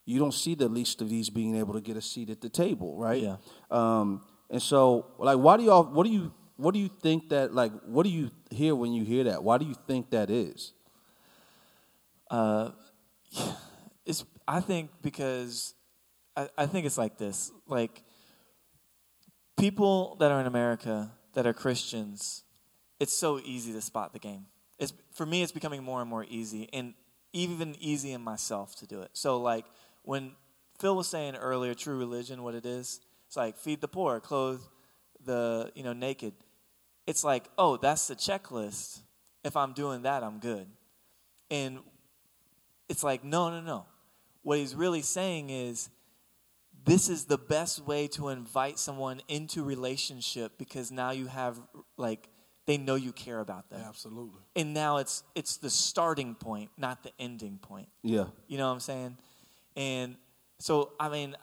You 0.06 0.18
don't 0.18 0.34
see 0.34 0.56
the 0.56 0.70
least 0.70 1.02
of 1.02 1.10
these 1.10 1.30
being 1.30 1.56
able 1.58 1.74
to 1.74 1.82
get 1.82 1.96
a 1.98 2.02
seat 2.02 2.30
at 2.32 2.42
the 2.42 2.50
table, 2.50 2.98
right? 2.98 3.22
Yeah. 3.22 3.36
Um, 3.70 4.22
and 4.50 4.62
so, 4.62 5.06
like, 5.18 5.38
why 5.38 5.58
do 5.58 5.64
y'all? 5.64 5.84
What 5.84 6.06
do 6.06 6.12
you? 6.12 6.34
What 6.58 6.74
do 6.74 6.80
you 6.80 6.90
think 7.02 7.30
that? 7.30 7.54
Like, 7.54 7.72
what 7.86 8.04
do 8.04 8.10
you 8.10 8.32
hear 8.50 8.76
when 8.76 8.94
you 8.94 9.04
hear 9.04 9.26
that? 9.26 9.44
Why 9.44 9.58
do 9.58 9.66
you 9.66 9.76
think 9.88 10.10
that 10.12 10.30
is? 10.30 10.74
Uh, 12.30 12.72
it's 14.06 14.26
I 14.48 14.60
think 14.60 14.90
because 15.02 15.76
I, 16.36 16.50
I 16.58 16.66
think 16.66 16.86
it's 16.86 16.98
like 16.98 17.18
this. 17.18 17.52
Like 17.68 18.04
people 19.58 20.16
that 20.20 20.32
are 20.32 20.40
in 20.40 20.48
America 20.48 21.12
that 21.34 21.46
are 21.46 21.54
Christians, 21.54 22.44
it's 23.00 23.14
so 23.14 23.40
easy 23.40 23.74
to 23.74 23.82
spot 23.82 24.14
the 24.14 24.20
game. 24.20 24.46
It's 24.80 24.94
for 25.14 25.26
me 25.26 25.44
it's 25.44 25.52
becoming 25.52 25.84
more 25.84 26.02
and 26.02 26.10
more 26.10 26.26
easy 26.28 26.70
and 26.74 26.94
even 27.34 27.76
easy 27.80 28.14
in 28.14 28.22
myself 28.22 28.76
to 28.78 28.88
do 28.88 29.02
it. 29.02 29.12
So 29.14 29.40
like 29.40 29.66
when 30.04 30.32
Phil 30.80 30.96
was 30.96 31.08
saying 31.08 31.36
earlier 31.36 31.74
true 31.74 31.98
religion 31.98 32.42
what 32.42 32.56
it 32.56 32.66
is, 32.66 33.02
it's 33.30 33.38
like 33.38 33.60
feed 33.60 33.80
the 33.80 33.88
poor, 33.88 34.20
clothe 34.20 34.60
the, 35.24 35.72
you 35.76 35.84
know, 35.84 35.94
naked. 35.94 36.34
It's 37.06 37.24
like, 37.24 37.48
oh, 37.60 37.78
that's 37.78 38.08
the 38.08 38.16
checklist. 38.16 39.04
If 39.44 39.56
I'm 39.56 39.74
doing 39.74 40.02
that, 40.02 40.24
I'm 40.24 40.40
good. 40.40 40.66
And 41.52 41.78
it's 42.90 43.04
like, 43.04 43.24
no, 43.24 43.52
no, 43.52 43.62
no. 43.62 43.86
What 44.42 44.58
he's 44.58 44.74
really 44.74 45.04
saying 45.04 45.52
is 45.52 45.92
this 46.86 47.08
is 47.08 47.26
the 47.26 47.38
best 47.38 47.86
way 47.86 48.08
to 48.08 48.30
invite 48.30 48.80
someone 48.80 49.22
into 49.28 49.64
relationship 49.64 50.54
because 50.58 50.92
now 50.92 51.12
you 51.12 51.28
have 51.28 51.62
like 51.98 52.30
they 52.66 52.78
know 52.78 52.96
you 52.96 53.12
care 53.12 53.42
about 53.42 53.70
them. 53.70 53.82
Absolutely. 53.88 54.42
And 54.56 54.74
now 54.74 54.98
it's 54.98 55.24
it's 55.36 55.58
the 55.58 55.70
starting 55.70 56.34
point, 56.34 56.72
not 56.80 57.04
the 57.04 57.12
ending 57.20 57.60
point. 57.62 57.90
Yeah, 58.02 58.26
You 58.48 58.58
know 58.58 58.66
what 58.66 58.74
I'm 58.74 58.80
saying? 58.80 59.18
And 59.76 60.16
so 60.58 60.94
I 61.00 61.10
mean, 61.10 61.36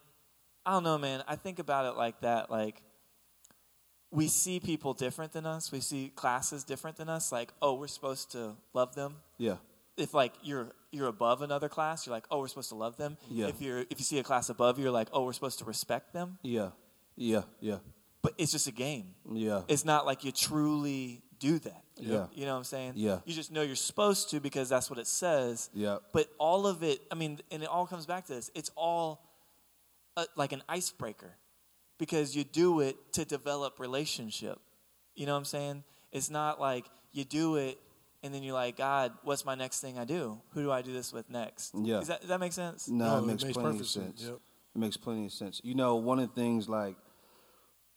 I 0.67 0.73
don't 0.73 0.83
know, 0.83 0.99
man. 0.99 1.23
I 1.29 1.37
think 1.37 1.59
about 1.61 1.87
it 1.87 1.97
like 1.97 2.21
that, 2.21 2.51
like 2.51 2.83
we 4.11 4.29
see 4.29 4.61
people 4.61 4.95
different 4.95 5.33
than 5.33 5.47
us. 5.47 5.71
We 5.73 5.81
see 5.81 6.12
classes 6.14 6.64
different 6.64 6.97
than 6.97 7.09
us. 7.09 7.33
Like, 7.33 7.53
oh, 7.62 7.75
we're 7.75 7.87
supposed 7.89 8.33
to 8.33 8.57
love 8.73 8.95
them 8.95 9.17
yeah, 9.39 9.57
if 9.97 10.14
like 10.14 10.33
you're 10.43 10.73
you're 10.91 11.09
above 11.09 11.43
another 11.43 11.69
class, 11.69 12.07
you're 12.07 12.14
like, 12.14 12.25
oh, 12.31 12.41
we're 12.41 12.49
supposed 12.49 12.71
to 12.71 12.75
love 12.75 12.97
them. 12.97 13.17
Yeah. 13.31 13.47
If 13.49 13.61
you're 13.61 13.81
if 13.81 13.99
you 13.99 14.05
see 14.05 14.19
a 14.19 14.23
class 14.23 14.49
above 14.49 14.79
you, 14.79 14.85
you're 14.85 14.93
like, 14.93 15.09
oh, 15.12 15.25
we're 15.25 15.33
supposed 15.33 15.59
to 15.61 15.64
respect 15.64 16.12
them. 16.12 16.39
yeah, 16.43 16.71
yeah, 17.17 17.43
yeah, 17.61 17.79
But 18.23 18.35
it's 18.39 18.53
just 18.53 18.67
a 18.67 18.73
game. 18.73 19.14
yeah, 19.33 19.62
It's 19.69 19.85
not 19.85 20.05
like 20.07 20.25
you 20.25 20.33
truly 20.33 21.23
do 21.39 21.59
that. 21.61 21.83
Yeah. 21.99 22.27
You 22.35 22.45
know 22.45 22.53
what 22.53 22.59
I'm 22.59 22.64
saying? 22.64 22.93
Yeah. 22.97 23.21
You 23.25 23.35
just 23.35 23.51
know 23.53 23.62
you're 23.62 23.75
supposed 23.77 24.31
to 24.31 24.41
because 24.41 24.69
that's 24.69 24.91
what 24.91 24.99
it 24.99 25.07
says. 25.07 25.71
yeah, 25.75 25.97
But 26.12 26.29
all 26.39 26.67
of 26.67 26.83
it, 26.83 27.01
I 27.11 27.14
mean, 27.14 27.41
and 27.51 27.62
it 27.62 27.69
all 27.69 27.87
comes 27.87 28.05
back 28.07 28.27
to 28.27 28.35
this. 28.35 28.51
It's 28.55 28.71
all 28.77 29.23
uh 30.17 30.25
like 30.37 30.53
an 30.53 30.62
icebreaker 30.69 31.37
because 31.99 32.37
you 32.37 32.45
do 32.45 32.81
it 32.81 32.97
to 33.14 33.25
develop 33.25 33.79
relationship. 33.81 34.59
You 35.14 35.27
know 35.27 35.33
what 35.33 35.39
I'm 35.39 35.45
saying? 35.47 35.85
It's 36.12 36.31
not 36.31 36.61
like 36.61 36.87
you 37.12 37.25
do 37.25 37.57
it 37.57 37.79
and 38.23 38.35
then 38.35 38.43
you're 38.43 38.55
like, 38.55 38.77
God, 38.77 39.12
what's 39.23 39.45
my 39.45 39.55
next 39.55 39.81
thing 39.81 39.99
I 39.99 40.05
do? 40.05 40.41
Who 40.53 40.62
do 40.62 40.71
I 40.73 40.83
do 40.83 40.93
this 40.93 41.12
with 41.12 41.31
next? 41.31 41.75
Yeah. 41.75 41.99
Does 41.99 42.09
that, 42.09 42.21
does 42.21 42.29
that 42.29 42.41
make 42.41 42.53
sense? 42.53 42.89
No, 42.89 43.05
No, 43.07 43.17
it 43.17 43.19
it 43.19 43.27
makes, 43.27 43.45
makes 43.45 43.55
plenty 43.55 43.69
of 43.69 43.75
perfect 43.77 43.91
sense. 43.91 44.21
sense, 44.21 44.23
yep. 44.31 44.41
It 44.75 44.79
makes 44.79 44.97
plenty 44.97 45.27
of 45.27 45.33
sense. 45.33 45.61
You 45.64 45.75
know, 45.75 45.97
one 45.97 46.19
of 46.19 46.29
the 46.35 46.41
things 46.41 46.69
like 46.69 46.97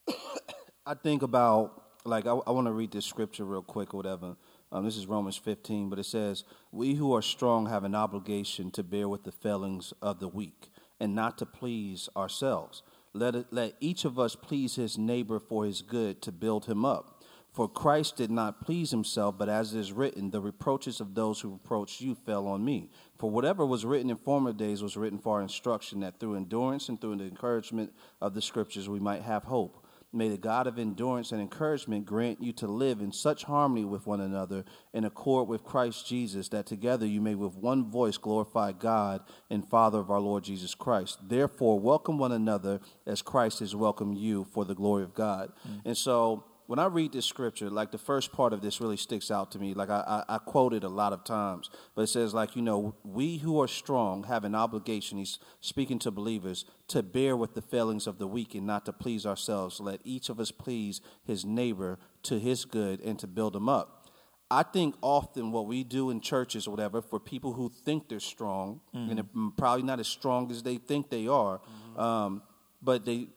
I 0.86 0.93
think 0.93 1.22
about, 1.22 1.84
like 2.05 2.26
I, 2.26 2.32
I 2.32 2.51
want 2.51 2.67
to 2.67 2.72
read 2.72 2.91
this 2.91 3.05
scripture 3.05 3.43
real 3.45 3.61
quick 3.61 3.93
or 3.93 3.97
whatever. 3.97 4.36
Um, 4.72 4.86
this 4.86 4.97
is 4.97 5.07
Romans 5.07 5.36
15, 5.36 5.89
but 5.89 5.97
it 5.99 6.05
says, 6.05 6.43
"We 6.72 6.93
who 6.93 7.13
are 7.15 7.22
strong 7.22 7.65
have 7.67 7.84
an 7.84 7.95
obligation 7.95 8.72
to 8.72 8.84
bear 8.84 9.07
with 9.09 9.24
the 9.24 9.32
failings 9.32 9.93
of 10.01 10.20
the 10.20 10.28
weak, 10.28 10.70
and 10.99 11.15
not 11.15 11.37
to 11.37 11.45
please 11.45 12.09
ourselves. 12.15 12.83
Let 13.13 13.35
it, 13.35 13.47
let 13.51 13.75
each 13.79 14.05
of 14.05 14.19
us 14.19 14.35
please 14.35 14.75
his 14.75 14.97
neighbor 14.97 15.39
for 15.39 15.65
his 15.65 15.81
good, 15.81 16.21
to 16.21 16.31
build 16.31 16.65
him 16.65 16.85
up." 16.85 17.15
For 17.51 17.67
Christ 17.67 18.15
did 18.15 18.29
not 18.29 18.61
please 18.61 18.91
himself, 18.91 19.35
but 19.37 19.49
as 19.49 19.73
it 19.73 19.79
is 19.79 19.91
written, 19.91 20.29
the 20.29 20.39
reproaches 20.39 21.01
of 21.01 21.15
those 21.15 21.41
who 21.41 21.49
reproached 21.49 21.99
you 21.99 22.13
fell 22.13 22.45
on 22.45 22.63
me. 22.63 22.91
For 23.17 23.29
whatever 23.29 23.65
was 23.65 23.85
written 23.85 24.11
in 24.11 24.17
former 24.17 24.53
days 24.53 24.83
was 24.83 24.95
written 24.95 25.17
for 25.17 25.37
our 25.37 25.41
instruction, 25.41 26.01
that 26.01 26.19
through 26.19 26.35
endurance 26.35 26.89
and 26.89 27.01
through 27.01 27.15
the 27.15 27.23
encouragement 27.23 27.91
of 28.21 28.35
the 28.35 28.41
scriptures 28.41 28.87
we 28.87 28.99
might 28.99 29.23
have 29.23 29.45
hope. 29.45 29.83
May 30.12 30.30
the 30.30 30.38
God 30.38 30.66
of 30.66 30.80
endurance 30.80 31.32
and 31.32 31.39
encouragement 31.39 32.05
grant 32.05 32.41
you 32.41 32.51
to 32.53 32.68
live 32.68 32.99
in 32.99 33.12
such 33.12 33.43
harmony 33.43 33.86
with 33.86 34.07
one 34.07 34.20
another 34.20 34.66
in 34.91 35.05
accord 35.05 35.47
with 35.47 35.64
Christ 35.64 36.07
Jesus, 36.07 36.49
that 36.49 36.66
together 36.66 37.05
you 37.05 37.22
may 37.22 37.36
with 37.36 37.55
one 37.55 37.91
voice 37.91 38.18
glorify 38.18 38.72
God 38.72 39.22
and 39.51 39.68
Father 39.70 39.99
of 39.99 40.10
our 40.10 40.20
Lord 40.20 40.43
Jesus 40.43 40.74
Christ. 40.74 41.20
Therefore, 41.28 41.80
welcome 41.80 42.18
one 42.18 42.32
another 42.32 42.80
as 43.05 43.22
Christ 43.22 43.60
has 43.60 43.76
welcomed 43.76 44.18
you 44.18 44.45
for 44.45 44.66
the 44.66 44.74
glory 44.74 45.03
of 45.03 45.14
God. 45.14 45.51
Mm. 45.68 45.82
And 45.86 45.97
so, 45.97 46.43
when 46.70 46.78
I 46.78 46.86
read 46.86 47.13
this 47.13 47.26
scripture, 47.26 47.67
like 47.67 47.89
the 47.89 47.97
first 47.97 48.32
part 48.32 48.53
of 48.53 48.61
this 48.61 48.80
really 48.80 48.95
sticks 48.95 49.32
out 49.32 49.49
to 49.53 49.59
me. 49.59 49.74
Like 49.74 49.89
I, 49.89 50.24
I, 50.30 50.36
I 50.36 50.38
quote 50.38 50.72
it 50.72 50.84
a 50.84 50.88
lot 50.88 51.13
of 51.13 51.24
times, 51.24 51.67
but 51.95 52.03
it 52.03 52.09
says, 52.09 52.32
like, 52.32 52.55
you 52.55 52.61
know, 52.61 52.93
we 53.03 53.38
who 53.38 53.59
are 53.59 53.67
strong 53.67 54.26
have 54.26 54.43
an 54.43 54.53
obligation, 54.53 55.17
he's 55.17 55.39
speaking 55.61 55.97
to 55.97 56.11
believers, 56.11 56.65
to 56.89 57.01
bear 57.01 57.36
with 57.36 57.55
the 57.55 57.63
failings 57.63 58.05
of 58.05 58.20
the 58.20 58.28
weak 58.28 58.53
and 58.53 58.67
not 58.67 58.86
to 58.86 58.93
please 58.93 59.26
ourselves. 59.26 59.80
Let 59.80 59.99
each 60.03 60.30
of 60.30 60.39
us 60.39 60.51
please 60.51 61.01
his 61.24 61.43
neighbor 61.43 61.97
to 62.22 62.38
his 62.38 62.65
good 62.65 63.01
and 63.01 63.17
to 63.17 63.26
build 63.26 63.55
him 63.55 63.67
up. 63.67 64.07
I 64.51 64.61
think 64.61 64.93
often 65.01 65.51
what 65.51 65.65
we 65.65 65.84
do 65.84 66.11
in 66.11 66.22
churches 66.22 66.67
or 66.67 66.70
whatever, 66.70 67.01
for 67.01 67.20
people 67.20 67.53
who 67.53 67.72
think 67.84 68.09
they're 68.09 68.20
strong, 68.20 68.82
mm-hmm. 68.95 69.17
and 69.17 69.57
probably 69.57 69.82
not 69.82 69.99
as 69.99 70.07
strong 70.07 70.51
as 70.51 70.61
they 70.61 70.78
think 70.78 71.09
they 71.09 71.26
are, 71.26 71.61
mm-hmm. 71.61 71.99
um, 71.99 72.43
but 72.80 73.05
they 73.05 73.30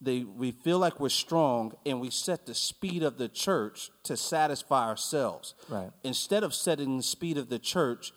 they, 0.00 0.22
we 0.22 0.52
feel 0.52 0.78
like 0.78 1.00
we're 1.00 1.08
strong 1.08 1.72
and 1.84 2.00
we 2.00 2.10
set 2.10 2.46
the 2.46 2.54
speed 2.54 3.02
of 3.02 3.18
the 3.18 3.28
church 3.28 3.90
to 4.04 4.16
satisfy 4.16 4.86
ourselves. 4.86 5.54
Right. 5.68 5.90
Instead 6.04 6.44
of 6.44 6.54
setting 6.54 6.98
the 6.98 7.02
speed 7.02 7.36
of 7.36 7.48
the 7.48 7.58
church 7.58 8.12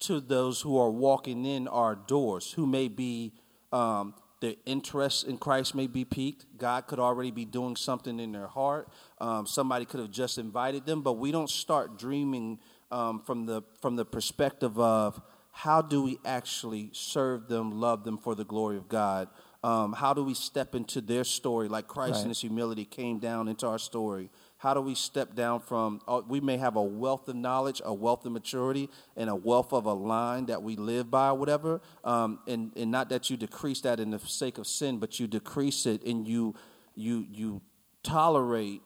to 0.00 0.20
those 0.20 0.60
who 0.60 0.78
are 0.78 0.90
walking 0.90 1.44
in 1.44 1.66
our 1.66 1.96
doors, 1.96 2.52
who 2.52 2.66
may 2.66 2.88
be, 2.88 3.32
um, 3.72 4.14
their 4.40 4.54
interest 4.66 5.26
in 5.26 5.38
Christ 5.38 5.74
may 5.74 5.86
be 5.86 6.04
piqued. 6.04 6.44
God 6.58 6.86
could 6.86 6.98
already 6.98 7.30
be 7.30 7.44
doing 7.44 7.76
something 7.76 8.20
in 8.20 8.30
their 8.30 8.46
heart. 8.46 8.88
Um, 9.18 9.46
somebody 9.46 9.86
could 9.86 10.00
have 10.00 10.10
just 10.10 10.38
invited 10.38 10.86
them, 10.86 11.02
but 11.02 11.14
we 11.14 11.32
don't 11.32 11.50
start 11.50 11.98
dreaming 11.98 12.60
um, 12.92 13.20
from, 13.20 13.46
the, 13.46 13.62
from 13.80 13.96
the 13.96 14.04
perspective 14.04 14.78
of 14.78 15.20
how 15.50 15.80
do 15.80 16.02
we 16.02 16.18
actually 16.24 16.90
serve 16.92 17.48
them, 17.48 17.80
love 17.80 18.04
them 18.04 18.18
for 18.18 18.34
the 18.34 18.44
glory 18.44 18.76
of 18.76 18.88
God 18.88 19.28
um, 19.64 19.94
how 19.94 20.12
do 20.12 20.22
we 20.22 20.34
step 20.34 20.74
into 20.74 21.00
their 21.00 21.24
story 21.24 21.68
like 21.68 21.88
Christ 21.88 22.16
right. 22.16 22.22
in 22.24 22.28
his 22.28 22.42
humility 22.42 22.84
came 22.84 23.18
down 23.18 23.48
into 23.48 23.66
our 23.66 23.78
story? 23.78 24.28
How 24.58 24.74
do 24.74 24.82
we 24.82 24.94
step 24.94 25.34
down 25.34 25.60
from, 25.60 26.02
uh, 26.06 26.20
we 26.28 26.38
may 26.38 26.58
have 26.58 26.76
a 26.76 26.82
wealth 26.82 27.28
of 27.28 27.36
knowledge, 27.36 27.80
a 27.82 27.94
wealth 27.94 28.26
of 28.26 28.32
maturity, 28.32 28.90
and 29.16 29.30
a 29.30 29.34
wealth 29.34 29.72
of 29.72 29.86
a 29.86 29.94
line 29.94 30.44
that 30.46 30.62
we 30.62 30.76
live 30.76 31.10
by, 31.10 31.28
or 31.28 31.34
whatever. 31.36 31.80
Um, 32.04 32.40
and, 32.46 32.72
and 32.76 32.90
not 32.90 33.08
that 33.08 33.30
you 33.30 33.38
decrease 33.38 33.80
that 33.80 34.00
in 34.00 34.10
the 34.10 34.18
sake 34.18 34.58
of 34.58 34.66
sin, 34.66 34.98
but 34.98 35.18
you 35.18 35.26
decrease 35.26 35.86
it 35.86 36.04
and 36.04 36.28
you, 36.28 36.54
you, 36.94 37.26
you 37.32 37.62
tolerate 38.02 38.82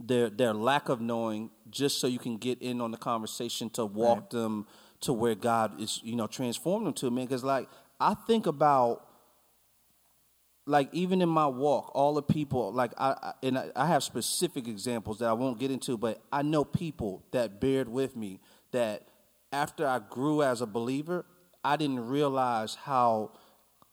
their, 0.00 0.30
their 0.30 0.54
lack 0.54 0.88
of 0.88 1.02
knowing 1.02 1.50
just 1.70 2.00
so 2.00 2.06
you 2.06 2.18
can 2.18 2.38
get 2.38 2.62
in 2.62 2.80
on 2.80 2.92
the 2.92 2.96
conversation 2.96 3.68
to 3.70 3.84
walk 3.84 4.20
right. 4.20 4.30
them 4.30 4.66
to 5.02 5.12
where 5.12 5.34
God 5.34 5.78
is, 5.78 6.00
you 6.02 6.16
know, 6.16 6.26
transform 6.26 6.84
them 6.84 6.94
to, 6.94 7.10
man. 7.10 7.26
Because, 7.26 7.44
like, 7.44 7.68
I 8.00 8.14
think 8.14 8.46
about 8.46 9.11
like 10.66 10.88
even 10.92 11.20
in 11.20 11.28
my 11.28 11.46
walk, 11.46 11.90
all 11.94 12.14
the 12.14 12.22
people 12.22 12.72
like 12.72 12.92
I, 12.96 13.14
I 13.22 13.32
and 13.42 13.58
I, 13.58 13.70
I, 13.74 13.86
have 13.86 14.02
specific 14.04 14.68
examples 14.68 15.18
that 15.18 15.28
I 15.28 15.32
won't 15.32 15.58
get 15.58 15.70
into, 15.70 15.98
but 15.98 16.22
I 16.32 16.42
know 16.42 16.64
people 16.64 17.24
that 17.32 17.60
bared 17.60 17.88
with 17.88 18.16
me 18.16 18.40
that 18.70 19.08
after 19.52 19.86
I 19.86 19.98
grew 19.98 20.42
as 20.42 20.60
a 20.60 20.66
believer, 20.66 21.24
I 21.64 21.76
didn't 21.76 22.06
realize 22.06 22.76
how 22.76 23.32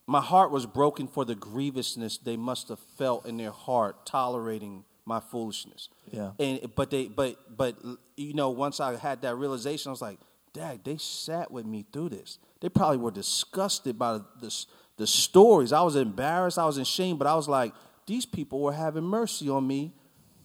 my 0.05 0.21
heart 0.21 0.51
was 0.51 0.65
broken 0.65 1.07
for 1.07 1.25
the 1.25 1.35
grievousness 1.35 2.17
they 2.17 2.37
must 2.37 2.69
have 2.69 2.79
felt 2.79 3.25
in 3.25 3.37
their 3.37 3.51
heart 3.51 4.05
tolerating 4.05 4.83
my 5.05 5.19
foolishness. 5.19 5.89
Yeah. 6.11 6.31
And 6.39 6.73
but 6.75 6.91
they 6.91 7.07
but 7.07 7.57
but 7.57 7.77
you 8.15 8.33
know 8.33 8.51
once 8.51 8.79
I 8.79 8.95
had 8.95 9.23
that 9.23 9.35
realization, 9.35 9.89
I 9.89 9.91
was 9.91 10.01
like, 10.01 10.19
Dad, 10.53 10.81
they 10.83 10.97
sat 10.97 11.51
with 11.51 11.65
me 11.65 11.85
through 11.91 12.09
this. 12.09 12.37
They 12.61 12.69
probably 12.69 12.97
were 12.97 13.11
disgusted 13.11 13.97
by 13.97 14.19
this 14.39 14.67
the 14.99 15.07
stories. 15.07 15.71
I 15.71 15.81
was 15.81 15.95
embarrassed, 15.95 16.59
I 16.59 16.65
was 16.65 16.77
ashamed, 16.77 17.19
but 17.19 17.27
I 17.27 17.33
was 17.33 17.47
like, 17.47 17.73
these 18.05 18.25
people 18.25 18.59
were 18.59 18.73
having 18.73 19.05
mercy 19.05 19.49
on 19.49 19.65
me 19.65 19.93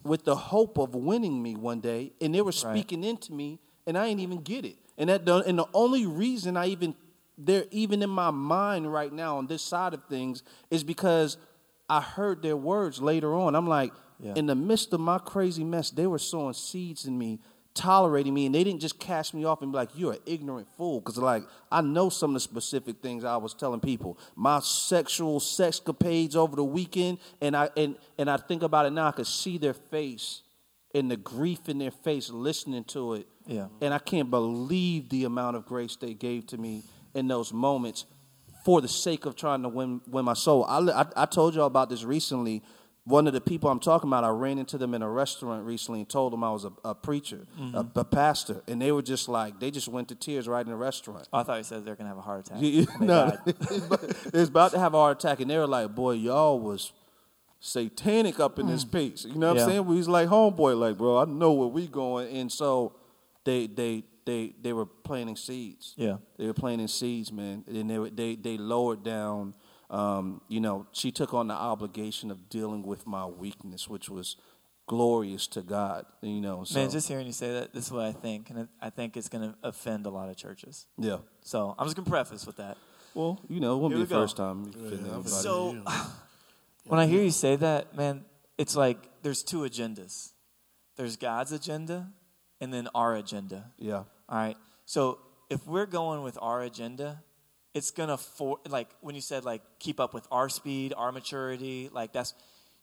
with 0.04 0.24
the 0.24 0.36
hope 0.36 0.78
of 0.78 0.94
winning 0.94 1.42
me 1.42 1.56
one 1.56 1.80
day, 1.80 2.12
and 2.20 2.32
they 2.32 2.40
were 2.40 2.52
speaking 2.52 3.02
right. 3.02 3.10
into 3.10 3.32
me, 3.32 3.58
and 3.84 3.98
I 3.98 4.08
didn't 4.08 4.20
even 4.20 4.42
get 4.42 4.64
it. 4.64 4.76
And 4.96 5.10
that, 5.10 5.26
the, 5.26 5.38
and 5.38 5.58
the 5.58 5.66
only 5.74 6.06
reason 6.06 6.56
I 6.56 6.66
even 6.66 6.94
they're 7.36 7.64
even 7.72 8.00
in 8.00 8.10
my 8.10 8.30
mind 8.30 8.92
right 8.92 9.12
now 9.12 9.38
on 9.38 9.48
this 9.48 9.60
side 9.60 9.92
of 9.92 10.04
things 10.04 10.44
is 10.70 10.84
because 10.84 11.36
I 11.90 12.00
heard 12.00 12.42
their 12.42 12.56
words 12.56 13.02
later 13.02 13.34
on. 13.34 13.56
I'm 13.56 13.66
like, 13.66 13.92
yeah. 14.20 14.34
in 14.36 14.46
the 14.46 14.54
midst 14.54 14.92
of 14.92 15.00
my 15.00 15.18
crazy 15.18 15.64
mess, 15.64 15.90
they 15.90 16.06
were 16.06 16.20
sowing 16.20 16.54
seeds 16.54 17.06
in 17.06 17.18
me 17.18 17.40
tolerating 17.74 18.32
me 18.32 18.46
and 18.46 18.54
they 18.54 18.62
didn't 18.62 18.80
just 18.80 19.00
cast 19.00 19.34
me 19.34 19.44
off 19.44 19.60
and 19.60 19.72
be 19.72 19.76
like 19.76 19.90
you're 19.94 20.12
an 20.12 20.20
ignorant 20.26 20.68
fool. 20.76 21.00
Because 21.00 21.18
like 21.18 21.42
i 21.70 21.80
know 21.80 22.08
some 22.08 22.30
of 22.30 22.34
the 22.34 22.40
specific 22.40 23.02
things 23.02 23.24
i 23.24 23.36
was 23.36 23.52
telling 23.52 23.80
people. 23.80 24.18
My 24.36 24.60
sexual 24.60 25.40
sexcapades 25.40 26.36
over 26.36 26.56
the 26.56 26.64
weekend 26.64 27.18
and 27.40 27.56
i 27.56 27.68
and, 27.76 27.96
and 28.16 28.30
i 28.30 28.36
think 28.36 28.62
about 28.62 28.86
it 28.86 28.90
now 28.90 29.08
i 29.08 29.10
could 29.10 29.26
see 29.26 29.58
their 29.58 29.74
face 29.74 30.42
and 30.94 31.10
the 31.10 31.16
grief 31.16 31.68
in 31.68 31.78
their 31.78 31.90
face 31.90 32.30
listening 32.30 32.84
to 32.84 33.14
it. 33.14 33.26
Yeah. 33.46 33.66
And 33.80 33.92
i 33.92 33.98
can't 33.98 34.30
believe 34.30 35.08
the 35.08 35.24
amount 35.24 35.56
of 35.56 35.66
grace 35.66 35.96
they 35.96 36.14
gave 36.14 36.46
to 36.48 36.58
me 36.58 36.82
in 37.14 37.26
those 37.26 37.52
moments 37.52 38.06
for 38.64 38.80
the 38.80 38.88
sake 38.88 39.26
of 39.26 39.34
trying 39.34 39.62
to 39.62 39.68
win 39.68 40.00
win 40.06 40.24
my 40.24 40.34
soul. 40.34 40.64
I, 40.64 40.78
I, 40.78 41.06
I 41.16 41.26
told 41.26 41.54
y'all 41.56 41.66
about 41.66 41.90
this 41.90 42.04
recently 42.04 42.62
one 43.06 43.26
of 43.26 43.34
the 43.34 43.40
people 43.40 43.68
I'm 43.68 43.80
talking 43.80 44.08
about, 44.08 44.24
I 44.24 44.30
ran 44.30 44.58
into 44.58 44.78
them 44.78 44.94
in 44.94 45.02
a 45.02 45.08
restaurant 45.08 45.66
recently 45.66 46.00
and 46.00 46.08
told 46.08 46.32
them 46.32 46.42
I 46.42 46.50
was 46.50 46.64
a, 46.64 46.72
a 46.84 46.94
preacher, 46.94 47.46
mm-hmm. 47.58 47.76
a, 47.76 47.86
a, 47.96 48.04
pastor, 48.04 48.62
and 48.66 48.80
they 48.80 48.92
were 48.92 49.02
just 49.02 49.28
like, 49.28 49.60
they 49.60 49.70
just 49.70 49.88
went 49.88 50.08
to 50.08 50.14
tears 50.14 50.48
right 50.48 50.64
in 50.64 50.70
the 50.70 50.76
restaurant. 50.76 51.28
Oh, 51.30 51.40
I 51.40 51.42
thought 51.42 51.58
you 51.58 51.64
said 51.64 51.84
they're 51.84 51.96
gonna 51.96 52.08
have 52.08 52.18
a 52.18 52.22
heart 52.22 52.46
attack. 52.46 52.60
no, 53.00 53.36
it's 53.46 54.48
about 54.48 54.72
to 54.72 54.78
have 54.78 54.94
a 54.94 54.96
heart 54.96 55.22
attack, 55.22 55.40
and 55.40 55.50
they 55.50 55.58
were 55.58 55.66
like, 55.66 55.94
"Boy, 55.94 56.12
y'all 56.12 56.58
was 56.58 56.92
satanic 57.60 58.40
up 58.40 58.58
in 58.58 58.66
mm. 58.66 58.70
this 58.70 58.86
piece." 58.86 59.26
You 59.26 59.34
know 59.34 59.48
what 59.48 59.56
yeah. 59.56 59.64
I'm 59.64 59.68
saying? 59.68 59.86
We 59.86 59.96
was 59.96 60.08
like, 60.08 60.28
"Homeboy, 60.28 60.78
like, 60.78 60.96
bro, 60.96 61.18
I 61.18 61.26
know 61.26 61.52
where 61.52 61.68
we 61.68 61.86
going," 61.86 62.34
and 62.34 62.50
so 62.50 62.94
they 63.44 63.66
they 63.66 64.04
they 64.24 64.54
they 64.62 64.72
were 64.72 64.86
planting 64.86 65.36
seeds. 65.36 65.92
Yeah, 65.96 66.16
they 66.38 66.46
were 66.46 66.54
planting 66.54 66.88
seeds, 66.88 67.30
man, 67.30 67.64
and 67.66 67.90
they 67.90 68.10
they 68.10 68.34
they 68.36 68.56
lowered 68.56 69.04
down 69.04 69.54
um, 69.94 70.40
you 70.48 70.60
know, 70.60 70.86
she 70.90 71.12
took 71.12 71.32
on 71.32 71.46
the 71.46 71.54
obligation 71.54 72.32
of 72.32 72.48
dealing 72.48 72.82
with 72.82 73.06
my 73.06 73.26
weakness, 73.26 73.88
which 73.88 74.08
was 74.10 74.36
glorious 74.86 75.46
to 75.48 75.62
God. 75.62 76.04
You 76.20 76.40
know, 76.40 76.64
so. 76.64 76.80
man, 76.80 76.90
just 76.90 77.06
hearing 77.06 77.26
you 77.26 77.32
say 77.32 77.52
that, 77.52 77.72
this 77.72 77.86
is 77.86 77.92
what 77.92 78.04
I 78.04 78.10
think, 78.12 78.50
and 78.50 78.68
I 78.80 78.90
think 78.90 79.16
it's 79.16 79.28
going 79.28 79.50
to 79.50 79.56
offend 79.62 80.06
a 80.06 80.10
lot 80.10 80.28
of 80.28 80.36
churches. 80.36 80.86
Yeah. 80.98 81.18
So 81.42 81.76
I'm 81.78 81.86
just 81.86 81.94
going 81.94 82.04
to 82.04 82.10
preface 82.10 82.44
with 82.44 82.56
that. 82.56 82.76
Well, 83.14 83.40
you 83.48 83.60
know, 83.60 83.76
it 83.76 83.78
won't 83.78 83.94
Here 83.94 84.02
be 84.02 84.08
the 84.08 84.14
first 84.14 84.36
time. 84.36 84.72
Yeah, 84.76 85.22
so 85.22 85.76
when 86.86 86.98
I 86.98 87.06
hear 87.06 87.22
you 87.22 87.30
say 87.30 87.54
that, 87.54 87.96
man, 87.96 88.24
it's 88.58 88.74
like 88.74 88.98
there's 89.22 89.44
two 89.44 89.60
agendas. 89.60 90.32
There's 90.96 91.16
God's 91.16 91.52
agenda, 91.52 92.08
and 92.60 92.74
then 92.74 92.88
our 92.96 93.14
agenda. 93.14 93.70
Yeah. 93.78 94.02
All 94.28 94.38
right. 94.38 94.56
So 94.86 95.20
if 95.50 95.64
we're 95.68 95.86
going 95.86 96.24
with 96.24 96.36
our 96.42 96.62
agenda, 96.62 97.22
it's 97.74 97.90
gonna 97.90 98.16
for 98.16 98.58
like 98.68 98.88
when 99.00 99.14
you 99.14 99.20
said 99.20 99.44
like 99.44 99.62
keep 99.78 100.00
up 100.00 100.14
with 100.14 100.26
our 100.30 100.48
speed, 100.48 100.94
our 100.96 101.12
maturity, 101.12 101.90
like 101.92 102.12
that's 102.12 102.34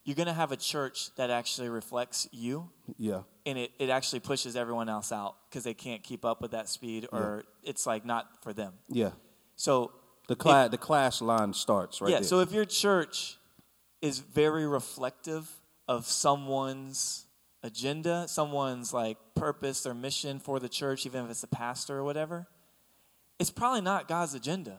you're 0.03 0.15
gonna 0.15 0.33
have 0.33 0.51
a 0.51 0.57
church 0.57 1.15
that 1.15 1.29
actually 1.29 1.69
reflects 1.69 2.27
you. 2.31 2.69
Yeah. 2.97 3.21
And 3.45 3.57
it, 3.57 3.71
it 3.79 3.89
actually 3.89 4.19
pushes 4.19 4.55
everyone 4.55 4.89
else 4.89 5.11
out 5.11 5.35
because 5.49 5.63
they 5.63 5.73
can't 5.73 6.03
keep 6.03 6.25
up 6.25 6.41
with 6.41 6.51
that 6.51 6.69
speed 6.69 7.07
or 7.11 7.43
yeah. 7.63 7.69
it's 7.69 7.87
like 7.87 8.05
not 8.05 8.43
for 8.43 8.53
them. 8.53 8.73
Yeah. 8.89 9.11
So 9.55 9.93
the 10.27 10.35
class 10.35 10.69
the 10.69 10.77
class 10.77 11.21
line 11.21 11.53
starts 11.53 12.01
right 12.01 12.11
Yeah, 12.11 12.17
there. 12.17 12.23
so 12.27 12.39
if 12.41 12.51
your 12.51 12.65
church 12.65 13.37
is 14.01 14.19
very 14.19 14.67
reflective 14.67 15.49
of 15.87 16.05
someone's 16.05 17.25
agenda, 17.63 18.27
someone's 18.27 18.93
like 18.93 19.17
purpose 19.35 19.85
or 19.85 19.93
mission 19.93 20.39
for 20.39 20.59
the 20.59 20.69
church, 20.69 21.05
even 21.05 21.25
if 21.25 21.31
it's 21.31 21.43
a 21.43 21.47
pastor 21.47 21.99
or 21.99 22.03
whatever, 22.03 22.47
it's 23.41 23.49
probably 23.49 23.81
not 23.81 24.07
God's 24.07 24.35
agenda. 24.35 24.77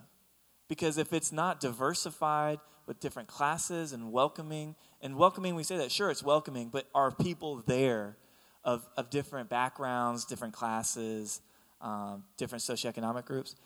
Because 0.68 0.96
if 0.96 1.12
it's 1.12 1.32
not 1.32 1.58
diversified 1.58 2.60
with 2.86 3.00
different 3.00 3.28
classes 3.28 3.92
and 3.92 4.12
welcoming, 4.12 4.76
and 5.00 5.16
welcoming, 5.16 5.56
we 5.56 5.64
say 5.64 5.78
that, 5.78 5.90
sure, 5.90 6.12
it's 6.12 6.22
welcoming, 6.22 6.68
but 6.68 6.86
are 6.94 7.10
people 7.10 7.64
there 7.66 8.16
of, 8.62 8.88
of 8.96 9.10
different 9.10 9.50
backgrounds, 9.50 10.24
different 10.24 10.54
classes, 10.54 11.40
um, 11.80 12.22
different 12.36 12.62
socioeconomic 12.62 13.24
groups? 13.24 13.56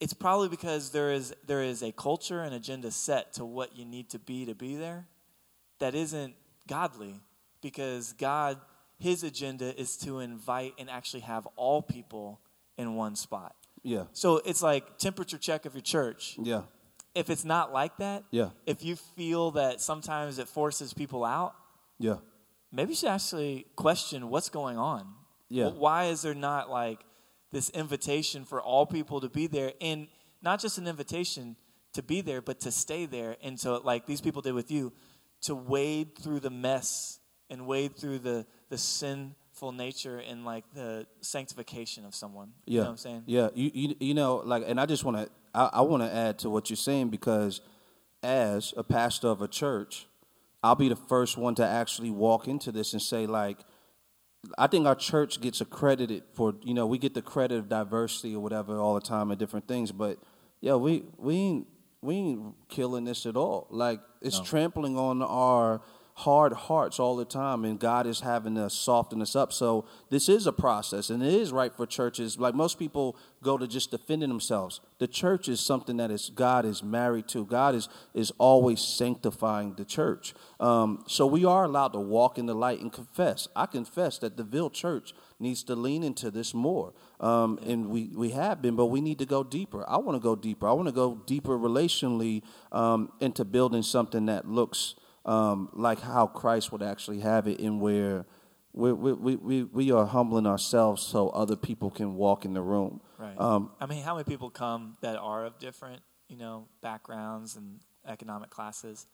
It's 0.00 0.12
probably 0.12 0.50
because 0.50 0.90
there 0.90 1.10
is, 1.12 1.34
there 1.46 1.62
is 1.62 1.82
a 1.82 1.90
culture 1.90 2.42
and 2.42 2.54
agenda 2.54 2.90
set 2.90 3.32
to 3.34 3.46
what 3.46 3.74
you 3.74 3.86
need 3.86 4.10
to 4.10 4.18
be 4.18 4.44
to 4.44 4.54
be 4.54 4.76
there 4.76 5.06
that 5.78 5.94
isn't 5.94 6.34
godly. 6.68 7.14
Because 7.62 8.12
God, 8.12 8.58
His 8.98 9.22
agenda 9.22 9.78
is 9.80 9.96
to 9.98 10.20
invite 10.20 10.74
and 10.78 10.90
actually 10.90 11.20
have 11.20 11.46
all 11.56 11.80
people 11.80 12.40
in 12.76 12.94
one 12.94 13.16
spot. 13.16 13.54
Yeah. 13.82 14.04
So 14.12 14.38
it's 14.44 14.62
like 14.62 14.98
temperature 14.98 15.38
check 15.38 15.66
of 15.66 15.74
your 15.74 15.82
church. 15.82 16.36
Yeah. 16.42 16.62
if 17.12 17.28
it's 17.28 17.44
not 17.44 17.72
like 17.72 17.96
that, 17.96 18.22
Yeah. 18.30 18.50
if 18.66 18.84
you 18.84 18.94
feel 18.94 19.50
that 19.52 19.80
sometimes 19.80 20.38
it 20.38 20.46
forces 20.48 20.94
people 20.94 21.24
out, 21.24 21.56
Yeah. 21.98 22.18
maybe 22.70 22.90
you 22.90 22.94
should 22.94 23.08
actually 23.08 23.66
question 23.74 24.30
what's 24.30 24.48
going 24.48 24.78
on. 24.78 25.12
Yeah. 25.48 25.70
Why 25.70 26.04
is 26.04 26.22
there 26.22 26.34
not 26.36 26.70
like 26.70 27.04
this 27.50 27.68
invitation 27.70 28.44
for 28.44 28.62
all 28.62 28.86
people 28.86 29.20
to 29.22 29.28
be 29.28 29.48
there 29.48 29.72
and 29.80 30.06
not 30.40 30.60
just 30.60 30.78
an 30.78 30.86
invitation 30.86 31.56
to 31.94 32.02
be 32.02 32.20
there, 32.20 32.40
but 32.40 32.60
to 32.60 32.70
stay 32.70 33.06
there 33.06 33.36
and 33.42 33.58
to 33.58 33.78
like 33.78 34.06
these 34.06 34.20
people 34.20 34.40
did 34.40 34.52
with 34.54 34.70
you, 34.70 34.92
to 35.40 35.56
wade 35.56 36.16
through 36.16 36.38
the 36.38 36.50
mess 36.50 37.18
and 37.50 37.66
wade 37.66 37.96
through 37.96 38.20
the 38.20 38.46
the 38.68 38.78
sinful 39.60 39.72
nature 39.72 40.18
and 40.18 40.44
like 40.44 40.64
the 40.74 41.06
sanctification 41.20 42.04
of 42.04 42.14
someone. 42.14 42.52
Yeah. 42.64 42.72
You 42.72 42.78
know 42.78 42.84
what 42.84 42.90
I'm 42.90 42.96
saying? 42.96 43.22
Yeah, 43.26 43.48
you 43.54 43.70
you, 43.74 43.96
you 44.00 44.14
know, 44.14 44.36
like, 44.36 44.64
and 44.66 44.80
I 44.80 44.86
just 44.86 45.04
want 45.04 45.18
to 45.18 45.28
I, 45.54 45.70
I 45.74 45.80
want 45.82 46.02
to 46.02 46.12
add 46.12 46.38
to 46.40 46.50
what 46.50 46.70
you're 46.70 46.76
saying 46.76 47.10
because 47.10 47.60
as 48.22 48.72
a 48.76 48.82
pastor 48.82 49.28
of 49.28 49.42
a 49.42 49.48
church, 49.48 50.06
I'll 50.62 50.74
be 50.74 50.88
the 50.88 50.96
first 50.96 51.36
one 51.36 51.54
to 51.56 51.66
actually 51.66 52.10
walk 52.10 52.48
into 52.48 52.72
this 52.72 52.92
and 52.92 53.02
say 53.02 53.26
like. 53.26 53.58
I 54.56 54.68
think 54.68 54.86
our 54.86 54.94
church 54.94 55.42
gets 55.42 55.60
accredited 55.60 56.22
for 56.32 56.54
you 56.62 56.72
know 56.72 56.86
we 56.86 56.96
get 56.96 57.12
the 57.12 57.20
credit 57.20 57.58
of 57.58 57.68
diversity 57.68 58.34
or 58.34 58.40
whatever 58.40 58.80
all 58.80 58.94
the 58.94 59.00
time 59.02 59.30
and 59.30 59.38
different 59.38 59.68
things, 59.68 59.92
but 59.92 60.16
yeah 60.62 60.76
we 60.76 61.04
we 61.18 61.34
ain't 61.34 61.66
we 62.00 62.14
ain't 62.14 62.54
killing 62.70 63.04
this 63.04 63.26
at 63.26 63.36
all. 63.36 63.66
Like 63.68 64.00
it's 64.22 64.40
trampling 64.40 64.96
on 64.96 65.20
our 65.20 65.82
hard 66.20 66.52
hearts 66.52 67.00
all 67.00 67.16
the 67.16 67.24
time, 67.24 67.64
and 67.64 67.78
God 67.78 68.06
is 68.06 68.20
having 68.20 68.54
to 68.56 68.68
soften 68.68 69.22
us 69.22 69.34
up. 69.34 69.52
So 69.52 69.86
this 70.10 70.28
is 70.28 70.46
a 70.46 70.52
process, 70.52 71.08
and 71.08 71.22
it 71.22 71.32
is 71.32 71.50
right 71.50 71.74
for 71.74 71.86
churches. 71.86 72.38
Like 72.38 72.54
most 72.54 72.78
people 72.78 73.16
go 73.42 73.56
to 73.56 73.66
just 73.66 73.90
defending 73.90 74.28
themselves. 74.28 74.80
The 74.98 75.08
church 75.08 75.48
is 75.48 75.60
something 75.60 75.96
that 75.96 76.10
is 76.10 76.30
God 76.34 76.66
is 76.66 76.82
married 76.82 77.26
to. 77.28 77.44
God 77.46 77.74
is 77.74 77.88
is 78.12 78.32
always 78.38 78.80
sanctifying 78.80 79.74
the 79.74 79.84
church. 79.84 80.34
Um, 80.60 81.04
so 81.06 81.26
we 81.26 81.44
are 81.46 81.64
allowed 81.64 81.94
to 81.94 82.00
walk 82.00 82.36
in 82.36 82.44
the 82.46 82.54
light 82.54 82.80
and 82.80 82.92
confess. 82.92 83.48
I 83.56 83.64
confess 83.64 84.18
that 84.18 84.36
the 84.36 84.44
Ville 84.44 84.70
Church 84.70 85.14
needs 85.38 85.62
to 85.64 85.74
lean 85.74 86.02
into 86.02 86.30
this 86.30 86.52
more, 86.52 86.92
um, 87.20 87.58
and 87.66 87.88
we 87.88 88.10
we 88.14 88.30
have 88.30 88.60
been, 88.60 88.76
but 88.76 88.86
we 88.86 89.00
need 89.00 89.18
to 89.20 89.26
go 89.26 89.42
deeper. 89.42 89.88
I 89.88 89.96
want 89.96 90.16
to 90.16 90.22
go 90.22 90.36
deeper. 90.36 90.68
I 90.68 90.72
want 90.72 90.88
to 90.88 90.94
go 90.94 91.22
deeper 91.26 91.58
relationally 91.58 92.42
um, 92.72 93.10
into 93.20 93.46
building 93.46 93.82
something 93.82 94.26
that 94.26 94.46
looks 94.46 94.96
um, 95.24 95.68
like 95.72 96.00
how 96.00 96.26
Christ 96.26 96.72
would 96.72 96.82
actually 96.82 97.20
have 97.20 97.46
it, 97.46 97.60
and 97.60 97.80
where 97.80 98.26
we 98.72 98.92
we, 98.92 99.36
we, 99.36 99.64
we 99.64 99.92
are 99.92 100.06
humbling 100.06 100.46
ourselves 100.46 101.02
so 101.02 101.28
other 101.30 101.56
people 101.56 101.90
can 101.90 102.14
walk 102.14 102.44
in 102.44 102.54
the 102.54 102.62
room. 102.62 103.00
Right. 103.18 103.38
Um, 103.38 103.72
I 103.80 103.86
mean, 103.86 104.02
how 104.02 104.14
many 104.14 104.24
people 104.24 104.50
come 104.50 104.96
that 105.02 105.16
are 105.16 105.44
of 105.44 105.58
different, 105.58 106.02
you 106.28 106.36
know, 106.36 106.68
backgrounds 106.80 107.56
and 107.56 107.80
economic 108.06 108.50
classes 108.50 109.06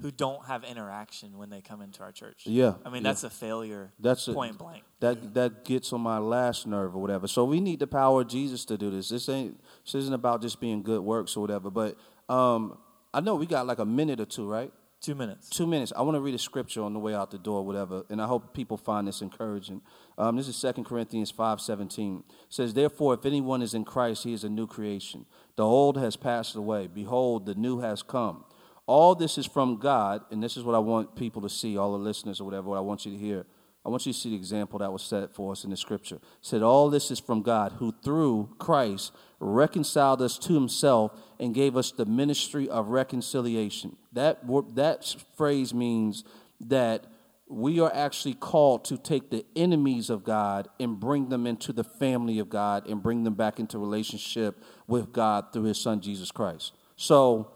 who 0.00 0.10
don't 0.10 0.44
have 0.46 0.62
interaction 0.62 1.36
when 1.38 1.50
they 1.50 1.60
come 1.60 1.82
into 1.82 2.02
our 2.02 2.12
church? 2.12 2.42
Yeah, 2.46 2.74
I 2.84 2.90
mean, 2.90 3.02
yeah. 3.02 3.10
that's 3.10 3.24
a 3.24 3.30
failure. 3.30 3.92
That's 3.98 4.28
a- 4.28 4.32
point 4.32 4.56
blank. 4.56 4.84
that 5.00 5.34
that 5.34 5.64
gets 5.64 5.92
on 5.92 6.00
my 6.00 6.18
last 6.18 6.66
nerve 6.66 6.94
or 6.94 7.02
whatever. 7.02 7.26
So 7.26 7.44
we 7.44 7.60
need 7.60 7.80
the 7.80 7.86
power 7.86 8.22
of 8.22 8.28
Jesus 8.28 8.64
to 8.66 8.78
do 8.78 8.90
this. 8.90 9.08
This 9.08 9.28
ain't 9.28 9.60
this 9.84 9.96
isn't 9.96 10.14
about 10.14 10.42
just 10.42 10.60
being 10.60 10.82
good 10.82 11.00
works 11.00 11.36
or 11.36 11.40
whatever. 11.40 11.70
But 11.70 11.96
um, 12.28 12.78
I 13.12 13.20
know 13.20 13.34
we 13.34 13.46
got 13.46 13.66
like 13.66 13.78
a 13.78 13.84
minute 13.84 14.20
or 14.20 14.26
two, 14.26 14.48
right? 14.48 14.72
Two 15.00 15.14
minutes. 15.14 15.48
Two 15.50 15.66
minutes. 15.66 15.92
I 15.94 16.02
want 16.02 16.16
to 16.16 16.20
read 16.20 16.34
a 16.34 16.38
scripture 16.38 16.82
on 16.82 16.92
the 16.92 16.98
way 16.98 17.14
out 17.14 17.30
the 17.30 17.38
door, 17.38 17.64
whatever, 17.64 18.04
and 18.08 18.20
I 18.20 18.26
hope 18.26 18.54
people 18.54 18.76
find 18.76 19.06
this 19.06 19.20
encouraging. 19.20 19.82
Um, 20.18 20.36
this 20.36 20.48
is 20.48 20.60
2 20.60 20.84
Corinthians 20.84 21.30
five 21.30 21.60
seventeen. 21.60 22.24
It 22.28 22.34
says, 22.48 22.74
Therefore, 22.74 23.14
if 23.14 23.26
anyone 23.26 23.62
is 23.62 23.74
in 23.74 23.84
Christ, 23.84 24.24
he 24.24 24.32
is 24.32 24.42
a 24.42 24.48
new 24.48 24.66
creation. 24.66 25.26
The 25.56 25.64
old 25.64 25.96
has 25.98 26.16
passed 26.16 26.56
away. 26.56 26.86
Behold, 26.86 27.46
the 27.46 27.54
new 27.54 27.80
has 27.80 28.02
come. 28.02 28.44
All 28.86 29.14
this 29.14 29.36
is 29.36 29.46
from 29.46 29.76
God, 29.76 30.22
and 30.30 30.42
this 30.42 30.56
is 30.56 30.64
what 30.64 30.74
I 30.74 30.78
want 30.78 31.14
people 31.14 31.42
to 31.42 31.50
see, 31.50 31.76
all 31.76 31.92
the 31.92 31.98
listeners 31.98 32.40
or 32.40 32.44
whatever, 32.44 32.70
what 32.70 32.78
I 32.78 32.80
want 32.80 33.04
you 33.04 33.12
to 33.12 33.18
hear. 33.18 33.46
I 33.86 33.88
want 33.88 34.04
you 34.04 34.12
to 34.12 34.18
see 34.18 34.30
the 34.30 34.36
example 34.36 34.80
that 34.80 34.92
was 34.92 35.02
set 35.02 35.32
for 35.32 35.52
us 35.52 35.62
in 35.62 35.70
the 35.70 35.76
scripture. 35.76 36.16
It 36.16 36.22
said, 36.40 36.60
All 36.60 36.90
this 36.90 37.12
is 37.12 37.20
from 37.20 37.42
God, 37.42 37.74
who 37.78 37.94
through 38.02 38.50
Christ 38.58 39.12
reconciled 39.38 40.20
us 40.20 40.38
to 40.38 40.54
himself 40.54 41.12
and 41.38 41.54
gave 41.54 41.76
us 41.76 41.92
the 41.92 42.04
ministry 42.04 42.68
of 42.68 42.88
reconciliation. 42.88 43.96
That, 44.12 44.40
that 44.74 45.14
phrase 45.36 45.72
means 45.72 46.24
that 46.62 47.06
we 47.46 47.78
are 47.78 47.92
actually 47.94 48.34
called 48.34 48.84
to 48.86 48.98
take 48.98 49.30
the 49.30 49.46
enemies 49.54 50.10
of 50.10 50.24
God 50.24 50.66
and 50.80 50.98
bring 50.98 51.28
them 51.28 51.46
into 51.46 51.72
the 51.72 51.84
family 51.84 52.40
of 52.40 52.50
God 52.50 52.88
and 52.88 53.00
bring 53.00 53.22
them 53.22 53.34
back 53.34 53.60
into 53.60 53.78
relationship 53.78 54.64
with 54.88 55.12
God 55.12 55.52
through 55.52 55.62
his 55.62 55.80
son 55.80 56.00
Jesus 56.00 56.32
Christ. 56.32 56.72
So, 56.96 57.52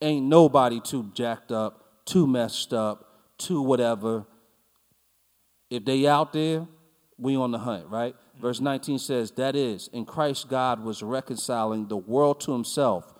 ain't 0.00 0.24
nobody 0.24 0.80
too 0.80 1.10
jacked 1.12 1.52
up, 1.52 2.06
too 2.06 2.26
messed 2.26 2.72
up, 2.72 3.36
too 3.36 3.60
whatever 3.60 4.24
if 5.70 5.84
they 5.84 6.06
out 6.06 6.32
there, 6.32 6.66
we 7.18 7.36
on 7.36 7.52
the 7.52 7.58
hunt, 7.58 7.86
right? 7.88 8.14
Verse 8.40 8.60
19 8.60 8.98
says, 8.98 9.30
That 9.32 9.54
is, 9.54 9.88
in 9.92 10.04
Christ 10.04 10.48
God 10.48 10.82
was 10.82 11.02
reconciling 11.02 11.88
the 11.88 11.96
world 11.96 12.40
to 12.42 12.52
himself, 12.52 13.14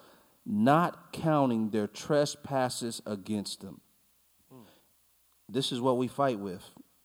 not 0.45 1.13
counting 1.13 1.71
their 1.71 1.87
trespasses 1.87 3.01
against 3.07 3.61
them. 3.61 3.81
This 5.49 5.73
is 5.73 5.81
what 5.81 5.99
we 5.99 6.09
fight 6.09 6.39
with, 6.39 6.63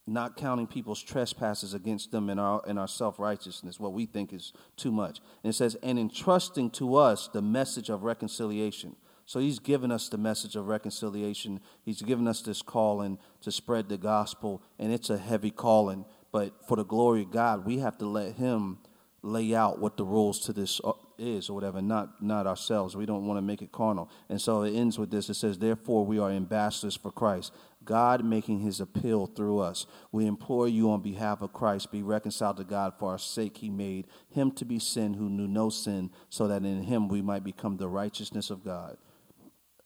not 0.07 0.37
counting 0.37 0.65
people's 0.65 1.03
trespasses 1.03 1.73
against 1.73 2.11
them 2.11 2.29
in 2.29 2.39
our 2.39 2.63
in 2.65 2.77
our 2.77 2.87
self-righteousness, 2.87 3.79
what 3.79 3.93
we 3.93 4.05
think 4.05 4.33
is 4.33 4.53
too 4.75 4.91
much. 4.91 5.19
And 5.43 5.51
it 5.51 5.55
says, 5.55 5.75
and 5.83 5.99
entrusting 5.99 6.71
to 6.71 6.95
us 6.95 7.27
the 7.31 7.41
message 7.41 7.89
of 7.89 8.03
reconciliation. 8.03 8.95
So 9.29 9.39
he's 9.39 9.59
given 9.59 9.91
us 9.91 10.09
the 10.09 10.17
message 10.17 10.55
of 10.55 10.67
reconciliation. 10.67 11.59
He's 11.85 12.01
given 12.01 12.27
us 12.27 12.41
this 12.41 12.63
calling 12.63 13.19
to 13.41 13.51
spread 13.51 13.87
the 13.87 13.95
gospel, 13.95 14.63
and 14.79 14.91
it's 14.91 15.11
a 15.11 15.19
heavy 15.19 15.51
calling. 15.51 16.05
But 16.31 16.67
for 16.67 16.75
the 16.75 16.83
glory 16.83 17.21
of 17.21 17.29
God, 17.29 17.63
we 17.63 17.77
have 17.77 17.95
to 17.99 18.07
let 18.07 18.37
him 18.37 18.79
lay 19.21 19.53
out 19.53 19.77
what 19.77 19.97
the 19.97 20.03
rules 20.03 20.39
to 20.39 20.53
this 20.53 20.81
uh, 20.83 20.93
is 21.19 21.47
or 21.47 21.53
whatever, 21.53 21.79
not 21.79 22.23
not 22.23 22.47
ourselves. 22.47 22.95
We 22.95 23.05
don't 23.05 23.27
want 23.27 23.37
to 23.37 23.43
make 23.43 23.61
it 23.61 23.71
carnal. 23.71 24.09
And 24.29 24.41
so 24.41 24.63
it 24.63 24.73
ends 24.73 24.97
with 24.97 25.11
this. 25.11 25.29
It 25.29 25.35
says, 25.35 25.59
Therefore 25.59 26.07
we 26.07 26.17
are 26.17 26.31
ambassadors 26.31 26.95
for 26.95 27.11
Christ, 27.11 27.53
God 27.85 28.25
making 28.25 28.61
his 28.61 28.81
appeal 28.81 29.27
through 29.27 29.59
us. 29.59 29.85
We 30.11 30.25
implore 30.25 30.67
you 30.67 30.89
on 30.89 31.03
behalf 31.03 31.43
of 31.43 31.53
Christ, 31.53 31.91
be 31.91 32.01
reconciled 32.01 32.57
to 32.57 32.63
God 32.63 32.93
for 32.97 33.11
our 33.11 33.19
sake. 33.19 33.57
He 33.57 33.69
made 33.69 34.07
him 34.31 34.49
to 34.53 34.65
be 34.65 34.79
sin 34.79 35.13
who 35.13 35.29
knew 35.29 35.47
no 35.47 35.69
sin, 35.69 36.09
so 36.29 36.47
that 36.47 36.63
in 36.63 36.81
him 36.81 37.07
we 37.07 37.21
might 37.21 37.43
become 37.43 37.77
the 37.77 37.89
righteousness 37.89 38.49
of 38.49 38.65
God. 38.65 38.97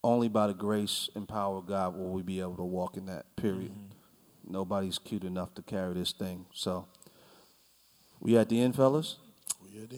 Only 0.04 0.28
by 0.28 0.48
the 0.48 0.54
grace 0.54 1.10
and 1.16 1.28
power 1.28 1.58
of 1.58 1.66
God 1.66 1.96
will 1.96 2.10
we 2.10 2.22
be 2.22 2.42
able 2.42 2.58
to 2.58 2.64
walk 2.64 2.98
in 2.98 3.06
that, 3.06 3.36
period. 3.36 3.72
Mm-hmm. 3.72 4.52
Nobody's 4.52 5.00
cute 5.00 5.24
enough 5.24 5.54
to 5.56 5.62
carry 5.62 5.94
this 5.94 6.12
thing. 6.12 6.46
So, 6.54 6.88
we 8.20 8.38
at 8.38 8.50
the 8.50 8.62
end, 8.62 8.76
fellas? 8.76 9.18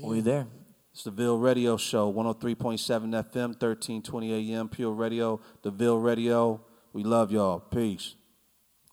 We 0.03 0.21
there? 0.21 0.47
It's 0.93 1.03
the 1.03 1.11
Ville 1.11 1.37
Radio 1.37 1.75
Show, 1.75 2.11
103.7 2.13 2.55
FM, 2.55 3.49
1320 3.59 4.53
AM, 4.53 4.69
Pure 4.69 4.91
Radio, 4.93 5.41
the 5.61 5.71
Ville 5.71 5.99
Radio. 5.99 6.61
We 6.93 7.03
love 7.03 7.31
y'all. 7.31 7.59
Peace. 7.59 8.15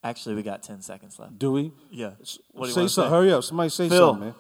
Actually, 0.02 0.34
we 0.34 0.43
got 0.43 0.64
ten 0.64 0.82
seconds 0.82 1.18
left. 1.20 1.39
Do 1.39 1.52
we? 1.52 1.72
Yeah. 1.90 2.09
What 2.09 2.16
do 2.18 2.22
you 2.22 2.26
say 2.26 2.80
wanna 2.80 2.89
something. 2.89 2.89
say? 2.89 3.09
Hurry 3.09 3.32
up. 3.32 3.44
Somebody 3.44 3.68
say 3.68 3.89
Phil. 3.89 4.09
something, 4.09 4.28
man. 4.28 4.34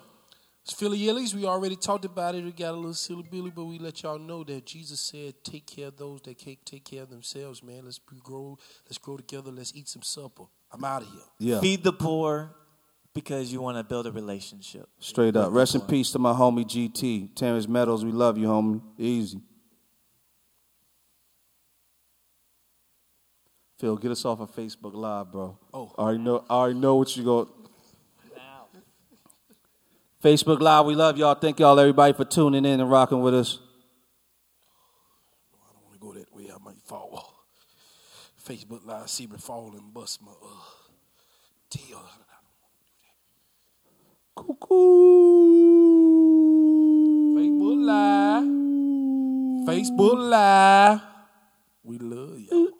It's 0.64 0.72
Philly 0.72 0.98
Yillies. 0.98 1.34
We 1.34 1.44
already 1.44 1.74
talked 1.74 2.04
about 2.04 2.36
it. 2.36 2.44
We 2.44 2.52
got 2.52 2.74
a 2.74 2.76
little 2.76 2.94
silly 2.94 3.26
billy, 3.28 3.50
but 3.50 3.64
we 3.64 3.78
let 3.80 4.02
y'all 4.02 4.18
know 4.18 4.44
that 4.44 4.64
Jesus 4.64 5.00
said, 5.00 5.42
"Take 5.42 5.66
care 5.66 5.88
of 5.88 5.96
those 5.96 6.22
that 6.22 6.38
can't 6.38 6.64
take 6.64 6.84
care 6.84 7.02
of 7.02 7.10
themselves." 7.10 7.64
Man, 7.64 7.84
let's 7.84 7.98
be 7.98 8.20
grow. 8.20 8.56
Let's 8.84 8.98
grow 8.98 9.16
together. 9.16 9.50
Let's 9.50 9.74
eat 9.74 9.88
some 9.88 10.02
supper. 10.02 10.44
I'm 10.70 10.84
out 10.84 11.02
of 11.02 11.08
here. 11.08 11.22
Yeah. 11.38 11.60
Feed 11.60 11.82
the 11.82 11.92
poor 11.92 12.54
because 13.12 13.52
you 13.52 13.60
want 13.60 13.76
to 13.76 13.84
build 13.84 14.06
a 14.06 14.12
relationship. 14.12 14.88
Straight 15.00 15.36
up. 15.36 15.52
Rest 15.52 15.74
in 15.74 15.80
peace 15.82 16.12
to 16.12 16.20
my 16.20 16.32
homie 16.32 16.64
GT. 16.64 17.34
Terrence 17.34 17.66
Meadows, 17.66 18.04
we 18.04 18.12
love 18.12 18.38
you, 18.38 18.46
homie. 18.46 18.80
Easy. 18.96 19.40
Phil, 23.78 23.96
get 23.96 24.12
us 24.12 24.24
off 24.24 24.38
of 24.38 24.54
Facebook 24.54 24.94
Live, 24.94 25.32
bro. 25.32 25.58
Oh. 25.74 25.92
I 25.98 26.02
already 26.02 26.18
know, 26.18 26.44
I 26.48 26.54
already 26.54 26.78
know 26.78 26.94
what 26.94 27.16
you 27.16 27.24
go. 27.24 27.48
Facebook 30.22 30.60
Live, 30.60 30.86
we 30.86 30.94
love 30.94 31.18
y'all. 31.18 31.34
Thank 31.34 31.58
y'all, 31.58 31.80
everybody, 31.80 32.12
for 32.12 32.24
tuning 32.24 32.64
in 32.64 32.78
and 32.78 32.88
rocking 32.88 33.22
with 33.22 33.34
us. 33.34 33.58
I 35.52 35.56
don't 35.72 35.82
want 35.82 35.94
to 35.94 35.98
go 35.98 36.12
that 36.12 36.32
way. 36.32 36.48
I 36.48 36.58
might 36.64 36.78
fall. 36.84 37.44
Facebook 38.46 38.86
Live, 38.86 39.10
see 39.10 39.26
me 39.26 39.36
fall 39.38 39.72
and 39.72 39.92
bust 39.92 40.22
my 40.22 40.30
uh, 40.30 40.46
tail. 41.68 42.04
Facebook 47.36 47.84
Live. 47.84 48.44
Facebook 49.66 50.30
Live. 50.30 51.00
We 51.82 51.98
love 51.98 52.38
you. 52.38 52.72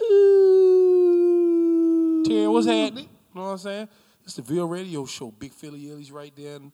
Terry, 2.25 2.47
what's 2.47 2.67
happening? 2.67 3.03
You 3.03 3.35
know 3.35 3.41
what 3.41 3.51
I'm 3.51 3.57
saying? 3.57 3.89
It's 4.23 4.35
the 4.35 4.41
Ville 4.43 4.65
Radio 4.65 5.05
Show. 5.05 5.31
Big 5.31 5.51
Philly 5.51 5.81
Yellies 5.81 6.13
right 6.13 6.33
there. 6.37 6.55
And 6.55 6.71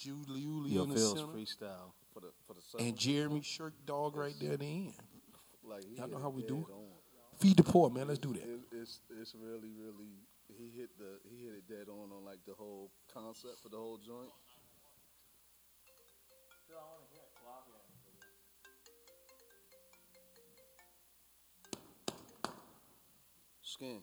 Julie 0.00 0.76
in 0.76 0.88
the 0.88 0.98
center. 0.98 1.26
freestyle 1.26 1.92
for 2.14 2.20
the 2.20 2.32
for 2.46 2.54
the 2.54 2.82
And 2.82 2.96
Jeremy 2.96 3.42
Shirk 3.42 3.74
Dog 3.84 4.16
right 4.16 4.34
there 4.40 4.54
at 4.54 4.60
the 4.60 4.66
end. 4.66 4.94
like 5.62 5.84
he 5.84 5.96
Y'all 5.96 6.08
know 6.08 6.18
how 6.18 6.30
we 6.30 6.42
do. 6.42 6.66
on. 6.72 6.88
Feed 7.38 7.56
the 7.58 7.62
poor, 7.62 7.90
man. 7.90 8.08
Let's 8.08 8.18
do 8.18 8.32
that. 8.32 8.42
It, 8.42 8.60
it's 8.72 9.00
it's 9.20 9.34
really 9.34 9.72
really 9.76 10.24
he 10.48 10.70
hit 10.74 10.96
the 10.98 11.20
he 11.28 11.44
hit 11.44 11.52
it 11.58 11.68
dead 11.68 11.88
on 11.88 12.10
on 12.12 12.24
like 12.24 12.40
the 12.46 12.54
whole 12.54 12.90
concept 13.12 13.60
for 13.62 13.68
the 13.68 13.76
whole 13.76 13.98
joint. 13.98 14.30
Skin. 23.62 24.02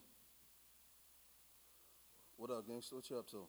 What 2.37 2.51
up, 2.51 2.67
gangster? 2.67 2.95
What 2.95 3.09
you 3.09 3.17
up 3.17 3.27
to? 3.31 3.47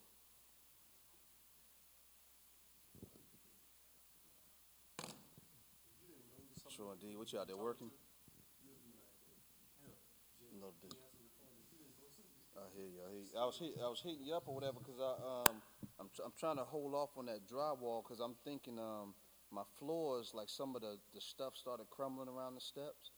Sure, 6.78 6.94
D. 7.02 7.16
What 7.16 7.32
you 7.32 7.40
out 7.40 7.48
there 7.48 7.56
working? 7.56 7.90
No. 10.60 10.70
I 12.54 12.70
hear 12.76 12.86
you. 12.86 13.02
I, 13.02 13.10
hear 13.10 13.18
you. 13.18 13.34
I 13.34 13.44
was 13.46 13.58
hit, 13.58 13.74
I 13.82 13.88
was 13.88 14.00
hitting 14.00 14.22
you 14.22 14.36
up 14.36 14.44
or 14.46 14.54
whatever 14.54 14.78
because 14.78 15.00
I 15.02 15.10
um 15.18 15.56
I'm 15.98 16.08
tr- 16.14 16.22
I'm 16.24 16.32
trying 16.38 16.56
to 16.58 16.62
hold 16.62 16.94
off 16.94 17.10
on 17.18 17.26
that 17.26 17.48
drywall 17.50 18.04
because 18.04 18.20
I'm 18.20 18.36
thinking 18.44 18.78
um 18.78 19.14
my 19.50 19.64
floors 19.80 20.30
like 20.34 20.48
some 20.48 20.76
of 20.76 20.82
the 20.82 20.98
the 21.12 21.20
stuff 21.20 21.56
started 21.56 21.90
crumbling 21.90 22.28
around 22.28 22.54
the 22.54 22.60
steps. 22.60 23.10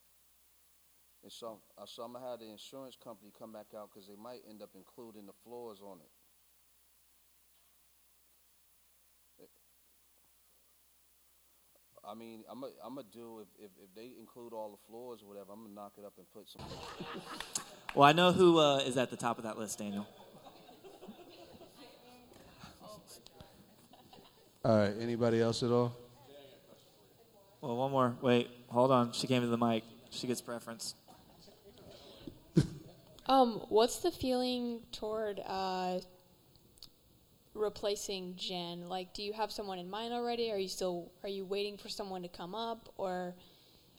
And 1.23 1.31
so, 1.31 1.61
uh, 1.77 1.85
so 1.85 2.03
I'm 2.03 2.15
gonna 2.15 2.25
have 2.25 2.41
the 2.41 2.49
insurance 2.49 2.97
company 2.97 3.31
come 3.39 3.53
back 3.53 3.77
out 3.77 3.91
because 3.93 4.09
they 4.09 4.17
might 4.17 4.41
end 4.49 4.63
up 4.63 4.71
including 4.75 5.27
the 5.27 5.37
floors 5.45 5.83
on 5.85 5.99
it. 6.01 6.09
I 12.11 12.15
mean, 12.15 12.43
I'm 12.51 12.61
gonna 12.61 12.73
I'm 12.85 12.97
gonna 12.97 13.07
do 13.13 13.41
if, 13.41 13.49
if 13.65 13.71
if 13.83 13.95
they 13.95 14.11
include 14.19 14.53
all 14.53 14.71
the 14.71 14.79
floors 14.89 15.23
or 15.23 15.29
whatever, 15.29 15.53
I'm 15.53 15.63
gonna 15.63 15.75
knock 15.75 15.93
it 15.97 16.05
up 16.05 16.15
and 16.19 16.27
put 16.33 16.49
some. 16.49 16.63
Well, 17.93 18.09
I 18.09 18.13
know 18.13 18.31
who 18.31 18.59
uh, 18.61 18.79
is 18.79 18.97
at 18.97 19.11
the 19.11 19.17
top 19.17 19.39
of 19.39 19.45
that 19.45 19.59
list, 19.59 19.81
Daniel. 19.81 20.07
All 24.65 24.77
right. 24.77 24.95
Anybody 25.01 25.41
else 25.41 25.65
at 25.65 25.73
all? 25.73 25.97
Well, 27.61 27.77
one 27.77 27.91
more. 27.91 28.17
Wait, 28.23 28.49
hold 28.69 28.93
on. 28.93 29.11
She 29.11 29.27
came 29.27 29.43
to 29.43 29.49
the 29.49 29.59
mic. 29.59 29.83
She 30.11 30.29
gets 30.29 30.41
preference. 30.41 30.95
Um, 33.27 33.61
what's 33.69 33.99
the 33.99 34.11
feeling 34.11 34.81
toward 34.91 35.41
uh, 35.47 36.01
replacing 37.55 38.35
Jenn? 38.37 38.89
Like, 38.89 39.13
do 39.15 39.23
you 39.23 39.33
have 39.33 39.51
someone 39.53 39.79
in 39.79 39.89
mind 39.89 40.13
already? 40.13 40.51
Are 40.51 40.59
you 40.59 40.69
still 40.69 41.11
are 41.23 41.29
you 41.29 41.45
waiting 41.45 41.77
for 41.77 41.89
someone 41.89 42.23
to 42.23 42.29
come 42.29 42.55
up, 42.55 42.93
or 42.97 43.35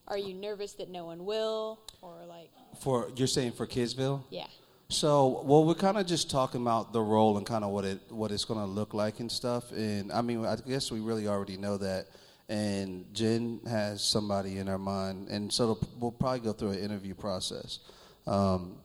are 0.08 0.18
you 0.18 0.34
nervous 0.34 0.74
that 0.74 0.90
no 0.90 1.06
one 1.06 1.26
will, 1.26 1.80
or 2.02 2.26
like, 2.28 2.50
For 2.80 3.10
you're 3.16 3.28
saying 3.28 3.54
for 3.54 3.68
Kidsville? 3.68 4.24
yeah? 4.30 4.48
So, 4.90 5.42
well, 5.46 5.64
we're 5.64 5.76
kind 5.76 5.98
of 5.98 6.06
just 6.06 6.30
talking 6.30 6.62
about 6.62 6.92
the 6.92 7.00
role 7.00 7.38
and 7.38 7.46
kind 7.46 7.64
of 7.64 7.72
what 7.72 7.86
it 7.86 8.02
what 8.10 8.30
it's 8.30 8.44
going 8.44 8.60
to 8.60 8.66
look 8.66 8.94
like 8.94 9.22
and 9.22 9.32
stuff. 9.32 9.72
And 9.72 10.12
I 10.12 10.22
mean, 10.22 10.46
I 10.46 10.58
guess 10.68 10.92
we 10.92 11.00
really 11.00 11.28
already 11.28 11.56
know 11.56 11.78
that. 11.78 12.08
And 12.50 13.06
Jenn 13.14 13.62
has 13.70 14.04
somebody 14.04 14.58
in 14.58 14.68
her 14.68 14.78
mind, 14.78 15.30
and 15.30 15.52
so 15.54 15.80
we'll 15.98 16.12
probably 16.12 16.42
go 16.42 16.52
through 16.52 16.72
an 16.72 16.80
interview 16.80 17.14
process. 17.14 17.80
Um, 18.28 18.76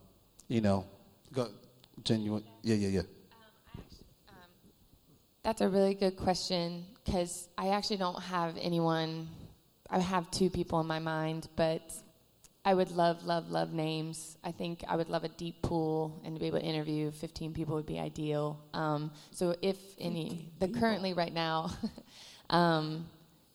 you 0.46 0.60
know, 0.60 0.86
go, 1.32 1.48
Jenn. 2.04 2.22
You 2.22 2.32
want, 2.32 2.44
yeah, 2.62 2.76
yeah, 2.76 2.88
yeah. 2.88 3.02
That's 5.46 5.60
a 5.60 5.68
really 5.68 5.94
good 5.94 6.16
question 6.16 6.84
because 7.04 7.48
I 7.56 7.68
actually 7.68 7.98
don't 7.98 8.20
have 8.20 8.56
anyone. 8.60 9.28
I 9.88 10.00
have 10.00 10.28
two 10.32 10.50
people 10.50 10.80
in 10.80 10.88
my 10.88 10.98
mind, 10.98 11.46
but 11.54 11.94
I 12.64 12.74
would 12.74 12.90
love, 12.90 13.22
love, 13.22 13.48
love 13.48 13.72
names. 13.72 14.38
I 14.42 14.50
think 14.50 14.82
I 14.88 14.96
would 14.96 15.08
love 15.08 15.22
a 15.22 15.28
deep 15.28 15.62
pool 15.62 16.20
and 16.24 16.34
to 16.34 16.40
be 16.40 16.48
able 16.48 16.58
to 16.58 16.64
interview 16.64 17.12
15 17.12 17.54
people 17.54 17.76
would 17.76 17.86
be 17.86 18.00
ideal. 18.00 18.58
Um, 18.74 19.12
so 19.30 19.54
if 19.62 19.76
any, 20.00 20.50
the 20.58 20.66
currently 20.66 21.12
right 21.12 21.32
now, 21.32 21.70
um, 22.50 23.06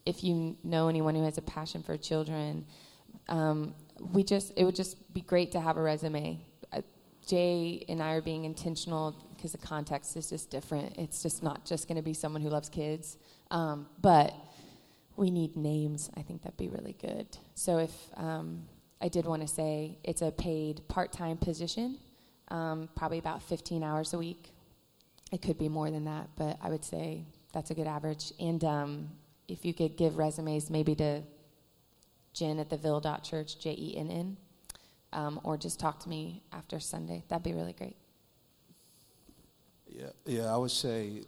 if 0.05 0.23
you 0.23 0.55
know 0.63 0.87
anyone 0.87 1.13
who 1.13 1.25
has 1.25 1.37
a 1.39 1.41
passion 1.41 1.83
for 1.83 1.97
children, 1.97 2.65
um, 3.27 3.75
we 4.13 4.23
just 4.23 4.53
it 4.55 4.63
would 4.63 4.77
just 4.77 5.13
be 5.13 5.19
great 5.19 5.51
to 5.51 5.59
have 5.59 5.75
a 5.75 5.81
resume. 5.81 6.39
Uh, 6.71 6.83
Jay 7.27 7.83
and 7.89 8.01
I 8.01 8.13
are 8.13 8.21
being 8.21 8.45
intentional 8.45 9.13
because 9.41 9.53
the 9.53 9.57
context 9.57 10.15
is 10.15 10.29
just 10.29 10.51
different. 10.51 10.95
It's 10.99 11.23
just 11.23 11.41
not 11.41 11.65
just 11.65 11.87
going 11.87 11.95
to 11.95 12.03
be 12.03 12.13
someone 12.13 12.43
who 12.43 12.49
loves 12.49 12.69
kids, 12.69 13.17
um, 13.49 13.87
but 13.99 14.35
we 15.17 15.31
need 15.31 15.55
names. 15.57 16.11
I 16.15 16.21
think 16.21 16.43
that'd 16.43 16.57
be 16.57 16.69
really 16.69 16.95
good. 17.01 17.25
So 17.55 17.79
if 17.79 17.91
um, 18.17 18.61
I 19.01 19.07
did 19.07 19.25
want 19.25 19.41
to 19.41 19.47
say 19.47 19.97
it's 20.03 20.21
a 20.21 20.31
paid 20.31 20.87
part-time 20.87 21.37
position, 21.37 21.97
um, 22.49 22.87
probably 22.95 23.17
about 23.17 23.41
15 23.41 23.81
hours 23.81 24.13
a 24.13 24.19
week. 24.19 24.51
It 25.31 25.41
could 25.41 25.57
be 25.57 25.69
more 25.69 25.89
than 25.89 26.05
that, 26.05 26.29
but 26.37 26.59
I 26.61 26.69
would 26.69 26.85
say 26.85 27.23
that's 27.51 27.71
a 27.71 27.73
good 27.73 27.87
average. 27.87 28.33
And 28.39 28.63
um, 28.63 29.09
if 29.47 29.65
you 29.65 29.73
could 29.73 29.97
give 29.97 30.19
resumes 30.19 30.69
maybe 30.69 30.93
to 30.95 31.23
Jenn 32.33 32.59
at 32.59 32.69
the 32.69 32.77
Ville.church, 32.77 33.59
J 33.59 33.71
E 33.71 33.97
N 33.97 34.11
N, 34.11 34.37
um, 35.13 35.39
or 35.43 35.57
just 35.57 35.79
talk 35.79 35.99
to 36.01 36.09
me 36.09 36.43
after 36.53 36.79
Sunday, 36.79 37.23
that'd 37.27 37.43
be 37.43 37.53
really 37.53 37.73
great. 37.73 37.95
Yeah, 39.91 40.09
yeah. 40.25 40.53
I 40.53 40.57
would 40.57 40.71
say 40.71 41.23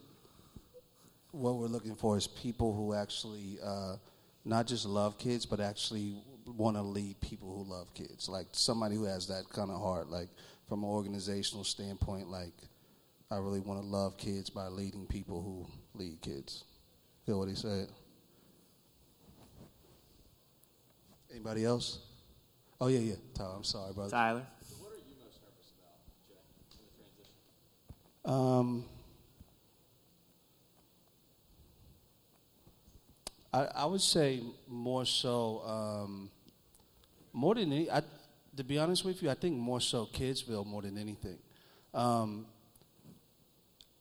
what 1.31 1.56
we're 1.56 1.68
looking 1.68 1.95
for 1.95 2.18
is 2.18 2.27
people 2.27 2.73
who 2.73 2.94
actually 2.94 3.57
uh, 3.64 3.95
not 4.45 4.68
just 4.68 4.85
love 4.85 5.18
kids, 5.18 5.45
but 5.45 5.60
actually 5.60 6.15
want 6.45 6.77
to 6.77 6.81
lead 6.81 7.19
people 7.22 7.53
who 7.56 7.69
love 7.69 7.94
kids. 7.94 8.30
Like 8.30 8.48
somebody 8.52 8.95
who 8.95 9.06
has 9.06 9.27
that 9.27 9.49
kind 9.49 9.72
of 9.72 9.81
heart. 9.81 10.10
Like 10.10 10.30
from 10.68 10.84
an 10.84 10.90
organizational 10.90 11.64
standpoint, 11.64 12.30
like 12.30 12.53
I 13.30 13.38
really 13.38 13.60
want 13.60 13.81
to 13.81 13.85
love 13.85 14.18
kids 14.18 14.49
by 14.49 14.68
leading 14.68 15.06
people 15.07 15.41
who 15.41 15.99
lead 15.99 16.22
kids. 16.22 16.64
Feel 17.26 17.40
what 17.40 17.49
he 17.49 17.56
said? 17.56 17.88
Anybody 21.31 21.65
else? 21.65 21.99
Oh 22.80 22.88
yeah, 22.88 22.99
yeah. 22.99 23.15
Tyler, 23.34 23.56
I'm 23.56 23.64
sorry, 23.64 23.94
brother. 23.94 24.11
Tyler. 24.11 24.45
Um, 28.25 28.85
I, 33.53 33.67
I 33.75 33.85
would 33.85 34.01
say 34.01 34.41
more 34.67 35.05
so, 35.05 35.61
um, 35.65 36.29
more 37.33 37.55
than 37.55 37.71
any, 37.71 37.91
I, 37.91 38.01
to 38.57 38.63
be 38.63 38.77
honest 38.77 39.05
with 39.05 39.21
you, 39.21 39.29
I 39.29 39.35
think 39.35 39.57
more 39.57 39.81
so 39.81 40.05
Kidsville 40.05 40.65
more 40.65 40.81
than 40.81 40.97
anything. 40.97 41.37
Um, 41.93 42.45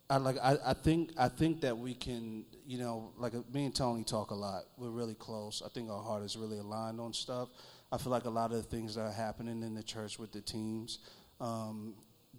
I 0.09 0.17
like. 0.17 0.37
I, 0.43 0.59
I 0.67 0.75
think. 0.75 1.13
I 1.17 1.29
think 1.29 1.63
that 1.63 1.77
we 1.77 1.95
can. 1.95 2.45
You 2.67 2.79
know, 2.79 3.13
like 3.19 3.33
me 3.53 3.65
and 3.65 3.75
Tony 3.75 4.05
talk 4.05 4.31
a 4.31 4.35
lot. 4.35 4.65
We're 4.77 4.91
really 4.91 5.15
close. 5.15 5.63
I 5.65 5.69
think 5.71 5.91
our 5.91 6.03
heart 6.03 6.23
is 6.23 6.37
really 6.37 6.59
aligned 6.59 7.01
on 7.01 7.13
stuff. 7.13 7.49
I 7.91 7.99
feel 7.99 8.13
like 8.13 8.25
a 8.25 8.31
lot 8.31 8.53
of 8.53 8.59
the 8.59 8.63
things 8.63 8.95
that 8.95 9.03
are 9.03 9.13
happening 9.13 9.63
in 9.63 9.75
the 9.75 9.83
church 9.83 10.19
with 10.19 10.33
the 10.33 10.41
teams, 10.41 10.99
um, 11.41 11.95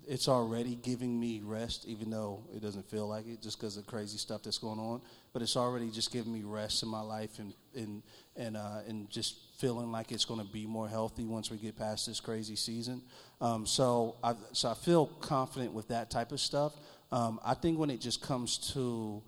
it's 0.07 0.27
already 0.27 0.75
giving 0.75 1.19
me 1.19 1.41
rest, 1.43 1.85
even 1.87 2.09
though 2.09 2.43
it 2.55 2.61
doesn't 2.61 2.89
feel 2.89 3.07
like 3.07 3.27
it, 3.27 3.41
just 3.41 3.59
because 3.59 3.77
of 3.77 3.85
crazy 3.85 4.17
stuff 4.17 4.43
that's 4.43 4.57
going 4.57 4.79
on. 4.79 5.01
But 5.31 5.41
it's 5.41 5.55
already 5.55 5.89
just 5.89 6.11
giving 6.11 6.33
me 6.33 6.43
rest 6.43 6.83
in 6.83 6.89
my 6.89 7.01
life 7.01 7.39
and 7.39 7.53
and 7.75 8.03
and 8.35 8.57
uh, 8.57 8.81
and 8.87 9.09
just 9.09 9.35
feeling 9.57 9.91
like 9.91 10.11
it's 10.11 10.25
going 10.25 10.39
to 10.39 10.51
be 10.51 10.65
more 10.65 10.87
healthy 10.87 11.25
once 11.25 11.49
we 11.49 11.57
get 11.57 11.77
past 11.77 12.07
this 12.07 12.19
crazy 12.19 12.55
season. 12.55 13.01
Um, 13.41 13.65
so 13.65 14.15
I 14.23 14.35
so 14.51 14.69
I 14.69 14.73
feel 14.73 15.05
confident 15.05 15.73
with 15.73 15.87
that 15.89 16.09
type 16.09 16.31
of 16.31 16.39
stuff. 16.39 16.73
Um, 17.11 17.39
I 17.45 17.53
think 17.53 17.77
when 17.77 17.89
it 17.89 18.01
just 18.01 18.21
comes 18.21 18.57
to 18.73 19.21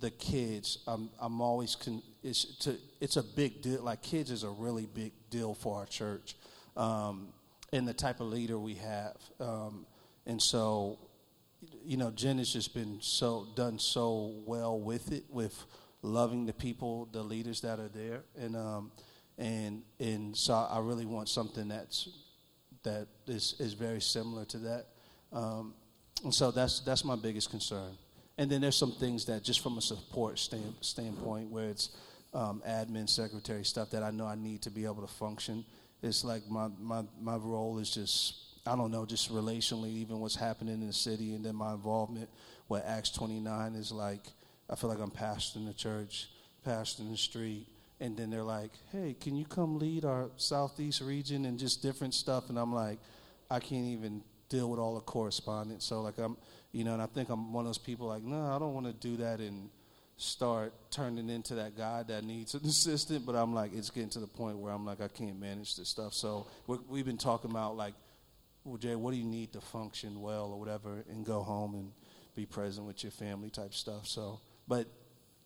the 0.00 0.10
kids, 0.10 0.78
I'm 0.86 1.10
I'm 1.20 1.40
always 1.40 1.76
con- 1.76 2.02
it's 2.22 2.44
to 2.58 2.76
it's 3.00 3.16
a 3.16 3.22
big 3.22 3.62
deal. 3.62 3.82
Like 3.82 4.02
kids 4.02 4.30
is 4.30 4.42
a 4.42 4.50
really 4.50 4.86
big 4.86 5.12
deal 5.30 5.54
for 5.54 5.78
our 5.78 5.86
church, 5.86 6.36
um, 6.76 7.28
and 7.72 7.86
the 7.86 7.94
type 7.94 8.20
of 8.20 8.26
leader 8.26 8.58
we 8.58 8.74
have. 8.74 9.16
Um, 9.38 9.86
and 10.26 10.40
so, 10.40 10.98
you 11.84 11.96
know, 11.96 12.10
Jenn 12.10 12.38
has 12.38 12.52
just 12.52 12.74
been 12.74 12.98
so 13.00 13.46
done 13.54 13.78
so 13.78 14.34
well 14.46 14.78
with 14.78 15.12
it, 15.12 15.24
with 15.30 15.64
loving 16.02 16.46
the 16.46 16.52
people, 16.52 17.08
the 17.12 17.22
leaders 17.22 17.60
that 17.62 17.78
are 17.78 17.88
there, 17.88 18.22
and 18.38 18.56
um, 18.56 18.92
and 19.38 19.82
and 19.98 20.36
so 20.36 20.54
I 20.54 20.78
really 20.80 21.06
want 21.06 21.28
something 21.28 21.68
that's 21.68 22.08
that 22.82 23.08
is 23.26 23.56
is 23.58 23.74
very 23.74 24.00
similar 24.00 24.44
to 24.46 24.58
that. 24.58 24.86
Um, 25.32 25.74
and 26.24 26.34
so 26.34 26.50
that's 26.50 26.80
that's 26.80 27.04
my 27.04 27.16
biggest 27.16 27.50
concern. 27.50 27.96
And 28.38 28.50
then 28.50 28.60
there's 28.60 28.76
some 28.76 28.92
things 28.92 29.26
that 29.26 29.42
just 29.44 29.60
from 29.60 29.76
a 29.76 29.82
support 29.82 30.38
stand, 30.38 30.74
standpoint, 30.80 31.50
where 31.50 31.68
it's 31.68 31.90
um, 32.32 32.62
admin, 32.66 33.08
secretary 33.08 33.64
stuff 33.64 33.90
that 33.90 34.02
I 34.02 34.10
know 34.10 34.26
I 34.26 34.34
need 34.34 34.62
to 34.62 34.70
be 34.70 34.84
able 34.84 35.02
to 35.02 35.12
function. 35.12 35.64
It's 36.02 36.24
like 36.24 36.48
my 36.48 36.68
my 36.78 37.02
my 37.20 37.36
role 37.36 37.78
is 37.78 37.90
just 37.90 38.34
I 38.70 38.76
don't 38.76 38.92
know, 38.92 39.04
just 39.04 39.32
relationally, 39.32 39.88
even 39.88 40.20
what's 40.20 40.36
happening 40.36 40.74
in 40.74 40.86
the 40.86 40.92
city, 40.92 41.34
and 41.34 41.44
then 41.44 41.56
my 41.56 41.72
involvement 41.72 42.28
with 42.68 42.84
Acts 42.86 43.10
29 43.10 43.74
is 43.74 43.90
like 43.90 44.22
I 44.68 44.76
feel 44.76 44.88
like 44.88 45.00
I'm 45.00 45.10
pastoring 45.10 45.66
the 45.66 45.74
church, 45.74 46.28
pastoring 46.64 47.10
the 47.10 47.16
street, 47.16 47.66
and 47.98 48.16
then 48.16 48.30
they're 48.30 48.44
like, 48.44 48.70
"Hey, 48.92 49.16
can 49.20 49.34
you 49.34 49.44
come 49.44 49.78
lead 49.80 50.04
our 50.04 50.30
southeast 50.36 51.00
region 51.00 51.46
and 51.46 51.58
just 51.58 51.82
different 51.82 52.14
stuff?" 52.14 52.48
And 52.48 52.58
I'm 52.58 52.72
like, 52.72 53.00
I 53.50 53.58
can't 53.58 53.86
even 53.86 54.22
deal 54.48 54.70
with 54.70 54.78
all 54.78 54.94
the 54.94 55.00
correspondence. 55.00 55.84
So 55.84 56.00
like 56.02 56.18
I'm, 56.18 56.36
you 56.70 56.84
know, 56.84 56.92
and 56.92 57.02
I 57.02 57.06
think 57.06 57.28
I'm 57.28 57.52
one 57.52 57.64
of 57.64 57.68
those 57.68 57.78
people 57.78 58.06
like, 58.06 58.22
no, 58.22 58.54
I 58.54 58.58
don't 58.60 58.74
want 58.74 58.86
to 58.86 58.92
do 58.92 59.16
that 59.16 59.40
and 59.40 59.68
start 60.16 60.72
turning 60.90 61.30
into 61.30 61.54
that 61.56 61.76
guy 61.76 62.04
that 62.04 62.22
needs 62.24 62.54
an 62.54 62.60
assistant. 62.66 63.26
But 63.26 63.34
I'm 63.34 63.52
like, 63.52 63.72
it's 63.74 63.90
getting 63.90 64.10
to 64.10 64.20
the 64.20 64.28
point 64.28 64.58
where 64.58 64.72
I'm 64.72 64.86
like, 64.86 65.00
I 65.00 65.08
can't 65.08 65.40
manage 65.40 65.76
this 65.76 65.88
stuff. 65.88 66.14
So 66.14 66.46
we 66.66 67.00
have 67.00 67.06
been 67.06 67.18
talking 67.18 67.50
about 67.50 67.76
like, 67.76 67.94
well, 68.64 68.76
Jay, 68.76 68.94
what 68.94 69.12
do 69.12 69.16
you 69.16 69.24
need 69.24 69.52
to 69.52 69.60
function 69.60 70.20
well 70.20 70.52
or 70.52 70.58
whatever, 70.58 71.04
and 71.08 71.24
go 71.24 71.42
home 71.42 71.74
and 71.74 71.92
be 72.34 72.46
present 72.46 72.86
with 72.86 73.02
your 73.02 73.10
family 73.10 73.50
type 73.50 73.74
stuff. 73.74 74.06
So, 74.06 74.40
but 74.68 74.86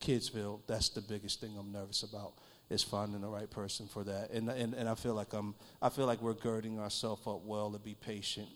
Kidsville, 0.01 0.61
that's 0.67 0.91
the 0.91 1.01
biggest 1.01 1.41
thing 1.41 1.57
I'm 1.59 1.73
nervous 1.73 2.03
about 2.03 2.35
is 2.71 2.83
finding 2.83 3.21
the 3.21 3.29
right 3.29 3.51
person 3.51 3.87
for 3.87 4.05
that. 4.05 4.31
And, 4.31 4.49
and, 4.49 4.75
and 4.75 4.89
I 4.89 4.95
feel 4.95 5.15
like 5.15 5.33
I'm, 5.33 5.55
I 5.83 5.89
feel 5.89 6.07
like 6.07 6.21
we're 6.23 6.35
girding 6.35 6.79
ourselves 6.79 7.27
up 7.27 7.45
well 7.45 7.71
to 7.73 7.79
be 7.79 7.95
patient 7.95 8.49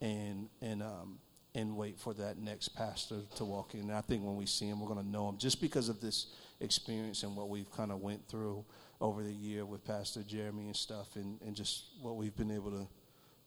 and, 0.00 0.48
and, 0.60 0.82
um, 0.82 1.18
and 1.54 1.76
wait 1.76 1.98
for 1.98 2.14
that 2.14 2.38
next 2.38 2.68
pastor 2.68 3.20
to 3.36 3.44
walk 3.44 3.74
in. 3.74 3.80
And 3.80 3.92
I 3.92 4.00
think 4.00 4.24
when 4.24 4.36
we 4.36 4.46
see 4.46 4.66
him, 4.66 4.80
we're 4.80 4.88
going 4.88 5.04
to 5.04 5.10
know 5.10 5.28
him 5.28 5.38
just 5.38 5.60
because 5.60 5.88
of 5.88 6.00
this 6.00 6.26
experience 6.60 7.22
and 7.22 7.36
what 7.36 7.48
we've 7.48 7.70
kind 7.70 7.90
of 7.90 8.00
went 8.00 8.26
through 8.28 8.64
over 9.00 9.22
the 9.22 9.32
year 9.32 9.64
with 9.64 9.84
Pastor 9.84 10.22
Jeremy 10.22 10.66
and 10.66 10.76
stuff 10.76 11.16
and, 11.16 11.40
and 11.42 11.54
just 11.54 11.84
what 12.00 12.16
we've 12.16 12.36
been 12.36 12.50
able 12.50 12.70
to 12.70 12.86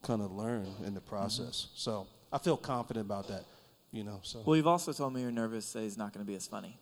kind 0.08 0.22
of 0.22 0.32
learn 0.32 0.66
in 0.86 0.94
the 0.94 1.00
process. 1.00 1.66
Mm-hmm. 1.66 1.76
So 1.76 2.06
I 2.32 2.38
feel 2.38 2.56
confident 2.56 3.04
about 3.04 3.28
that, 3.28 3.44
you 3.92 4.02
know. 4.02 4.20
So 4.22 4.42
Well, 4.44 4.56
you've 4.56 4.66
also 4.66 4.92
told 4.92 5.12
me 5.12 5.20
you're 5.20 5.30
nervous 5.30 5.72
that 5.74 5.82
he's 5.82 5.98
not 5.98 6.12
going 6.14 6.24
to 6.24 6.28
be 6.28 6.34
as 6.34 6.46
funny 6.46 6.78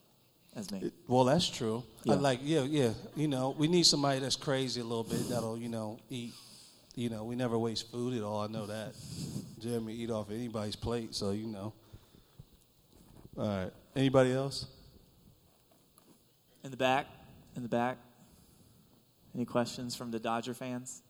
as 0.54 0.70
me. 0.70 0.92
Well, 1.08 1.24
that's 1.24 1.50
true. 1.50 1.82
Yeah. 2.04 2.14
I 2.14 2.16
like, 2.16 2.38
yeah, 2.42 2.62
yeah. 2.62 2.92
You 3.16 3.26
know, 3.26 3.54
we 3.58 3.66
need 3.66 3.84
somebody 3.84 4.20
that's 4.20 4.36
crazy 4.36 4.80
a 4.80 4.84
little 4.84 5.04
bit 5.04 5.28
that'll, 5.28 5.58
you 5.58 5.68
know, 5.68 5.98
eat. 6.08 6.32
You 6.94 7.10
know, 7.10 7.24
we 7.24 7.34
never 7.34 7.58
waste 7.58 7.90
food 7.90 8.14
at 8.14 8.22
all. 8.22 8.40
I 8.40 8.46
know 8.46 8.66
that. 8.66 8.94
Jeremy 9.60 9.92
eat 9.94 10.10
off 10.10 10.30
anybody's 10.30 10.76
plate, 10.76 11.14
so 11.14 11.32
you 11.32 11.46
know. 11.46 11.74
All 13.36 13.46
right. 13.46 13.70
Anybody 13.94 14.32
else? 14.32 14.66
In 16.64 16.70
the 16.70 16.76
back. 16.76 17.06
In 17.54 17.62
the 17.62 17.68
back. 17.68 17.98
Any 19.34 19.44
questions 19.44 19.94
from 19.94 20.10
the 20.10 20.18
Dodger 20.18 20.54
fans? 20.54 21.02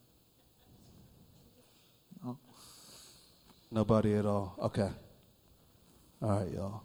Nobody 3.70 4.14
at 4.14 4.26
all. 4.26 4.54
Okay. 4.60 4.88
All 6.22 6.40
right, 6.40 6.52
y'all. 6.52 6.82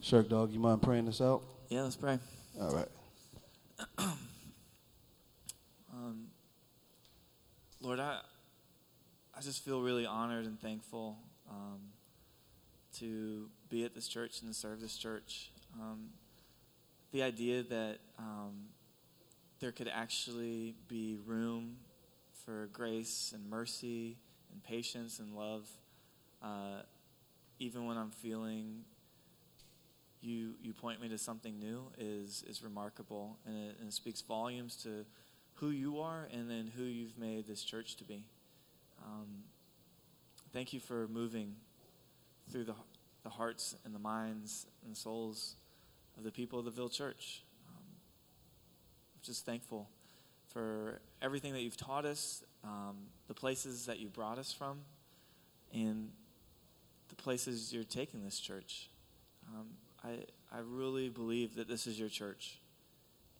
Shirk 0.00 0.28
Dog, 0.28 0.50
you 0.50 0.58
mind 0.58 0.82
praying 0.82 1.04
this 1.06 1.20
out? 1.20 1.42
Yeah, 1.68 1.82
let's 1.82 1.96
pray. 1.96 2.18
All 2.60 2.74
right. 2.74 2.88
um, 5.92 6.26
Lord, 7.80 8.00
I 8.00 8.20
I 9.36 9.40
just 9.40 9.64
feel 9.64 9.80
really 9.80 10.06
honored 10.06 10.46
and 10.46 10.60
thankful 10.60 11.18
um, 11.50 11.80
to 12.98 13.48
be 13.68 13.84
at 13.84 13.94
this 13.94 14.08
church 14.08 14.40
and 14.40 14.52
to 14.52 14.58
serve 14.58 14.80
this 14.80 14.96
church. 14.96 15.50
Um, 15.80 16.08
the 17.12 17.22
idea 17.22 17.62
that 17.62 17.98
um, 18.18 18.68
there 19.60 19.72
could 19.72 19.88
actually 19.88 20.74
be 20.88 21.18
room 21.24 21.76
for 22.44 22.68
grace 22.72 23.32
and 23.34 23.48
mercy 23.48 24.16
and 24.52 24.62
patience 24.62 25.18
and 25.18 25.34
love, 25.34 25.68
uh, 26.42 26.82
even 27.58 27.86
when 27.86 27.96
I'm 27.96 28.10
feeling 28.10 28.84
you 30.20 30.54
you 30.62 30.72
point 30.72 31.00
me 31.00 31.08
to 31.08 31.18
something 31.18 31.58
new 31.58 31.82
is 31.98 32.44
is 32.48 32.62
remarkable, 32.62 33.38
and 33.46 33.56
it, 33.56 33.76
and 33.80 33.88
it 33.88 33.92
speaks 33.92 34.20
volumes 34.20 34.76
to 34.84 35.04
who 35.54 35.70
you 35.70 36.00
are 36.00 36.28
and 36.32 36.48
then 36.48 36.70
who 36.76 36.84
you've 36.84 37.18
made 37.18 37.46
this 37.46 37.62
church 37.62 37.96
to 37.96 38.04
be. 38.04 38.24
Um, 39.04 39.44
thank 40.52 40.72
you 40.72 40.80
for 40.80 41.08
moving 41.08 41.56
through 42.50 42.64
the 42.64 42.74
the 43.22 43.30
hearts 43.30 43.76
and 43.84 43.94
the 43.94 43.98
minds 43.98 44.66
and 44.84 44.96
souls 44.96 45.56
of 46.16 46.24
the 46.24 46.30
people 46.30 46.58
of 46.58 46.64
the 46.64 46.70
Ville 46.70 46.88
Church. 46.88 47.42
Um, 47.68 47.84
just 49.22 49.46
thankful 49.46 49.88
for 50.52 51.00
everything 51.20 51.52
that 51.52 51.60
you've 51.62 51.76
taught 51.76 52.04
us, 52.04 52.42
um, 52.64 52.96
the 53.32 53.40
places 53.40 53.86
that 53.86 53.98
you 53.98 54.08
brought 54.08 54.38
us 54.38 54.52
from, 54.52 54.80
and 55.72 56.10
the 57.08 57.14
places 57.14 57.72
you're 57.72 57.82
taking 57.82 58.22
this 58.22 58.38
church. 58.38 58.90
Um, 59.48 59.68
I, 60.04 60.24
I 60.54 60.60
really 60.60 61.08
believe 61.08 61.54
that 61.54 61.66
this 61.66 61.86
is 61.86 61.98
your 61.98 62.10
church. 62.10 62.58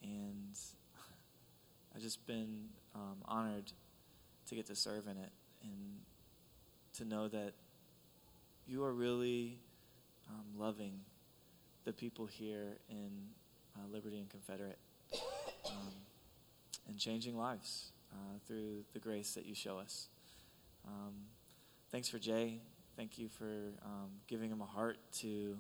And 0.02 0.56
I've 1.94 2.01
just 2.01 2.27
been 2.27 2.70
um, 2.94 3.16
honored 3.27 3.70
to 4.48 4.55
get 4.55 4.64
to 4.69 4.74
serve 4.74 5.09
in 5.09 5.19
it 5.19 5.32
and 5.62 5.98
to 6.94 7.05
know 7.05 7.28
that 7.28 7.52
you 8.66 8.85
are 8.85 8.94
really 8.94 9.59
um, 10.31 10.59
loving 10.59 11.01
the 11.85 11.93
people 11.93 12.24
here 12.24 12.78
in 12.89 13.10
uh, 13.77 13.93
Liberty 13.93 14.20
and 14.20 14.31
Confederate 14.31 14.78
um, 15.66 15.93
and 16.89 16.98
changing 16.98 17.36
lives 17.36 17.93
uh, 18.12 18.39
through 18.47 18.84
the 18.93 18.98
grace 18.98 19.34
that 19.34 19.47
you 19.47 19.55
show 19.55 19.78
us. 19.78 20.09
Um, 20.86 21.14
thanks 21.90 22.09
for 22.09 22.18
Jay. 22.18 22.60
Thank 22.97 23.18
you 23.18 23.28
for 23.28 23.72
um, 23.84 24.10
giving 24.26 24.51
him 24.51 24.60
a 24.60 24.66
heart 24.66 24.98
to 25.20 25.59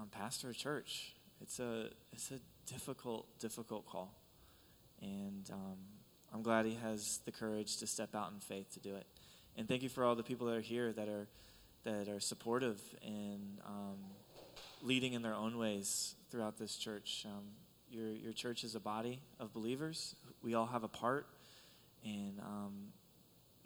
um, 0.00 0.08
pastor 0.10 0.50
a 0.50 0.54
church. 0.54 1.14
It's 1.40 1.60
a 1.60 1.90
it's 2.12 2.30
a 2.30 2.40
difficult 2.66 3.26
difficult 3.38 3.86
call, 3.86 4.14
and 5.02 5.48
um, 5.52 5.76
I'm 6.32 6.42
glad 6.42 6.66
he 6.66 6.74
has 6.82 7.20
the 7.24 7.32
courage 7.32 7.76
to 7.78 7.86
step 7.86 8.14
out 8.14 8.32
in 8.32 8.40
faith 8.40 8.72
to 8.74 8.80
do 8.80 8.94
it. 8.94 9.06
And 9.56 9.68
thank 9.68 9.82
you 9.82 9.88
for 9.88 10.04
all 10.04 10.14
the 10.14 10.22
people 10.22 10.46
that 10.48 10.56
are 10.56 10.60
here 10.60 10.92
that 10.92 11.08
are 11.08 11.28
that 11.84 12.08
are 12.08 12.20
supportive 12.20 12.80
and 13.02 13.58
um, 13.64 13.98
leading 14.82 15.12
in 15.12 15.22
their 15.22 15.34
own 15.34 15.58
ways 15.58 16.14
throughout 16.30 16.58
this 16.58 16.76
church. 16.76 17.24
Um, 17.26 17.44
your 17.90 18.08
your 18.08 18.32
church 18.32 18.64
is 18.64 18.74
a 18.74 18.80
body 18.80 19.20
of 19.38 19.52
believers. 19.52 20.16
We 20.42 20.54
all 20.54 20.66
have 20.66 20.84
a 20.84 20.88
part, 20.88 21.26
and 22.06 22.38
um, 22.40 22.74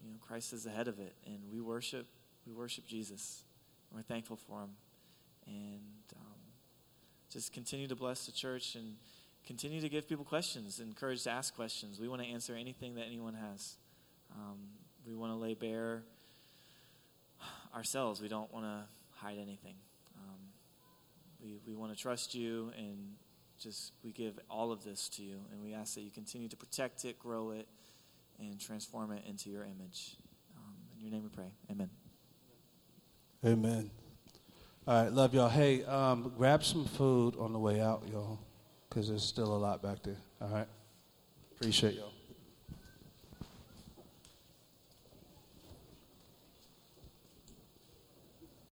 you 0.02 0.10
know 0.10 0.18
Christ 0.26 0.52
is 0.52 0.64
the 0.64 0.70
head 0.70 0.88
of 0.88 0.98
it, 0.98 1.14
and 1.26 1.38
we 1.52 1.60
worship 1.60 2.06
we 2.46 2.52
worship 2.52 2.86
Jesus. 2.86 3.44
We're 3.92 4.02
thankful 4.02 4.36
for 4.36 4.62
him 4.62 4.70
and 5.46 5.80
um, 6.16 6.40
just 7.32 7.52
continue 7.52 7.88
to 7.88 7.96
bless 7.96 8.26
the 8.26 8.32
church 8.32 8.74
and 8.74 8.96
continue 9.46 9.80
to 9.80 9.88
give 9.88 10.08
people 10.08 10.24
questions, 10.24 10.80
encourage 10.80 11.24
to 11.24 11.30
ask 11.30 11.54
questions. 11.54 11.98
We 12.00 12.08
want 12.08 12.22
to 12.22 12.28
answer 12.28 12.54
anything 12.54 12.94
that 12.96 13.06
anyone 13.06 13.34
has. 13.34 13.76
Um, 14.34 14.58
we 15.06 15.14
want 15.14 15.32
to 15.32 15.36
lay 15.36 15.54
bare 15.54 16.02
ourselves. 17.74 18.20
We 18.20 18.28
don't 18.28 18.52
want 18.52 18.66
to 18.66 18.82
hide 19.16 19.38
anything. 19.38 19.74
Um, 20.16 20.38
we 21.42 21.58
we 21.66 21.74
want 21.74 21.92
to 21.92 22.00
trust 22.00 22.34
you 22.34 22.72
and 22.76 23.14
just 23.60 23.92
we 24.04 24.12
give 24.12 24.38
all 24.48 24.72
of 24.72 24.84
this 24.84 25.08
to 25.10 25.22
you, 25.22 25.36
and 25.52 25.62
we 25.62 25.74
ask 25.74 25.94
that 25.94 26.02
you 26.02 26.10
continue 26.10 26.48
to 26.48 26.56
protect 26.56 27.04
it, 27.04 27.18
grow 27.18 27.50
it, 27.50 27.66
and 28.40 28.58
transform 28.60 29.12
it 29.12 29.22
into 29.28 29.50
your 29.50 29.64
image. 29.64 30.16
Um, 30.56 30.74
in 30.96 31.02
your 31.02 31.12
name 31.12 31.22
we 31.22 31.28
pray. 31.28 31.52
Amen. 31.70 31.90
Amen. 33.44 33.90
All 34.86 35.04
right, 35.04 35.12
love 35.12 35.34
y'all. 35.34 35.48
Hey, 35.48 35.84
um, 35.84 36.32
grab 36.36 36.64
some 36.64 36.84
food 36.84 37.36
on 37.38 37.52
the 37.52 37.58
way 37.58 37.80
out, 37.80 38.02
y'all, 38.10 38.38
because 38.88 39.08
there's 39.08 39.22
still 39.22 39.54
a 39.54 39.56
lot 39.56 39.82
back 39.82 40.02
there. 40.02 40.16
All 40.40 40.48
right. 40.48 40.68
Appreciate 41.54 41.94
y'all. 41.94 42.12